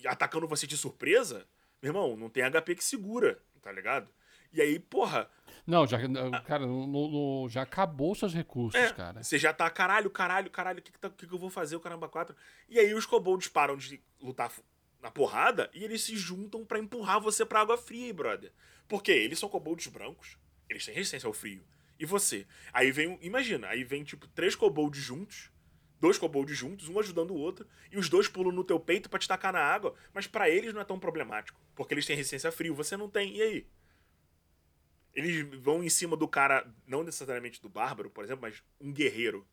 e 0.00 0.08
atacando 0.08 0.48
você 0.48 0.66
de 0.66 0.78
surpresa, 0.78 1.46
meu 1.82 1.90
irmão, 1.90 2.16
não 2.16 2.30
tem 2.30 2.42
HP 2.50 2.76
que 2.76 2.82
segura, 2.82 3.38
tá 3.60 3.70
ligado? 3.70 4.10
E 4.54 4.62
aí, 4.62 4.78
porra. 4.78 5.30
Não, 5.66 5.84
já, 5.86 5.98
cara, 6.44 6.64
no, 6.64 6.86
no, 6.86 7.48
já 7.48 7.62
acabou 7.62 8.14
seus 8.14 8.32
recursos, 8.32 8.80
é, 8.80 8.92
cara. 8.92 9.22
Você 9.22 9.36
já 9.36 9.52
tá, 9.52 9.68
caralho, 9.68 10.08
caralho, 10.08 10.48
caralho, 10.48 10.78
o 10.78 10.82
que, 10.82 10.92
que, 10.92 10.98
tá, 10.98 11.10
que, 11.10 11.26
que 11.26 11.32
eu 11.34 11.38
vou 11.38 11.50
fazer, 11.50 11.74
o 11.74 11.80
caramba 11.80 12.08
4? 12.08 12.36
E 12.68 12.78
aí 12.78 12.94
os 12.94 13.04
kobolds 13.04 13.48
param 13.48 13.76
de 13.76 14.00
lutar 14.20 14.52
na 15.02 15.10
porrada 15.10 15.68
e 15.74 15.82
eles 15.82 16.02
se 16.02 16.16
juntam 16.16 16.64
para 16.64 16.78
empurrar 16.78 17.20
você 17.20 17.44
pra 17.44 17.60
água 17.60 17.76
fria, 17.76 18.14
brother. 18.14 18.52
Porque 18.86 19.10
eles 19.10 19.40
são 19.40 19.48
kobolds 19.48 19.88
brancos, 19.88 20.38
eles 20.70 20.84
têm 20.84 20.94
resistência 20.94 21.26
ao 21.26 21.32
frio. 21.32 21.64
E 21.98 22.06
você? 22.06 22.46
Aí 22.72 22.92
vem, 22.92 23.18
imagina, 23.20 23.66
aí 23.68 23.82
vem 23.82 24.04
tipo 24.04 24.28
três 24.28 24.54
kobolds 24.54 25.02
juntos, 25.02 25.50
dois 25.98 26.16
kobolds 26.16 26.56
juntos, 26.56 26.88
um 26.88 27.00
ajudando 27.00 27.32
o 27.32 27.38
outro, 27.38 27.66
e 27.90 27.98
os 27.98 28.08
dois 28.08 28.28
pulam 28.28 28.52
no 28.52 28.62
teu 28.62 28.78
peito 28.78 29.08
para 29.08 29.18
te 29.18 29.26
tacar 29.26 29.52
na 29.52 29.60
água, 29.60 29.94
mas 30.14 30.26
para 30.26 30.48
eles 30.48 30.72
não 30.72 30.80
é 30.80 30.84
tão 30.84 30.98
problemático, 30.98 31.60
porque 31.74 31.94
eles 31.94 32.06
têm 32.06 32.14
resistência 32.14 32.48
a 32.48 32.52
frio, 32.52 32.74
você 32.74 32.96
não 32.96 33.08
tem. 33.08 33.36
E 33.36 33.42
aí? 33.42 33.66
Eles 35.16 35.48
vão 35.62 35.82
em 35.82 35.88
cima 35.88 36.14
do 36.14 36.28
cara, 36.28 36.70
não 36.86 37.02
necessariamente 37.02 37.62
do 37.62 37.70
bárbaro, 37.70 38.10
por 38.10 38.22
exemplo, 38.22 38.42
mas 38.42 38.62
um 38.78 38.92
guerreiro. 38.92 39.48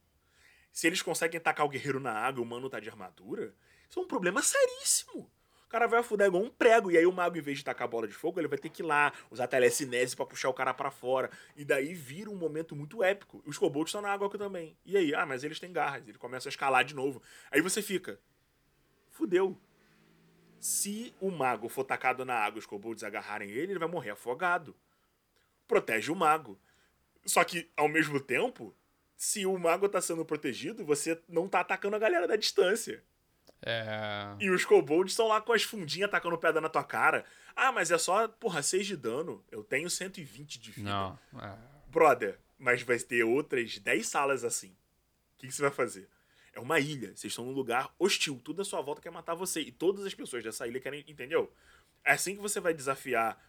Se 0.73 0.87
eles 0.87 1.01
conseguem 1.01 1.39
tacar 1.39 1.65
o 1.65 1.69
guerreiro 1.69 2.01
na 2.01 2.11
água 2.11 2.41
e 2.41 2.45
o 2.45 2.45
mano 2.45 2.69
tá 2.69 2.81
de 2.81 2.89
armadura, 2.89 3.55
isso 3.89 3.97
é 3.97 4.03
um 4.03 4.07
problema 4.07 4.43
seríssimo. 4.43 5.31
O 5.65 5.69
cara 5.69 5.87
vai 5.87 6.01
afundar 6.01 6.27
igual 6.27 6.43
um 6.43 6.49
prego, 6.49 6.91
e 6.91 6.97
aí 6.97 7.05
o 7.05 7.13
mago, 7.13 7.37
em 7.37 7.41
vez 7.41 7.59
de 7.59 7.63
tacar 7.63 7.85
a 7.85 7.89
bola 7.89 8.05
de 8.09 8.13
fogo, 8.13 8.41
ele 8.41 8.47
vai 8.49 8.57
ter 8.57 8.67
que 8.67 8.81
ir 8.81 8.85
lá, 8.85 9.13
usar 9.31 9.47
telecinese 9.47 10.17
para 10.17 10.25
puxar 10.25 10.49
o 10.49 10.53
cara 10.53 10.73
para 10.73 10.91
fora. 10.91 11.31
E 11.55 11.63
daí 11.63 11.93
vira 11.93 12.29
um 12.29 12.35
momento 12.35 12.75
muito 12.75 13.01
épico. 13.01 13.41
Os 13.45 13.57
kobolds 13.57 13.89
estão 13.89 14.01
na 14.01 14.11
água 14.11 14.29
também. 14.29 14.77
E 14.85 14.97
aí? 14.97 15.15
Ah, 15.15 15.25
mas 15.25 15.45
eles 15.45 15.61
têm 15.61 15.71
garras. 15.71 16.05
Ele 16.05 16.17
começa 16.17 16.49
a 16.49 16.51
escalar 16.51 16.83
de 16.83 16.93
novo. 16.93 17.21
Aí 17.49 17.61
você 17.61 17.81
fica. 17.81 18.19
Fudeu. 19.11 19.57
Se 20.59 21.15
o 21.21 21.31
mago 21.31 21.69
for 21.69 21.85
tacado 21.85 22.25
na 22.25 22.35
água 22.35 22.57
e 22.57 22.59
os 22.59 22.65
kobolds 22.65 23.03
agarrarem 23.03 23.49
ele, 23.49 23.71
ele 23.71 23.79
vai 23.79 23.87
morrer 23.87 24.11
afogado 24.11 24.75
protege 25.67 26.11
o 26.11 26.15
mago. 26.15 26.59
Só 27.25 27.43
que, 27.43 27.69
ao 27.75 27.87
mesmo 27.87 28.19
tempo, 28.19 28.75
se 29.15 29.45
o 29.45 29.57
mago 29.57 29.87
tá 29.87 30.01
sendo 30.01 30.25
protegido, 30.25 30.85
você 30.85 31.21
não 31.27 31.47
tá 31.47 31.61
atacando 31.61 31.95
a 31.95 31.99
galera 31.99 32.27
da 32.27 32.35
distância. 32.35 33.03
É... 33.61 34.35
E 34.39 34.49
os 34.49 34.65
kobolds 34.65 35.13
estão 35.13 35.27
lá 35.27 35.39
com 35.39 35.53
as 35.53 35.63
fundinhas 35.63 36.09
atacando 36.09 36.37
pedra 36.37 36.59
na 36.59 36.67
tua 36.67 36.83
cara. 36.83 37.23
Ah, 37.55 37.71
mas 37.71 37.91
é 37.91 37.97
só, 37.97 38.27
porra, 38.27 38.61
6 38.61 38.85
de 38.85 38.97
dano. 38.97 39.43
Eu 39.49 39.63
tenho 39.63 39.89
120 39.89 40.59
de 40.59 40.71
vida. 40.71 40.89
Não. 40.89 41.19
É... 41.41 41.55
Brother, 41.87 42.37
mas 42.57 42.81
vai 42.81 42.99
ter 42.99 43.23
outras 43.23 43.77
10 43.77 44.05
salas 44.05 44.43
assim. 44.43 44.69
O 44.69 45.37
que, 45.37 45.47
que 45.47 45.53
você 45.53 45.61
vai 45.61 45.71
fazer? 45.71 46.09
É 46.53 46.59
uma 46.59 46.79
ilha. 46.79 47.15
Vocês 47.15 47.31
estão 47.31 47.45
num 47.45 47.51
lugar 47.51 47.93
hostil. 47.97 48.39
Tudo 48.43 48.61
à 48.61 48.65
sua 48.65 48.81
volta 48.81 49.01
quer 49.01 49.11
matar 49.11 49.33
você. 49.33 49.61
E 49.61 49.71
todas 49.71 50.05
as 50.05 50.13
pessoas 50.13 50.43
dessa 50.43 50.67
ilha 50.67 50.79
querem. 50.79 51.03
Entendeu? 51.07 51.51
É 52.03 52.11
assim 52.11 52.35
que 52.35 52.41
você 52.41 52.59
vai 52.59 52.73
desafiar 52.73 53.41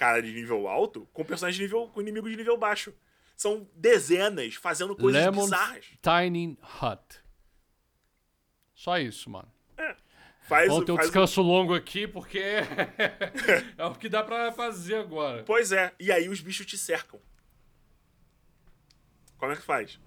cara 0.00 0.22
de 0.22 0.32
nível 0.32 0.66
alto 0.66 1.06
com 1.12 1.22
personagens 1.22 1.58
de 1.58 1.62
nível. 1.62 1.86
com 1.88 2.00
inimigos 2.00 2.30
de 2.30 2.36
nível 2.38 2.56
baixo. 2.56 2.94
São 3.36 3.68
dezenas 3.74 4.54
fazendo 4.54 4.96
coisas 4.96 5.22
Lemon 5.22 5.44
bizarras. 5.44 5.84
Tiny 6.00 6.58
Hut. 6.80 7.22
Só 8.74 8.98
isso, 8.98 9.28
mano. 9.28 9.52
É. 9.76 9.94
Faz, 10.40 10.68
Vamos 10.68 10.86
ter 10.86 10.92
um 10.92 10.96
descanso 10.96 11.42
longo 11.42 11.74
aqui, 11.74 12.08
porque 12.08 12.40
é 13.76 13.84
o 13.84 13.94
que 13.94 14.08
dá 14.08 14.24
pra 14.24 14.50
fazer 14.52 14.96
agora. 14.96 15.44
Pois 15.44 15.70
é, 15.70 15.92
e 16.00 16.10
aí 16.10 16.30
os 16.30 16.40
bichos 16.40 16.64
te 16.64 16.78
cercam. 16.78 17.20
Como 19.36 19.52
é 19.52 19.56
que 19.56 19.62
faz? 19.62 20.00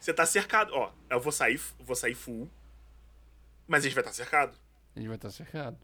Você 0.00 0.14
tá 0.14 0.24
cercado. 0.24 0.72
Ó, 0.72 0.92
eu 1.10 1.18
vou 1.18 1.32
sair, 1.32 1.60
vou 1.80 1.96
sair 1.96 2.14
full, 2.14 2.48
mas 3.66 3.82
a 3.84 3.88
gente 3.88 3.94
vai 3.94 4.02
estar 4.02 4.12
tá 4.12 4.16
cercado. 4.16 4.56
A 4.94 5.00
gente 5.00 5.08
vai 5.08 5.16
estar 5.16 5.28
tá 5.28 5.34
cercado. 5.34 5.78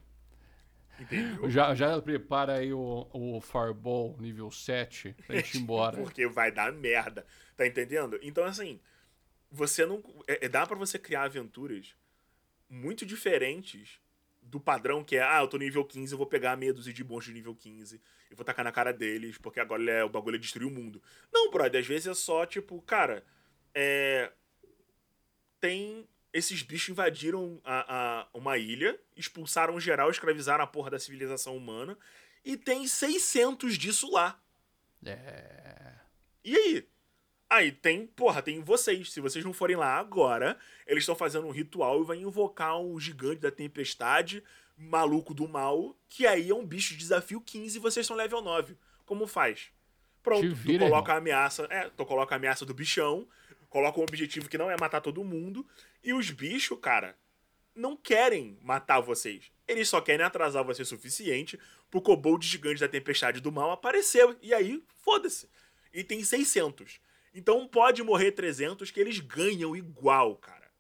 Entendeu? 1.03 1.51
Já, 1.51 1.75
já 1.75 2.01
prepara 2.01 2.55
aí 2.55 2.73
o, 2.73 3.09
o 3.13 3.41
Fireball 3.41 4.17
nível 4.19 4.51
7 4.51 5.15
pra 5.27 5.37
gente 5.37 5.57
ir 5.57 5.61
embora. 5.63 5.97
Porque 5.97 6.27
vai 6.27 6.51
dar 6.51 6.73
merda. 6.73 7.27
Tá 7.57 7.67
entendendo? 7.67 8.19
Então, 8.23 8.45
assim, 8.45 8.81
você 9.51 9.85
não. 9.85 10.03
É, 10.27 10.47
é 10.47 10.49
dá 10.49 10.67
para 10.67 10.77
você 10.77 10.99
criar 10.99 11.25
aventuras 11.25 11.95
muito 12.69 13.05
diferentes 13.05 14.01
do 14.43 14.59
padrão 14.59 15.05
que 15.05 15.17
é, 15.17 15.23
ah, 15.23 15.41
eu 15.41 15.49
tô 15.49 15.57
nível 15.57 15.85
15, 15.85 16.13
eu 16.13 16.19
vou 16.19 16.27
pegar 16.27 16.57
meia 16.57 16.75
dúzia 16.75 16.93
de 16.93 17.05
monstros 17.05 17.27
de 17.27 17.35
nível 17.35 17.55
15 17.55 18.01
e 18.31 18.35
vou 18.35 18.45
tacar 18.45 18.65
na 18.65 18.73
cara 18.73 18.93
deles, 18.93 19.39
porque 19.39 19.61
agora 19.61 19.91
é, 19.91 20.05
o 20.05 20.09
bagulho 20.09 20.37
é 20.37 20.39
destruir 20.39 20.67
o 20.67 20.71
mundo. 20.71 21.03
Não, 21.33 21.51
brother, 21.51 21.81
às 21.81 21.87
vezes 21.87 22.07
é 22.07 22.15
só, 22.15 22.45
tipo, 22.45 22.81
cara, 22.83 23.25
é. 23.75 24.33
Tem 25.61 26.09
esses 26.33 26.63
bichos 26.63 26.89
invadiram 26.89 27.61
a, 27.65 28.21
a, 28.21 28.27
uma 28.33 28.57
ilha, 28.57 28.99
expulsaram 29.17 29.79
geral, 29.79 30.11
escravizaram 30.11 30.65
a 30.65 30.67
porra 30.67 30.91
da 30.91 30.99
civilização 30.99 31.57
humana, 31.57 31.97
e 32.45 32.57
tem 32.57 32.87
600 32.87 33.77
disso 33.77 34.11
lá. 34.11 34.41
É. 35.05 35.95
E 36.45 36.57
aí? 36.57 36.89
Aí 37.49 37.71
tem, 37.71 38.07
porra, 38.07 38.41
tem 38.41 38.63
vocês. 38.63 39.13
Se 39.13 39.21
vocês 39.21 39.45
não 39.45 39.53
forem 39.53 39.77
lá 39.77 39.99
agora, 39.99 40.59
eles 40.87 41.03
estão 41.03 41.15
fazendo 41.15 41.47
um 41.47 41.51
ritual 41.51 42.01
e 42.01 42.07
vai 42.07 42.17
invocar 42.17 42.81
um 42.81 42.99
gigante 42.99 43.43
da 43.43 43.51
tempestade, 43.51 44.43
maluco 44.75 45.35
do 45.35 45.47
mal, 45.47 45.95
que 46.09 46.27
aí 46.27 46.49
é 46.49 46.55
um 46.55 46.65
bicho 46.65 46.95
de 46.95 47.01
desafio 47.01 47.41
15 47.41 47.77
e 47.77 47.81
vocês 47.81 48.07
são 48.07 48.17
level 48.17 48.41
9. 48.41 48.77
Como 49.05 49.27
faz? 49.27 49.71
Pronto, 50.23 50.55
vira, 50.55 50.79
tu 50.79 50.89
coloca 50.89 51.11
irmão. 51.11 51.15
a 51.15 51.19
ameaça. 51.19 51.67
É, 51.69 51.91
tu 51.91 52.07
coloca 52.07 52.35
a 52.35 52.37
ameaça 52.37 52.65
do 52.65 52.73
bichão, 52.73 53.29
coloca 53.73 53.99
um 53.99 54.03
objetivo 54.03 54.51
que 54.51 54.59
não 54.59 54.71
é 54.71 54.77
matar 54.79 55.01
todo 55.01 55.25
mundo. 55.25 55.67
E 56.05 56.13
os 56.13 56.31
bichos, 56.31 56.79
cara, 56.79 57.17
não 57.75 57.97
querem 57.97 58.59
matar 58.61 59.01
vocês. 59.01 59.51
Eles 59.67 59.89
só 59.89 59.99
querem 59.99 60.25
atrasar 60.25 60.63
você 60.63 60.83
o 60.83 60.87
suficiente 60.87 61.59
pro 61.91 62.03
kobold 62.03 62.47
gigante 62.47 62.81
da 62.81 62.89
tempestade 62.89 63.41
do 63.41 63.51
mal 63.51 63.71
aparecer. 63.71 64.37
E 64.43 64.53
aí, 64.53 64.85
foda-se. 65.03 65.49
E 65.93 66.05
tem 66.05 66.23
600. 66.23 67.01
Então 67.35 67.67
pode 67.67 68.03
morrer 68.03 68.33
300 68.33 68.91
que 68.91 69.01
eles 69.01 69.19
ganham 69.21 69.75
igual, 69.75 70.37
cara. 70.37 70.71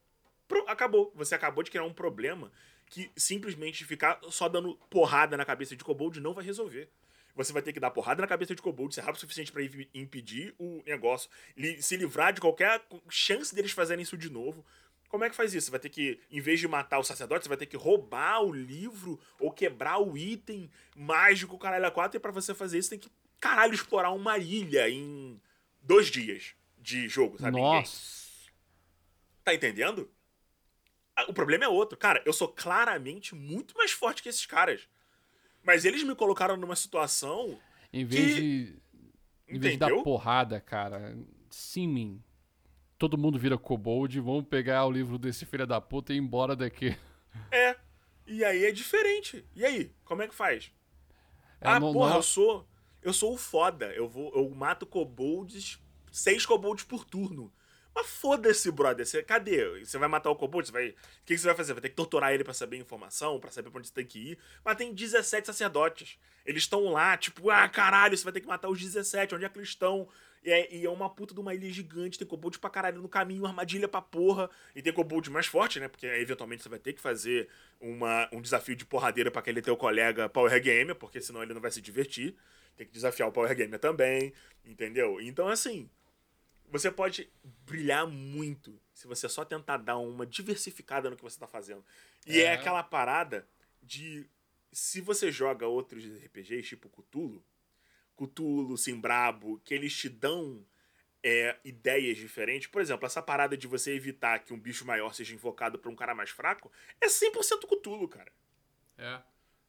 Pro, 0.46 0.62
acabou. 0.68 1.10
Você 1.14 1.34
acabou 1.34 1.64
de 1.64 1.70
criar 1.70 1.84
um 1.84 1.94
problema 1.94 2.52
que 2.90 3.10
simplesmente 3.16 3.86
ficar 3.86 4.20
só 4.28 4.50
dando 4.50 4.74
porrada 4.90 5.34
na 5.34 5.46
cabeça 5.46 5.74
de 5.74 5.82
kobold 5.82 6.20
não 6.20 6.34
vai 6.34 6.44
resolver. 6.44 6.90
Você 7.34 7.52
vai 7.52 7.62
ter 7.62 7.72
que 7.72 7.80
dar 7.80 7.90
porrada 7.90 8.20
na 8.20 8.28
cabeça 8.28 8.54
de 8.54 8.60
kobold, 8.60 8.94
ser 8.94 9.00
rápido 9.00 9.16
o 9.16 9.20
suficiente 9.20 9.50
para 9.50 9.62
impedir 9.94 10.54
o 10.58 10.82
negócio, 10.84 11.30
se 11.80 11.96
livrar 11.96 12.32
de 12.32 12.40
qualquer 12.40 12.84
chance 13.08 13.54
deles 13.54 13.72
fazerem 13.72 14.02
isso 14.02 14.16
de 14.16 14.30
novo. 14.30 14.64
Como 15.08 15.24
é 15.24 15.30
que 15.30 15.36
faz 15.36 15.52
isso? 15.52 15.66
Você 15.66 15.70
vai 15.70 15.80
ter 15.80 15.90
que, 15.90 16.20
em 16.30 16.40
vez 16.40 16.58
de 16.60 16.66
matar 16.66 16.98
o 16.98 17.04
sacerdote, 17.04 17.44
você 17.44 17.48
vai 17.48 17.58
ter 17.58 17.66
que 17.66 17.76
roubar 17.76 18.42
o 18.42 18.52
livro 18.52 19.20
ou 19.38 19.50
quebrar 19.50 19.98
o 19.98 20.16
item 20.16 20.70
mágico, 20.96 21.58
caralho, 21.58 21.86
a 21.86 21.90
quatro. 21.90 22.16
E 22.16 22.20
pra 22.20 22.32
você 22.32 22.54
fazer 22.54 22.78
isso, 22.78 22.90
tem 22.90 22.98
que, 22.98 23.10
caralho, 23.38 23.74
explorar 23.74 24.10
uma 24.10 24.38
ilha 24.38 24.88
em 24.88 25.40
dois 25.82 26.08
dias 26.08 26.54
de 26.78 27.08
jogo, 27.08 27.38
sabe? 27.38 27.58
Nossa. 27.58 28.22
Tá 29.44 29.54
entendendo? 29.54 30.10
Ah, 31.14 31.26
o 31.28 31.34
problema 31.34 31.64
é 31.64 31.68
outro. 31.68 31.98
Cara, 31.98 32.22
eu 32.24 32.32
sou 32.32 32.48
claramente 32.48 33.34
muito 33.34 33.76
mais 33.76 33.92
forte 33.92 34.22
que 34.22 34.28
esses 34.28 34.46
caras. 34.46 34.88
Mas 35.62 35.84
eles 35.84 36.02
me 36.02 36.14
colocaram 36.14 36.56
numa 36.56 36.76
situação. 36.76 37.58
Em 37.92 38.04
vez 38.04 38.34
que... 38.34 38.40
de. 38.40 38.82
Em 39.48 39.58
vez 39.58 39.74
de 39.74 39.78
dar 39.78 39.90
porrada, 40.02 40.60
cara, 40.60 41.16
Simin. 41.50 42.22
Todo 42.98 43.18
mundo 43.18 43.38
vira 43.38 43.58
kobold, 43.58 44.20
vamos 44.20 44.44
pegar 44.44 44.86
o 44.86 44.90
livro 44.90 45.18
desse 45.18 45.44
filho 45.44 45.66
da 45.66 45.80
puta 45.80 46.12
e 46.12 46.16
ir 46.16 46.20
embora 46.20 46.56
daqui. 46.56 46.96
É. 47.50 47.74
E 48.26 48.44
aí 48.44 48.66
é 48.66 48.70
diferente. 48.70 49.42
E 49.56 49.64
aí, 49.64 49.90
como 50.04 50.20
é 50.20 50.28
que 50.28 50.34
faz? 50.34 50.70
É, 51.58 51.68
ah, 51.68 51.80
não, 51.80 51.90
porra, 51.90 52.10
não... 52.10 52.16
É 52.16 52.18
eu 52.18 52.22
sou. 52.22 52.68
Eu 53.00 53.12
sou 53.12 53.32
o 53.32 53.38
foda. 53.38 53.86
Eu 53.94 54.06
vou. 54.06 54.30
Eu 54.34 54.50
mato 54.50 54.84
kobolds. 54.84 55.80
Seis 56.10 56.44
kobolds 56.44 56.84
por 56.84 57.06
turno. 57.06 57.50
Mas 57.94 58.06
foda-se, 58.06 58.70
brother. 58.70 59.06
Você, 59.06 59.22
cadê? 59.22 59.84
Você 59.84 59.98
vai 59.98 60.08
matar 60.08 60.30
o 60.30 60.36
kobold? 60.36 60.66
Você 60.66 60.72
vai... 60.72 60.88
O 60.88 60.94
que, 61.24 61.36
você 61.36 61.46
vai 61.46 61.54
fazer? 61.54 61.72
Vai 61.74 61.82
ter 61.82 61.90
que 61.90 61.94
torturar 61.94 62.32
ele 62.32 62.42
para 62.42 62.54
saber 62.54 62.76
a 62.76 62.80
informação, 62.80 63.38
para 63.38 63.50
saber 63.50 63.70
pra 63.70 63.78
onde 63.78 63.88
você 63.88 63.94
tem 63.94 64.06
que 64.06 64.32
ir. 64.32 64.38
Mas 64.64 64.76
tem 64.76 64.94
17 64.94 65.46
sacerdotes. 65.46 66.18
Eles 66.44 66.62
estão 66.62 66.84
lá, 66.90 67.16
tipo, 67.16 67.50
ah, 67.50 67.68
caralho, 67.68 68.16
você 68.16 68.24
vai 68.24 68.32
ter 68.32 68.40
que 68.40 68.46
matar 68.46 68.68
os 68.68 68.80
17. 68.80 69.34
Onde 69.34 69.44
é 69.44 69.48
que 69.48 69.58
eles 69.58 69.68
estão? 69.68 70.08
E 70.44 70.50
é, 70.50 70.74
e 70.74 70.84
é 70.84 70.90
uma 70.90 71.08
puta 71.08 71.34
de 71.34 71.40
uma 71.40 71.54
ilha 71.54 71.70
gigante. 71.70 72.18
Tem 72.18 72.26
kobold 72.26 72.58
pra 72.58 72.70
caralho 72.70 73.00
no 73.00 73.08
caminho, 73.08 73.46
armadilha 73.46 73.86
pra 73.86 74.00
porra. 74.00 74.48
E 74.74 74.80
tem 74.80 74.92
kobold 74.92 75.30
mais 75.30 75.46
forte, 75.46 75.78
né? 75.78 75.86
Porque 75.86 76.06
eventualmente 76.06 76.62
você 76.62 76.68
vai 76.68 76.78
ter 76.78 76.94
que 76.94 77.00
fazer 77.00 77.48
uma, 77.80 78.28
um 78.32 78.40
desafio 78.40 78.74
de 78.74 78.86
porradeira 78.86 79.30
para 79.30 79.40
aquele 79.40 79.60
teu 79.60 79.76
colega 79.76 80.28
Power 80.28 80.60
Gamer, 80.60 80.96
porque 80.96 81.20
senão 81.20 81.42
ele 81.42 81.54
não 81.54 81.60
vai 81.60 81.70
se 81.70 81.80
divertir. 81.80 82.34
Tem 82.76 82.86
que 82.86 82.92
desafiar 82.92 83.28
o 83.28 83.32
Power 83.32 83.54
Gamer 83.54 83.78
também, 83.78 84.32
entendeu? 84.64 85.20
Então, 85.20 85.46
assim 85.46 85.88
você 86.72 86.90
pode 86.90 87.30
brilhar 87.66 88.06
muito 88.06 88.80
se 88.94 89.06
você 89.06 89.28
só 89.28 89.44
tentar 89.44 89.76
dar 89.76 89.98
uma 89.98 90.24
diversificada 90.24 91.10
no 91.10 91.16
que 91.16 91.22
você 91.22 91.36
está 91.36 91.46
fazendo. 91.46 91.84
E 92.26 92.40
é. 92.40 92.44
é. 92.44 92.52
aquela 92.54 92.82
parada 92.82 93.46
de. 93.82 94.26
Se 94.72 95.02
você 95.02 95.30
joga 95.30 95.66
outros 95.66 96.02
RPGs, 96.02 96.66
tipo 96.70 96.88
Cthulhu, 96.88 97.44
Cthulhu, 98.16 98.78
Simbrabo, 98.78 99.60
que 99.62 99.74
eles 99.74 99.94
te 99.94 100.08
dão 100.08 100.64
é, 101.22 101.58
ideias 101.62 102.16
diferentes. 102.16 102.68
Por 102.68 102.80
exemplo, 102.80 103.04
essa 103.04 103.20
parada 103.20 103.54
de 103.54 103.66
você 103.66 103.92
evitar 103.92 104.38
que 104.38 104.54
um 104.54 104.58
bicho 104.58 104.86
maior 104.86 105.12
seja 105.14 105.34
invocado 105.34 105.78
por 105.78 105.92
um 105.92 105.94
cara 105.94 106.14
mais 106.14 106.30
fraco 106.30 106.72
é 106.98 107.06
100% 107.06 107.68
Cthulhu, 107.68 108.08
cara. 108.08 108.32
É. 108.96 109.20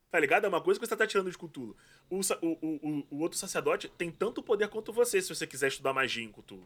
Tá 0.10 0.20
ligado? 0.22 0.46
É 0.46 0.48
uma 0.48 0.62
coisa 0.62 0.80
que 0.80 0.88
você 0.88 0.96
tá 0.96 1.06
tirando 1.06 1.30
de 1.30 1.38
Cthulhu. 1.38 1.76
O, 2.10 2.22
o, 2.22 2.48
o, 2.62 3.08
o 3.10 3.20
outro 3.20 3.38
sacerdote 3.38 3.90
tem 3.90 4.10
tanto 4.10 4.42
poder 4.42 4.70
quanto 4.70 4.94
você, 4.94 5.22
se 5.22 5.36
você 5.36 5.46
quiser 5.46 5.68
estudar 5.68 5.92
magia 5.92 6.24
em 6.24 6.32
Cthulhu. 6.32 6.64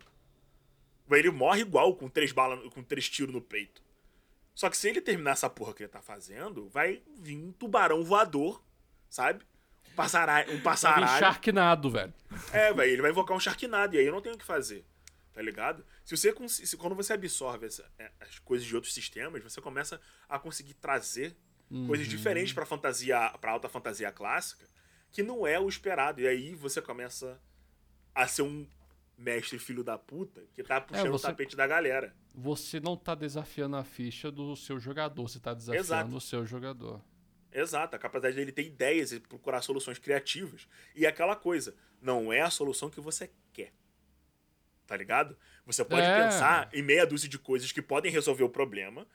Ele 1.11 1.29
morre 1.29 1.61
igual 1.61 1.95
com 1.95 2.09
três 2.09 2.31
balas, 2.31 2.59
com 2.73 2.83
três 2.83 3.09
tiros 3.09 3.33
no 3.33 3.41
peito. 3.41 3.81
Só 4.53 4.69
que 4.69 4.77
se 4.77 4.89
ele 4.89 4.99
terminar 4.99 5.31
essa 5.31 5.49
porra 5.49 5.73
que 5.73 5.83
ele 5.83 5.89
tá 5.89 6.01
fazendo, 6.01 6.67
vai 6.67 7.03
vir 7.19 7.37
um 7.37 7.51
tubarão 7.51 8.03
voador, 8.03 8.63
sabe? 9.09 9.45
Um 9.91 9.95
passaralho. 9.95 10.51
Um 10.51 10.61
passaralho. 10.61 11.05
Vai 11.05 11.13
vir 11.13 11.19
Sharknado, 11.19 11.89
velho. 11.91 12.13
É, 12.51 12.73
velho, 12.73 12.91
ele 12.91 13.01
vai 13.01 13.11
invocar 13.11 13.37
um 13.37 13.39
Sharknado, 13.39 13.95
e 13.95 13.99
aí 13.99 14.05
eu 14.05 14.11
não 14.11 14.21
tenho 14.21 14.35
o 14.35 14.37
que 14.37 14.43
fazer. 14.43 14.83
Tá 15.31 15.43
ligado? 15.43 15.85
Se 16.03 16.17
você 16.17 16.33
se, 16.47 16.75
quando 16.75 16.95
você 16.95 17.13
absorve 17.13 17.67
essa, 17.67 17.85
é, 17.99 18.11
as 18.19 18.39
coisas 18.39 18.65
de 18.65 18.73
outros 18.73 18.91
sistemas, 18.91 19.43
você 19.43 19.61
começa 19.61 20.01
a 20.27 20.39
conseguir 20.39 20.73
trazer 20.73 21.37
uhum. 21.69 21.85
coisas 21.85 22.07
diferentes 22.07 22.51
para 22.51 22.65
fantasia, 22.65 23.29
para 23.39 23.51
alta 23.51 23.69
fantasia 23.69 24.11
clássica, 24.11 24.65
que 25.11 25.21
não 25.21 25.45
é 25.45 25.59
o 25.59 25.69
esperado. 25.69 26.19
E 26.19 26.27
aí 26.27 26.55
você 26.55 26.81
começa 26.81 27.39
a 28.15 28.27
ser 28.27 28.41
um 28.41 28.67
mestre 29.17 29.57
filho 29.57 29.83
da 29.83 29.97
puta 29.97 30.43
que 30.53 30.63
tá 30.63 30.79
puxando 30.79 31.07
é, 31.07 31.09
você, 31.09 31.25
o 31.25 31.29
tapete 31.29 31.55
da 31.55 31.65
galera. 31.65 32.15
Você 32.35 32.79
não 32.79 32.95
tá 32.95 33.15
desafiando 33.15 33.75
a 33.75 33.83
ficha 33.83 34.29
do 34.29 34.55
seu 34.55 34.79
jogador, 34.79 35.27
você 35.27 35.39
tá 35.39 35.53
desafiando 35.53 35.85
Exato. 35.85 36.15
o 36.15 36.21
seu 36.21 36.45
jogador. 36.45 37.01
Exato, 37.51 37.95
a 37.95 37.99
capacidade 37.99 38.35
dele 38.35 38.51
ter 38.51 38.65
ideias 38.65 39.11
e 39.11 39.19
procurar 39.19 39.61
soluções 39.61 39.97
criativas. 39.97 40.67
E 40.95 41.05
é 41.05 41.09
aquela 41.09 41.35
coisa, 41.35 41.75
não 41.99 42.31
é 42.31 42.41
a 42.41 42.49
solução 42.49 42.89
que 42.89 43.01
você 43.01 43.31
quer. 43.51 43.73
Tá 44.85 44.95
ligado? 44.95 45.35
Você 45.65 45.83
pode 45.83 46.05
é. 46.05 46.23
pensar 46.23 46.69
em 46.71 46.81
meia 46.83 47.05
dúzia 47.05 47.27
de 47.27 47.39
coisas 47.39 47.71
que 47.71 47.81
podem 47.81 48.11
resolver 48.11 48.43
o 48.43 48.49
problema, 48.49 49.07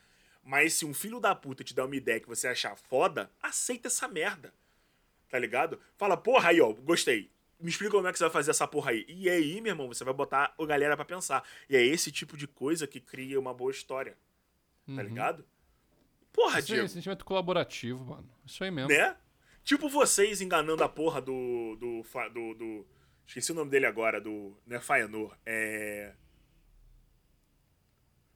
mas 0.42 0.74
se 0.74 0.84
um 0.84 0.92
filho 0.92 1.20
da 1.20 1.34
puta 1.34 1.62
te 1.62 1.74
dá 1.74 1.84
uma 1.84 1.96
ideia 1.96 2.20
que 2.20 2.28
você 2.28 2.48
achar 2.48 2.76
foda, 2.76 3.30
aceita 3.40 3.86
essa 3.86 4.08
merda. 4.08 4.52
Tá 5.28 5.38
ligado? 5.38 5.80
Fala, 5.96 6.16
porra, 6.16 6.50
aí, 6.50 6.60
ó, 6.60 6.72
gostei 6.72 7.31
me 7.62 7.70
explica 7.70 7.92
como 7.92 8.08
é 8.08 8.12
que 8.12 8.18
você 8.18 8.24
vai 8.24 8.32
fazer 8.32 8.50
essa 8.50 8.66
porra 8.66 8.90
aí. 8.90 9.06
E 9.08 9.30
aí, 9.30 9.60
meu 9.60 9.70
irmão, 9.70 9.86
você 9.86 10.02
vai 10.04 10.12
botar 10.12 10.52
a 10.58 10.66
galera 10.66 10.96
para 10.96 11.04
pensar. 11.04 11.44
E 11.70 11.76
é 11.76 11.84
esse 11.84 12.10
tipo 12.10 12.36
de 12.36 12.48
coisa 12.48 12.86
que 12.86 13.00
cria 13.00 13.38
uma 13.38 13.54
boa 13.54 13.70
história. 13.70 14.18
Tá 14.84 14.92
uhum. 14.92 15.00
ligado? 15.00 15.44
Porra, 16.32 16.58
Isso 16.58 16.68
Diego. 16.68 16.88
Sentimento 16.88 17.24
colaborativo, 17.24 18.04
mano. 18.04 18.28
Isso 18.44 18.64
aí 18.64 18.70
mesmo. 18.70 18.90
Né? 18.90 19.16
Tipo 19.62 19.88
vocês 19.88 20.40
enganando 20.40 20.82
a 20.82 20.88
porra 20.88 21.20
do. 21.20 21.76
do. 21.78 22.02
do. 22.30 22.54
do 22.54 22.86
esqueci 23.26 23.52
o 23.52 23.54
nome 23.54 23.70
dele 23.70 23.86
agora, 23.86 24.20
do. 24.20 24.56
Não 24.66 24.76
é 24.76 24.80
Faenor. 24.80 25.36
É. 25.46 26.14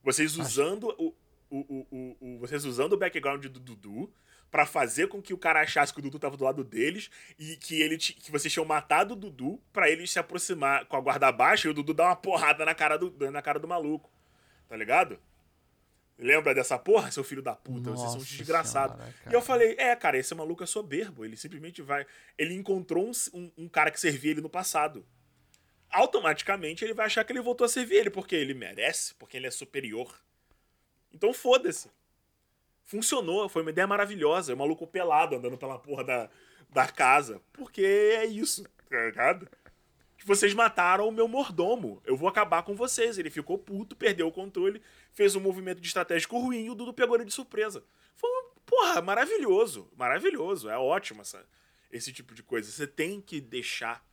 Vocês 0.05 0.37
usando 0.37 0.95
o, 0.99 1.13
o, 1.51 1.87
o, 1.91 2.17
o. 2.21 2.39
Vocês 2.39 2.65
usando 2.65 2.93
o 2.93 2.97
background 2.97 3.45
do 3.47 3.59
Dudu 3.59 4.13
para 4.57 4.65
fazer 4.65 5.09
com 5.09 5.21
que 5.21 5.35
o 5.35 5.37
cara 5.37 5.61
achasse 5.61 5.93
que 5.93 5.99
o 5.99 6.03
Dudu 6.03 6.19
tava 6.19 6.35
do 6.35 6.43
lado 6.43 6.65
deles 6.65 7.11
e 7.39 7.57
que 7.57 7.83
ele 7.83 7.99
que 7.99 8.31
vocês 8.31 8.51
tinham 8.51 8.65
matado 8.65 9.13
o 9.13 9.17
Dudu 9.17 9.61
para 9.71 9.91
ele 9.91 10.07
se 10.07 10.19
aproximar 10.19 10.87
com 10.87 10.97
a 10.97 11.01
guarda 11.03 11.31
baixa 11.31 11.69
e 11.69 11.71
o 11.71 11.75
Dudu 11.75 11.93
dar 11.93 12.07
uma 12.07 12.17
porrada 12.17 12.65
na 12.65 12.75
cara 12.75 12.97
do, 12.97 13.31
na 13.31 13.43
cara 13.43 13.59
do 13.59 13.69
maluco. 13.69 14.11
Tá 14.67 14.75
ligado? 14.75 15.21
Lembra 16.19 16.55
dessa 16.55 16.79
porra, 16.79 17.11
seu 17.11 17.23
filho 17.23 17.43
da 17.43 17.55
puta? 17.55 17.91
Nossa 17.91 18.09
vocês 18.09 18.13
são 18.13 18.39
desgraçados. 18.39 18.97
e 19.31 19.35
eu 19.35 19.43
falei, 19.43 19.77
é, 19.77 19.95
cara, 19.95 20.17
esse 20.17 20.35
maluco 20.35 20.63
é 20.63 20.67
soberbo. 20.67 21.23
Ele 21.23 21.37
simplesmente 21.37 21.83
vai. 21.83 22.07
Ele 22.39 22.55
encontrou 22.55 23.07
um, 23.07 23.13
um, 23.39 23.53
um 23.59 23.69
cara 23.69 23.91
que 23.91 24.01
servia 24.01 24.31
ele 24.31 24.41
no 24.41 24.49
passado. 24.49 25.05
Automaticamente 25.91 26.83
ele 26.83 26.95
vai 26.95 27.05
achar 27.05 27.25
que 27.25 27.33
ele 27.33 27.43
voltou 27.43 27.67
a 27.67 27.69
servir 27.69 27.97
ele, 27.97 28.11
porque 28.11 28.35
ele 28.35 28.55
merece, 28.55 29.13
porque 29.17 29.37
ele 29.37 29.49
é 29.49 29.51
superior. 29.51 30.19
Então 31.13 31.35
foda-se 31.35 31.91
funcionou, 32.87 33.49
foi 33.49 33.63
uma 33.63 33.71
ideia 33.71 33.87
maravilhosa. 33.87 34.55
O 34.55 34.57
maluco 34.57 34.87
pelado 34.87 35.37
andando 35.37 35.59
pela 35.59 35.79
porra 35.79 36.05
da, 36.05 36.31
da 36.71 36.89
casa. 36.89 37.43
Porque 37.53 37.85
é 37.85 38.25
isso, 38.25 38.65
tá 38.89 39.05
ligado? 39.05 39.47
Vocês 40.25 40.55
mataram 40.55 41.07
o 41.07 41.13
meu 41.13 41.29
mordomo. 41.29 42.01
Eu 42.05 42.17
vou 42.17 42.29
acabar 42.29 42.63
com 42.63 42.75
vocês. 42.75 43.19
Ele 43.19 43.31
ficou 43.31 43.59
puto, 43.59 43.95
perdeu 43.95 44.27
o 44.27 44.33
controle, 44.33 44.81
fez 45.13 45.37
um 45.37 45.41
movimento 45.41 45.81
de 45.81 45.87
estratégico 45.87 46.39
ruim 46.39 46.65
e 46.65 46.71
o 46.71 46.75
Dudu 46.75 46.95
pegou 46.95 47.17
ele 47.17 47.25
de 47.25 47.35
surpresa. 47.35 47.85
Foi, 48.15 48.31
porra, 48.65 49.03
maravilhoso. 49.03 49.91
Maravilhoso. 49.97 50.71
É 50.71 50.79
ótimo 50.79 51.21
essa, 51.21 51.47
esse 51.93 52.13
tipo 52.13 52.35
de 52.35 52.43
coisa. 52.43 52.71
Você 52.71 52.87
tem 52.87 53.21
que 53.21 53.41
deixar 53.41 54.05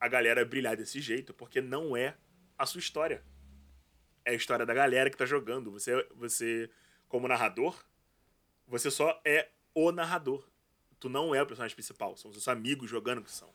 a 0.00 0.08
galera 0.08 0.44
brilhar 0.44 0.76
desse 0.76 1.00
jeito, 1.00 1.32
porque 1.32 1.60
não 1.60 1.96
é 1.96 2.16
a 2.58 2.66
sua 2.66 2.80
história. 2.80 3.22
É 4.24 4.32
a 4.32 4.34
história 4.34 4.66
da 4.66 4.74
galera 4.74 5.08
que 5.08 5.16
tá 5.16 5.24
jogando. 5.24 5.70
Você, 5.70 6.06
você 6.14 6.68
como 7.12 7.28
narrador, 7.28 7.76
você 8.66 8.90
só 8.90 9.20
é 9.22 9.50
o 9.74 9.92
narrador. 9.92 10.42
Tu 10.98 11.10
não 11.10 11.34
é 11.34 11.42
o 11.42 11.46
personagem 11.46 11.74
principal, 11.74 12.16
são 12.16 12.30
os 12.30 12.36
seus 12.36 12.48
amigos 12.48 12.88
jogando 12.88 13.22
que 13.22 13.30
são. 13.30 13.50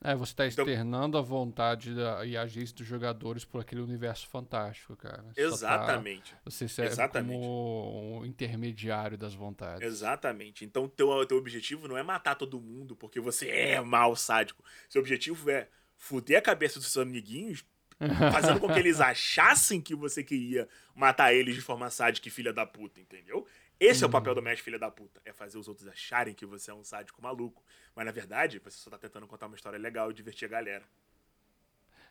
É, 0.00 0.16
você 0.16 0.34
tá 0.34 0.46
então 0.46 0.64
externando 0.64 1.18
então, 1.18 1.20
a 1.20 1.22
vontade 1.22 1.94
da, 1.94 2.24
e 2.24 2.36
a 2.36 2.42
agência 2.42 2.74
dos 2.74 2.86
jogadores 2.86 3.44
por 3.44 3.60
aquele 3.60 3.82
universo 3.82 4.26
fantástico, 4.26 4.96
cara. 4.96 5.22
Você 5.24 5.34
tá 5.34 5.42
exatamente. 5.42 6.32
Tá, 6.32 6.40
você 6.44 6.66
serve 6.66 6.92
exatamente. 6.92 7.38
como 7.38 8.20
um 8.20 8.24
intermediário 8.24 9.18
das 9.18 9.34
vontades. 9.34 9.86
Exatamente. 9.86 10.64
Então, 10.64 10.88
teu, 10.88 11.24
teu 11.26 11.36
objetivo 11.36 11.86
não 11.86 11.98
é 11.98 12.02
matar 12.02 12.34
todo 12.34 12.58
mundo 12.58 12.96
porque 12.96 13.20
você 13.20 13.48
é 13.50 13.80
mal 13.80 14.16
sádico. 14.16 14.64
Seu 14.88 15.02
objetivo 15.02 15.50
é 15.50 15.68
fuder 15.96 16.38
a 16.38 16.42
cabeça 16.42 16.80
dos 16.80 16.90
seus 16.90 17.06
amiguinhos 17.06 17.62
fazendo 18.32 18.60
com 18.60 18.72
que 18.72 18.78
eles 18.78 19.00
achassem 19.02 19.80
que 19.80 19.94
você 19.94 20.22
queria 20.22 20.68
matar 20.94 21.32
eles 21.32 21.54
de 21.54 21.60
forma 21.60 21.90
sádica 21.90 22.28
e 22.28 22.30
filha 22.30 22.52
da 22.52 22.66
puta, 22.66 23.00
entendeu? 23.00 23.46
Esse 23.78 24.00
uhum. 24.00 24.04
é 24.04 24.06
o 24.06 24.08
uhum. 24.08 24.12
papel 24.12 24.34
do 24.34 24.42
mestre 24.42 24.62
filha 24.62 24.78
da 24.78 24.90
puta, 24.90 25.20
é 25.24 25.32
fazer 25.32 25.58
os 25.58 25.68
outros 25.68 25.88
acharem 25.88 26.34
que 26.34 26.46
você 26.46 26.70
é 26.70 26.74
um 26.74 26.84
sádico 26.84 27.20
maluco. 27.20 27.64
Mas 27.94 28.06
na 28.06 28.12
verdade, 28.12 28.58
você 28.58 28.76
só 28.76 28.90
tá 28.90 28.98
tentando 28.98 29.26
contar 29.26 29.46
uma 29.46 29.56
história 29.56 29.78
legal 29.78 30.10
e 30.10 30.14
divertir 30.14 30.46
a 30.46 30.48
galera. 30.48 30.84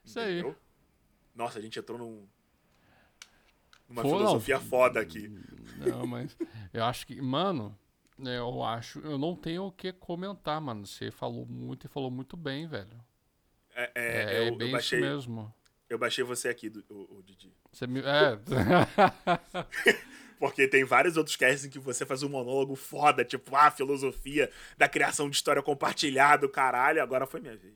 Isso 0.04 0.20
entendeu? 0.20 0.50
aí. 0.50 0.56
Nossa, 1.34 1.60
a 1.60 1.62
gente 1.62 1.80
entrou 1.80 1.98
num 1.98 2.28
uma 3.92 4.02
Pô, 4.02 4.18
filosofia 4.18 4.58
não. 4.58 4.66
foda 4.66 5.00
aqui. 5.02 5.30
Não, 5.78 6.08
mas 6.08 6.38
eu 6.74 6.84
acho 6.84 7.06
que, 7.06 7.22
mano, 7.22 7.78
eu 8.18 8.64
acho, 8.64 9.00
eu 9.00 9.18
não 9.18 9.36
tenho 9.36 9.64
o 9.64 9.72
que 9.72 9.92
comentar, 9.92 10.62
mano. 10.62 10.86
Você 10.86 11.12
falou 11.12 11.46
muito 11.46 11.88
e 11.88 11.90
falou 11.90 12.10
muito 12.10 12.38
bem, 12.38 12.68
velho. 12.68 12.98
É, 13.76 13.92
é, 13.96 14.02
é, 14.04 14.48
é 14.48 14.52
bem 14.52 14.72
baixei, 14.72 15.00
isso 15.00 15.08
mesmo. 15.08 15.54
Eu 15.92 15.98
baixei 15.98 16.24
você 16.24 16.48
aqui, 16.48 16.70
do, 16.70 16.82
o, 16.90 17.18
o 17.18 17.22
Didi. 17.22 17.54
Você 17.70 17.86
me... 17.86 18.00
É. 18.00 18.40
Porque 20.40 20.66
tem 20.66 20.86
vários 20.86 21.18
outros 21.18 21.36
casts 21.36 21.66
em 21.66 21.70
que 21.70 21.78
você 21.78 22.06
faz 22.06 22.24
um 22.24 22.30
monólogo 22.30 22.78
foda, 22.78 23.26
tipo, 23.26 23.54
ah, 23.58 23.70
filosofia 23.70 24.50
da 24.78 24.88
criação 24.88 25.30
de 25.30 25.36
história 25.36 25.62
compartilhada, 25.62 26.48
caralho, 26.48 27.04
agora 27.04 27.28
foi 27.28 27.42
minha 27.42 27.58
vez. 27.58 27.76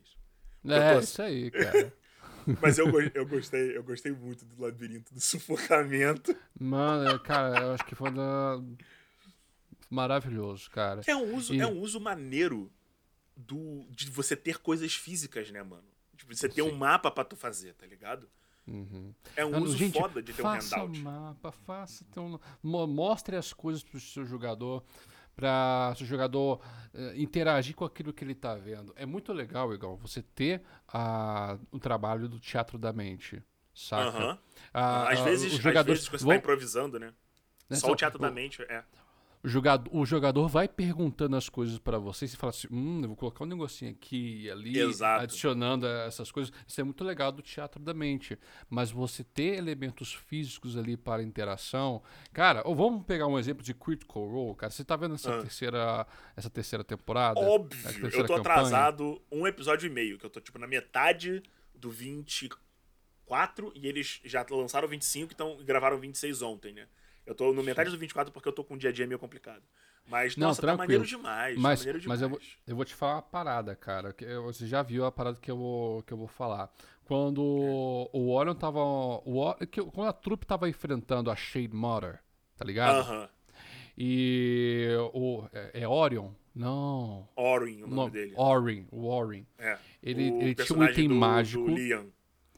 É, 0.64 0.94
tô... 0.94 1.00
isso 1.00 1.20
aí, 1.20 1.50
cara. 1.50 1.92
Mas 2.62 2.78
eu, 2.78 2.86
eu, 3.12 3.26
gostei, 3.26 3.76
eu 3.76 3.84
gostei 3.84 4.12
muito 4.12 4.46
do 4.46 4.62
labirinto 4.62 5.12
do 5.12 5.20
sufocamento. 5.20 6.34
Mano, 6.58 7.20
cara, 7.20 7.60
eu 7.64 7.72
acho 7.74 7.84
que 7.84 7.94
foi 7.94 8.10
da... 8.10 8.58
maravilhoso, 9.90 10.70
cara. 10.70 11.02
É 11.06 11.14
um 11.14 11.36
uso, 11.36 11.54
e... 11.54 11.60
é 11.60 11.66
um 11.66 11.78
uso 11.80 12.00
maneiro 12.00 12.72
do, 13.36 13.86
de 13.90 14.08
você 14.08 14.34
ter 14.34 14.56
coisas 14.56 14.94
físicas, 14.94 15.50
né, 15.50 15.62
mano? 15.62 15.95
Tipo, 16.16 16.34
você 16.34 16.48
tem 16.48 16.64
um 16.64 16.74
mapa 16.76 17.10
para 17.10 17.24
tu 17.24 17.36
fazer, 17.36 17.74
tá 17.74 17.86
ligado? 17.86 18.28
Uhum. 18.66 19.14
É 19.36 19.44
um 19.46 19.62
uso 19.62 19.76
gente, 19.76 19.96
foda 19.98 20.20
de 20.20 20.32
ter 20.32 20.42
um 20.42 20.46
handout. 20.48 20.68
Faça 20.68 20.86
mapa, 20.86 21.52
faça. 21.52 22.04
Um, 22.16 22.38
mostre 22.86 23.36
as 23.36 23.52
coisas 23.52 23.84
pro 23.84 24.00
seu 24.00 24.24
jogador, 24.26 24.82
para 25.36 25.94
o 26.00 26.04
jogador 26.04 26.60
uh, 26.92 27.14
interagir 27.14 27.76
com 27.76 27.84
aquilo 27.84 28.12
que 28.12 28.24
ele 28.24 28.32
está 28.32 28.56
vendo. 28.56 28.92
É 28.96 29.06
muito 29.06 29.32
legal, 29.32 29.72
igual 29.72 29.96
você 29.96 30.20
ter 30.22 30.62
a, 30.88 31.56
o 31.70 31.78
trabalho 31.78 32.28
do 32.28 32.40
teatro 32.40 32.76
da 32.76 32.92
mente. 32.92 33.40
saca? 33.72 34.08
Aham. 34.08 34.38
Ah, 34.74 35.10
às 35.12 35.20
vezes, 35.20 35.52
os 35.52 35.58
jogadores 35.60 36.00
às 36.00 36.08
vezes 36.08 36.20
você 36.20 36.24
vão- 36.24 36.32
tá 36.34 36.38
improvisando, 36.38 36.98
né? 36.98 37.12
né, 37.70 37.76
Só 37.76 37.88
só- 37.88 37.92
o 37.92 37.96
teatro 37.96 38.18
da 38.18 38.30
mente, 38.30 38.62
é. 38.62 38.82
O 39.46 39.48
jogador, 39.48 39.88
o 39.96 40.04
jogador 40.04 40.48
vai 40.48 40.66
perguntando 40.66 41.36
as 41.36 41.48
coisas 41.48 41.78
pra 41.78 41.98
você 41.98 42.24
e 42.24 42.28
você 42.28 42.36
fala 42.36 42.50
assim: 42.50 42.66
hum, 42.68 42.98
eu 43.02 43.06
vou 43.06 43.16
colocar 43.16 43.44
um 43.44 43.46
negocinho 43.46 43.92
aqui 43.92 44.40
e 44.42 44.50
ali, 44.50 44.76
Exato. 44.76 45.22
adicionando 45.22 45.86
essas 45.86 46.32
coisas. 46.32 46.52
Isso 46.66 46.80
é 46.80 46.82
muito 46.84 47.04
legal 47.04 47.30
do 47.30 47.42
teatro 47.42 47.80
da 47.80 47.94
mente. 47.94 48.36
Mas 48.68 48.90
você 48.90 49.22
ter 49.22 49.56
elementos 49.56 50.12
físicos 50.12 50.76
ali 50.76 50.96
para 50.96 51.22
interação. 51.22 52.02
Cara, 52.32 52.60
ou 52.66 52.74
vamos 52.74 53.04
pegar 53.06 53.28
um 53.28 53.38
exemplo 53.38 53.62
de 53.62 53.72
Critical 53.72 54.26
Role, 54.26 54.56
cara. 54.56 54.72
Você 54.72 54.84
tá 54.84 54.96
vendo 54.96 55.14
essa, 55.14 55.32
Ah. 55.32 55.40
terceira, 55.40 56.06
essa 56.36 56.50
terceira 56.50 56.82
temporada? 56.82 57.38
Óbvio, 57.38 57.78
essa 57.86 57.96
eu 57.98 58.00
terceira 58.02 58.26
tô 58.26 58.34
campanha? 58.34 58.56
atrasado 58.56 59.22
um 59.30 59.46
episódio 59.46 59.86
e 59.86 59.90
meio, 59.90 60.18
que 60.18 60.26
eu 60.26 60.30
tô, 60.30 60.40
tipo, 60.40 60.58
na 60.58 60.66
metade 60.66 61.40
do 61.72 61.88
24 61.88 63.70
e 63.76 63.86
eles 63.86 64.20
já 64.24 64.44
lançaram 64.50 64.86
o 64.86 64.90
25 64.90 65.32
então 65.32 65.56
gravaram 65.64 65.96
o 65.96 66.00
26 66.00 66.42
ontem, 66.42 66.72
né? 66.72 66.88
Eu 67.26 67.34
tô 67.34 67.52
no 67.52 67.62
metade 67.62 67.90
do 67.90 67.98
24 67.98 68.32
porque 68.32 68.48
eu 68.48 68.52
tô 68.52 68.62
com 68.64 68.74
um 68.74 68.78
dia 68.78 68.90
a 68.90 68.92
dia 68.92 69.06
meio 69.06 69.18
complicado. 69.18 69.62
Mas, 70.08 70.36
Não, 70.36 70.46
nossa, 70.48 70.60
tá 70.62 70.68
tranquilo. 70.68 71.00
maneiro 71.00 71.04
demais. 71.04 71.58
Mas, 71.58 71.80
tá 71.80 71.86
maneiro 71.86 72.00
demais. 72.00 72.20
mas 72.20 72.22
eu, 72.22 72.28
vou, 72.28 72.40
eu 72.68 72.76
vou 72.76 72.84
te 72.84 72.94
falar 72.94 73.14
uma 73.16 73.22
parada, 73.22 73.74
cara. 73.74 74.14
você 74.44 74.64
já 74.66 74.80
viu 74.82 75.04
a 75.04 75.10
parada 75.10 75.38
que 75.40 75.50
eu 75.50 75.56
vou, 75.56 76.02
que 76.04 76.12
eu 76.12 76.16
vou 76.16 76.28
falar. 76.28 76.72
Quando 77.04 77.42
o 77.42 78.30
Orion 78.32 78.54
tava. 78.54 78.80
O, 78.80 79.36
Or- 79.38 79.56
que, 79.66 79.82
quando 79.82 80.08
a 80.08 80.12
trupe 80.12 80.46
tava 80.46 80.68
enfrentando 80.68 81.30
a 81.30 81.36
Shade 81.36 81.74
Mother, 81.74 82.20
tá 82.56 82.64
ligado? 82.64 82.98
Aham. 83.00 83.28
E 83.98 84.86
o. 85.12 85.44
É, 85.52 85.82
é 85.82 85.88
Orion? 85.88 86.30
Não. 86.54 87.28
Orin, 87.36 87.82
o 87.82 87.86
nome 87.86 87.94
Não, 87.96 88.10
dele. 88.10 88.32
Orin, 88.36 88.86
o 88.90 89.06
Orin. 89.06 89.46
É. 89.58 89.76
Ele, 90.02 90.30
O 90.30 90.40
ele 90.42 90.54
tinha 90.54 90.78
um 90.78 90.84
item 90.84 91.08
do- 91.08 91.14
mágico. 91.14 91.66
Do 91.66 91.74
Liam. 91.74 92.06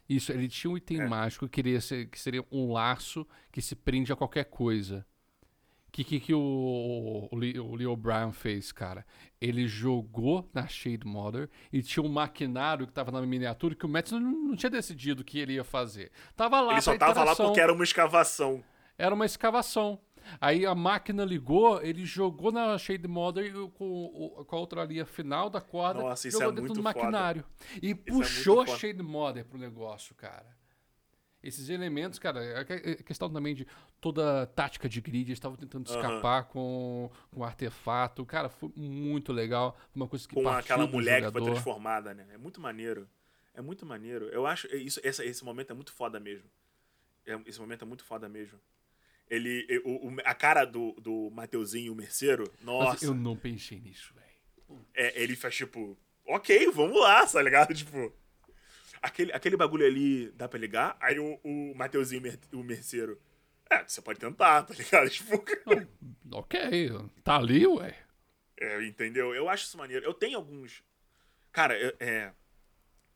Isso, 0.09 0.33
ele 0.33 0.49
tinha 0.49 0.71
um 0.71 0.77
item 0.77 1.01
É. 1.03 1.07
mágico 1.09 1.47
que, 1.47 1.53
queria 1.53 1.81
ser, 1.81 2.07
que 2.09 2.19
seria 2.19 2.45
um 2.51 2.73
laço 2.73 3.27
que 3.53 3.61
se 3.61 3.77
prende 3.77 4.13
a 4.13 4.17
qualquer 4.17 4.45
coisa. 4.45 5.07
O 5.89 5.91
que, 5.91 6.05
que, 6.05 6.21
que 6.21 6.35
o, 6.35 6.39
o, 6.39 7.29
o 7.33 7.75
Leo 7.75 7.97
Bryan 7.97 8.31
fez, 8.31 8.71
cara? 8.73 9.07
Ele 9.41 9.67
jogou 9.67 10.49
na 10.53 10.67
Shade 10.67 11.07
Mother 11.07 11.49
e 11.73 11.83
tinha 11.83 12.03
um 12.05 12.09
maquinário 12.11 12.87
que 12.87 12.93
tava 12.93 13.11
na 13.11 13.23
miniatura 13.23 13.75
que 13.75 13.87
o 13.87 13.89
Matt 13.89 14.13
não, 14.13 14.21
não 14.21 14.57
tinha 14.57 14.71
decidido 14.71 15.23
o 15.23 15.25
que 15.25 15.39
ele 15.39 15.55
ia 15.55 15.65
fazer. 15.65 16.11
Tava 16.37 16.61
lá 16.61 16.73
Ele 16.73 16.83
só 16.83 16.97
tava 16.97 17.25
lá 17.25 17.35
porque 17.35 17.61
era 17.61 17.73
uma 17.73 17.85
escavação. 17.85 18.63
Era 18.99 19.15
uma 19.15 19.25
escavação. 19.25 19.99
Aí 20.41 20.65
a 20.67 20.75
máquina 20.75 21.25
ligou, 21.25 21.81
ele 21.83 22.05
jogou 22.05 22.51
na 22.53 22.77
Shade 22.79 23.07
Mother 23.09 23.57
o- 23.57 23.71
com, 23.71 24.45
com 24.47 24.57
a 24.57 24.59
outra 24.59 24.85
linha 24.85 25.05
final 25.07 25.49
da 25.51 25.61
corda, 25.61 26.01
Nossa, 26.03 26.29
isso 26.29 26.39
jogou 26.39 26.53
é 26.53 26.57
dentro 26.57 26.75
do 26.75 26.83
foda. 26.83 26.99
maquinário. 26.99 27.45
E 27.83 27.91
é 27.93 27.95
puxou 27.95 28.57
muito 28.57 28.71
a 28.71 28.73
foda. 28.73 28.79
Shade 28.79 29.03
Mother 29.03 29.45
pro 29.45 29.59
negócio, 29.59 30.15
cara. 30.15 30.57
Esses 31.41 31.69
elementos, 31.69 32.19
cara, 32.19 32.61
a 32.61 32.65
que- 32.65 32.73
a 32.73 33.03
questão 33.05 33.31
também 33.31 33.55
de 33.55 33.65
toda 34.01 34.43
a 34.43 34.47
tática 34.47 34.89
de 34.89 35.01
grid, 35.01 35.29
eles 35.29 35.37
estavam 35.39 35.57
tentando 35.57 35.87
escapar 35.89 36.45
com, 36.45 37.09
com 37.31 37.45
artefato. 37.45 38.27
Cara, 38.27 38.49
foi 38.49 38.73
muito 38.75 39.33
legal. 39.33 39.77
Uma 39.95 40.09
coisa 40.09 40.27
que 40.27 40.35
com 40.35 40.49
aquela 40.49 40.87
mulher 40.87 41.25
que 41.25 41.31
foi 41.31 41.43
transformada, 41.45 42.13
né? 42.13 42.27
É 42.33 42.37
muito 42.39 42.61
maneiro. 42.61 43.09
É 43.55 43.63
muito 43.63 43.87
maneiro. 43.87 44.27
Eu 44.27 44.47
acho 44.47 44.67
isso, 44.77 45.01
esse, 45.05 45.25
esse 45.25 45.45
momento 45.45 45.71
é 45.71 45.75
muito 45.75 45.93
foda 45.93 46.19
mesmo. 46.19 46.49
É- 47.25 47.41
esse 47.47 47.61
momento 47.61 47.83
é 47.85 47.87
muito 47.87 48.05
foda 48.05 48.29
mesmo. 48.29 48.59
Ele, 49.31 49.67
o, 49.85 50.09
o- 50.09 50.17
a 50.25 50.35
cara 50.35 50.65
do, 50.65 50.93
do 51.01 51.31
Mateuzinho, 51.31 51.93
o 51.93 51.97
merceiro, 51.97 52.45
Nossa, 52.63 52.93
nossa, 52.93 53.05
eu 53.05 53.15
não 53.15 53.37
pensei 53.37 53.79
nisso, 53.81 54.15
velho. 54.15 54.87
é, 54.95 55.23
ele 55.23 55.37
faz 55.37 55.55
tipo, 55.55 55.99
ok, 56.27 56.71
vamos 56.71 56.99
lá, 57.01 57.27
tá 57.27 57.43
ligado? 57.43 57.73
Tipo, 57.75 58.13
aquele, 59.03 59.33
aquele 59.33 59.57
bagulho 59.57 59.87
ali 59.87 60.31
dá 60.33 60.49
pra 60.49 60.59
ligar? 60.59 60.97
Aí 61.01 61.19
o, 61.19 61.39
o 61.45 61.75
Mateuzinho, 61.75 62.23
o 62.53 62.63
merceiro, 62.63 63.21
é, 63.71 63.85
você 63.85 64.01
pode 64.01 64.19
tentar, 64.19 64.63
tá 64.63 64.75
ligado? 64.75 65.09
Tipo, 65.11 65.43
Ok, 66.33 66.59
tá 67.23 67.37
ali, 67.37 67.67
ué. 67.67 67.97
É, 68.61 68.85
entendeu? 68.87 69.35
Eu 69.35 69.49
acho 69.49 69.65
isso 69.65 69.77
maneiro. 69.79 70.05
Eu 70.05 70.13
tenho 70.15 70.37
alguns. 70.37 70.83
Cara, 71.53 71.79
eu, 71.79 71.95
é. 72.01 72.33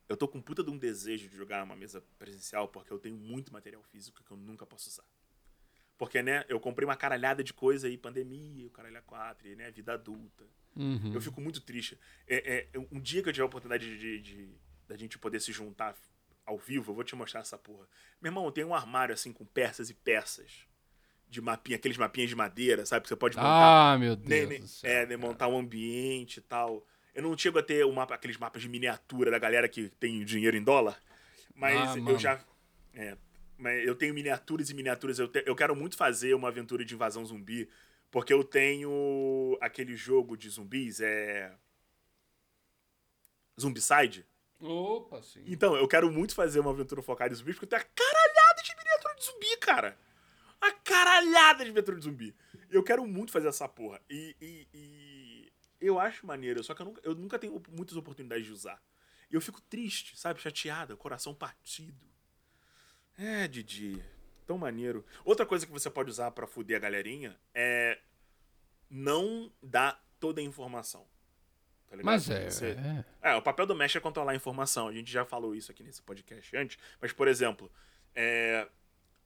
Eu 0.09 0.17
tô 0.17 0.29
com 0.29 0.41
puta 0.43 0.63
de 0.63 0.71
um 0.71 0.77
desejo 0.77 1.29
de 1.29 1.37
jogar 1.37 1.61
numa 1.61 1.75
mesa 1.77 2.03
presencial 2.19 2.69
porque 2.69 2.93
eu 2.93 2.99
tenho 2.99 3.17
muito 3.17 3.53
material 3.53 3.83
físico 3.85 4.23
que 4.23 4.31
eu 4.31 4.37
nunca 4.37 4.67
posso 4.67 4.89
usar. 4.91 5.05
Porque, 6.03 6.21
né, 6.21 6.45
eu 6.49 6.59
comprei 6.59 6.85
uma 6.85 6.97
caralhada 6.97 7.45
de 7.45 7.53
coisa 7.53 7.87
aí, 7.87 7.97
pandemia, 7.97 8.67
o 8.67 8.71
caralho 8.71 8.99
a 8.99 9.03
quatro, 9.03 9.47
e, 9.47 9.55
né, 9.55 9.71
vida 9.71 9.93
adulta. 9.93 10.45
Uhum. 10.75 11.13
Eu 11.15 11.21
fico 11.21 11.41
muito 11.41 11.61
triste. 11.61 11.97
É, 12.27 12.67
é, 12.75 12.79
um 12.91 12.99
dia 12.99 13.23
que 13.23 13.29
eu 13.29 13.33
tiver 13.33 13.45
a 13.45 13.47
oportunidade 13.47 13.87
de, 13.89 14.21
de, 14.21 14.21
de- 14.21 14.55
da 14.89 14.97
gente 14.97 15.17
poder 15.17 15.39
se 15.39 15.53
juntar 15.53 15.97
ao 16.45 16.59
vivo, 16.59 16.91
eu 16.91 16.95
vou 16.97 17.05
te 17.05 17.15
mostrar 17.15 17.43
essa 17.43 17.57
porra. 17.57 17.87
Meu 18.21 18.31
irmão, 18.31 18.51
tem 18.51 18.65
um 18.65 18.75
armário 18.75 19.15
assim 19.15 19.33
com 19.33 19.45
peças 19.47 19.91
e 19.91 19.95
peças. 19.95 20.67
De 21.29 21.41
mapinha, 21.41 21.77
aqueles 21.77 21.97
mapinhas 21.97 22.31
de 22.31 22.35
madeira, 22.35 22.85
sabe? 22.85 23.05
Que 23.05 23.09
você 23.09 23.15
pode 23.15 23.37
montar 23.37 23.93
Ah, 23.93 23.97
meu 23.97 24.17
Deus 24.17 24.49
nem- 24.49 24.59
do 24.61 24.67
céu. 24.67 24.91
é, 24.91 25.07
né, 25.07 25.17
montar 25.17 25.47
um 25.47 25.57
ambiente 25.57 26.39
e 26.39 26.43
tal. 26.43 26.85
Eu 27.15 27.23
não 27.23 27.39
chego 27.39 27.61
a 27.61 27.63
ter 27.63 27.87
o 27.87 27.93
mapa, 27.93 28.13
aqueles 28.17 28.37
mapas 28.39 28.61
de 28.61 28.69
miniatura 28.69 29.31
da 29.31 29.39
galera 29.39 29.69
que 29.69 29.89
tem 30.01 30.25
dinheiro 30.25 30.57
em 30.57 30.65
dólar, 30.65 31.01
mas 31.55 31.91
Ah, 31.91 31.95
eu 31.95 32.03
mano. 32.03 32.19
já. 32.19 32.45
É, 32.93 33.17
eu 33.71 33.95
tenho 33.95 34.15
miniaturas 34.15 34.71
e 34.71 34.75
miniaturas. 34.75 35.19
Eu, 35.19 35.29
te- 35.29 35.45
eu 35.47 35.55
quero 35.57 35.75
muito 35.77 35.97
fazer 35.97 36.35
uma 36.35 36.49
aventura 36.49 36.85
de 36.85 36.95
invasão 36.95 37.25
zumbi, 37.25 37.69
porque 38.11 38.33
eu 38.33 38.43
tenho 38.45 39.57
aquele 39.61 39.97
jogo 39.97 40.37
de 40.37 40.49
zumbis, 40.49 41.01
é. 41.01 41.55
Zumbicide. 43.61 44.27
Opa, 44.61 45.21
sim. 45.23 45.43
Então, 45.47 45.77
eu 45.77 45.89
quero 45.89 46.11
muito 46.11 46.35
fazer 46.35 46.61
uma 46.61 46.71
aventura 46.71 47.03
focada 47.03 47.33
em 47.33 47.37
zumbis, 47.37 47.55
porque 47.57 47.65
eu 47.65 47.69
tenho 47.79 47.83
a 47.83 47.85
caralhada 47.95 48.63
de 48.63 48.77
miniatura 48.77 49.15
de 49.17 49.25
zumbi, 49.25 49.57
cara. 49.59 49.99
A 50.61 50.71
caralhada 50.73 51.65
de 51.65 51.71
miniatura 51.71 51.97
de 51.99 52.05
zumbi. 52.05 52.35
Eu 52.71 52.83
quero 52.83 53.05
muito 53.07 53.33
fazer 53.33 53.49
essa 53.49 53.69
porra. 53.69 54.01
E, 54.09 54.37
e- 54.41 54.69
e 54.73 55.53
eu 55.81 55.99
acho 55.99 56.25
maneiro, 56.27 56.63
só 56.63 56.75
que 56.75 56.83
eu 56.83 56.87
nunca, 56.87 57.01
eu 57.05 57.15
nunca 57.15 57.39
tenho 57.39 57.61
muitas 57.71 57.97
oportunidades 57.97 58.47
de 58.47 58.53
usar. 58.53 58.81
E 59.31 59.35
eu 59.35 59.41
fico 59.41 59.61
triste, 59.63 60.17
sabe? 60.17 60.41
Chateada, 60.41 60.97
coração 60.97 61.35
partido. 61.35 62.12
É, 63.19 63.47
Didi. 63.49 64.03
Tão 64.47 64.59
maneiro. 64.59 65.05
Outra 65.25 65.47
coisa 65.47 65.67
que 65.67 65.73
você 65.73 65.89
pode 65.91 66.11
usar 66.11 66.31
pra 66.33 66.47
fuder 66.47 66.77
a 66.77 66.81
galerinha 66.81 67.39
é 67.55 67.99
não 68.91 69.53
dar 69.63 70.05
toda 70.19 70.41
a 70.41 70.45
informação. 70.45 71.07
Tá 71.89 71.97
ligado? 71.97 72.07
Mas 72.07 72.29
é, 72.31 72.51
Você- 72.51 72.77
é. 73.23 73.31
é, 73.33 73.35
o 73.37 73.43
papel 73.43 73.67
do 73.67 73.75
mestre 73.75 73.99
é 73.99 74.01
controlar 74.01 74.33
a 74.33 74.37
informação. 74.37 74.89
A 74.89 74.93
gente 74.93 75.11
já 75.13 75.25
falou 75.25 75.55
isso 75.55 75.71
aqui 75.71 75.83
nesse 75.83 76.03
podcast 76.03 76.57
antes. 76.57 76.79
Mas, 77.01 77.13
por 77.13 77.29
exemplo, 77.29 77.71
é, 78.15 78.69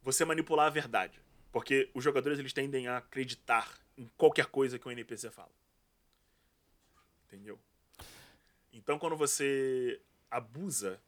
você 0.02 0.24
manipular 0.24 0.66
a 0.66 0.70
verdade. 0.70 1.20
Porque 1.52 1.90
os 1.94 2.04
jogadores 2.04 2.38
eles 2.38 2.52
tendem 2.52 2.86
a 2.88 2.98
acreditar 2.98 3.72
em 3.96 4.06
qualquer 4.16 4.46
coisa 4.46 4.78
que 4.78 4.86
o 4.86 4.90
NPC 4.90 5.30
fala. 5.30 5.52
Entendeu? 7.26 7.58
Então, 8.72 8.98
quando 8.98 9.16
você 9.16 10.00
abusa 10.30 11.00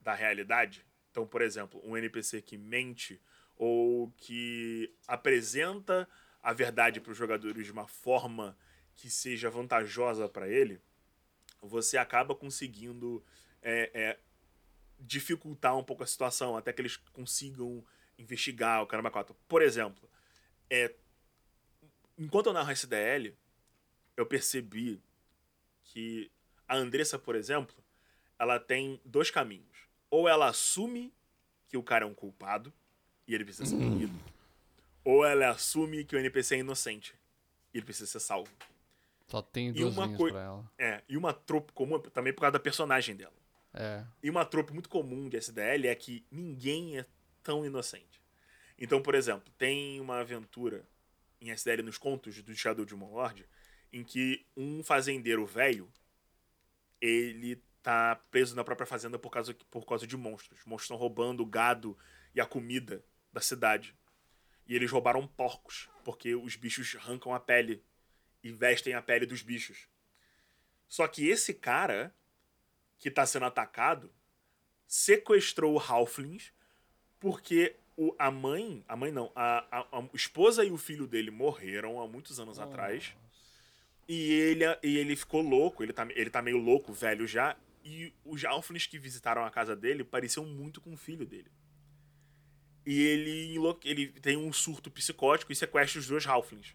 da 0.00 0.14
realidade, 0.14 0.84
então, 1.14 1.24
por 1.24 1.42
exemplo, 1.42 1.80
um 1.84 1.96
NPC 1.96 2.42
que 2.42 2.58
mente 2.58 3.22
ou 3.56 4.10
que 4.16 4.92
apresenta 5.06 6.08
a 6.42 6.52
verdade 6.52 7.00
para 7.00 7.12
os 7.12 7.16
jogadores 7.16 7.64
de 7.64 7.70
uma 7.70 7.86
forma 7.86 8.58
que 8.96 9.08
seja 9.08 9.48
vantajosa 9.48 10.28
para 10.28 10.48
ele, 10.48 10.80
você 11.62 11.96
acaba 11.96 12.34
conseguindo 12.34 13.24
é, 13.62 13.90
é, 13.94 14.18
dificultar 14.98 15.78
um 15.78 15.84
pouco 15.84 16.02
a 16.02 16.06
situação 16.06 16.56
até 16.56 16.72
que 16.72 16.82
eles 16.82 16.96
consigam 16.96 17.86
investigar 18.18 18.82
o 18.82 18.86
caramba 18.88 19.08
4. 19.08 19.36
Por 19.46 19.62
exemplo, 19.62 20.10
é, 20.68 20.92
enquanto 22.18 22.46
eu 22.46 22.52
narro 22.52 22.72
SDL, 22.72 23.36
eu 24.16 24.26
percebi 24.26 25.00
que 25.84 26.28
a 26.66 26.74
Andressa, 26.76 27.20
por 27.20 27.36
exemplo, 27.36 27.76
ela 28.36 28.58
tem 28.58 29.00
dois 29.04 29.30
caminhos. 29.30 29.73
Ou 30.14 30.28
ela 30.28 30.46
assume 30.46 31.12
que 31.66 31.76
o 31.76 31.82
cara 31.82 32.04
é 32.04 32.06
um 32.08 32.14
culpado 32.14 32.72
e 33.26 33.34
ele 33.34 33.42
precisa 33.44 33.66
ser 33.66 33.74
punido, 33.76 34.16
ou 35.04 35.24
ela 35.24 35.48
assume 35.50 36.04
que 36.04 36.14
o 36.14 36.18
NPC 36.20 36.54
é 36.54 36.58
inocente 36.58 37.14
e 37.72 37.78
ele 37.78 37.84
precisa 37.84 38.06
ser 38.06 38.20
salvo. 38.20 38.48
Só 39.26 39.42
tem 39.42 39.72
duas 39.72 39.92
uma 39.96 40.04
linhas 40.06 40.18
coi- 40.18 40.30
pra 40.30 40.40
ela. 40.42 40.72
É, 40.78 41.02
e 41.08 41.16
uma 41.16 41.32
trope 41.34 41.72
comum 41.72 41.98
também 41.98 42.32
por 42.32 42.42
causa 42.42 42.52
da 42.52 42.60
personagem 42.60 43.16
dela. 43.16 43.34
É. 43.72 44.04
E 44.22 44.30
uma 44.30 44.44
trope 44.44 44.72
muito 44.72 44.88
comum 44.88 45.28
de 45.28 45.36
SDL 45.36 45.88
é 45.88 45.94
que 45.96 46.24
ninguém 46.30 46.96
é 47.00 47.06
tão 47.42 47.66
inocente. 47.66 48.22
Então, 48.78 49.02
por 49.02 49.16
exemplo, 49.16 49.52
tem 49.58 50.00
uma 50.00 50.20
aventura 50.20 50.84
em 51.40 51.50
SDL 51.50 51.82
nos 51.82 51.98
contos 51.98 52.40
do 52.40 52.54
Shadow 52.54 52.84
de 52.84 52.94
Lord 52.94 53.44
em 53.92 54.04
que 54.04 54.46
um 54.56 54.80
fazendeiro 54.84 55.44
velho 55.44 55.90
ele 57.00 57.60
tá 57.84 58.16
preso 58.30 58.56
na 58.56 58.64
própria 58.64 58.86
fazenda 58.86 59.18
por 59.18 59.30
causa, 59.30 59.54
por 59.70 59.84
causa 59.84 60.06
de 60.06 60.16
monstros. 60.16 60.58
Monstros 60.64 60.84
estão 60.84 60.96
roubando 60.96 61.42
o 61.42 61.46
gado 61.46 61.96
e 62.34 62.40
a 62.40 62.46
comida 62.46 63.04
da 63.30 63.42
cidade. 63.42 63.94
E 64.66 64.74
eles 64.74 64.90
roubaram 64.90 65.26
porcos, 65.26 65.90
porque 66.02 66.34
os 66.34 66.56
bichos 66.56 66.96
arrancam 66.96 67.34
a 67.34 67.38
pele 67.38 67.84
e 68.42 68.50
vestem 68.50 68.94
a 68.94 69.02
pele 69.02 69.26
dos 69.26 69.42
bichos. 69.42 69.86
Só 70.88 71.06
que 71.06 71.28
esse 71.28 71.52
cara 71.52 72.14
que 72.98 73.10
tá 73.10 73.26
sendo 73.26 73.44
atacado 73.44 74.10
sequestrou 74.86 75.74
o 75.74 75.78
Halflings, 75.78 76.52
porque 77.20 77.76
o, 77.98 78.14
a 78.18 78.30
mãe, 78.30 78.82
a 78.88 78.96
mãe 78.96 79.12
não, 79.12 79.30
a, 79.34 79.58
a, 79.70 79.98
a 79.98 80.08
esposa 80.14 80.64
e 80.64 80.70
o 80.70 80.78
filho 80.78 81.06
dele 81.06 81.30
morreram 81.30 82.00
há 82.00 82.08
muitos 82.08 82.40
anos 82.40 82.58
atrás. 82.58 83.14
E 84.08 84.32
ele, 84.32 84.64
e 84.82 84.96
ele 84.96 85.14
ficou 85.16 85.42
louco, 85.42 85.82
ele 85.82 85.92
tá, 85.92 86.06
ele 86.10 86.30
tá 86.30 86.40
meio 86.40 86.56
louco, 86.56 86.90
velho 86.94 87.26
já. 87.26 87.54
E 87.84 88.12
os 88.24 88.44
Alphins 88.44 88.86
que 88.86 88.98
visitaram 88.98 89.44
a 89.44 89.50
casa 89.50 89.76
dele 89.76 90.02
pareciam 90.02 90.46
muito 90.46 90.80
com 90.80 90.94
o 90.94 90.96
filho 90.96 91.26
dele. 91.26 91.50
E 92.86 93.00
ele, 93.02 93.58
ele 93.84 94.08
tem 94.20 94.36
um 94.36 94.52
surto 94.52 94.90
psicótico 94.90 95.52
e 95.52 95.56
sequestra 95.56 96.00
os 96.00 96.06
dois 96.06 96.26
Halflings. 96.26 96.74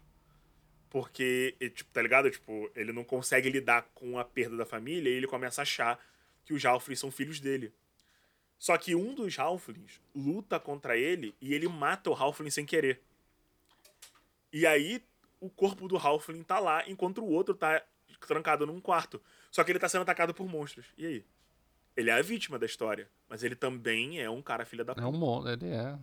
Porque, 0.88 1.56
tipo, 1.74 1.90
tá 1.92 2.02
ligado? 2.02 2.30
Tipo, 2.30 2.70
ele 2.74 2.92
não 2.92 3.04
consegue 3.04 3.48
lidar 3.48 3.82
com 3.94 4.18
a 4.18 4.24
perda 4.24 4.56
da 4.56 4.66
família 4.66 5.10
e 5.10 5.14
ele 5.14 5.26
começa 5.26 5.60
a 5.60 5.62
achar 5.62 6.00
que 6.44 6.52
os 6.52 6.64
Halflings 6.64 6.98
são 6.98 7.10
filhos 7.10 7.38
dele. 7.38 7.72
Só 8.58 8.76
que 8.76 8.94
um 8.94 9.14
dos 9.14 9.38
Halflings 9.38 10.00
luta 10.14 10.60
contra 10.60 10.96
ele 10.96 11.34
e 11.40 11.54
ele 11.54 11.66
mata 11.66 12.10
o 12.10 12.14
Halfling 12.14 12.50
sem 12.50 12.66
querer. 12.66 13.00
E 14.52 14.66
aí 14.66 15.02
o 15.40 15.48
corpo 15.48 15.88
do 15.88 15.96
Halfling 15.96 16.42
tá 16.42 16.58
lá, 16.58 16.86
enquanto 16.88 17.22
o 17.22 17.30
outro 17.30 17.54
tá 17.54 17.82
trancado 18.26 18.66
num 18.66 18.80
quarto. 18.80 19.22
Só 19.50 19.64
que 19.64 19.72
ele 19.72 19.78
tá 19.78 19.88
sendo 19.88 20.02
atacado 20.02 20.32
por 20.32 20.48
monstros. 20.48 20.86
E 20.96 21.06
aí? 21.06 21.24
Ele 21.96 22.10
é 22.10 22.12
a 22.12 22.22
vítima 22.22 22.58
da 22.58 22.66
história, 22.66 23.08
mas 23.28 23.42
ele 23.42 23.56
também 23.56 24.20
é 24.20 24.30
um 24.30 24.40
cara 24.40 24.64
filha 24.64 24.84
da 24.84 24.94
puta. 24.94 25.04
É 25.04 25.08
um 25.08 25.12
monstro, 25.12 25.52
ele 25.52 25.68
é. 25.70 25.98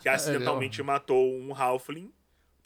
Que 0.00 0.08
acidentalmente 0.08 0.80
é, 0.80 0.84
matou 0.84 1.32
um 1.32 1.54
Halfling 1.54 2.12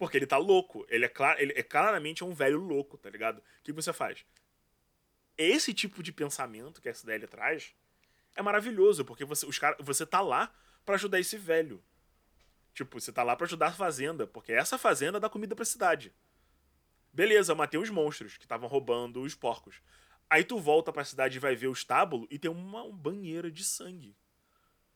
porque 0.02 0.16
ele 0.16 0.26
tá 0.26 0.36
louco. 0.36 0.84
Ele 0.88 1.04
é, 1.04 1.08
clar, 1.08 1.40
ele 1.40 1.52
é 1.56 1.62
claramente 1.62 2.24
um 2.24 2.32
velho 2.32 2.58
louco, 2.58 2.98
tá 2.98 3.08
ligado? 3.08 3.38
O 3.38 3.42
que 3.62 3.72
você 3.72 3.92
faz? 3.92 4.24
Esse 5.38 5.72
tipo 5.72 6.02
de 6.02 6.12
pensamento 6.12 6.80
que 6.82 6.88
a 6.88 6.92
SDL 6.92 7.26
traz 7.26 7.74
é 8.34 8.42
maravilhoso, 8.42 9.04
porque 9.04 9.24
você, 9.24 9.46
os 9.46 9.58
cara, 9.58 9.76
você 9.78 10.04
tá 10.04 10.20
lá 10.20 10.52
para 10.84 10.96
ajudar 10.96 11.20
esse 11.20 11.36
velho. 11.36 11.82
Tipo, 12.74 13.00
você 13.00 13.12
tá 13.12 13.22
lá 13.22 13.36
para 13.36 13.46
ajudar 13.46 13.68
a 13.68 13.72
fazenda, 13.72 14.26
porque 14.26 14.52
essa 14.52 14.76
fazenda 14.76 15.20
dá 15.20 15.28
comida 15.28 15.54
pra 15.54 15.64
cidade. 15.64 16.12
Beleza, 17.12 17.52
eu 17.52 17.56
matei 17.56 17.78
os 17.78 17.90
monstros 17.90 18.36
que 18.36 18.44
estavam 18.44 18.68
roubando 18.68 19.20
os 19.22 19.34
porcos. 19.34 19.82
Aí 20.32 20.44
tu 20.44 20.58
volta 20.58 20.90
pra 20.90 21.04
cidade 21.04 21.36
e 21.36 21.38
vai 21.38 21.54
ver 21.54 21.66
o 21.66 21.74
estábulo 21.74 22.26
e 22.30 22.38
tem 22.38 22.50
uma, 22.50 22.90
banheira 22.90 23.50
de 23.50 23.62
sangue. 23.62 24.16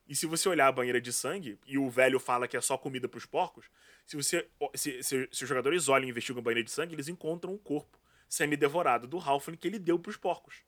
E 0.08 0.16
se 0.16 0.24
você 0.24 0.48
olhar 0.48 0.66
a 0.66 0.72
banheira 0.72 0.98
de 0.98 1.12
sangue, 1.12 1.58
e 1.66 1.76
o 1.76 1.90
velho 1.90 2.18
fala 2.18 2.48
que 2.48 2.56
é 2.56 2.60
só 2.62 2.78
comida 2.78 3.06
pros 3.06 3.26
porcos, 3.26 3.66
se 4.06 4.16
você 4.16 4.48
se, 4.74 5.02
se, 5.02 5.28
se 5.30 5.42
os 5.42 5.46
jogadores 5.46 5.90
olham 5.90 6.06
e 6.06 6.10
investigam 6.10 6.40
a 6.40 6.42
banheira 6.42 6.64
de 6.64 6.70
sangue, 6.70 6.94
eles 6.94 7.08
encontram 7.08 7.52
um 7.52 7.58
corpo 7.58 8.00
semi-devorado 8.26 9.06
do 9.06 9.18
Halfling 9.18 9.58
que 9.58 9.68
ele 9.68 9.78
deu 9.78 9.98
pros 9.98 10.16
porcos. 10.16 10.62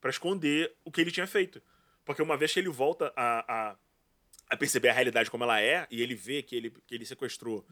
para 0.00 0.10
esconder 0.10 0.74
o 0.84 0.90
que 0.90 1.00
ele 1.00 1.12
tinha 1.12 1.26
feito. 1.28 1.62
Porque 2.04 2.20
uma 2.20 2.36
vez 2.36 2.52
que 2.52 2.58
ele 2.58 2.70
volta 2.70 3.12
a, 3.14 3.70
a, 3.70 3.76
a, 4.50 4.56
perceber 4.56 4.88
a 4.88 4.92
realidade 4.92 5.30
como 5.30 5.44
ela 5.44 5.60
é, 5.60 5.86
e 5.92 6.02
ele 6.02 6.16
vê 6.16 6.42
que 6.42 6.56
ele, 6.56 6.70
que 6.88 6.92
ele 6.96 7.06
sequestrou 7.06 7.64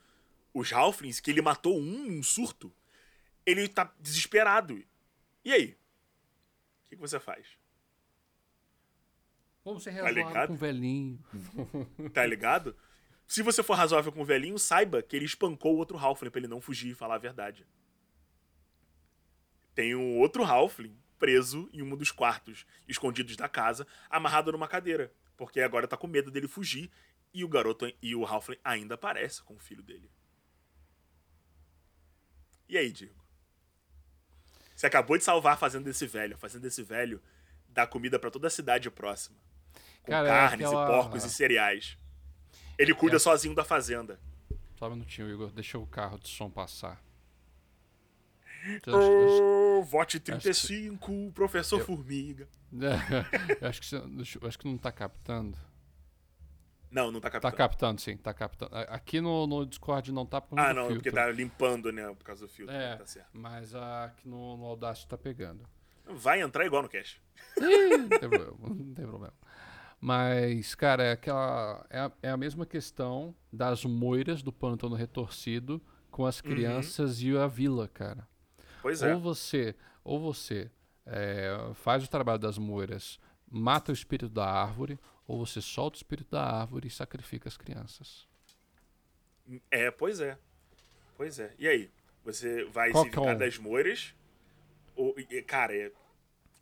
os 0.54 0.72
Halflings, 0.72 1.18
que 1.18 1.32
ele 1.32 1.42
matou 1.42 1.76
um, 1.76 2.18
um 2.18 2.22
surto, 2.22 2.72
ele 3.44 3.66
tá 3.66 3.92
desesperado. 3.98 4.80
E 5.44 5.52
aí? 5.52 5.72
O 6.84 6.88
que, 6.88 6.96
que 6.96 7.00
você 7.00 7.18
faz? 7.18 7.46
Vamos 9.64 9.82
ser 9.82 9.90
razoável 9.90 10.32
tá 10.32 10.46
com 10.46 10.52
o 10.54 10.56
velhinho. 10.56 11.24
Tá 12.12 12.26
ligado? 12.26 12.76
Se 13.26 13.42
você 13.42 13.62
for 13.62 13.74
razoável 13.74 14.12
com 14.12 14.22
o 14.22 14.24
velhinho, 14.24 14.58
saiba 14.58 15.02
que 15.02 15.16
ele 15.16 15.24
espancou 15.24 15.74
o 15.74 15.78
outro 15.78 15.96
Halfling 15.96 16.30
pra 16.30 16.40
ele 16.40 16.48
não 16.48 16.60
fugir 16.60 16.90
e 16.90 16.94
falar 16.94 17.14
a 17.14 17.18
verdade 17.18 17.66
tem 19.74 19.94
um 19.94 20.18
outro 20.18 20.44
Halfling 20.44 20.96
preso 21.18 21.68
em 21.72 21.82
um 21.82 21.96
dos 21.96 22.10
quartos 22.10 22.66
escondidos 22.88 23.36
da 23.36 23.48
casa, 23.48 23.86
amarrado 24.10 24.52
numa 24.52 24.68
cadeira, 24.68 25.12
porque 25.36 25.60
agora 25.60 25.86
tá 25.86 25.96
com 25.96 26.06
medo 26.06 26.30
dele 26.30 26.48
fugir 26.48 26.90
e 27.32 27.44
o 27.44 27.48
garoto 27.48 27.90
e 28.02 28.14
o 28.14 28.26
Halfling 28.26 28.58
ainda 28.62 28.94
aparece 28.94 29.42
com 29.42 29.54
o 29.54 29.60
filho 29.60 29.82
dele. 29.82 30.10
E 32.68 32.76
aí, 32.76 32.90
Diego? 32.90 33.21
Você 34.82 34.88
acabou 34.88 35.16
de 35.16 35.22
salvar 35.22 35.54
a 35.54 35.56
fazenda 35.56 35.84
desse 35.84 36.08
velho, 36.08 36.36
fazendo 36.36 36.62
desse 36.62 36.82
velho 36.82 37.22
dar 37.68 37.86
comida 37.86 38.18
para 38.18 38.32
toda 38.32 38.48
a 38.48 38.50
cidade 38.50 38.90
próxima. 38.90 39.36
Com 40.02 40.10
Cara, 40.10 40.26
é 40.26 40.30
carnes 40.30 40.66
aquela... 40.66 40.82
e 40.82 40.86
porcos 40.88 41.24
e 41.24 41.30
cereais. 41.30 41.96
Ele 42.76 42.92
cuida 42.92 43.14
é... 43.14 43.18
sozinho 43.20 43.54
da 43.54 43.62
fazenda. 43.62 44.18
Só 44.76 44.88
um 44.88 44.90
minutinho, 44.90 45.30
Igor. 45.30 45.52
Deixa 45.52 45.78
o 45.78 45.86
carro 45.86 46.18
de 46.18 46.26
som 46.26 46.50
passar. 46.50 47.00
Oh, 48.88 49.84
vote 49.84 50.18
35, 50.18 51.06
que... 51.06 51.32
professor 51.32 51.78
eu... 51.78 51.86
Formiga. 51.86 52.48
eu 53.60 53.68
acho 53.68 53.80
que, 53.82 54.46
acho 54.48 54.58
que 54.58 54.66
não 54.66 54.76
tá 54.76 54.90
captando. 54.90 55.56
Não, 56.92 57.10
não 57.10 57.20
tá 57.20 57.30
captando. 57.30 57.52
Tá 57.52 57.56
captando, 57.56 58.00
sim, 58.00 58.16
tá 58.16 58.34
captando. 58.34 58.70
Aqui 58.88 59.20
no, 59.20 59.46
no 59.46 59.64
Discord 59.64 60.12
não 60.12 60.26
tá 60.26 60.40
por 60.40 60.58
Ah, 60.58 60.74
não, 60.74 60.88
porque 60.88 61.10
tá 61.10 61.30
limpando, 61.30 61.90
né, 61.90 62.06
por 62.08 62.22
causa 62.22 62.42
do 62.42 62.48
filtro. 62.48 62.74
É, 62.74 62.96
tá 62.96 63.06
certo. 63.06 63.30
mas 63.32 63.74
aqui 63.74 64.28
no, 64.28 64.58
no 64.58 64.66
Audacity 64.66 65.08
tá 65.08 65.16
pegando. 65.16 65.66
Vai 66.04 66.42
entrar 66.42 66.66
igual 66.66 66.82
no 66.82 66.88
cache. 66.88 67.18
não 67.58 68.08
tem 68.08 68.18
problema, 68.28 68.56
não 68.68 68.94
tem 68.94 69.06
problema. 69.06 69.34
Mas, 69.98 70.74
cara, 70.74 71.04
é 71.04 71.12
aquela. 71.12 71.86
É 71.88 72.00
a, 72.00 72.12
é 72.24 72.30
a 72.30 72.36
mesma 72.36 72.66
questão 72.66 73.34
das 73.52 73.84
moiras 73.84 74.42
do 74.42 74.52
pântano 74.52 74.96
retorcido 74.96 75.80
com 76.10 76.26
as 76.26 76.40
uhum. 76.40 76.50
crianças 76.50 77.22
uhum. 77.22 77.28
e 77.28 77.38
a 77.38 77.46
vila, 77.46 77.88
cara. 77.88 78.28
Pois 78.82 79.00
é. 79.00 79.14
Ou 79.14 79.20
você, 79.20 79.76
ou 80.02 80.20
você 80.20 80.70
é, 81.06 81.56
faz 81.74 82.04
o 82.04 82.10
trabalho 82.10 82.40
das 82.40 82.58
moiras, 82.58 83.18
mata 83.48 83.92
o 83.92 83.94
espírito 83.94 84.28
da 84.28 84.44
árvore, 84.44 84.98
ou 85.26 85.44
você 85.44 85.60
solta 85.60 85.96
o 85.96 85.98
espírito 85.98 86.30
da 86.30 86.42
árvore 86.42 86.88
e 86.88 86.90
sacrifica 86.90 87.48
as 87.48 87.56
crianças. 87.56 88.26
É, 89.70 89.90
pois 89.90 90.20
é. 90.20 90.38
Pois 91.16 91.38
é. 91.38 91.54
E 91.58 91.68
aí? 91.68 91.90
Você 92.24 92.64
vai 92.64 92.90
Qual 92.90 93.04
se 93.04 93.10
vingar 93.10 93.34
é 93.34 93.38
das 93.38 93.58
moiras? 93.58 94.14
Ou, 94.94 95.14
cara, 95.46 95.74
é, 95.74 95.92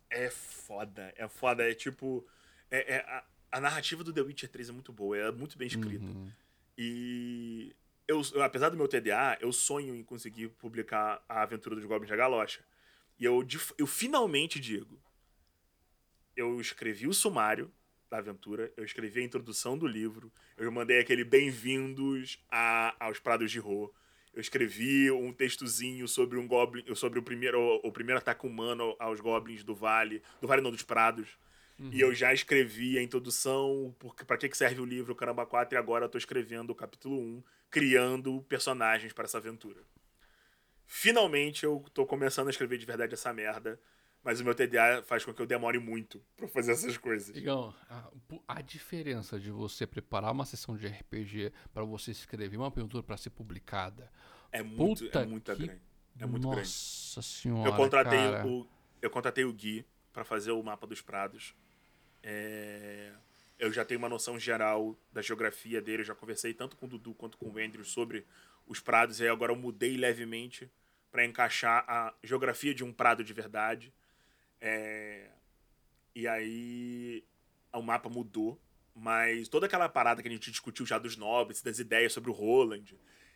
é 0.09 0.29
foda. 0.29 1.13
É 1.15 1.27
foda. 1.27 1.69
É 1.69 1.73
tipo. 1.73 2.25
É, 2.69 2.95
é 2.95 2.97
a, 2.99 3.23
a, 3.51 3.59
narrativa 3.59 4.03
do 4.03 4.13
The 4.13 4.21
Witcher 4.21 4.49
3 4.49 4.69
é 4.69 4.71
muito 4.71 4.91
boa. 4.91 5.17
É 5.17 5.31
muito 5.31 5.57
bem 5.57 5.67
escrita. 5.67 6.05
Uhum. 6.05 6.31
E 6.77 7.75
eu, 8.07 8.21
apesar 8.43 8.69
do 8.69 8.77
meu 8.77 8.87
TDA, 8.87 9.37
eu 9.39 9.51
sonho 9.51 9.95
em 9.95 10.03
conseguir 10.03 10.49
publicar 10.49 11.23
a 11.29 11.43
aventura 11.43 11.75
dos 11.75 11.85
Goblins 11.85 12.09
da 12.09 12.15
Galocha. 12.15 12.63
E 13.19 13.25
eu, 13.25 13.45
eu 13.77 13.85
finalmente 13.85 14.59
digo, 14.59 14.99
eu 16.35 16.59
escrevi 16.59 17.07
o 17.07 17.13
sumário 17.13 17.71
da 18.11 18.17
aventura, 18.17 18.69
eu 18.75 18.83
escrevi 18.83 19.21
a 19.21 19.23
introdução 19.23 19.77
do 19.77 19.87
livro, 19.87 20.29
eu 20.57 20.69
mandei 20.69 20.99
aquele 20.99 21.23
bem-vindos 21.23 22.37
aos 22.99 23.19
Prados 23.19 23.49
de 23.49 23.57
Ro. 23.57 23.91
Eu 24.33 24.41
escrevi 24.41 25.09
um 25.09 25.31
textozinho 25.31 26.05
sobre 26.09 26.37
um 26.37 26.45
goblin, 26.45 26.83
sobre 26.93 27.19
o 27.19 27.23
primeiro, 27.23 27.79
o 27.81 27.89
primeiro 27.89 28.19
ataque 28.19 28.45
humano 28.45 28.97
aos 28.99 29.21
goblins 29.21 29.63
do 29.63 29.73
vale, 29.73 30.21
do 30.41 30.47
vale 30.47 30.61
não 30.61 30.71
dos 30.71 30.83
prados. 30.83 31.37
Uhum. 31.79 31.89
E 31.93 32.01
eu 32.01 32.13
já 32.13 32.33
escrevi 32.33 32.97
a 32.97 33.01
introdução, 33.01 33.95
para 34.27 34.37
que 34.37 34.57
serve 34.57 34.81
o 34.81 34.85
livro 34.85 35.15
Caramba 35.15 35.45
4 35.45 35.73
e 35.73 35.77
agora 35.77 36.03
eu 36.05 36.09
tô 36.09 36.17
escrevendo 36.17 36.71
o 36.71 36.75
capítulo 36.75 37.17
1 37.17 37.43
criando 37.69 38.41
personagens 38.41 39.13
para 39.13 39.23
essa 39.23 39.37
aventura. 39.37 39.79
Finalmente 40.85 41.63
eu 41.63 41.81
tô 41.93 42.05
começando 42.05 42.47
a 42.47 42.51
escrever 42.51 42.77
de 42.77 42.85
verdade 42.85 43.13
essa 43.13 43.31
merda, 43.31 43.79
mas 44.23 44.39
o 44.39 44.43
meu 44.43 44.53
TDA 44.53 45.03
faz 45.05 45.25
com 45.25 45.33
que 45.33 45.41
eu 45.41 45.45
demore 45.45 45.79
muito 45.79 46.21
para 46.37 46.47
fazer 46.47 46.73
essas 46.73 46.97
coisas. 46.97 47.35
Igão, 47.35 47.73
a, 47.89 48.11
a, 48.47 48.61
diferença 48.61 49.39
de 49.39 49.51
você 49.51 49.87
preparar 49.87 50.31
uma 50.31 50.45
sessão 50.45 50.77
de 50.77 50.87
RPG 50.87 51.51
para 51.73 51.83
você 51.83 52.11
escrever 52.11 52.57
uma 52.57 52.67
aventura 52.67 53.03
para 53.03 53.17
ser 53.17 53.31
publicada 53.31 54.11
é 54.51 54.61
muito, 54.61 55.05
é 55.17 55.25
muito 55.25 55.55
que... 55.55 55.65
grande. 55.65 55.81
É 56.19 56.25
muito 56.25 56.43
Nossa 56.43 57.21
grande. 57.21 57.27
senhora. 57.27 57.69
Eu 57.69 57.75
contratei 57.75 58.19
cara. 58.19 58.47
o 58.47 58.67
eu 59.01 59.09
contratei 59.09 59.43
o 59.43 59.51
Gui 59.51 59.83
para 60.13 60.23
fazer 60.23 60.51
o 60.51 60.61
mapa 60.61 60.85
dos 60.85 61.01
prados. 61.01 61.55
É 62.21 63.11
eu 63.61 63.71
já 63.71 63.85
tenho 63.85 63.99
uma 63.99 64.09
noção 64.09 64.39
geral 64.39 64.97
da 65.13 65.21
geografia 65.21 65.79
dele. 65.79 66.01
Eu 66.01 66.05
já 66.07 66.15
conversei 66.15 66.51
tanto 66.51 66.75
com 66.75 66.87
o 66.87 66.89
Dudu 66.89 67.13
quanto 67.13 67.37
com 67.37 67.47
o 67.47 67.59
Andrew 67.59 67.85
sobre 67.85 68.25
os 68.65 68.79
prados. 68.79 69.19
E 69.19 69.23
aí 69.23 69.29
agora 69.29 69.51
eu 69.51 69.55
mudei 69.55 69.95
levemente 69.95 70.67
para 71.11 71.23
encaixar 71.23 71.85
a 71.87 72.11
geografia 72.23 72.73
de 72.73 72.83
um 72.83 72.91
prado 72.91 73.23
de 73.23 73.31
verdade. 73.33 73.93
É... 74.61 75.27
E 76.15 76.27
aí 76.27 77.23
o 77.73 77.81
mapa 77.81 78.07
mudou. 78.09 78.57
Mas 78.93 79.47
toda 79.47 79.65
aquela 79.65 79.87
parada 79.89 80.21
que 80.21 80.27
a 80.27 80.31
gente 80.31 80.51
discutiu 80.51 80.85
já 80.85 80.99
dos 80.99 81.15
nobres, 81.15 81.61
das 81.61 81.79
ideias 81.79 82.13
sobre 82.13 82.29
o 82.29 82.33
Roland, 82.33 82.93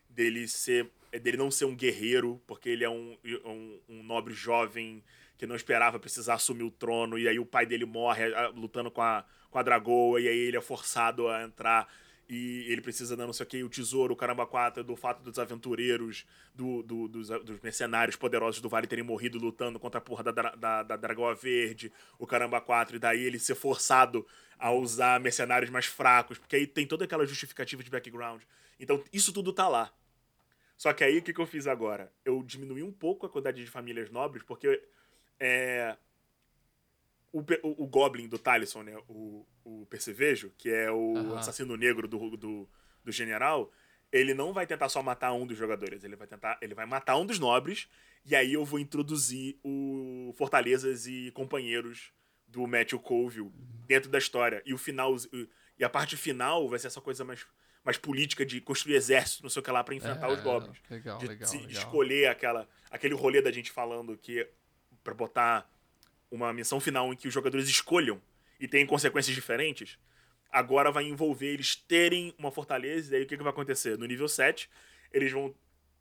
dele 0.10 0.48
ser 0.48 0.92
dele 1.12 1.38
não 1.38 1.50
ser 1.50 1.66
um 1.66 1.76
guerreiro, 1.76 2.42
porque 2.46 2.68
ele 2.68 2.84
é 2.84 2.90
um, 2.90 3.18
um, 3.46 3.80
um 3.88 4.04
nobre 4.04 4.34
jovem 4.34 5.02
que 5.38 5.46
não 5.46 5.56
esperava 5.56 6.00
precisar 6.00 6.36
assumir 6.36 6.64
o 6.64 6.72
trono, 6.72 7.18
e 7.18 7.28
aí 7.28 7.40
o 7.40 7.46
pai 7.46 7.66
dele 7.66 7.86
morre 7.86 8.24
lutando 8.54 8.92
com 8.92 9.02
a, 9.02 9.26
com 9.50 9.58
a 9.58 9.64
Dragoa, 9.64 10.20
e 10.20 10.28
aí 10.28 10.38
ele 10.38 10.58
é 10.58 10.62
forçado 10.62 11.28
a 11.28 11.44
entrar 11.44 11.88
e 12.28 12.66
ele 12.72 12.82
precisa 12.82 13.16
da 13.16 13.26
não 13.26 13.34
sei 13.34 13.46
o 13.46 13.48
que, 13.48 13.64
o 13.64 13.70
tesouro, 13.70 14.14
o 14.14 14.18
caramba 14.18 14.46
4, 14.48 14.84
do 14.84 14.96
fato 14.96 15.22
dos 15.22 15.38
aventureiros, 15.38 16.26
do, 16.54 16.82
do 16.82 17.08
dos, 17.08 17.28
dos, 17.28 17.60
mercenários 17.62 18.16
poderosos 18.16 18.62
do 18.62 18.70
Vale 18.70 18.88
terem 18.88 19.04
morrido 19.04 19.38
lutando 19.38 19.80
contra 19.80 20.00
a 20.00 20.02
porra 20.02 20.24
da, 20.24 20.32
da, 20.32 20.84
da 20.84 20.96
Dragoa 20.96 21.36
Verde, 21.36 21.92
o 22.18 22.26
caramba 22.26 22.60
4, 22.60 22.96
e 22.96 23.00
daí 23.00 23.24
ele 23.24 23.38
ser 23.38 23.56
forçado 23.56 24.26
a 24.58 24.72
usar 24.72 25.20
mercenários 25.20 25.70
mais 25.70 25.86
fracos, 25.86 26.38
porque 26.38 26.56
aí 26.56 26.66
tem 26.66 26.88
toda 26.88 27.06
aquela 27.06 27.26
justificativa 27.26 27.84
de 27.84 27.90
background. 27.90 28.42
Então, 28.80 29.04
isso 29.14 29.32
tudo 29.32 29.54
tá 29.54 29.68
lá. 29.68 29.94
Só 30.78 30.92
que 30.94 31.04
aí, 31.04 31.18
o 31.20 31.22
que, 31.22 31.34
que 31.34 31.40
eu 31.40 31.46
fiz 31.46 31.68
agora? 31.68 32.12
Eu 32.24 32.42
diminui 32.44 32.84
um 32.84 32.92
pouco 32.92 33.26
a 33.26 33.30
quantidade 33.30 33.64
de 33.64 33.70
famílias 33.70 34.10
nobres, 34.10 34.44
porque 34.44 34.82
é, 35.40 35.96
o, 37.36 37.40
o, 37.68 37.84
o, 37.84 37.88
Goblin 37.88 38.30
do 38.30 38.40
Talisson, 38.40 38.84
né? 38.84 38.98
O, 39.10 39.46
o 39.66 39.86
Percevejo, 39.88 40.54
que 40.58 40.70
é 40.70 40.90
o 40.90 41.14
uhum. 41.14 41.38
assassino 41.38 41.76
negro 41.76 42.08
do, 42.08 42.38
do, 42.38 42.70
do 43.04 43.12
general, 43.12 43.70
ele 44.10 44.34
não 44.34 44.54
vai 44.54 44.66
tentar 44.66 44.88
só 44.88 45.04
matar 45.04 45.34
um 45.34 45.46
dos 45.46 45.58
jogadores, 45.58 46.06
ele 46.06 46.16
vai 46.16 46.28
tentar, 46.28 46.58
ele 46.62 46.74
vai 46.74 46.86
matar 46.86 47.18
um 47.18 47.26
dos 47.26 47.38
nobres, 47.38 47.90
e 48.26 48.36
aí 48.36 48.54
eu 48.54 48.64
vou 48.64 48.80
introduzir 48.80 49.60
o 49.62 50.34
Fortalezas 50.38 51.08
e 51.08 51.30
companheiros 51.32 52.14
do 52.48 52.66
Matthew 52.66 53.00
Colville 53.00 53.52
dentro 53.86 54.10
da 54.10 54.18
história. 54.18 54.64
E 54.66 54.74
o 54.74 54.78
final 54.78 55.14
e 55.78 55.84
a 55.84 55.90
parte 55.90 56.16
final 56.16 56.70
vai 56.70 56.80
ser 56.80 56.88
essa 56.88 57.02
coisa 57.02 57.26
mais 57.26 57.46
mais 57.84 58.00
política 58.00 58.44
de 58.44 58.60
construir 58.60 58.96
exército, 58.96 59.44
não 59.44 59.50
sei 59.50 59.60
o 59.60 59.64
que 59.64 59.70
lá, 59.70 59.84
para 59.84 59.94
enfrentar 59.94 60.28
é, 60.28 60.34
os 60.34 60.42
goblins. 60.42 60.82
Legal, 60.90 61.20
de, 61.20 61.28
legal, 61.28 61.52
de, 61.52 61.58
legal. 61.58 61.72
escolher 61.72 62.26
aquela, 62.30 62.68
aquele 62.90 63.14
rolê 63.14 63.44
da 63.44 63.52
gente 63.52 63.70
falando 63.72 64.18
que 64.18 64.50
para 65.04 65.14
botar 65.14 65.70
uma 66.32 66.52
missão 66.54 66.80
final 66.80 67.12
em 67.14 67.16
que 67.16 67.28
os 67.28 67.34
jogadores 67.34 67.68
escolham 67.68 68.22
e 68.60 68.68
tem 68.68 68.86
consequências 68.86 69.36
diferentes, 69.36 69.98
agora 70.52 70.92
vai 70.92 71.06
envolver 71.06 71.48
eles 71.48 71.76
terem 71.76 72.34
uma 72.38 72.52
fortaleza, 72.52 73.14
e 73.14 73.18
aí 73.18 73.24
o 73.24 73.28
que, 73.28 73.38
que 73.38 73.44
vai 73.44 73.52
acontecer? 73.52 73.98
No 73.98 74.06
nível 74.06 74.28
7, 74.28 74.70
eles 75.12 75.32
vão 75.32 75.54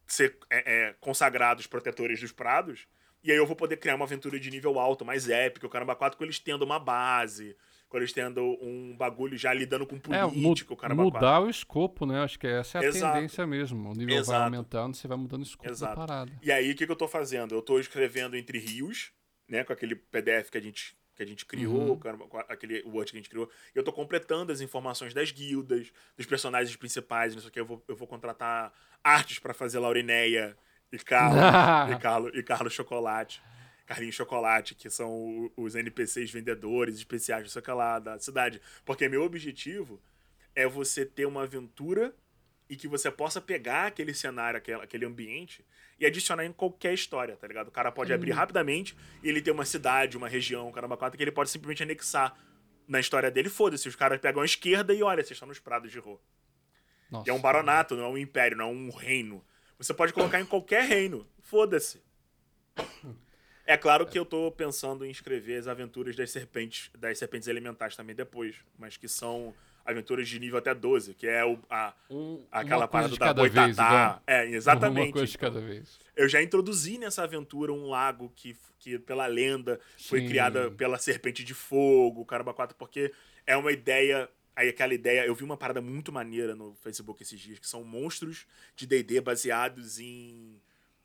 ser 0.06 0.36
é, 0.50 0.88
é, 0.88 0.94
consagrados 1.00 1.66
protetores 1.66 2.20
dos 2.20 2.32
prados, 2.32 2.86
e 3.22 3.32
aí 3.32 3.38
eu 3.38 3.46
vou 3.46 3.56
poder 3.56 3.78
criar 3.78 3.96
uma 3.96 4.04
aventura 4.04 4.38
de 4.38 4.50
nível 4.50 4.78
alto, 4.78 5.04
mais 5.04 5.28
épico, 5.28 5.66
o 5.66 5.70
Caramba 5.70 5.96
4, 5.96 6.16
com 6.16 6.24
eles 6.24 6.38
tendo 6.38 6.62
uma 6.62 6.78
base, 6.78 7.56
com 7.88 7.96
eles 7.96 8.12
tendo 8.12 8.42
um 8.60 8.94
bagulho 8.96 9.36
já 9.38 9.52
lidando 9.54 9.86
com 9.86 9.98
político, 9.98 10.74
é, 10.74 10.76
Caramba 10.76 11.04
mudar 11.04 11.20
4. 11.20 11.46
o 11.46 11.50
escopo, 11.50 12.04
né? 12.04 12.22
Acho 12.22 12.38
que 12.38 12.46
essa 12.46 12.78
é 12.78 12.80
a 12.82 12.84
Exato. 12.84 13.14
tendência 13.14 13.46
mesmo. 13.46 13.90
O 13.90 13.94
nível 13.94 14.16
Exato. 14.16 14.38
vai 14.38 14.42
aumentando, 14.42 14.94
você 14.94 15.08
vai 15.08 15.16
mudando 15.16 15.40
o 15.40 15.44
escopo 15.44 15.70
Exato. 15.70 15.94
da 15.94 16.06
parada. 16.06 16.32
E 16.42 16.52
aí, 16.52 16.70
o 16.70 16.76
que, 16.76 16.84
que 16.84 16.92
eu 16.92 16.96
tô 16.96 17.08
fazendo? 17.08 17.54
Eu 17.54 17.62
tô 17.62 17.78
escrevendo 17.78 18.36
entre 18.36 18.58
rios, 18.58 19.10
né? 19.48 19.64
Com 19.64 19.72
aquele 19.72 19.94
PDF 19.94 20.50
que 20.50 20.58
a 20.58 20.60
gente 20.60 20.96
que 21.14 21.22
a 21.22 21.26
gente 21.26 21.46
criou, 21.46 21.92
uhum. 21.92 22.40
aquele 22.48 22.82
Word 22.82 23.12
que 23.12 23.16
a 23.16 23.20
gente 23.20 23.30
criou. 23.30 23.48
E 23.72 23.78
eu 23.78 23.84
tô 23.84 23.92
completando 23.92 24.50
as 24.50 24.60
informações 24.60 25.14
das 25.14 25.30
guildas, 25.30 25.92
dos 26.16 26.26
personagens 26.26 26.74
principais, 26.76 27.34
não 27.34 27.40
sei 27.40 27.50
o 27.50 27.52
que. 27.52 27.60
Eu 27.60 27.66
vou, 27.66 27.84
eu 27.86 27.94
vou 27.94 28.08
contratar 28.08 28.72
artes 29.02 29.38
para 29.38 29.54
fazer 29.54 29.78
Laurineia 29.78 30.56
e 30.90 30.98
Carlos, 30.98 31.38
e 31.94 31.98
Carlos, 32.00 32.32
e 32.34 32.42
Carlos 32.42 32.72
Chocolate. 32.72 33.40
Carlinhos 33.86 34.14
Chocolate, 34.14 34.74
que 34.74 34.88
são 34.88 35.50
os 35.56 35.74
NPCs 35.74 36.30
vendedores 36.30 36.96
especiais, 36.96 37.42
não 37.42 37.50
sei 37.50 37.60
o 37.60 37.62
que 37.62 37.70
lá, 37.70 37.98
da 37.98 38.18
cidade. 38.18 38.60
Porque 38.84 39.08
meu 39.08 39.22
objetivo 39.22 40.00
é 40.54 40.66
você 40.66 41.04
ter 41.04 41.26
uma 41.26 41.42
aventura 41.42 42.14
e 42.68 42.76
que 42.76 42.88
você 42.88 43.10
possa 43.10 43.40
pegar 43.40 43.86
aquele 43.86 44.14
cenário, 44.14 44.60
aquele, 44.82 45.04
ambiente 45.04 45.64
e 45.98 46.06
adicionar 46.06 46.44
em 46.44 46.52
qualquer 46.52 46.94
história, 46.94 47.36
tá 47.36 47.46
ligado? 47.46 47.68
O 47.68 47.70
cara 47.70 47.92
pode 47.92 48.12
abrir 48.12 48.32
rapidamente 48.32 48.96
e 49.22 49.28
ele 49.28 49.42
tem 49.42 49.52
uma 49.52 49.64
cidade, 49.64 50.16
uma 50.16 50.28
região, 50.28 50.68
um 50.68 50.72
caramba 50.72 50.96
quatro, 50.96 51.16
que 51.16 51.22
ele 51.22 51.32
pode 51.32 51.50
simplesmente 51.50 51.82
anexar 51.82 52.36
na 52.88 52.98
história 52.98 53.30
dele. 53.30 53.48
Foda-se, 53.48 53.88
os 53.88 53.96
caras 53.96 54.20
pegam 54.20 54.42
a 54.42 54.44
esquerda 54.44 54.94
e 54.94 55.02
olha, 55.02 55.22
vocês 55.22 55.32
estão 55.32 55.48
nos 55.48 55.58
prados 55.58 55.92
de 55.92 55.98
Rô. 55.98 56.18
É 57.26 57.32
um 57.32 57.40
baronato, 57.40 57.94
não 57.94 58.04
é 58.04 58.08
um 58.08 58.18
império, 58.18 58.56
não 58.56 58.64
é 58.64 58.72
um 58.72 58.90
reino. 58.90 59.44
Você 59.78 59.94
pode 59.94 60.12
colocar 60.12 60.40
em 60.40 60.46
qualquer 60.46 60.84
reino. 60.84 61.28
Foda-se. 61.42 62.02
É 63.66 63.78
claro 63.78 64.06
que 64.06 64.18
eu 64.18 64.26
tô 64.26 64.50
pensando 64.52 65.06
em 65.06 65.10
escrever 65.10 65.56
as 65.56 65.66
aventuras 65.66 66.14
das 66.14 66.30
serpentes, 66.30 66.90
das 66.98 67.18
serpentes 67.18 67.48
elementares 67.48 67.96
também 67.96 68.14
depois, 68.14 68.56
mas 68.78 68.98
que 68.98 69.08
são 69.08 69.54
aventuras 69.84 70.28
de 70.28 70.38
nível 70.38 70.58
até 70.58 70.74
12, 70.74 71.14
que 71.14 71.26
é 71.26 71.44
o, 71.44 71.58
a, 71.68 71.94
um, 72.10 72.44
aquela 72.50 72.88
parada 72.88 73.16
da 73.16 73.34
boitatá. 73.34 74.22
é, 74.26 74.46
exatamente. 74.46 75.08
Uma 75.08 75.12
coisa 75.12 75.30
de 75.30 75.38
cada 75.38 75.60
vez. 75.60 75.98
Eu 76.16 76.28
já 76.28 76.42
introduzi 76.42 76.98
nessa 76.98 77.22
aventura 77.22 77.72
um 77.72 77.88
lago 77.88 78.32
que, 78.34 78.56
que 78.78 78.98
pela 78.98 79.26
lenda, 79.26 79.80
foi 79.98 80.20
Sim. 80.20 80.28
criada 80.28 80.70
pela 80.70 80.98
serpente 80.98 81.44
de 81.44 81.54
fogo, 81.54 82.24
caramba 82.24 82.54
4, 82.54 82.76
porque 82.76 83.12
é 83.46 83.56
uma 83.56 83.72
ideia 83.72 84.28
Aí 84.56 84.68
aquela 84.68 84.94
ideia, 84.94 85.26
eu 85.26 85.34
vi 85.34 85.42
uma 85.42 85.56
parada 85.56 85.80
muito 85.80 86.12
maneira 86.12 86.54
no 86.54 86.74
Facebook 86.76 87.20
esses 87.22 87.40
dias, 87.40 87.58
que 87.58 87.66
são 87.66 87.82
monstros 87.82 88.46
de 88.76 88.86
D&D 88.86 89.20
baseados 89.20 89.98
em 89.98 90.60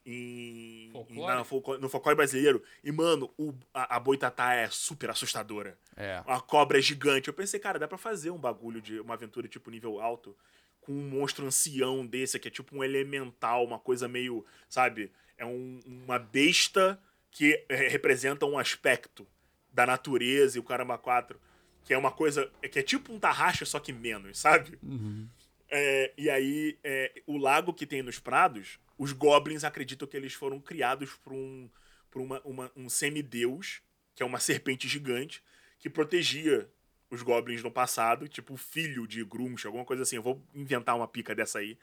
em, 0.05 0.91
em 1.09 1.25
na, 1.25 1.37
no 1.37 1.89
folclore 1.89 2.15
brasileiro. 2.15 2.63
E, 2.83 2.91
mano, 2.91 3.31
o, 3.37 3.53
a, 3.73 3.97
a 3.97 3.99
boitatá 3.99 4.53
é 4.53 4.69
super 4.69 5.09
assustadora. 5.09 5.77
É. 5.95 6.23
A 6.25 6.39
cobra 6.39 6.79
é 6.79 6.81
gigante. 6.81 7.27
Eu 7.27 7.33
pensei, 7.33 7.59
cara, 7.59 7.79
dá 7.79 7.87
pra 7.87 7.97
fazer 7.97 8.31
um 8.31 8.37
bagulho 8.37 8.81
de 8.81 8.99
uma 8.99 9.13
aventura 9.13 9.47
tipo 9.47 9.69
nível 9.69 9.99
alto 9.99 10.35
com 10.81 10.93
um 10.93 11.09
monstro 11.09 11.45
ancião 11.45 12.05
desse, 12.05 12.39
que 12.39 12.47
é 12.47 12.51
tipo 12.51 12.75
um 12.75 12.83
elemental, 12.83 13.63
uma 13.63 13.77
coisa 13.77 14.07
meio, 14.07 14.45
sabe? 14.67 15.11
É 15.37 15.45
um, 15.45 15.79
uma 15.85 16.17
besta 16.17 16.99
que 17.31 17.63
representa 17.69 18.45
um 18.45 18.57
aspecto 18.57 19.27
da 19.71 19.85
natureza 19.85 20.57
e 20.57 20.59
o 20.59 20.63
caramba 20.63 20.97
4. 20.97 21.39
Que 21.83 21.93
é 21.93 21.97
uma 21.97 22.11
coisa. 22.11 22.51
Que 22.71 22.79
é 22.79 22.83
tipo 22.83 23.13
um 23.13 23.19
tarraxa, 23.19 23.65
só 23.65 23.79
que 23.79 23.93
menos, 23.93 24.37
sabe? 24.37 24.77
Uhum. 24.83 25.27
É, 25.69 26.13
e 26.17 26.29
aí, 26.29 26.77
é, 26.83 27.21
o 27.27 27.37
lago 27.37 27.73
que 27.73 27.85
tem 27.85 28.01
nos 28.01 28.19
prados 28.19 28.79
os 28.99 29.13
goblins 29.13 29.63
acreditam 29.63 30.05
que 30.05 30.17
eles 30.17 30.33
foram 30.33 30.59
criados 30.59 31.11
por 31.23 31.31
um, 31.31 31.69
por 32.11 32.21
uma, 32.21 32.41
uma, 32.43 32.71
um 32.75 32.89
semideus, 32.89 33.81
que 34.13 34.21
é 34.21 34.25
uma 34.25 34.39
serpente 34.41 34.89
gigante, 34.89 35.41
que 35.79 35.89
protegia 35.89 36.69
os 37.09 37.23
goblins 37.23 37.63
no 37.63 37.71
passado, 37.71 38.27
tipo 38.27 38.57
filho 38.57 39.07
de 39.07 39.23
Grunch, 39.23 39.65
alguma 39.65 39.85
coisa 39.85 40.03
assim. 40.03 40.17
Eu 40.17 40.21
vou 40.21 40.43
inventar 40.53 40.97
uma 40.97 41.07
pica 41.07 41.33
dessa 41.33 41.59
aí. 41.59 41.77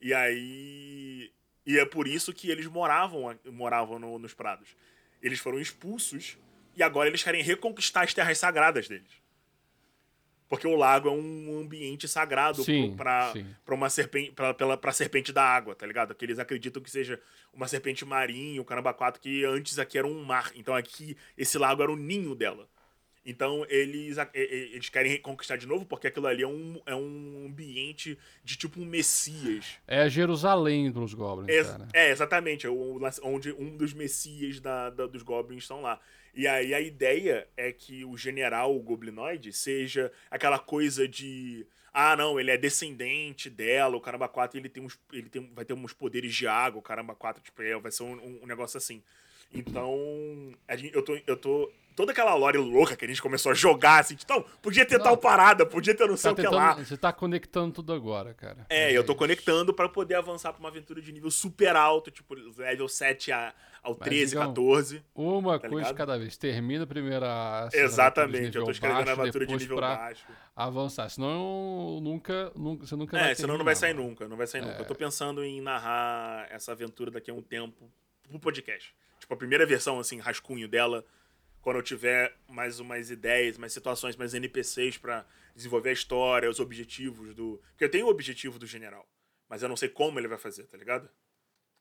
E 0.00 0.12
aí. 0.12 1.32
E 1.64 1.78
é 1.78 1.86
por 1.86 2.06
isso 2.06 2.32
que 2.32 2.50
eles 2.50 2.66
moravam, 2.66 3.38
moravam 3.46 3.98
no, 3.98 4.18
nos 4.18 4.34
prados. 4.34 4.76
Eles 5.22 5.38
foram 5.38 5.60
expulsos 5.60 6.36
e 6.76 6.82
agora 6.82 7.08
eles 7.08 7.22
querem 7.22 7.42
reconquistar 7.42 8.02
as 8.02 8.12
terras 8.12 8.38
sagradas 8.38 8.88
deles. 8.88 9.10
Porque 10.48 10.66
o 10.66 10.76
lago 10.76 11.08
é 11.08 11.12
um 11.12 11.60
ambiente 11.60 12.06
sagrado 12.06 12.64
para 12.96 13.74
uma 13.74 13.90
serpente, 13.90 14.30
pra, 14.32 14.54
pela, 14.54 14.76
pra 14.76 14.92
serpente 14.92 15.32
da 15.32 15.42
água, 15.42 15.74
tá 15.74 15.84
ligado? 15.84 16.14
Que 16.14 16.24
eles 16.24 16.38
acreditam 16.38 16.80
que 16.80 16.90
seja 16.90 17.20
uma 17.52 17.66
serpente 17.66 18.04
marinha, 18.04 18.60
o 18.60 18.64
caramba 18.64 18.94
4, 18.94 19.20
que 19.20 19.44
antes 19.44 19.78
aqui 19.78 19.98
era 19.98 20.06
um 20.06 20.22
mar. 20.22 20.52
Então 20.54 20.74
aqui, 20.74 21.16
esse 21.36 21.58
lago 21.58 21.82
era 21.82 21.90
o 21.90 21.96
ninho 21.96 22.34
dela. 22.34 22.68
Então 23.26 23.66
eles, 23.68 24.16
eles 24.32 24.88
querem 24.88 25.20
conquistar 25.20 25.56
de 25.56 25.66
novo, 25.66 25.84
porque 25.84 26.06
aquilo 26.06 26.28
ali 26.28 26.44
é 26.44 26.46
um, 26.46 26.80
é 26.86 26.94
um 26.94 27.46
ambiente 27.48 28.16
de 28.44 28.56
tipo 28.56 28.80
um 28.80 28.84
Messias. 28.84 29.78
É 29.84 30.08
Jerusalém 30.08 30.92
dos 30.92 31.12
Goblins, 31.12 31.50
é, 31.50 31.64
cara. 31.64 31.88
É, 31.92 32.10
exatamente. 32.12 32.68
É 32.68 32.70
onde 32.70 33.52
um 33.52 33.76
dos 33.76 33.92
Messias 33.92 34.60
da, 34.60 34.90
da, 34.90 35.06
dos 35.08 35.22
Goblins 35.22 35.64
estão 35.64 35.82
lá. 35.82 36.00
E 36.36 36.46
aí 36.46 36.74
a 36.74 36.80
ideia 36.82 37.48
é 37.56 37.72
que 37.72 38.04
o 38.04 38.14
general 38.14 38.78
goblinoide 38.78 39.54
seja 39.54 40.12
aquela 40.30 40.58
coisa 40.58 41.08
de. 41.08 41.66
Ah, 41.94 42.14
não, 42.14 42.38
ele 42.38 42.50
é 42.50 42.58
descendente 42.58 43.48
dela, 43.48 43.96
o 43.96 44.00
caramba 44.02 44.28
4, 44.28 44.60
ele 44.60 44.68
tem 44.68 44.82
uns. 44.82 44.98
Ele 45.10 45.30
tem, 45.30 45.50
vai 45.54 45.64
ter 45.64 45.72
uns 45.72 45.94
poderes 45.94 46.34
de 46.34 46.46
água, 46.46 46.78
o 46.78 46.82
caramba 46.82 47.14
4, 47.14 47.42
tipo, 47.42 47.62
é, 47.62 47.74
vai 47.78 47.90
ser 47.90 48.02
um, 48.02 48.42
um 48.42 48.46
negócio 48.46 48.76
assim. 48.76 49.02
Então, 49.52 49.96
gente, 50.76 50.94
eu 50.94 51.02
tô, 51.02 51.18
eu 51.26 51.36
tô 51.36 51.72
toda 51.96 52.12
aquela 52.12 52.34
lore 52.34 52.58
louca 52.58 52.94
que 52.94 53.04
a 53.06 53.08
gente 53.08 53.22
começou 53.22 53.50
a 53.50 53.54
jogar, 53.54 54.00
assim, 54.00 54.16
então, 54.22 54.44
podia 54.60 54.84
ter 54.84 54.98
não, 54.98 55.04
tal 55.04 55.16
parada, 55.16 55.64
podia 55.64 55.94
ter 55.94 56.06
não 56.06 56.16
sei 56.16 56.34
tá 56.34 56.42
o 56.42 56.44
que 56.44 56.54
lá. 56.54 56.74
Você 56.74 56.96
tá 56.96 57.10
conectando 57.10 57.72
tudo 57.72 57.92
agora, 57.94 58.34
cara. 58.34 58.66
É, 58.68 58.92
é 58.92 58.96
eu 58.96 59.02
tô 59.02 59.12
isso. 59.12 59.18
conectando 59.18 59.72
para 59.72 59.88
poder 59.88 60.14
avançar 60.14 60.52
pra 60.52 60.60
uma 60.60 60.68
aventura 60.68 61.00
de 61.00 61.10
nível 61.10 61.30
super 61.30 61.74
alto, 61.74 62.10
tipo, 62.10 62.34
level 62.34 62.86
7 62.86 63.32
a, 63.32 63.54
ao 63.82 63.94
13, 63.94 64.26
digamos, 64.32 64.48
14. 64.48 65.02
Uma 65.14 65.58
tá 65.58 65.68
coisa 65.68 65.94
cada 65.94 66.18
vez. 66.18 66.36
Termina 66.36 66.84
a 66.84 66.86
primeira. 66.86 67.68
Exatamente, 67.72 68.56
eu 68.56 68.64
tô 68.64 68.70
escrevendo 68.70 69.08
a 69.08 69.12
aventura 69.12 69.46
de 69.46 69.56
nível 69.56 69.80
baixo. 69.80 70.26
Avançar, 70.54 71.08
senão 71.08 71.98
nunca, 72.02 72.52
nunca, 72.54 72.86
você 72.86 72.96
nunca 72.96 73.16
é, 73.16 73.20
vai 73.20 73.32
É, 73.32 73.34
senão 73.34 73.56
não 73.56 73.64
vai 73.64 73.74
sair 73.74 73.94
nunca, 73.94 74.28
não 74.28 74.36
vai 74.36 74.46
sair 74.46 74.60
é. 74.60 74.64
nunca. 74.64 74.78
Eu 74.80 74.84
tô 74.84 74.94
pensando 74.94 75.42
em 75.42 75.62
narrar 75.62 76.46
essa 76.50 76.72
aventura 76.72 77.10
daqui 77.10 77.30
a 77.30 77.34
um 77.34 77.42
tempo 77.42 77.90
pro 78.28 78.38
podcast. 78.38 78.94
Tipo, 79.26 79.34
a 79.34 79.36
primeira 79.36 79.66
versão, 79.66 79.98
assim, 79.98 80.20
rascunho 80.20 80.68
dela 80.68 81.04
quando 81.60 81.76
eu 81.78 81.82
tiver 81.82 82.32
mais 82.48 82.78
umas 82.78 83.10
ideias, 83.10 83.58
mais 83.58 83.72
situações, 83.72 84.14
mais 84.14 84.34
NPCs 84.34 84.98
para 84.98 85.26
desenvolver 85.52 85.90
a 85.90 85.92
história, 85.92 86.48
os 86.48 86.60
objetivos 86.60 87.34
do. 87.34 87.60
Porque 87.70 87.84
eu 87.84 87.90
tenho 87.90 88.06
o 88.06 88.08
objetivo 88.08 88.56
do 88.56 88.68
general, 88.68 89.04
mas 89.48 89.64
eu 89.64 89.68
não 89.68 89.76
sei 89.76 89.88
como 89.88 90.20
ele 90.20 90.28
vai 90.28 90.38
fazer, 90.38 90.64
tá 90.66 90.76
ligado? 90.76 91.10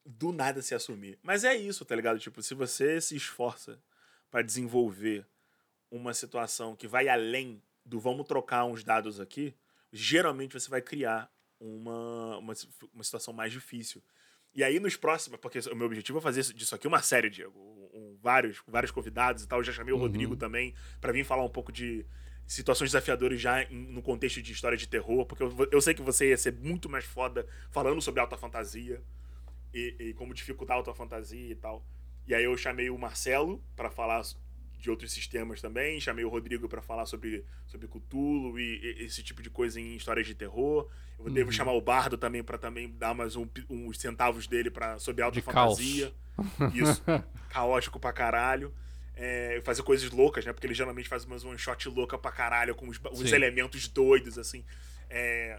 Do 0.04 0.32
nada 0.32 0.60
se 0.64 0.74
assumir. 0.74 1.20
Mas 1.22 1.44
é 1.44 1.56
isso, 1.56 1.86
tá 1.86 1.96
ligado? 1.96 2.18
Tipo, 2.18 2.42
se 2.42 2.56
você 2.56 3.00
se 3.00 3.16
esforça 3.16 3.80
para 4.32 4.42
desenvolver 4.42 5.24
uma 5.92 6.16
situação 6.16 6.76
que 6.76 6.88
vai 6.88 7.08
além 7.08 7.62
do 7.86 8.00
vamos 8.00 8.28
trocar 8.28 8.66
uns 8.66 8.84
dados 8.84 9.20
aqui, 9.20 9.54
geralmente 9.94 10.60
você 10.60 10.68
vai 10.68 10.82
criar 10.82 11.32
uma, 11.60 12.38
uma, 12.38 12.54
uma 12.92 13.04
situação 13.04 13.36
mais 13.36 13.52
difícil. 13.52 14.02
E 14.56 14.64
aí 14.64 14.80
nos 14.80 14.96
próximos, 14.96 15.38
porque 15.40 15.60
o 15.70 15.76
meu 15.76 15.86
objetivo 15.88 16.18
é 16.18 16.22
fazer 16.22 16.42
disso 16.54 16.74
aqui 16.74 16.88
uma 16.88 17.02
série, 17.02 17.30
Diego. 17.30 17.60
Um, 17.94 18.18
vários, 18.22 18.62
vários 18.66 18.90
convidados 18.90 19.44
e 19.44 19.48
tal. 19.48 19.60
Eu 19.60 19.64
já 19.64 19.74
chamei 19.74 19.94
o 19.94 19.98
uhum. 19.98 20.04
Rodrigo 20.04 20.36
também 20.38 20.74
para 21.02 21.12
vir 21.12 21.26
falar 21.26 21.44
um 21.44 21.50
pouco 21.50 21.72
de 21.72 22.06
situações 22.48 22.90
desafiadoras 22.90 23.42
já 23.42 23.64
em, 23.64 23.88
no 23.92 24.02
contexto 24.02 24.42
de 24.42 24.54
história 24.54 24.78
de 24.78 24.88
terror, 24.88 25.26
porque 25.26 25.44
eu, 25.44 25.54
eu 25.72 25.82
sei 25.82 25.94
que 25.94 26.02
você 26.02 26.30
ia 26.30 26.38
ser 26.38 26.54
muito 26.54 26.88
mais 26.88 27.04
foda 27.04 27.46
falando 27.72 28.02
sobre 28.02 28.22
alta 28.22 28.38
fantasia 28.38 29.02
e, 29.74 29.96
e 30.00 30.14
como 30.14 30.34
dificultar 30.34 30.76
a 30.76 30.80
alta 30.80 30.94
fantasia 30.94 31.52
e 31.52 31.56
tal. 31.56 31.86
E 32.26 32.34
aí 32.34 32.44
eu 32.44 32.56
chamei 32.58 32.90
o 32.90 32.98
Marcelo 32.98 33.64
para 33.76 33.90
falar 33.90 34.24
de 34.86 34.90
outros 34.92 35.12
sistemas 35.12 35.60
também. 35.60 36.00
Chamei 36.00 36.24
o 36.24 36.30
Rodrigo 36.30 36.70
para 36.70 36.82
falar 36.82 37.06
sobre, 37.06 37.44
sobre 37.66 37.88
Cthulhu 37.88 38.58
e, 38.60 38.80
e, 39.02 39.06
esse 39.06 39.24
tipo 39.24 39.42
de 39.42 39.50
coisa 39.50 39.80
em 39.80 39.96
histórias 39.96 40.28
de 40.28 40.36
terror. 40.36 40.88
Eu 41.18 41.26
uhum. 41.26 41.34
devo 41.34 41.52
chamar 41.52 41.74
o 41.74 41.82
Bardo 41.82 42.18
também 42.18 42.44
para 42.44 42.58
também 42.58 42.90
dar 42.90 43.14
mais 43.14 43.36
um, 43.36 43.48
uns 43.70 44.00
centavos 44.00 44.48
dele 44.48 44.70
para 44.70 45.00
sobre 45.00 45.24
alta 45.24 45.36
de 45.36 45.42
fantasia. 45.42 46.14
Caos. 46.58 46.76
Isso. 46.76 47.04
Caótico 47.50 48.00
pra 48.00 48.14
caralho. 48.14 48.74
É, 49.16 49.62
fazer 49.64 49.82
coisas 49.82 50.10
loucas, 50.12 50.46
né? 50.46 50.54
Porque 50.54 50.68
ele 50.68 50.74
geralmente 50.74 51.10
faz 51.10 51.26
umas 51.26 51.44
one 51.44 51.58
shot 51.58 51.88
louca 51.90 52.18
pra 52.18 52.32
caralho, 52.32 52.76
com 52.76 52.88
os, 52.88 53.00
os 53.12 53.32
elementos 53.32 53.88
doidos, 53.88 54.38
assim. 54.38 54.64
É, 55.10 55.58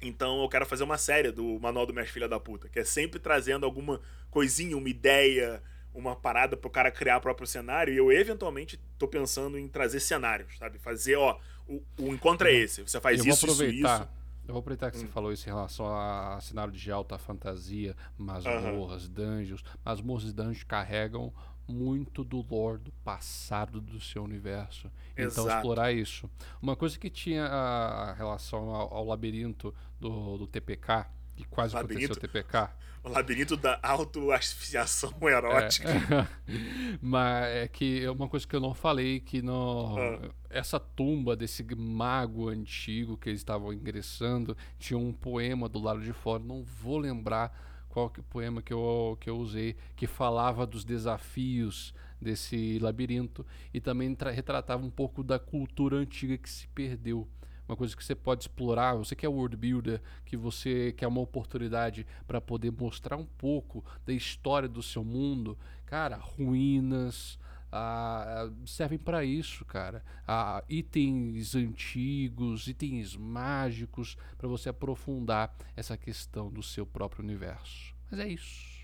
então 0.00 0.42
eu 0.42 0.48
quero 0.48 0.64
fazer 0.66 0.82
uma 0.82 0.96
série 0.96 1.30
do 1.30 1.60
Manual 1.60 1.86
do 1.86 1.92
Mestre 1.92 2.14
Filha 2.14 2.28
da 2.28 2.40
Puta, 2.40 2.68
que 2.68 2.78
é 2.78 2.84
sempre 2.84 3.20
trazendo 3.20 3.66
alguma 3.66 4.00
coisinha, 4.30 4.76
uma 4.76 4.88
ideia, 4.88 5.62
uma 5.94 6.14
parada 6.14 6.56
pro 6.56 6.70
cara 6.70 6.90
criar 6.90 7.18
o 7.18 7.20
próprio 7.20 7.46
cenário. 7.46 7.92
E 7.92 7.96
eu, 7.96 8.12
eventualmente, 8.12 8.80
tô 8.98 9.08
pensando 9.08 9.58
em 9.58 9.68
trazer 9.68 10.00
cenários, 10.00 10.56
sabe? 10.58 10.78
Fazer, 10.78 11.16
ó, 11.16 11.38
o, 11.66 11.82
o 11.98 12.08
encontro 12.08 12.48
é 12.48 12.52
esse. 12.52 12.82
Você 12.82 13.00
faz 13.00 13.18
eu 13.18 13.32
isso, 13.32 13.46
isso, 13.46 13.64
isso. 13.64 14.08
Eu 14.46 14.54
vou 14.54 14.60
aproveitar 14.60 14.90
que 14.90 14.96
hum. 14.96 15.00
você 15.02 15.06
falou 15.06 15.32
isso 15.32 15.48
em 15.48 15.52
relação 15.52 15.86
a 15.86 16.38
cenário 16.40 16.72
de 16.72 16.90
alta 16.90 17.16
fantasia, 17.18 17.96
masmorras, 18.18 19.06
uhum. 19.06 19.12
dungeons. 19.12 19.62
Masmorras 19.84 20.24
e 20.24 20.32
dungeons 20.32 20.64
carregam 20.64 21.32
muito 21.68 22.24
do 22.24 22.42
lore 22.42 22.78
do 22.78 22.92
passado 23.04 23.80
do 23.80 24.00
seu 24.00 24.24
universo. 24.24 24.90
Então, 25.12 25.26
Exato. 25.26 25.40
Então, 25.42 25.56
explorar 25.56 25.92
isso. 25.92 26.28
Uma 26.60 26.74
coisa 26.74 26.98
que 26.98 27.08
tinha 27.08 27.44
a, 27.46 28.12
relação 28.14 28.74
ao, 28.74 28.92
ao 28.92 29.04
labirinto 29.04 29.72
do, 30.00 30.38
do 30.38 30.46
TPK, 30.46 31.06
que 31.36 31.44
quase 31.44 31.74
labirinto, 31.74 32.12
aconteceu 32.12 32.28
o 32.28 32.42
TPK. 32.42 32.70
O 33.02 33.08
labirinto 33.08 33.56
da 33.56 33.78
autoasfixiação 33.82 35.14
erótica. 35.28 35.88
É. 35.88 36.26
Mas 37.00 37.46
é 37.46 37.68
que 37.68 38.04
é 38.04 38.10
uma 38.10 38.28
coisa 38.28 38.46
que 38.46 38.54
eu 38.54 38.60
não 38.60 38.74
falei, 38.74 39.20
que 39.20 39.40
no, 39.40 39.96
ah. 39.98 40.30
essa 40.50 40.78
tumba 40.78 41.34
desse 41.34 41.64
mago 41.74 42.48
antigo 42.48 43.16
que 43.16 43.30
eles 43.30 43.40
estavam 43.40 43.72
ingressando, 43.72 44.56
tinha 44.78 44.98
um 44.98 45.12
poema 45.12 45.68
do 45.68 45.78
lado 45.78 46.00
de 46.00 46.12
fora, 46.12 46.42
não 46.42 46.62
vou 46.62 46.98
lembrar 46.98 47.52
qual 47.88 48.08
que, 48.08 48.22
poema 48.22 48.62
que 48.62 48.72
eu, 48.72 49.16
que 49.20 49.28
eu 49.28 49.36
usei, 49.36 49.76
que 49.96 50.06
falava 50.06 50.66
dos 50.66 50.84
desafios 50.84 51.92
desse 52.20 52.78
labirinto 52.78 53.44
e 53.72 53.80
também 53.80 54.16
retratava 54.32 54.84
um 54.84 54.90
pouco 54.90 55.24
da 55.24 55.38
cultura 55.38 55.96
antiga 55.96 56.36
que 56.36 56.48
se 56.48 56.68
perdeu 56.68 57.26
uma 57.70 57.76
coisa 57.76 57.96
que 57.96 58.04
você 58.04 58.14
pode 58.14 58.42
explorar, 58.42 58.94
você 58.94 59.14
que 59.14 59.24
é 59.24 59.28
world 59.28 59.56
builder, 59.56 60.00
que 60.24 60.36
você 60.36 60.92
quer 60.92 61.06
uma 61.06 61.20
oportunidade 61.20 62.06
para 62.26 62.40
poder 62.40 62.72
mostrar 62.72 63.16
um 63.16 63.24
pouco 63.24 63.84
da 64.04 64.12
história 64.12 64.68
do 64.68 64.82
seu 64.82 65.04
mundo, 65.04 65.56
cara, 65.86 66.16
ruínas, 66.16 67.38
ah, 67.70 68.50
servem 68.66 68.98
para 68.98 69.24
isso, 69.24 69.64
cara. 69.64 70.04
Ah, 70.26 70.64
itens 70.68 71.54
antigos, 71.54 72.66
itens 72.66 73.16
mágicos, 73.16 74.16
para 74.36 74.48
você 74.48 74.68
aprofundar 74.68 75.54
essa 75.76 75.96
questão 75.96 76.50
do 76.50 76.62
seu 76.62 76.84
próprio 76.84 77.22
universo. 77.22 77.94
Mas 78.10 78.20
é 78.20 78.28
isso. 78.28 78.80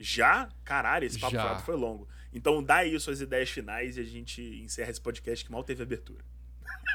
Já? 0.00 0.48
Caralho, 0.64 1.04
esse 1.04 1.20
papo 1.20 1.34
Já. 1.34 1.58
foi 1.58 1.76
longo. 1.76 2.08
Então 2.32 2.62
dá 2.62 2.76
aí 2.76 2.98
suas 2.98 3.20
ideias 3.20 3.50
finais 3.50 3.96
e 3.96 4.00
a 4.00 4.04
gente 4.04 4.42
encerra 4.42 4.90
esse 4.90 5.00
podcast 5.00 5.44
que 5.44 5.52
mal 5.52 5.62
teve 5.62 5.82
abertura. 5.82 6.24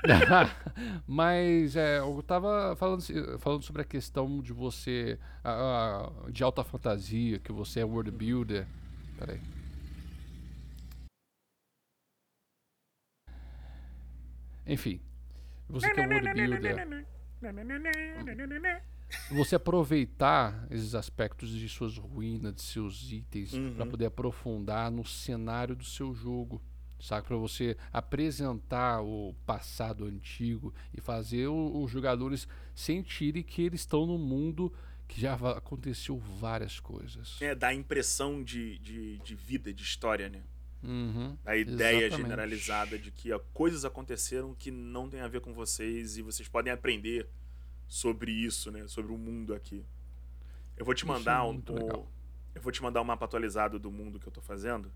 Mas 1.07 1.76
é, 1.76 1.99
eu 1.99 2.24
tava 2.26 2.76
falando, 2.76 3.01
falando 3.39 3.63
sobre 3.63 3.82
a 3.82 3.86
questão 3.86 4.41
de 4.41 4.53
você. 4.53 5.20
Uh, 5.43 6.32
de 6.32 6.43
alta 6.43 6.63
fantasia, 6.63 7.39
que 7.39 7.51
você 7.51 7.82
é 7.82 7.86
world 7.86 8.11
builder. 8.11 8.67
Peraí. 9.17 9.41
Enfim. 14.65 15.01
Você 15.67 15.89
que 15.93 15.99
é 15.99 16.07
world 16.07 16.34
builder. 16.34 17.05
Você 19.32 19.55
aproveitar 19.55 20.67
esses 20.70 20.93
aspectos 20.93 21.49
de 21.49 21.67
suas 21.67 21.97
ruínas, 21.97 22.53
de 22.53 22.61
seus 22.61 23.11
itens, 23.11 23.53
uhum. 23.53 23.74
para 23.74 23.86
poder 23.86 24.05
aprofundar 24.05 24.91
no 24.91 25.03
cenário 25.03 25.76
do 25.76 25.84
seu 25.84 26.13
jogo 26.13 26.61
sabe? 27.00 27.28
Para 27.28 27.38
você 27.38 27.78
apresentar 27.91 29.02
o 29.02 29.36
passado 29.45 30.06
antigo 30.06 30.74
e 30.93 31.02
fazer 31.02 31.47
o, 31.47 31.84
os 31.84 31.91
jogadores 31.91 32.47
sentirem 32.76 33.43
que 33.43 33.62
eles 33.62 33.82
estão 33.82 34.06
no 34.06 34.18
mundo 34.18 34.74
que 35.08 35.20
já 35.20 35.34
aconteceu 35.34 36.18
várias 36.18 36.80
coisas. 36.80 37.38
É, 37.41 37.56
dá 37.56 37.70
a 37.70 37.74
impressão 37.74 38.43
de, 38.43 38.78
de, 38.80 39.18
de 39.20 39.36
vida, 39.36 39.74
de 39.74 39.82
história, 39.82 40.30
né? 40.30 40.43
Uhum, 40.82 41.38
a 41.45 41.58
ideia 41.58 42.06
exatamente. 42.06 42.22
generalizada 42.22 42.97
de 42.97 43.12
que 43.12 43.38
coisas 43.54 43.84
aconteceram 43.84 44.56
que 44.56 44.72
não 44.72 45.10
tem 45.10 45.20
a 45.20 45.28
ver 45.28 45.41
com 45.41 45.54
vocês 45.54 46.16
e 46.16 46.22
vocês 46.22 46.47
podem 46.47 46.72
aprender 46.72 47.28
sobre 47.86 48.32
isso, 48.32 48.72
né? 48.72 48.88
Sobre 48.88 49.12
o 49.12 49.18
mundo 49.18 49.54
aqui. 49.54 49.84
Eu 50.78 50.86
vou 50.86 50.93
te 50.93 51.06
mandar 51.06 51.39
é 51.39 51.50
um, 51.50 51.56
um 51.56 52.08
eu 52.56 52.62
vou 52.62 52.72
te 52.72 52.82
mandar 52.82 53.02
um 53.02 53.06
mapa 53.06 53.26
atualizado 53.26 53.78
do 53.78 53.91
mundo 53.91 54.20
que 54.20 54.28
eu 54.28 54.32
tô 54.32 54.41
fazendo 54.41 54.91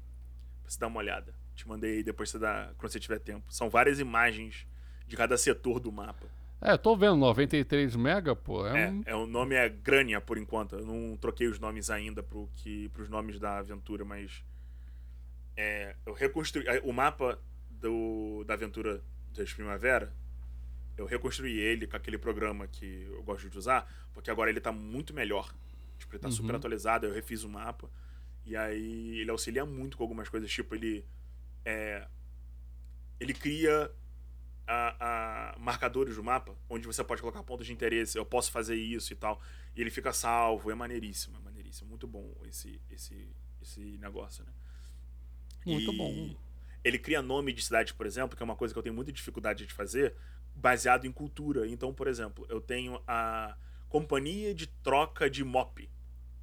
pra 0.61 0.71
você 0.71 0.79
dar 0.79 0.87
uma 0.87 0.99
olhada. 0.99 1.35
Te 1.55 1.67
mandei 1.67 1.97
aí 1.97 2.03
depois 2.03 2.29
você 2.29 2.39
dá, 2.39 2.71
quando 2.77 2.91
você 2.91 2.99
tiver 2.99 3.19
tempo. 3.19 3.45
São 3.53 3.69
várias 3.69 3.99
imagens 3.99 4.67
de 5.07 5.15
cada 5.15 5.37
setor 5.37 5.79
do 5.79 5.91
mapa. 5.91 6.27
É, 6.59 6.77
tô 6.77 6.95
vendo, 6.95 7.17
93 7.17 7.95
mega, 7.95 8.35
pô. 8.35 8.65
É, 8.65 8.85
é, 8.85 8.89
um... 8.89 9.03
é 9.07 9.15
o 9.15 9.27
nome 9.27 9.55
é 9.55 9.67
Grania 9.67 10.21
por 10.21 10.37
enquanto. 10.37 10.77
Eu 10.77 10.85
não 10.85 11.17
troquei 11.17 11.47
os 11.47 11.59
nomes 11.59 11.89
ainda 11.89 12.23
pro 12.23 12.49
que, 12.55 12.87
pros 12.89 13.09
nomes 13.09 13.37
da 13.37 13.57
aventura, 13.57 14.05
mas. 14.05 14.43
É, 15.57 15.95
eu 16.05 16.13
reconstruí. 16.13 16.65
O 16.83 16.93
mapa 16.93 17.37
do, 17.69 18.45
da 18.45 18.53
aventura 18.53 19.01
das 19.35 19.51
Primavera, 19.51 20.13
eu 20.97 21.05
reconstruí 21.05 21.59
ele 21.59 21.85
com 21.85 21.97
aquele 21.97 22.17
programa 22.17 22.65
que 22.65 23.07
eu 23.11 23.21
gosto 23.23 23.49
de 23.49 23.57
usar, 23.57 23.91
porque 24.13 24.31
agora 24.31 24.49
ele 24.49 24.61
tá 24.61 24.71
muito 24.71 25.13
melhor. 25.13 25.53
Tipo, 25.99 26.15
ele 26.15 26.21
tá 26.21 26.29
uhum. 26.29 26.33
super 26.33 26.55
atualizado, 26.55 27.05
eu 27.05 27.13
refiz 27.13 27.43
o 27.43 27.49
mapa. 27.49 27.89
E 28.45 28.55
aí 28.55 29.19
ele 29.19 29.31
auxilia 29.31 29.65
muito 29.65 29.97
com 29.97 30.03
algumas 30.03 30.29
coisas, 30.29 30.49
tipo, 30.49 30.73
ele 30.75 31.05
é, 31.65 32.07
ele 33.19 33.33
cria 33.33 33.91
a, 34.67 35.53
a, 35.53 35.59
marcadores 35.59 36.15
do 36.15 36.23
mapa, 36.23 36.55
onde 36.69 36.87
você 36.87 37.03
pode 37.03 37.21
colocar 37.21 37.43
pontos 37.43 37.65
de 37.65 37.73
interesse, 37.73 38.17
eu 38.17 38.25
posso 38.25 38.51
fazer 38.51 38.75
isso 38.75 39.13
e 39.13 39.15
tal, 39.15 39.41
e 39.75 39.81
ele 39.81 39.89
fica 39.89 40.13
salvo, 40.13 40.71
é 40.71 40.75
maneiríssimo, 40.75 41.37
é 41.37 41.39
maneiríssimo, 41.39 41.89
muito 41.89 42.07
bom 42.07 42.33
esse, 42.45 42.81
esse, 42.89 43.29
esse 43.61 43.97
negócio, 43.97 44.43
né? 44.45 44.51
Muito 45.65 45.93
e 45.93 45.97
bom. 45.97 46.35
Ele 46.83 46.99
cria 46.99 47.21
nome 47.21 47.53
de 47.53 47.63
cidade, 47.63 47.93
por 47.93 48.05
exemplo, 48.05 48.35
que 48.35 48.43
é 48.43 48.45
uma 48.45 48.55
coisa 48.55 48.73
que 48.73 48.77
eu 48.77 48.83
tenho 48.83 48.95
muita 48.95 49.11
dificuldade 49.11 49.65
de 49.65 49.73
fazer, 49.73 50.13
baseado 50.53 51.05
em 51.05 51.11
cultura. 51.11 51.67
Então, 51.67 51.93
por 51.93 52.07
exemplo, 52.07 52.45
eu 52.49 52.59
tenho 52.59 53.01
a 53.07 53.55
Companhia 53.87 54.53
de 54.53 54.67
Troca 54.67 55.29
de 55.29 55.43
Mop, 55.43 55.89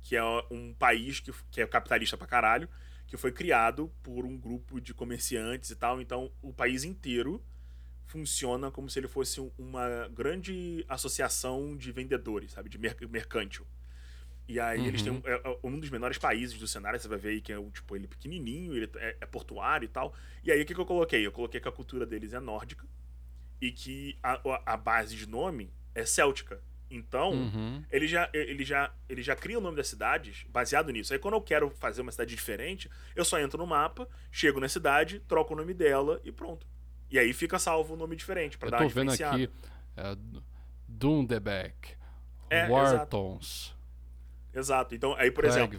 que 0.01 0.17
é 0.17 0.23
um 0.51 0.73
país 0.73 1.21
que, 1.21 1.33
que 1.51 1.61
é 1.61 1.67
capitalista 1.67 2.17
pra 2.17 2.27
caralho, 2.27 2.69
que 3.11 3.17
foi 3.17 3.33
criado 3.33 3.93
por 4.05 4.25
um 4.25 4.39
grupo 4.39 4.81
de 4.81 4.95
comerciantes 4.95 5.69
e 5.71 5.75
tal. 5.75 6.01
Então, 6.01 6.31
o 6.41 6.53
país 6.53 6.85
inteiro 6.85 7.45
funciona 8.07 8.71
como 8.71 8.89
se 8.89 9.01
ele 9.01 9.09
fosse 9.09 9.41
uma 9.59 10.09
grande 10.15 10.85
associação 10.89 11.77
de 11.77 11.91
vendedores, 11.91 12.53
sabe? 12.53 12.69
De 12.69 12.79
mercântil. 12.79 13.67
E 14.47 14.61
aí 14.61 14.79
uhum. 14.79 14.87
eles 14.87 15.03
têm 15.03 15.13
um, 15.13 15.23
é, 15.25 15.33
é, 15.33 15.59
um, 15.65 15.79
dos 15.79 15.91
menores 15.91 16.19
países 16.19 16.57
do 16.57 16.69
cenário, 16.69 17.01
você 17.01 17.09
vai 17.09 17.19
ver 17.19 17.31
aí 17.31 17.41
que 17.41 17.53
é 17.53 17.61
tipo, 17.73 17.97
ele 17.97 18.05
é 18.05 18.09
pequenininho, 18.09 18.77
ele 18.77 18.89
é, 18.97 19.17
é 19.21 19.27
portuário 19.27 19.87
e 19.87 19.89
tal. 19.89 20.15
E 20.45 20.53
aí 20.53 20.63
o 20.63 20.65
que, 20.65 20.73
que 20.73 20.81
eu 20.81 20.87
coloquei? 20.87 21.27
Eu 21.27 21.33
coloquei 21.33 21.61
que 21.61 21.69
a 21.69 21.73
cultura 21.73 22.07
deles 22.07 22.33
é 22.33 22.39
nórdica 22.39 22.87
e 23.61 23.73
que 23.73 24.17
a, 24.23 24.41
a 24.73 24.77
base 24.77 25.17
de 25.17 25.29
nome 25.29 25.73
é 25.97 26.07
céltica. 26.07 26.63
Então, 26.91 27.31
uhum. 27.31 27.85
ele, 27.91 28.09
já, 28.09 28.29
ele, 28.33 28.65
já, 28.65 28.93
ele 29.09 29.23
já 29.23 29.37
cria 29.37 29.57
o 29.57 29.61
nome 29.61 29.77
das 29.77 29.87
cidades 29.87 30.45
baseado 30.49 30.91
nisso. 30.91 31.13
Aí, 31.13 31.19
quando 31.21 31.35
eu 31.35 31.41
quero 31.41 31.71
fazer 31.71 32.03
uma 32.03 32.11
cidade 32.11 32.35
diferente, 32.35 32.91
eu 33.15 33.25
só 33.25 33.39
entro 33.39 33.57
no 33.57 33.67
mapa, 33.67 34.09
chego 34.33 34.59
na 34.59 34.69
cidade, 34.69 35.21
troco 35.21 35.55
o 35.55 35.57
nome 35.57 35.73
dela 35.73 36.21
e 36.25 36.33
pronto. 36.33 36.67
E 37.09 37.19
aí 37.19 37.33
fica 37.33 37.59
salvo 37.59 37.93
o 37.93 37.97
um 37.97 37.99
nome 37.99 38.17
diferente, 38.17 38.59
para 38.59 38.71
dar 38.71 38.81
uma 38.81 38.89
vendo 38.89 39.13
aqui 39.13 39.49
é, 39.97 40.17
Dundebeck, 40.89 41.95
é, 42.49 42.69
Wartons. 42.69 43.77
Exato. 44.53 44.59
exato. 44.59 44.95
Então, 44.95 45.15
aí, 45.15 45.31
por 45.31 45.45
exemplo, 45.45 45.79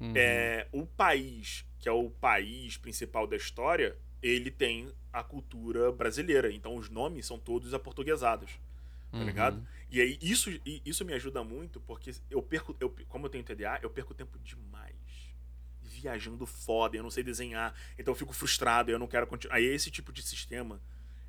uhum. 0.00 0.12
é, 0.16 0.66
o 0.72 0.86
país, 0.86 1.64
que 1.78 1.88
é 1.88 1.92
o 1.92 2.10
país 2.10 2.76
principal 2.76 3.26
da 3.26 3.36
história, 3.36 3.96
ele 4.22 4.50
tem 4.50 4.92
a 5.12 5.22
cultura 5.22 5.92
brasileira. 5.92 6.52
Então, 6.52 6.74
os 6.76 6.88
nomes 6.88 7.26
são 7.26 7.38
todos 7.38 7.74
aportuguesados. 7.74 8.58
Tá 9.12 9.18
uhum. 9.18 9.26
ligado? 9.26 9.68
E 9.90 10.00
aí 10.00 10.18
isso, 10.20 10.50
isso 10.64 11.04
me 11.04 11.12
ajuda 11.12 11.44
muito 11.44 11.80
porque 11.80 12.12
eu 12.30 12.42
perco, 12.42 12.74
eu, 12.80 12.94
como 13.08 13.26
eu 13.26 13.30
tenho 13.30 13.44
TDA, 13.44 13.78
eu 13.82 13.90
perco 13.90 14.14
tempo 14.14 14.38
demais 14.38 14.96
viajando 15.82 16.46
foda, 16.46 16.96
eu 16.96 17.02
não 17.02 17.10
sei 17.10 17.22
desenhar, 17.22 17.74
então 17.98 18.12
eu 18.12 18.16
fico 18.16 18.32
frustrado, 18.32 18.90
eu 18.90 18.98
não 18.98 19.06
quero 19.06 19.26
continuar. 19.26 19.56
Aí 19.56 19.68
é 19.68 19.74
esse 19.74 19.90
tipo 19.90 20.12
de 20.12 20.22
sistema 20.22 20.80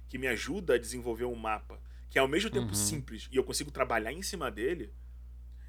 que 0.07 0.17
me 0.17 0.27
ajuda 0.27 0.75
a 0.75 0.77
desenvolver 0.77 1.25
um 1.25 1.35
mapa, 1.35 1.79
que 2.09 2.17
é 2.17 2.21
ao 2.21 2.27
mesmo 2.27 2.49
tempo 2.49 2.67
uhum. 2.67 2.73
simples 2.73 3.27
e 3.31 3.35
eu 3.35 3.43
consigo 3.43 3.69
trabalhar 3.69 4.13
em 4.13 4.21
cima 4.21 4.49
dele. 4.49 4.93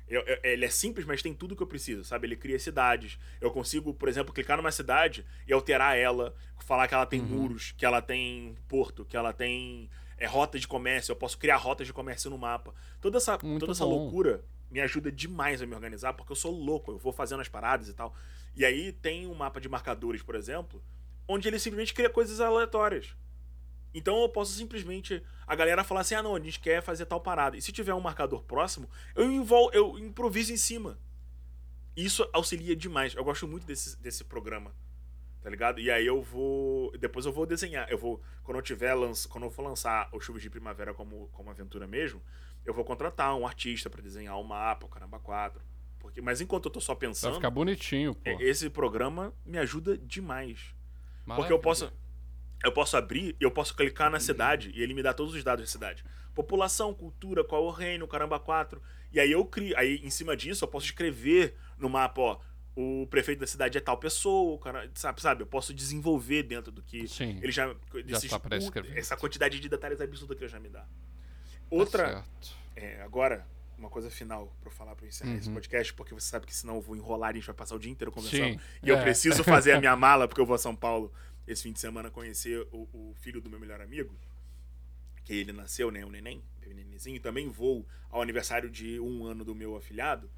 Eu, 0.06 0.20
eu, 0.22 0.38
ele 0.44 0.66
é 0.66 0.68
simples, 0.68 1.06
mas 1.06 1.22
tem 1.22 1.34
tudo 1.34 1.56
que 1.56 1.62
eu 1.62 1.66
preciso, 1.66 2.04
sabe? 2.04 2.26
Ele 2.26 2.36
cria 2.36 2.58
cidades. 2.58 3.18
Eu 3.40 3.50
consigo, 3.50 3.94
por 3.94 4.08
exemplo, 4.08 4.34
clicar 4.34 4.56
numa 4.56 4.70
cidade 4.70 5.24
e 5.48 5.52
alterar 5.52 5.96
ela, 5.96 6.34
falar 6.58 6.86
que 6.86 6.94
ela 6.94 7.06
tem 7.06 7.20
uhum. 7.20 7.26
muros, 7.26 7.72
que 7.72 7.86
ela 7.86 8.02
tem 8.02 8.54
porto, 8.68 9.04
que 9.04 9.16
ela 9.16 9.32
tem 9.32 9.90
é, 10.18 10.26
rota 10.26 10.58
de 10.58 10.66
comércio. 10.66 11.12
Eu 11.12 11.16
posso 11.16 11.38
criar 11.38 11.56
rotas 11.56 11.86
de 11.86 11.92
comércio 11.92 12.30
no 12.30 12.38
mapa. 12.38 12.74
Toda 13.00 13.18
essa, 13.18 13.38
toda 13.38 13.72
essa 13.72 13.84
loucura 13.84 14.44
me 14.70 14.80
ajuda 14.80 15.10
demais 15.10 15.62
a 15.62 15.66
me 15.66 15.74
organizar, 15.74 16.14
porque 16.14 16.32
eu 16.32 16.36
sou 16.36 16.52
louco, 16.52 16.92
eu 16.92 16.98
vou 16.98 17.12
fazendo 17.12 17.40
as 17.40 17.48
paradas 17.48 17.88
e 17.88 17.94
tal. 17.94 18.14
E 18.56 18.64
aí 18.64 18.92
tem 18.92 19.26
um 19.26 19.34
mapa 19.34 19.60
de 19.60 19.68
marcadores, 19.68 20.22
por 20.22 20.34
exemplo, 20.34 20.82
onde 21.28 21.48
ele 21.48 21.58
simplesmente 21.58 21.94
cria 21.94 22.10
coisas 22.10 22.40
aleatórias. 22.40 23.14
Então 23.94 24.20
eu 24.20 24.28
posso 24.28 24.52
simplesmente. 24.52 25.22
A 25.46 25.54
galera 25.54 25.84
falar 25.84 26.00
assim: 26.00 26.16
ah, 26.16 26.22
não, 26.22 26.34
a 26.34 26.40
gente 26.40 26.58
quer 26.58 26.82
fazer 26.82 27.06
tal 27.06 27.20
parada. 27.20 27.56
E 27.56 27.62
se 27.62 27.70
tiver 27.70 27.94
um 27.94 28.00
marcador 28.00 28.42
próximo, 28.42 28.90
eu, 29.14 29.30
invol, 29.30 29.70
eu 29.72 29.96
improviso 29.98 30.52
em 30.52 30.56
cima. 30.56 30.98
Isso 31.96 32.28
auxilia 32.32 32.74
demais. 32.74 33.14
Eu 33.14 33.22
gosto 33.22 33.46
muito 33.46 33.64
desse, 33.64 33.96
desse 34.02 34.24
programa. 34.24 34.74
Tá 35.44 35.50
ligado? 35.50 35.78
E 35.78 35.90
aí 35.90 36.06
eu 36.06 36.22
vou. 36.22 36.90
Depois 36.96 37.26
eu 37.26 37.32
vou 37.32 37.44
desenhar. 37.44 37.86
Eu 37.90 37.98
vou. 37.98 38.18
Quando 38.42 38.56
eu 38.56 38.62
tiver 38.62 38.94
lanç, 38.94 39.26
Quando 39.26 39.44
eu 39.44 39.50
for 39.50 39.60
lançar 39.60 40.08
o 40.10 40.18
Chuvas 40.18 40.40
de 40.40 40.48
Primavera 40.48 40.94
como, 40.94 41.28
como 41.34 41.50
aventura 41.50 41.86
mesmo, 41.86 42.22
eu 42.64 42.72
vou 42.72 42.82
contratar 42.82 43.36
um 43.36 43.46
artista 43.46 43.90
para 43.90 44.00
desenhar 44.00 44.38
o 44.38 44.40
um 44.40 44.44
mapa, 44.44 44.86
o 44.86 44.88
Caramba 44.88 45.18
4. 45.18 45.60
Porque, 45.98 46.22
mas 46.22 46.40
enquanto 46.40 46.64
eu 46.64 46.70
tô 46.70 46.80
só 46.80 46.94
pensando. 46.94 47.32
Vai 47.32 47.40
ficar 47.40 47.50
bonitinho, 47.50 48.14
pô. 48.14 48.30
Esse 48.40 48.70
programa 48.70 49.34
me 49.44 49.58
ajuda 49.58 49.98
demais. 49.98 50.74
Maravilha. 51.26 51.36
Porque 51.36 51.52
eu 51.52 51.58
posso 51.58 51.92
eu 52.64 52.72
posso 52.72 52.96
abrir 52.96 53.36
eu 53.38 53.50
posso 53.50 53.76
clicar 53.76 54.10
na 54.10 54.18
cidade 54.18 54.72
e 54.74 54.80
ele 54.82 54.94
me 54.94 55.02
dá 55.02 55.12
todos 55.12 55.34
os 55.34 55.44
dados 55.44 55.66
da 55.66 55.70
cidade. 55.70 56.02
População, 56.34 56.94
cultura, 56.94 57.44
qual 57.44 57.64
é 57.64 57.66
o 57.66 57.70
reino, 57.70 58.08
caramba, 58.08 58.40
quatro. 58.40 58.80
E 59.12 59.20
aí 59.20 59.30
eu 59.30 59.44
crio, 59.44 59.76
aí 59.76 60.00
em 60.02 60.08
cima 60.08 60.34
disso 60.34 60.64
eu 60.64 60.68
posso 60.68 60.86
escrever 60.86 61.54
no 61.76 61.90
mapa, 61.90 62.20
ó, 62.22 62.40
o 62.76 63.06
prefeito 63.09 63.40
da 63.40 63.46
cidade 63.46 63.78
é 63.78 63.80
tal 63.80 63.96
pessoa, 63.98 64.59
cara, 64.59 64.90
sabe, 64.94 65.20
sabe? 65.20 65.42
Eu 65.42 65.46
posso 65.46 65.72
desenvolver 65.72 66.42
dentro 66.42 66.72
do 66.72 66.82
que 66.82 67.06
Sim, 67.06 67.38
ele 67.42 67.52
já, 67.52 67.74
já 68.06 68.38
tá 68.38 68.48
essa 68.94 69.16
quantidade 69.16 69.60
de 69.60 69.68
detalhes 69.68 70.01
absurda 70.01 70.34
que 70.34 70.42
ele 70.42 70.51
já 70.51 70.59
me 70.59 70.68
dá. 70.68 70.84
Outra, 71.70 72.22
tá 72.22 72.24
é, 72.76 73.01
agora 73.02 73.46
uma 73.78 73.88
coisa 73.88 74.10
final 74.10 74.55
para 74.60 74.70
falar 74.70 74.94
para 74.94 75.06
encerrar 75.06 75.32
uhum. 75.32 75.38
esse 75.38 75.51
podcast, 75.51 75.94
porque 75.94 76.14
você 76.14 76.28
sabe 76.28 76.46
que 76.46 76.55
senão 76.55 76.76
eu 76.76 76.80
vou 76.80 76.96
enrolar 76.96 77.30
e 77.30 77.32
a 77.32 77.34
gente 77.34 77.46
vai 77.46 77.55
passar 77.55 77.74
o 77.74 77.78
dia 77.78 77.90
inteiro 77.90 78.10
conversando. 78.10 78.55
Sim, 78.55 78.60
e 78.82 78.90
é. 78.90 78.92
eu 78.92 79.01
preciso 79.02 79.44
fazer 79.44 79.72
a 79.72 79.80
minha 79.80 79.94
mala 79.96 80.26
porque 80.26 80.40
eu 80.40 80.46
vou 80.46 80.55
a 80.55 80.59
São 80.59 80.74
Paulo 80.74 81.12
esse 81.46 81.62
fim 81.62 81.72
de 81.72 81.80
semana 81.80 82.10
conhecer 82.10 82.66
o, 82.72 82.88
o 82.92 83.14
filho 83.20 83.40
do 83.40 83.51
meu 83.51 83.60
melhor 83.60 83.80
amigo, 83.80 84.16
que 85.24 85.32
ele 85.32 85.52
nasceu, 85.52 85.90
né? 85.90 86.05
O 86.05 86.10
neném, 86.10 86.42
o 86.66 86.72
nenenzinho. 86.72 87.20
Também 87.20 87.48
vou 87.48 87.86
ao 88.10 88.22
aniversário 88.22 88.70
de 88.70 88.98
um 88.98 89.24
ano 89.24 89.44
do 89.44 89.55
meu 89.55 89.76
afilhado. 89.76 90.30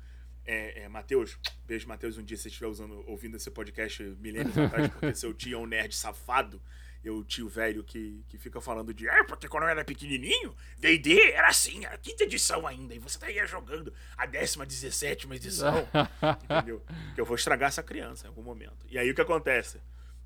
É, 0.46 0.84
é, 0.84 0.88
Matheus, 0.88 1.38
beijo, 1.64 1.88
Matheus. 1.88 2.16
Um 2.16 2.22
dia, 2.22 2.36
se 2.36 2.44
você 2.44 2.48
estiver 2.48 2.68
usando, 2.68 3.02
ouvindo 3.08 3.36
esse 3.36 3.50
podcast 3.50 4.02
milênios 4.20 4.56
atrás, 4.56 4.88
porque 4.88 5.14
seu 5.14 5.34
tio 5.34 5.58
é 5.58 5.60
um 5.60 5.66
nerd 5.66 5.94
safado. 5.94 6.62
Eu, 7.04 7.22
tio 7.22 7.48
velho 7.48 7.84
que, 7.84 8.24
que 8.28 8.36
fica 8.36 8.60
falando 8.60 8.92
de. 8.92 9.08
É, 9.08 9.22
porque 9.24 9.48
quando 9.48 9.64
eu 9.64 9.68
era 9.68 9.84
pequenininho, 9.84 10.56
DD 10.78 11.30
era 11.32 11.48
assim, 11.48 11.84
era 11.84 11.96
quinta 11.98 12.24
edição 12.24 12.66
ainda. 12.66 12.94
E 12.94 12.98
você 12.98 13.16
estaria 13.16 13.46
jogando 13.46 13.92
a 14.16 14.26
décima, 14.26 14.66
dezessete 14.66 15.28
edição. 15.32 15.86
entendeu? 16.50 16.84
Que 17.14 17.20
eu 17.20 17.24
vou 17.24 17.36
estragar 17.36 17.68
essa 17.68 17.82
criança 17.82 18.26
em 18.26 18.28
algum 18.28 18.42
momento. 18.42 18.86
E 18.88 18.98
aí 18.98 19.08
o 19.08 19.14
que 19.14 19.20
acontece? 19.20 19.80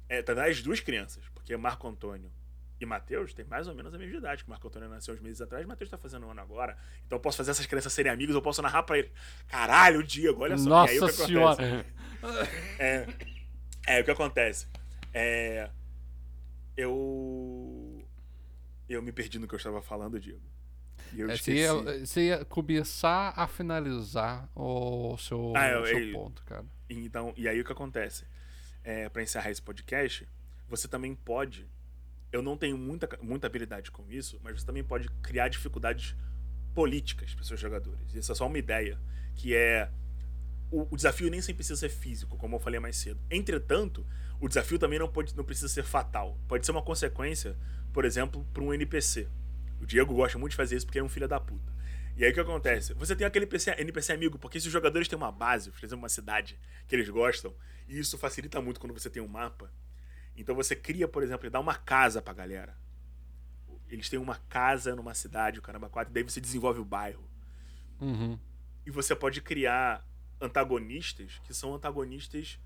É, 0.08 0.22
tá 0.22 0.32
as 0.46 0.62
duas 0.62 0.80
crianças, 0.80 1.22
porque 1.34 1.54
Marco 1.56 1.86
Antônio 1.86 2.32
e 2.80 2.86
Matheus 2.86 3.34
têm 3.34 3.44
mais 3.44 3.68
ou 3.68 3.74
menos 3.74 3.94
a 3.94 3.98
mesma 3.98 4.16
idade, 4.16 4.42
que 4.42 4.50
Marco 4.50 4.66
Antônio 4.66 4.88
nasceu 4.88 5.14
uns 5.14 5.20
meses 5.20 5.40
atrás, 5.40 5.66
Matheus 5.66 5.90
tá 5.90 5.98
fazendo 5.98 6.26
um 6.26 6.30
ano 6.30 6.40
agora. 6.40 6.76
Então 7.06 7.16
eu 7.16 7.20
posso 7.20 7.36
fazer 7.36 7.50
essas 7.50 7.66
crianças 7.66 7.92
serem 7.92 8.10
amigos, 8.10 8.34
eu 8.34 8.42
posso 8.42 8.62
narrar 8.62 8.82
pra 8.82 8.98
ele. 8.98 9.10
Caralho, 9.46 10.02
Diego, 10.02 10.42
olha 10.42 10.56
só. 10.56 10.68
Nossa 10.68 10.92
e 10.92 10.96
aí, 10.96 11.02
o 11.02 11.06
que 11.06 11.12
senhora! 11.12 11.86
É, 12.78 13.06
é, 13.86 14.00
o 14.02 14.04
que 14.04 14.10
acontece? 14.10 14.68
É, 15.14 15.70
eu. 16.76 18.06
Eu 18.86 19.00
me 19.00 19.10
perdi 19.10 19.38
no 19.38 19.48
que 19.48 19.54
eu 19.54 19.56
estava 19.56 19.80
falando, 19.80 20.20
Diego. 20.20 20.42
E 21.14 21.20
eu 21.20 21.30
é, 21.30 21.36
você, 21.36 21.54
ia, 21.54 21.74
você 21.74 22.26
ia 22.26 22.44
começar 22.44 23.32
a 23.34 23.46
finalizar 23.46 24.50
o 24.54 25.16
seu, 25.16 25.54
ah, 25.56 25.68
eu, 25.68 25.86
seu 25.86 25.98
eu, 25.98 26.12
ponto, 26.12 26.44
cara. 26.44 26.66
Então, 26.90 27.32
e 27.38 27.48
aí 27.48 27.58
o 27.58 27.64
que 27.64 27.72
acontece? 27.72 28.26
é, 28.84 29.08
para 29.08 29.22
encerrar 29.22 29.50
esse 29.50 29.62
podcast, 29.62 30.26
você 30.68 30.88
também 30.88 31.14
pode. 31.14 31.68
Eu 32.32 32.42
não 32.42 32.56
tenho 32.56 32.78
muita, 32.78 33.08
muita 33.22 33.46
habilidade 33.46 33.90
com 33.90 34.10
isso, 34.10 34.40
mas 34.42 34.60
você 34.60 34.66
também 34.66 34.84
pode 34.84 35.08
criar 35.22 35.48
dificuldades 35.48 36.14
políticas 36.74 37.34
para 37.34 37.44
seus 37.44 37.58
jogadores. 37.58 38.14
Isso 38.14 38.30
é 38.30 38.34
só 38.34 38.46
uma 38.46 38.58
ideia, 38.58 38.98
que 39.34 39.54
é 39.54 39.90
o, 40.70 40.86
o, 40.90 40.96
desafio 40.96 41.28
nem 41.28 41.40
sempre 41.40 41.56
precisa 41.56 41.78
ser 41.78 41.88
físico, 41.88 42.36
como 42.36 42.56
eu 42.56 42.60
falei 42.60 42.78
mais 42.78 42.96
cedo. 42.96 43.20
Entretanto, 43.30 44.06
o 44.38 44.46
desafio 44.46 44.78
também 44.78 44.98
não, 44.98 45.08
pode, 45.08 45.36
não 45.36 45.44
precisa 45.44 45.68
ser 45.68 45.82
fatal. 45.82 46.38
Pode 46.46 46.64
ser 46.64 46.72
uma 46.72 46.82
consequência, 46.82 47.56
por 47.92 48.04
exemplo, 48.04 48.46
para 48.52 48.62
um 48.62 48.72
NPC. 48.72 49.28
O 49.80 49.86
Diego 49.86 50.14
gosta 50.14 50.38
muito 50.38 50.52
de 50.52 50.56
fazer 50.56 50.76
isso 50.76 50.86
porque 50.86 51.00
é 51.00 51.02
um 51.02 51.08
filho 51.08 51.26
da 51.26 51.40
puta. 51.40 51.72
E 52.16 52.24
aí 52.24 52.30
o 52.30 52.34
que 52.34 52.40
acontece? 52.40 52.92
Você 52.94 53.16
tem 53.16 53.26
aquele 53.26 53.46
NPC, 53.46 53.74
NPC 53.78 54.12
amigo, 54.12 54.38
porque 54.38 54.60
se 54.60 54.66
os 54.66 54.72
jogadores 54.72 55.08
têm 55.08 55.16
uma 55.16 55.32
base, 55.32 55.70
por 55.70 55.78
exemplo, 55.84 56.02
uma 56.02 56.08
cidade 56.08 56.58
que 56.86 56.94
eles 56.94 57.08
gostam, 57.08 57.54
e 57.88 57.98
isso 57.98 58.18
facilita 58.18 58.60
muito 58.60 58.78
quando 58.78 58.92
você 58.92 59.08
tem 59.08 59.22
um 59.22 59.28
mapa. 59.28 59.72
Então 60.40 60.54
você 60.54 60.74
cria, 60.74 61.06
por 61.06 61.22
exemplo, 61.22 61.46
e 61.46 61.50
dá 61.50 61.60
uma 61.60 61.74
casa 61.74 62.22
pra 62.22 62.32
galera. 62.32 62.76
Eles 63.88 64.08
têm 64.08 64.18
uma 64.18 64.36
casa 64.48 64.94
numa 64.94 65.14
cidade, 65.14 65.58
o 65.58 65.62
caramba, 65.62 65.88
quatro, 65.88 66.12
e 66.12 66.14
daí 66.14 66.22
você 66.22 66.40
desenvolve 66.40 66.80
o 66.80 66.84
bairro. 66.84 67.28
Uhum. 68.00 68.38
E 68.86 68.90
você 68.90 69.14
pode 69.14 69.40
criar 69.40 70.06
antagonistas 70.40 71.40
que 71.44 71.52
são 71.52 71.74
antagonistas 71.74 72.58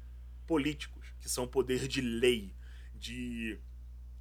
políticos, 0.47 1.07
que 1.21 1.29
são 1.29 1.47
poder 1.47 1.89
de 1.89 2.01
lei, 2.01 2.55
de 2.95 3.59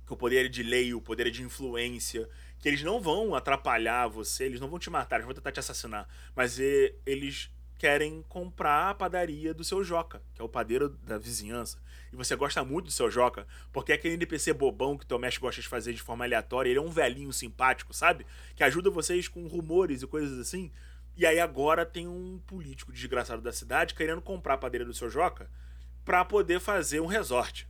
o 0.10 0.16
poder 0.16 0.48
de 0.48 0.62
lei, 0.62 0.94
o 0.94 1.02
poder 1.02 1.32
de 1.32 1.42
influência, 1.42 2.30
que 2.60 2.68
eles 2.68 2.84
não 2.84 3.02
vão 3.02 3.34
atrapalhar 3.34 4.08
você, 4.08 4.44
eles 4.44 4.60
não 4.60 4.70
vão 4.70 4.78
te 4.78 4.90
matar, 4.90 5.16
eles 5.16 5.26
vão 5.26 5.34
tentar 5.34 5.52
te 5.52 5.60
assassinar, 5.60 6.08
mas 6.36 6.60
eles 6.60 7.50
querem 7.80 8.22
comprar 8.30 8.92
a 8.92 8.94
padaria 8.94 9.54
do 9.54 9.64
seu 9.64 9.84
Joca, 9.84 10.22
que 10.34 10.42
é 10.42 10.46
o 10.46 10.50
padeiro 10.50 10.88
da 10.88 11.18
vizinhança. 11.18 11.82
E 12.14 12.16
você 12.16 12.36
gosta 12.36 12.64
muito 12.64 12.86
do 12.86 12.92
seu 12.92 13.12
Joca, 13.12 13.46
porque 13.72 13.92
é 13.92 13.96
aquele 13.96 14.14
NPC 14.14 14.54
bobão 14.54 14.98
que 14.98 15.04
o 15.04 15.08
Tomesh 15.08 15.38
gosta 15.38 15.62
de 15.62 15.68
fazer 15.68 15.92
de 15.92 16.02
forma 16.02 16.24
aleatória, 16.24 16.70
ele 16.70 16.80
é 16.80 16.82
um 16.82 16.90
velhinho 16.90 17.34
simpático, 17.34 17.94
sabe? 17.94 18.26
Que 18.56 18.64
ajuda 18.64 18.90
vocês 18.90 19.28
com 19.28 19.46
rumores 19.48 20.02
e 20.02 20.08
coisas 20.08 20.40
assim. 20.40 20.72
E 21.18 21.26
aí 21.26 21.40
agora 21.40 21.86
tem 21.86 22.08
um 22.08 22.40
político 22.48 22.94
desgraçado 22.94 23.42
da 23.42 23.52
cidade 23.52 23.94
querendo 23.94 24.22
comprar 24.22 24.54
a 24.54 24.58
padaria 24.58 24.86
do 24.86 24.94
seu 24.94 25.10
Joca 25.10 25.50
para 26.06 26.24
poder 26.24 26.60
fazer 26.62 27.02
um 27.02 27.08
resort. 27.08 27.68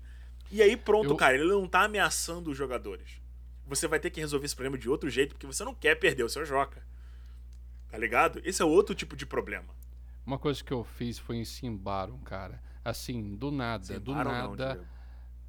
E 0.51 0.61
aí 0.61 0.77
pronto, 0.77 1.09
Eu... 1.09 1.15
cara, 1.15 1.35
ele 1.35 1.47
não 1.47 1.67
tá 1.67 1.83
ameaçando 1.83 2.51
os 2.51 2.57
jogadores 2.57 3.23
você 3.65 3.87
vai 3.87 3.99
ter 3.99 4.09
que 4.09 4.19
resolver 4.19 4.45
esse 4.45 4.55
problema 4.55 4.77
de 4.77 4.89
outro 4.89 5.09
jeito, 5.09 5.33
porque 5.35 5.47
você 5.47 5.63
não 5.63 5.73
quer 5.73 5.95
perder 5.95 6.23
o 6.23 6.29
seu 6.29 6.45
Joca. 6.45 6.85
Tá 7.89 7.97
ligado? 7.97 8.41
Esse 8.43 8.61
é 8.61 8.65
outro 8.65 8.93
tipo 8.93 9.15
de 9.15 9.25
problema. 9.25 9.73
Uma 10.25 10.39
coisa 10.39 10.63
que 10.63 10.71
eu 10.71 10.83
fiz 10.83 11.19
foi 11.19 11.37
em 11.37 11.45
Simbarum, 11.45 12.17
cara. 12.19 12.61
Assim, 12.83 13.35
do 13.35 13.51
nada, 13.51 13.85
Simbarum, 13.85 14.01
do 14.01 14.13
nada. 14.13 14.75
Não, 14.75 14.85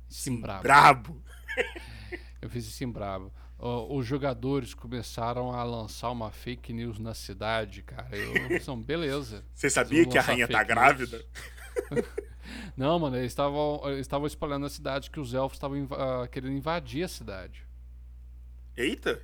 Simbrabo. 0.08 0.62
Simbrabo. 0.62 1.22
eu 2.40 2.48
fiz 2.48 2.66
em 2.66 2.70
Simbrabo. 2.70 3.32
Os 3.58 4.04
jogadores 4.06 4.74
começaram 4.74 5.52
a 5.52 5.62
lançar 5.64 6.10
uma 6.10 6.30
fake 6.30 6.72
news 6.72 6.98
na 6.98 7.14
cidade, 7.14 7.82
cara. 7.82 8.16
Eu, 8.16 8.60
são, 8.60 8.80
beleza. 8.80 9.44
Você 9.54 9.70
sabia 9.70 10.06
que 10.06 10.18
a 10.18 10.22
rainha 10.22 10.46
tá 10.46 10.62
grávida? 10.62 11.24
Não, 12.76 12.98
mano, 12.98 13.16
eles 13.16 13.32
estavam 13.32 13.80
eles 13.86 14.08
espalhando 14.26 14.62
na 14.62 14.68
cidade 14.68 15.10
que 15.10 15.18
os 15.18 15.32
elfos 15.32 15.56
estavam 15.56 15.82
uh, 15.84 16.28
querendo 16.30 16.52
invadir 16.52 17.04
a 17.04 17.08
cidade. 17.08 17.64
Eita! 18.76 19.22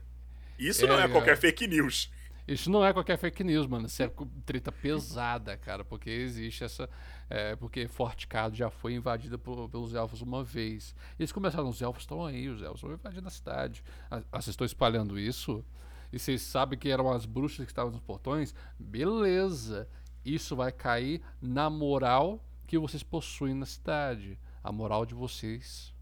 Isso 0.59 0.85
é, 0.85 0.89
não 0.89 0.99
é 0.99 1.09
qualquer 1.09 1.37
fake 1.37 1.67
news. 1.67 2.11
Isso 2.51 2.69
não 2.69 2.85
é 2.85 2.93
qualquer 2.93 3.17
fake 3.17 3.45
news, 3.45 3.65
mano. 3.69 3.87
Isso 3.87 4.03
é 4.03 4.11
treta 4.45 4.73
pesada, 4.73 5.57
cara. 5.57 5.85
Porque 5.85 6.11
existe 6.11 6.65
essa. 6.65 6.91
É, 7.29 7.55
porque 7.55 7.87
Forticado 7.87 8.57
já 8.57 8.69
foi 8.69 8.95
invadida 8.95 9.39
por, 9.39 9.69
pelos 9.69 9.95
elfos 9.95 10.21
uma 10.21 10.43
vez. 10.43 10.93
Eles 11.17 11.31
começaram, 11.31 11.69
os 11.69 11.81
elfos 11.81 12.03
estão 12.03 12.27
aí, 12.27 12.49
os 12.49 12.61
elfos 12.61 12.81
vão 12.81 12.93
invadir 12.93 13.25
a 13.25 13.31
cidade. 13.31 13.85
Ah, 14.11 14.21
vocês 14.33 14.49
estão 14.49 14.65
espalhando 14.65 15.17
isso? 15.17 15.65
E 16.13 16.19
vocês 16.19 16.43
sabem 16.43 16.77
que 16.77 16.89
eram 16.89 17.13
as 17.13 17.25
bruxas 17.25 17.65
que 17.65 17.71
estavam 17.71 17.93
nos 17.93 18.01
portões? 18.01 18.53
Beleza. 18.77 19.89
Isso 20.25 20.57
vai 20.57 20.73
cair 20.73 21.23
na 21.41 21.71
moral 21.71 22.45
que 22.67 22.77
vocês 22.77 23.05
possuem 23.05 23.55
na 23.55 23.65
cidade. 23.65 24.37
A 24.63 24.73
moral 24.73 25.07
de 25.07 25.15
vocês 25.15 25.95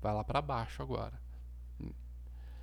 vai 0.00 0.14
lá 0.14 0.24
para 0.24 0.40
baixo 0.40 0.82
agora. 0.82 1.20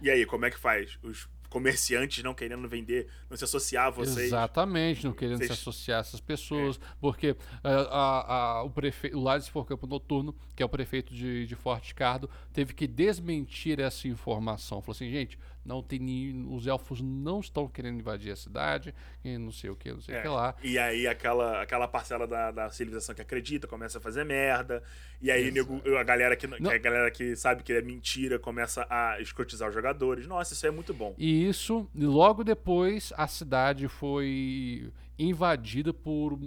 E 0.01 0.09
aí, 0.09 0.25
como 0.25 0.45
é 0.45 0.49
que 0.49 0.57
faz? 0.57 0.97
Os 1.03 1.29
comerciantes 1.49 2.23
não 2.23 2.33
querendo 2.33 2.67
vender, 2.67 3.07
não 3.29 3.37
se 3.37 3.43
associar 3.43 3.87
a 3.87 3.89
vocês. 3.89 4.27
Exatamente, 4.27 5.05
não 5.05 5.13
querendo 5.13 5.37
vocês... 5.37 5.51
se 5.51 5.59
associar 5.59 5.97
a 5.97 6.01
essas 6.01 6.19
pessoas, 6.19 6.77
é. 6.77 6.79
porque 6.99 7.35
a, 7.63 7.69
a, 7.69 8.33
a, 8.33 8.63
o 8.63 8.69
prefeito, 8.69 9.17
o 9.17 9.21
Lades 9.21 9.49
Campo 9.49 9.87
Noturno, 9.87 10.35
que 10.55 10.61
é 10.61 10.65
o 10.65 10.69
prefeito 10.69 11.13
de, 11.13 11.45
de 11.45 11.55
Forte 11.55 11.95
Cardo, 11.95 12.29
teve 12.53 12.73
que 12.73 12.87
desmentir 12.87 13.79
essa 13.79 14.07
informação. 14.07 14.81
Falou 14.81 14.95
assim, 14.95 15.09
gente, 15.09 15.39
não 15.65 15.81
tem 15.81 16.45
os 16.47 16.67
elfos 16.67 17.01
não 17.01 17.39
estão 17.39 17.67
querendo 17.67 17.99
invadir 17.99 18.31
a 18.31 18.35
cidade, 18.35 18.93
e 19.23 19.37
não 19.37 19.51
sei 19.51 19.69
o 19.69 19.75
que, 19.75 19.91
não 19.91 19.99
sei 19.99 20.17
o 20.17 20.21
que 20.21 20.27
é, 20.27 20.29
lá. 20.29 20.55
E 20.63 20.77
aí 20.77 21.07
aquela, 21.07 21.61
aquela 21.61 21.87
parcela 21.87 22.27
da, 22.27 22.51
da 22.51 22.69
civilização 22.69 23.15
que 23.15 23.21
acredita 23.21 23.67
começa 23.67 23.97
a 23.97 24.01
fazer 24.01 24.23
merda, 24.23 24.83
e 25.19 25.31
aí 25.31 25.51
nego, 25.51 25.81
a, 25.97 26.03
galera 26.03 26.35
que, 26.35 26.45
a 26.45 26.77
galera 26.77 27.09
que 27.09 27.35
sabe 27.35 27.63
que 27.63 27.73
é 27.73 27.81
mentira 27.81 28.37
começa 28.37 28.85
a 28.89 29.19
escrotizar 29.19 29.67
os 29.67 29.73
jogadores. 29.73 30.27
Nossa, 30.27 30.53
isso 30.53 30.67
é 30.67 30.71
muito 30.71 30.93
bom. 30.93 31.15
E 31.17 31.47
isso, 31.47 31.89
logo 31.95 32.43
depois, 32.43 33.11
a 33.17 33.27
cidade 33.27 33.87
foi 33.87 34.91
invadida 35.17 35.93
por 35.93 36.39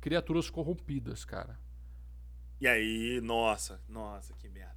criaturas 0.00 0.48
corrompidas, 0.48 1.24
cara. 1.24 1.58
E 2.60 2.66
aí, 2.66 3.20
nossa, 3.20 3.80
nossa, 3.88 4.32
que 4.34 4.48
merda. 4.48 4.73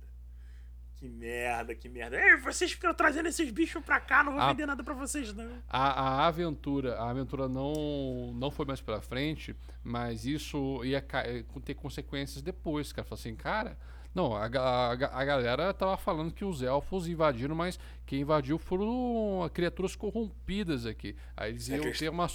Que 0.99 1.07
merda, 1.07 1.75
que 1.75 1.87
merda. 1.87 2.19
Ei, 2.19 2.37
vocês 2.37 2.71
ficam 2.71 2.91
trazendo 2.91 3.29
esses 3.29 3.51
bichos 3.51 3.83
pra 3.83 3.99
cá, 3.99 4.23
não 4.23 4.31
vou 4.33 4.41
a, 4.41 4.51
vender 4.51 4.65
nada 4.65 4.83
pra 4.83 4.95
vocês, 4.95 5.31
não. 5.31 5.61
A, 5.69 6.23
a 6.23 6.27
aventura, 6.27 6.95
a 6.95 7.11
aventura 7.11 7.47
não, 7.47 8.33
não 8.33 8.49
foi 8.49 8.65
mais 8.65 8.81
pra 8.81 8.99
frente, 8.99 9.55
mas 9.83 10.25
isso 10.25 10.83
ia 10.83 10.97
eh, 10.97 11.43
ter 11.63 11.75
consequências 11.75 12.41
depois, 12.41 12.91
cara. 12.91 13.07
Falei 13.07 13.21
assim, 13.21 13.35
cara. 13.35 13.77
Não, 14.15 14.35
a, 14.35 14.45
a, 14.47 14.91
a, 14.91 15.25
galera 15.25 15.71
tava 15.71 15.95
falando 15.95 16.33
que 16.33 16.43
os 16.43 16.63
elfos 16.63 17.07
invadiram, 17.07 17.53
mas 17.53 17.79
quem 18.03 18.21
invadiu 18.21 18.57
foram 18.57 19.47
criaturas 19.53 19.95
corrompidas 19.95 20.87
aqui. 20.87 21.15
Aí 21.35 21.51
eles 21.51 21.69
é 21.69 21.77
iam 21.77 21.91
ter 21.91 22.09
uma. 22.09 22.27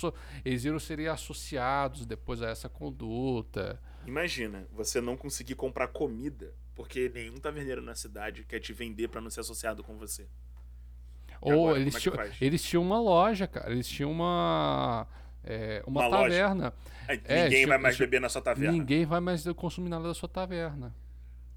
Eles 0.45 0.65
iam 0.65 0.79
ser 0.79 1.09
associados 1.09 2.07
depois 2.07 2.41
a 2.41 2.51
essa 2.51 2.69
conduta. 2.69 3.81
Imagina, 4.07 4.69
você 4.73 5.01
não 5.01 5.17
conseguir 5.17 5.57
comprar 5.57 5.89
comida 5.89 6.55
porque 6.83 7.09
nenhum 7.15 7.37
taverneiro 7.37 7.81
na 7.81 7.95
cidade 7.95 8.43
quer 8.43 8.59
te 8.59 8.73
vender 8.73 9.07
para 9.07 9.21
não 9.21 9.31
ser 9.31 9.39
associado 9.39 9.85
com 9.85 9.97
você. 9.97 10.27
Ou 11.41 11.69
agora, 11.69 11.81
eles, 11.81 11.95
é 11.95 12.01
tinham, 12.01 12.17
eles 12.41 12.63
tinham 12.65 12.83
uma 12.83 13.01
loja, 13.01 13.47
cara. 13.47 13.71
Eles 13.71 13.87
tinham 13.87 14.11
uma. 14.11 15.07
É, 15.45 15.81
uma, 15.87 16.09
uma, 16.09 16.11
taverna. 16.11 16.75
É, 17.07 17.45
ninguém 17.45 17.67
vai 17.67 17.79
mais 17.79 17.97
beber 17.97 18.21
na 18.21 18.29
sua 18.29 18.43
taverna. 18.43 18.73
Ninguém 18.73 19.07
vai 19.07 19.21
mais 19.21 19.45
consumir 19.55 19.91
nada 19.91 20.09
da 20.09 20.13
sua 20.13 20.29
taverna. 20.29 20.93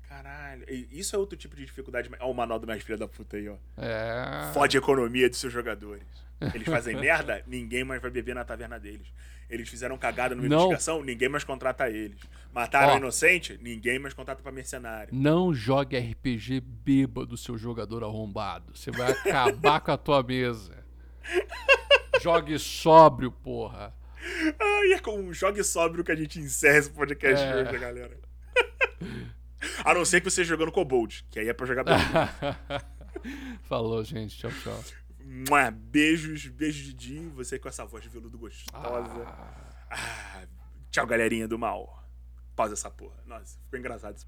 Caralho. 0.08 0.64
Isso 0.92 1.16
é 1.16 1.20
outro 1.20 1.36
tipo 1.36 1.56
de 1.56 1.66
dificuldade. 1.66 2.08
Olha 2.20 2.26
o 2.26 2.34
manual 2.34 2.60
do 2.60 2.68
mais 2.68 2.84
filho 2.84 3.00
da 3.00 3.08
puta 3.08 3.38
aí, 3.38 3.50
ó. 3.50 3.58
É. 3.78 4.54
Fode 4.54 4.78
a 4.78 4.80
economia 4.80 5.28
dos 5.28 5.40
seus 5.40 5.52
jogadores. 5.52 6.06
Eles 6.54 6.68
fazem 6.68 6.96
merda, 7.00 7.44
ninguém 7.48 7.84
mais 7.84 8.02
vai 8.02 8.12
beber 8.12 8.36
na 8.36 8.44
taverna 8.44 8.80
deles. 8.80 9.08
Eles 9.50 9.70
fizeram 9.70 9.98
cagada 9.98 10.34
numa 10.34 10.48
não. 10.48 10.58
investigação, 10.58 11.04
ninguém 11.04 11.30
mais 11.30 11.44
contrata 11.44 11.90
eles. 11.90 12.20
Mataram 12.52 12.94
Ó, 12.94 12.98
inocente, 12.98 13.60
ninguém 13.62 14.00
mais 14.00 14.14
contrata 14.14 14.42
pra 14.42 14.52
mercenário. 14.52 15.14
Não 15.14 15.54
jogue 15.54 15.98
RPG 15.98 16.62
bêbado, 16.62 17.38
seu 17.38 17.58
jogador 17.58 18.04
arrombado. 18.04 18.76
Você 18.76 18.90
vai 18.92 19.12
acabar 19.12 19.80
com 19.82 19.92
a 19.92 19.98
tua 19.98 20.24
mesa. 20.24 20.84
Jogue 22.22 22.58
sóbrio, 22.58 23.32
porra. 23.32 23.94
E 24.84 24.94
é 24.94 25.00
com 25.00 25.20
um 25.20 25.34
jogue 25.34 25.64
sóbrio 25.64 26.04
que 26.04 26.12
a 26.12 26.16
gente 26.16 26.40
encerra 26.40 26.80
esse 26.80 26.90
podcast 26.90 27.46
é. 27.46 27.56
hoje, 27.56 27.78
galera. 27.78 28.18
a 29.84 29.94
não 29.94 30.06
ser 30.06 30.22
que 30.22 30.30
você 30.30 30.44
jogando 30.44 30.72
Kobold, 30.72 31.26
que 31.30 31.40
aí 31.40 31.48
é 31.48 31.54
pra 31.54 31.68
jogar 31.68 31.84
bem. 31.84 31.96
Falou, 33.64 34.04
gente. 34.04 34.38
Tchau, 34.38 34.52
tchau. 34.64 34.84
Beijos, 35.26 36.46
beijos 36.48 36.84
de 36.86 36.94
Didi, 36.94 37.30
você 37.30 37.58
com 37.58 37.68
essa 37.68 37.84
voz 37.84 38.04
de 38.04 38.10
veludo 38.10 38.38
gostosa. 38.38 39.26
Ah. 39.26 39.66
Ah, 39.90 40.48
tchau, 40.92 41.08
galerinha 41.08 41.48
do 41.48 41.58
mal. 41.58 42.08
Pausa 42.56 42.74
essa 42.74 42.92
porra. 42.92 43.24
Nossa, 43.26 43.58
ficou 43.64 43.80
engraçado 43.80 44.18
isso. 44.18 44.28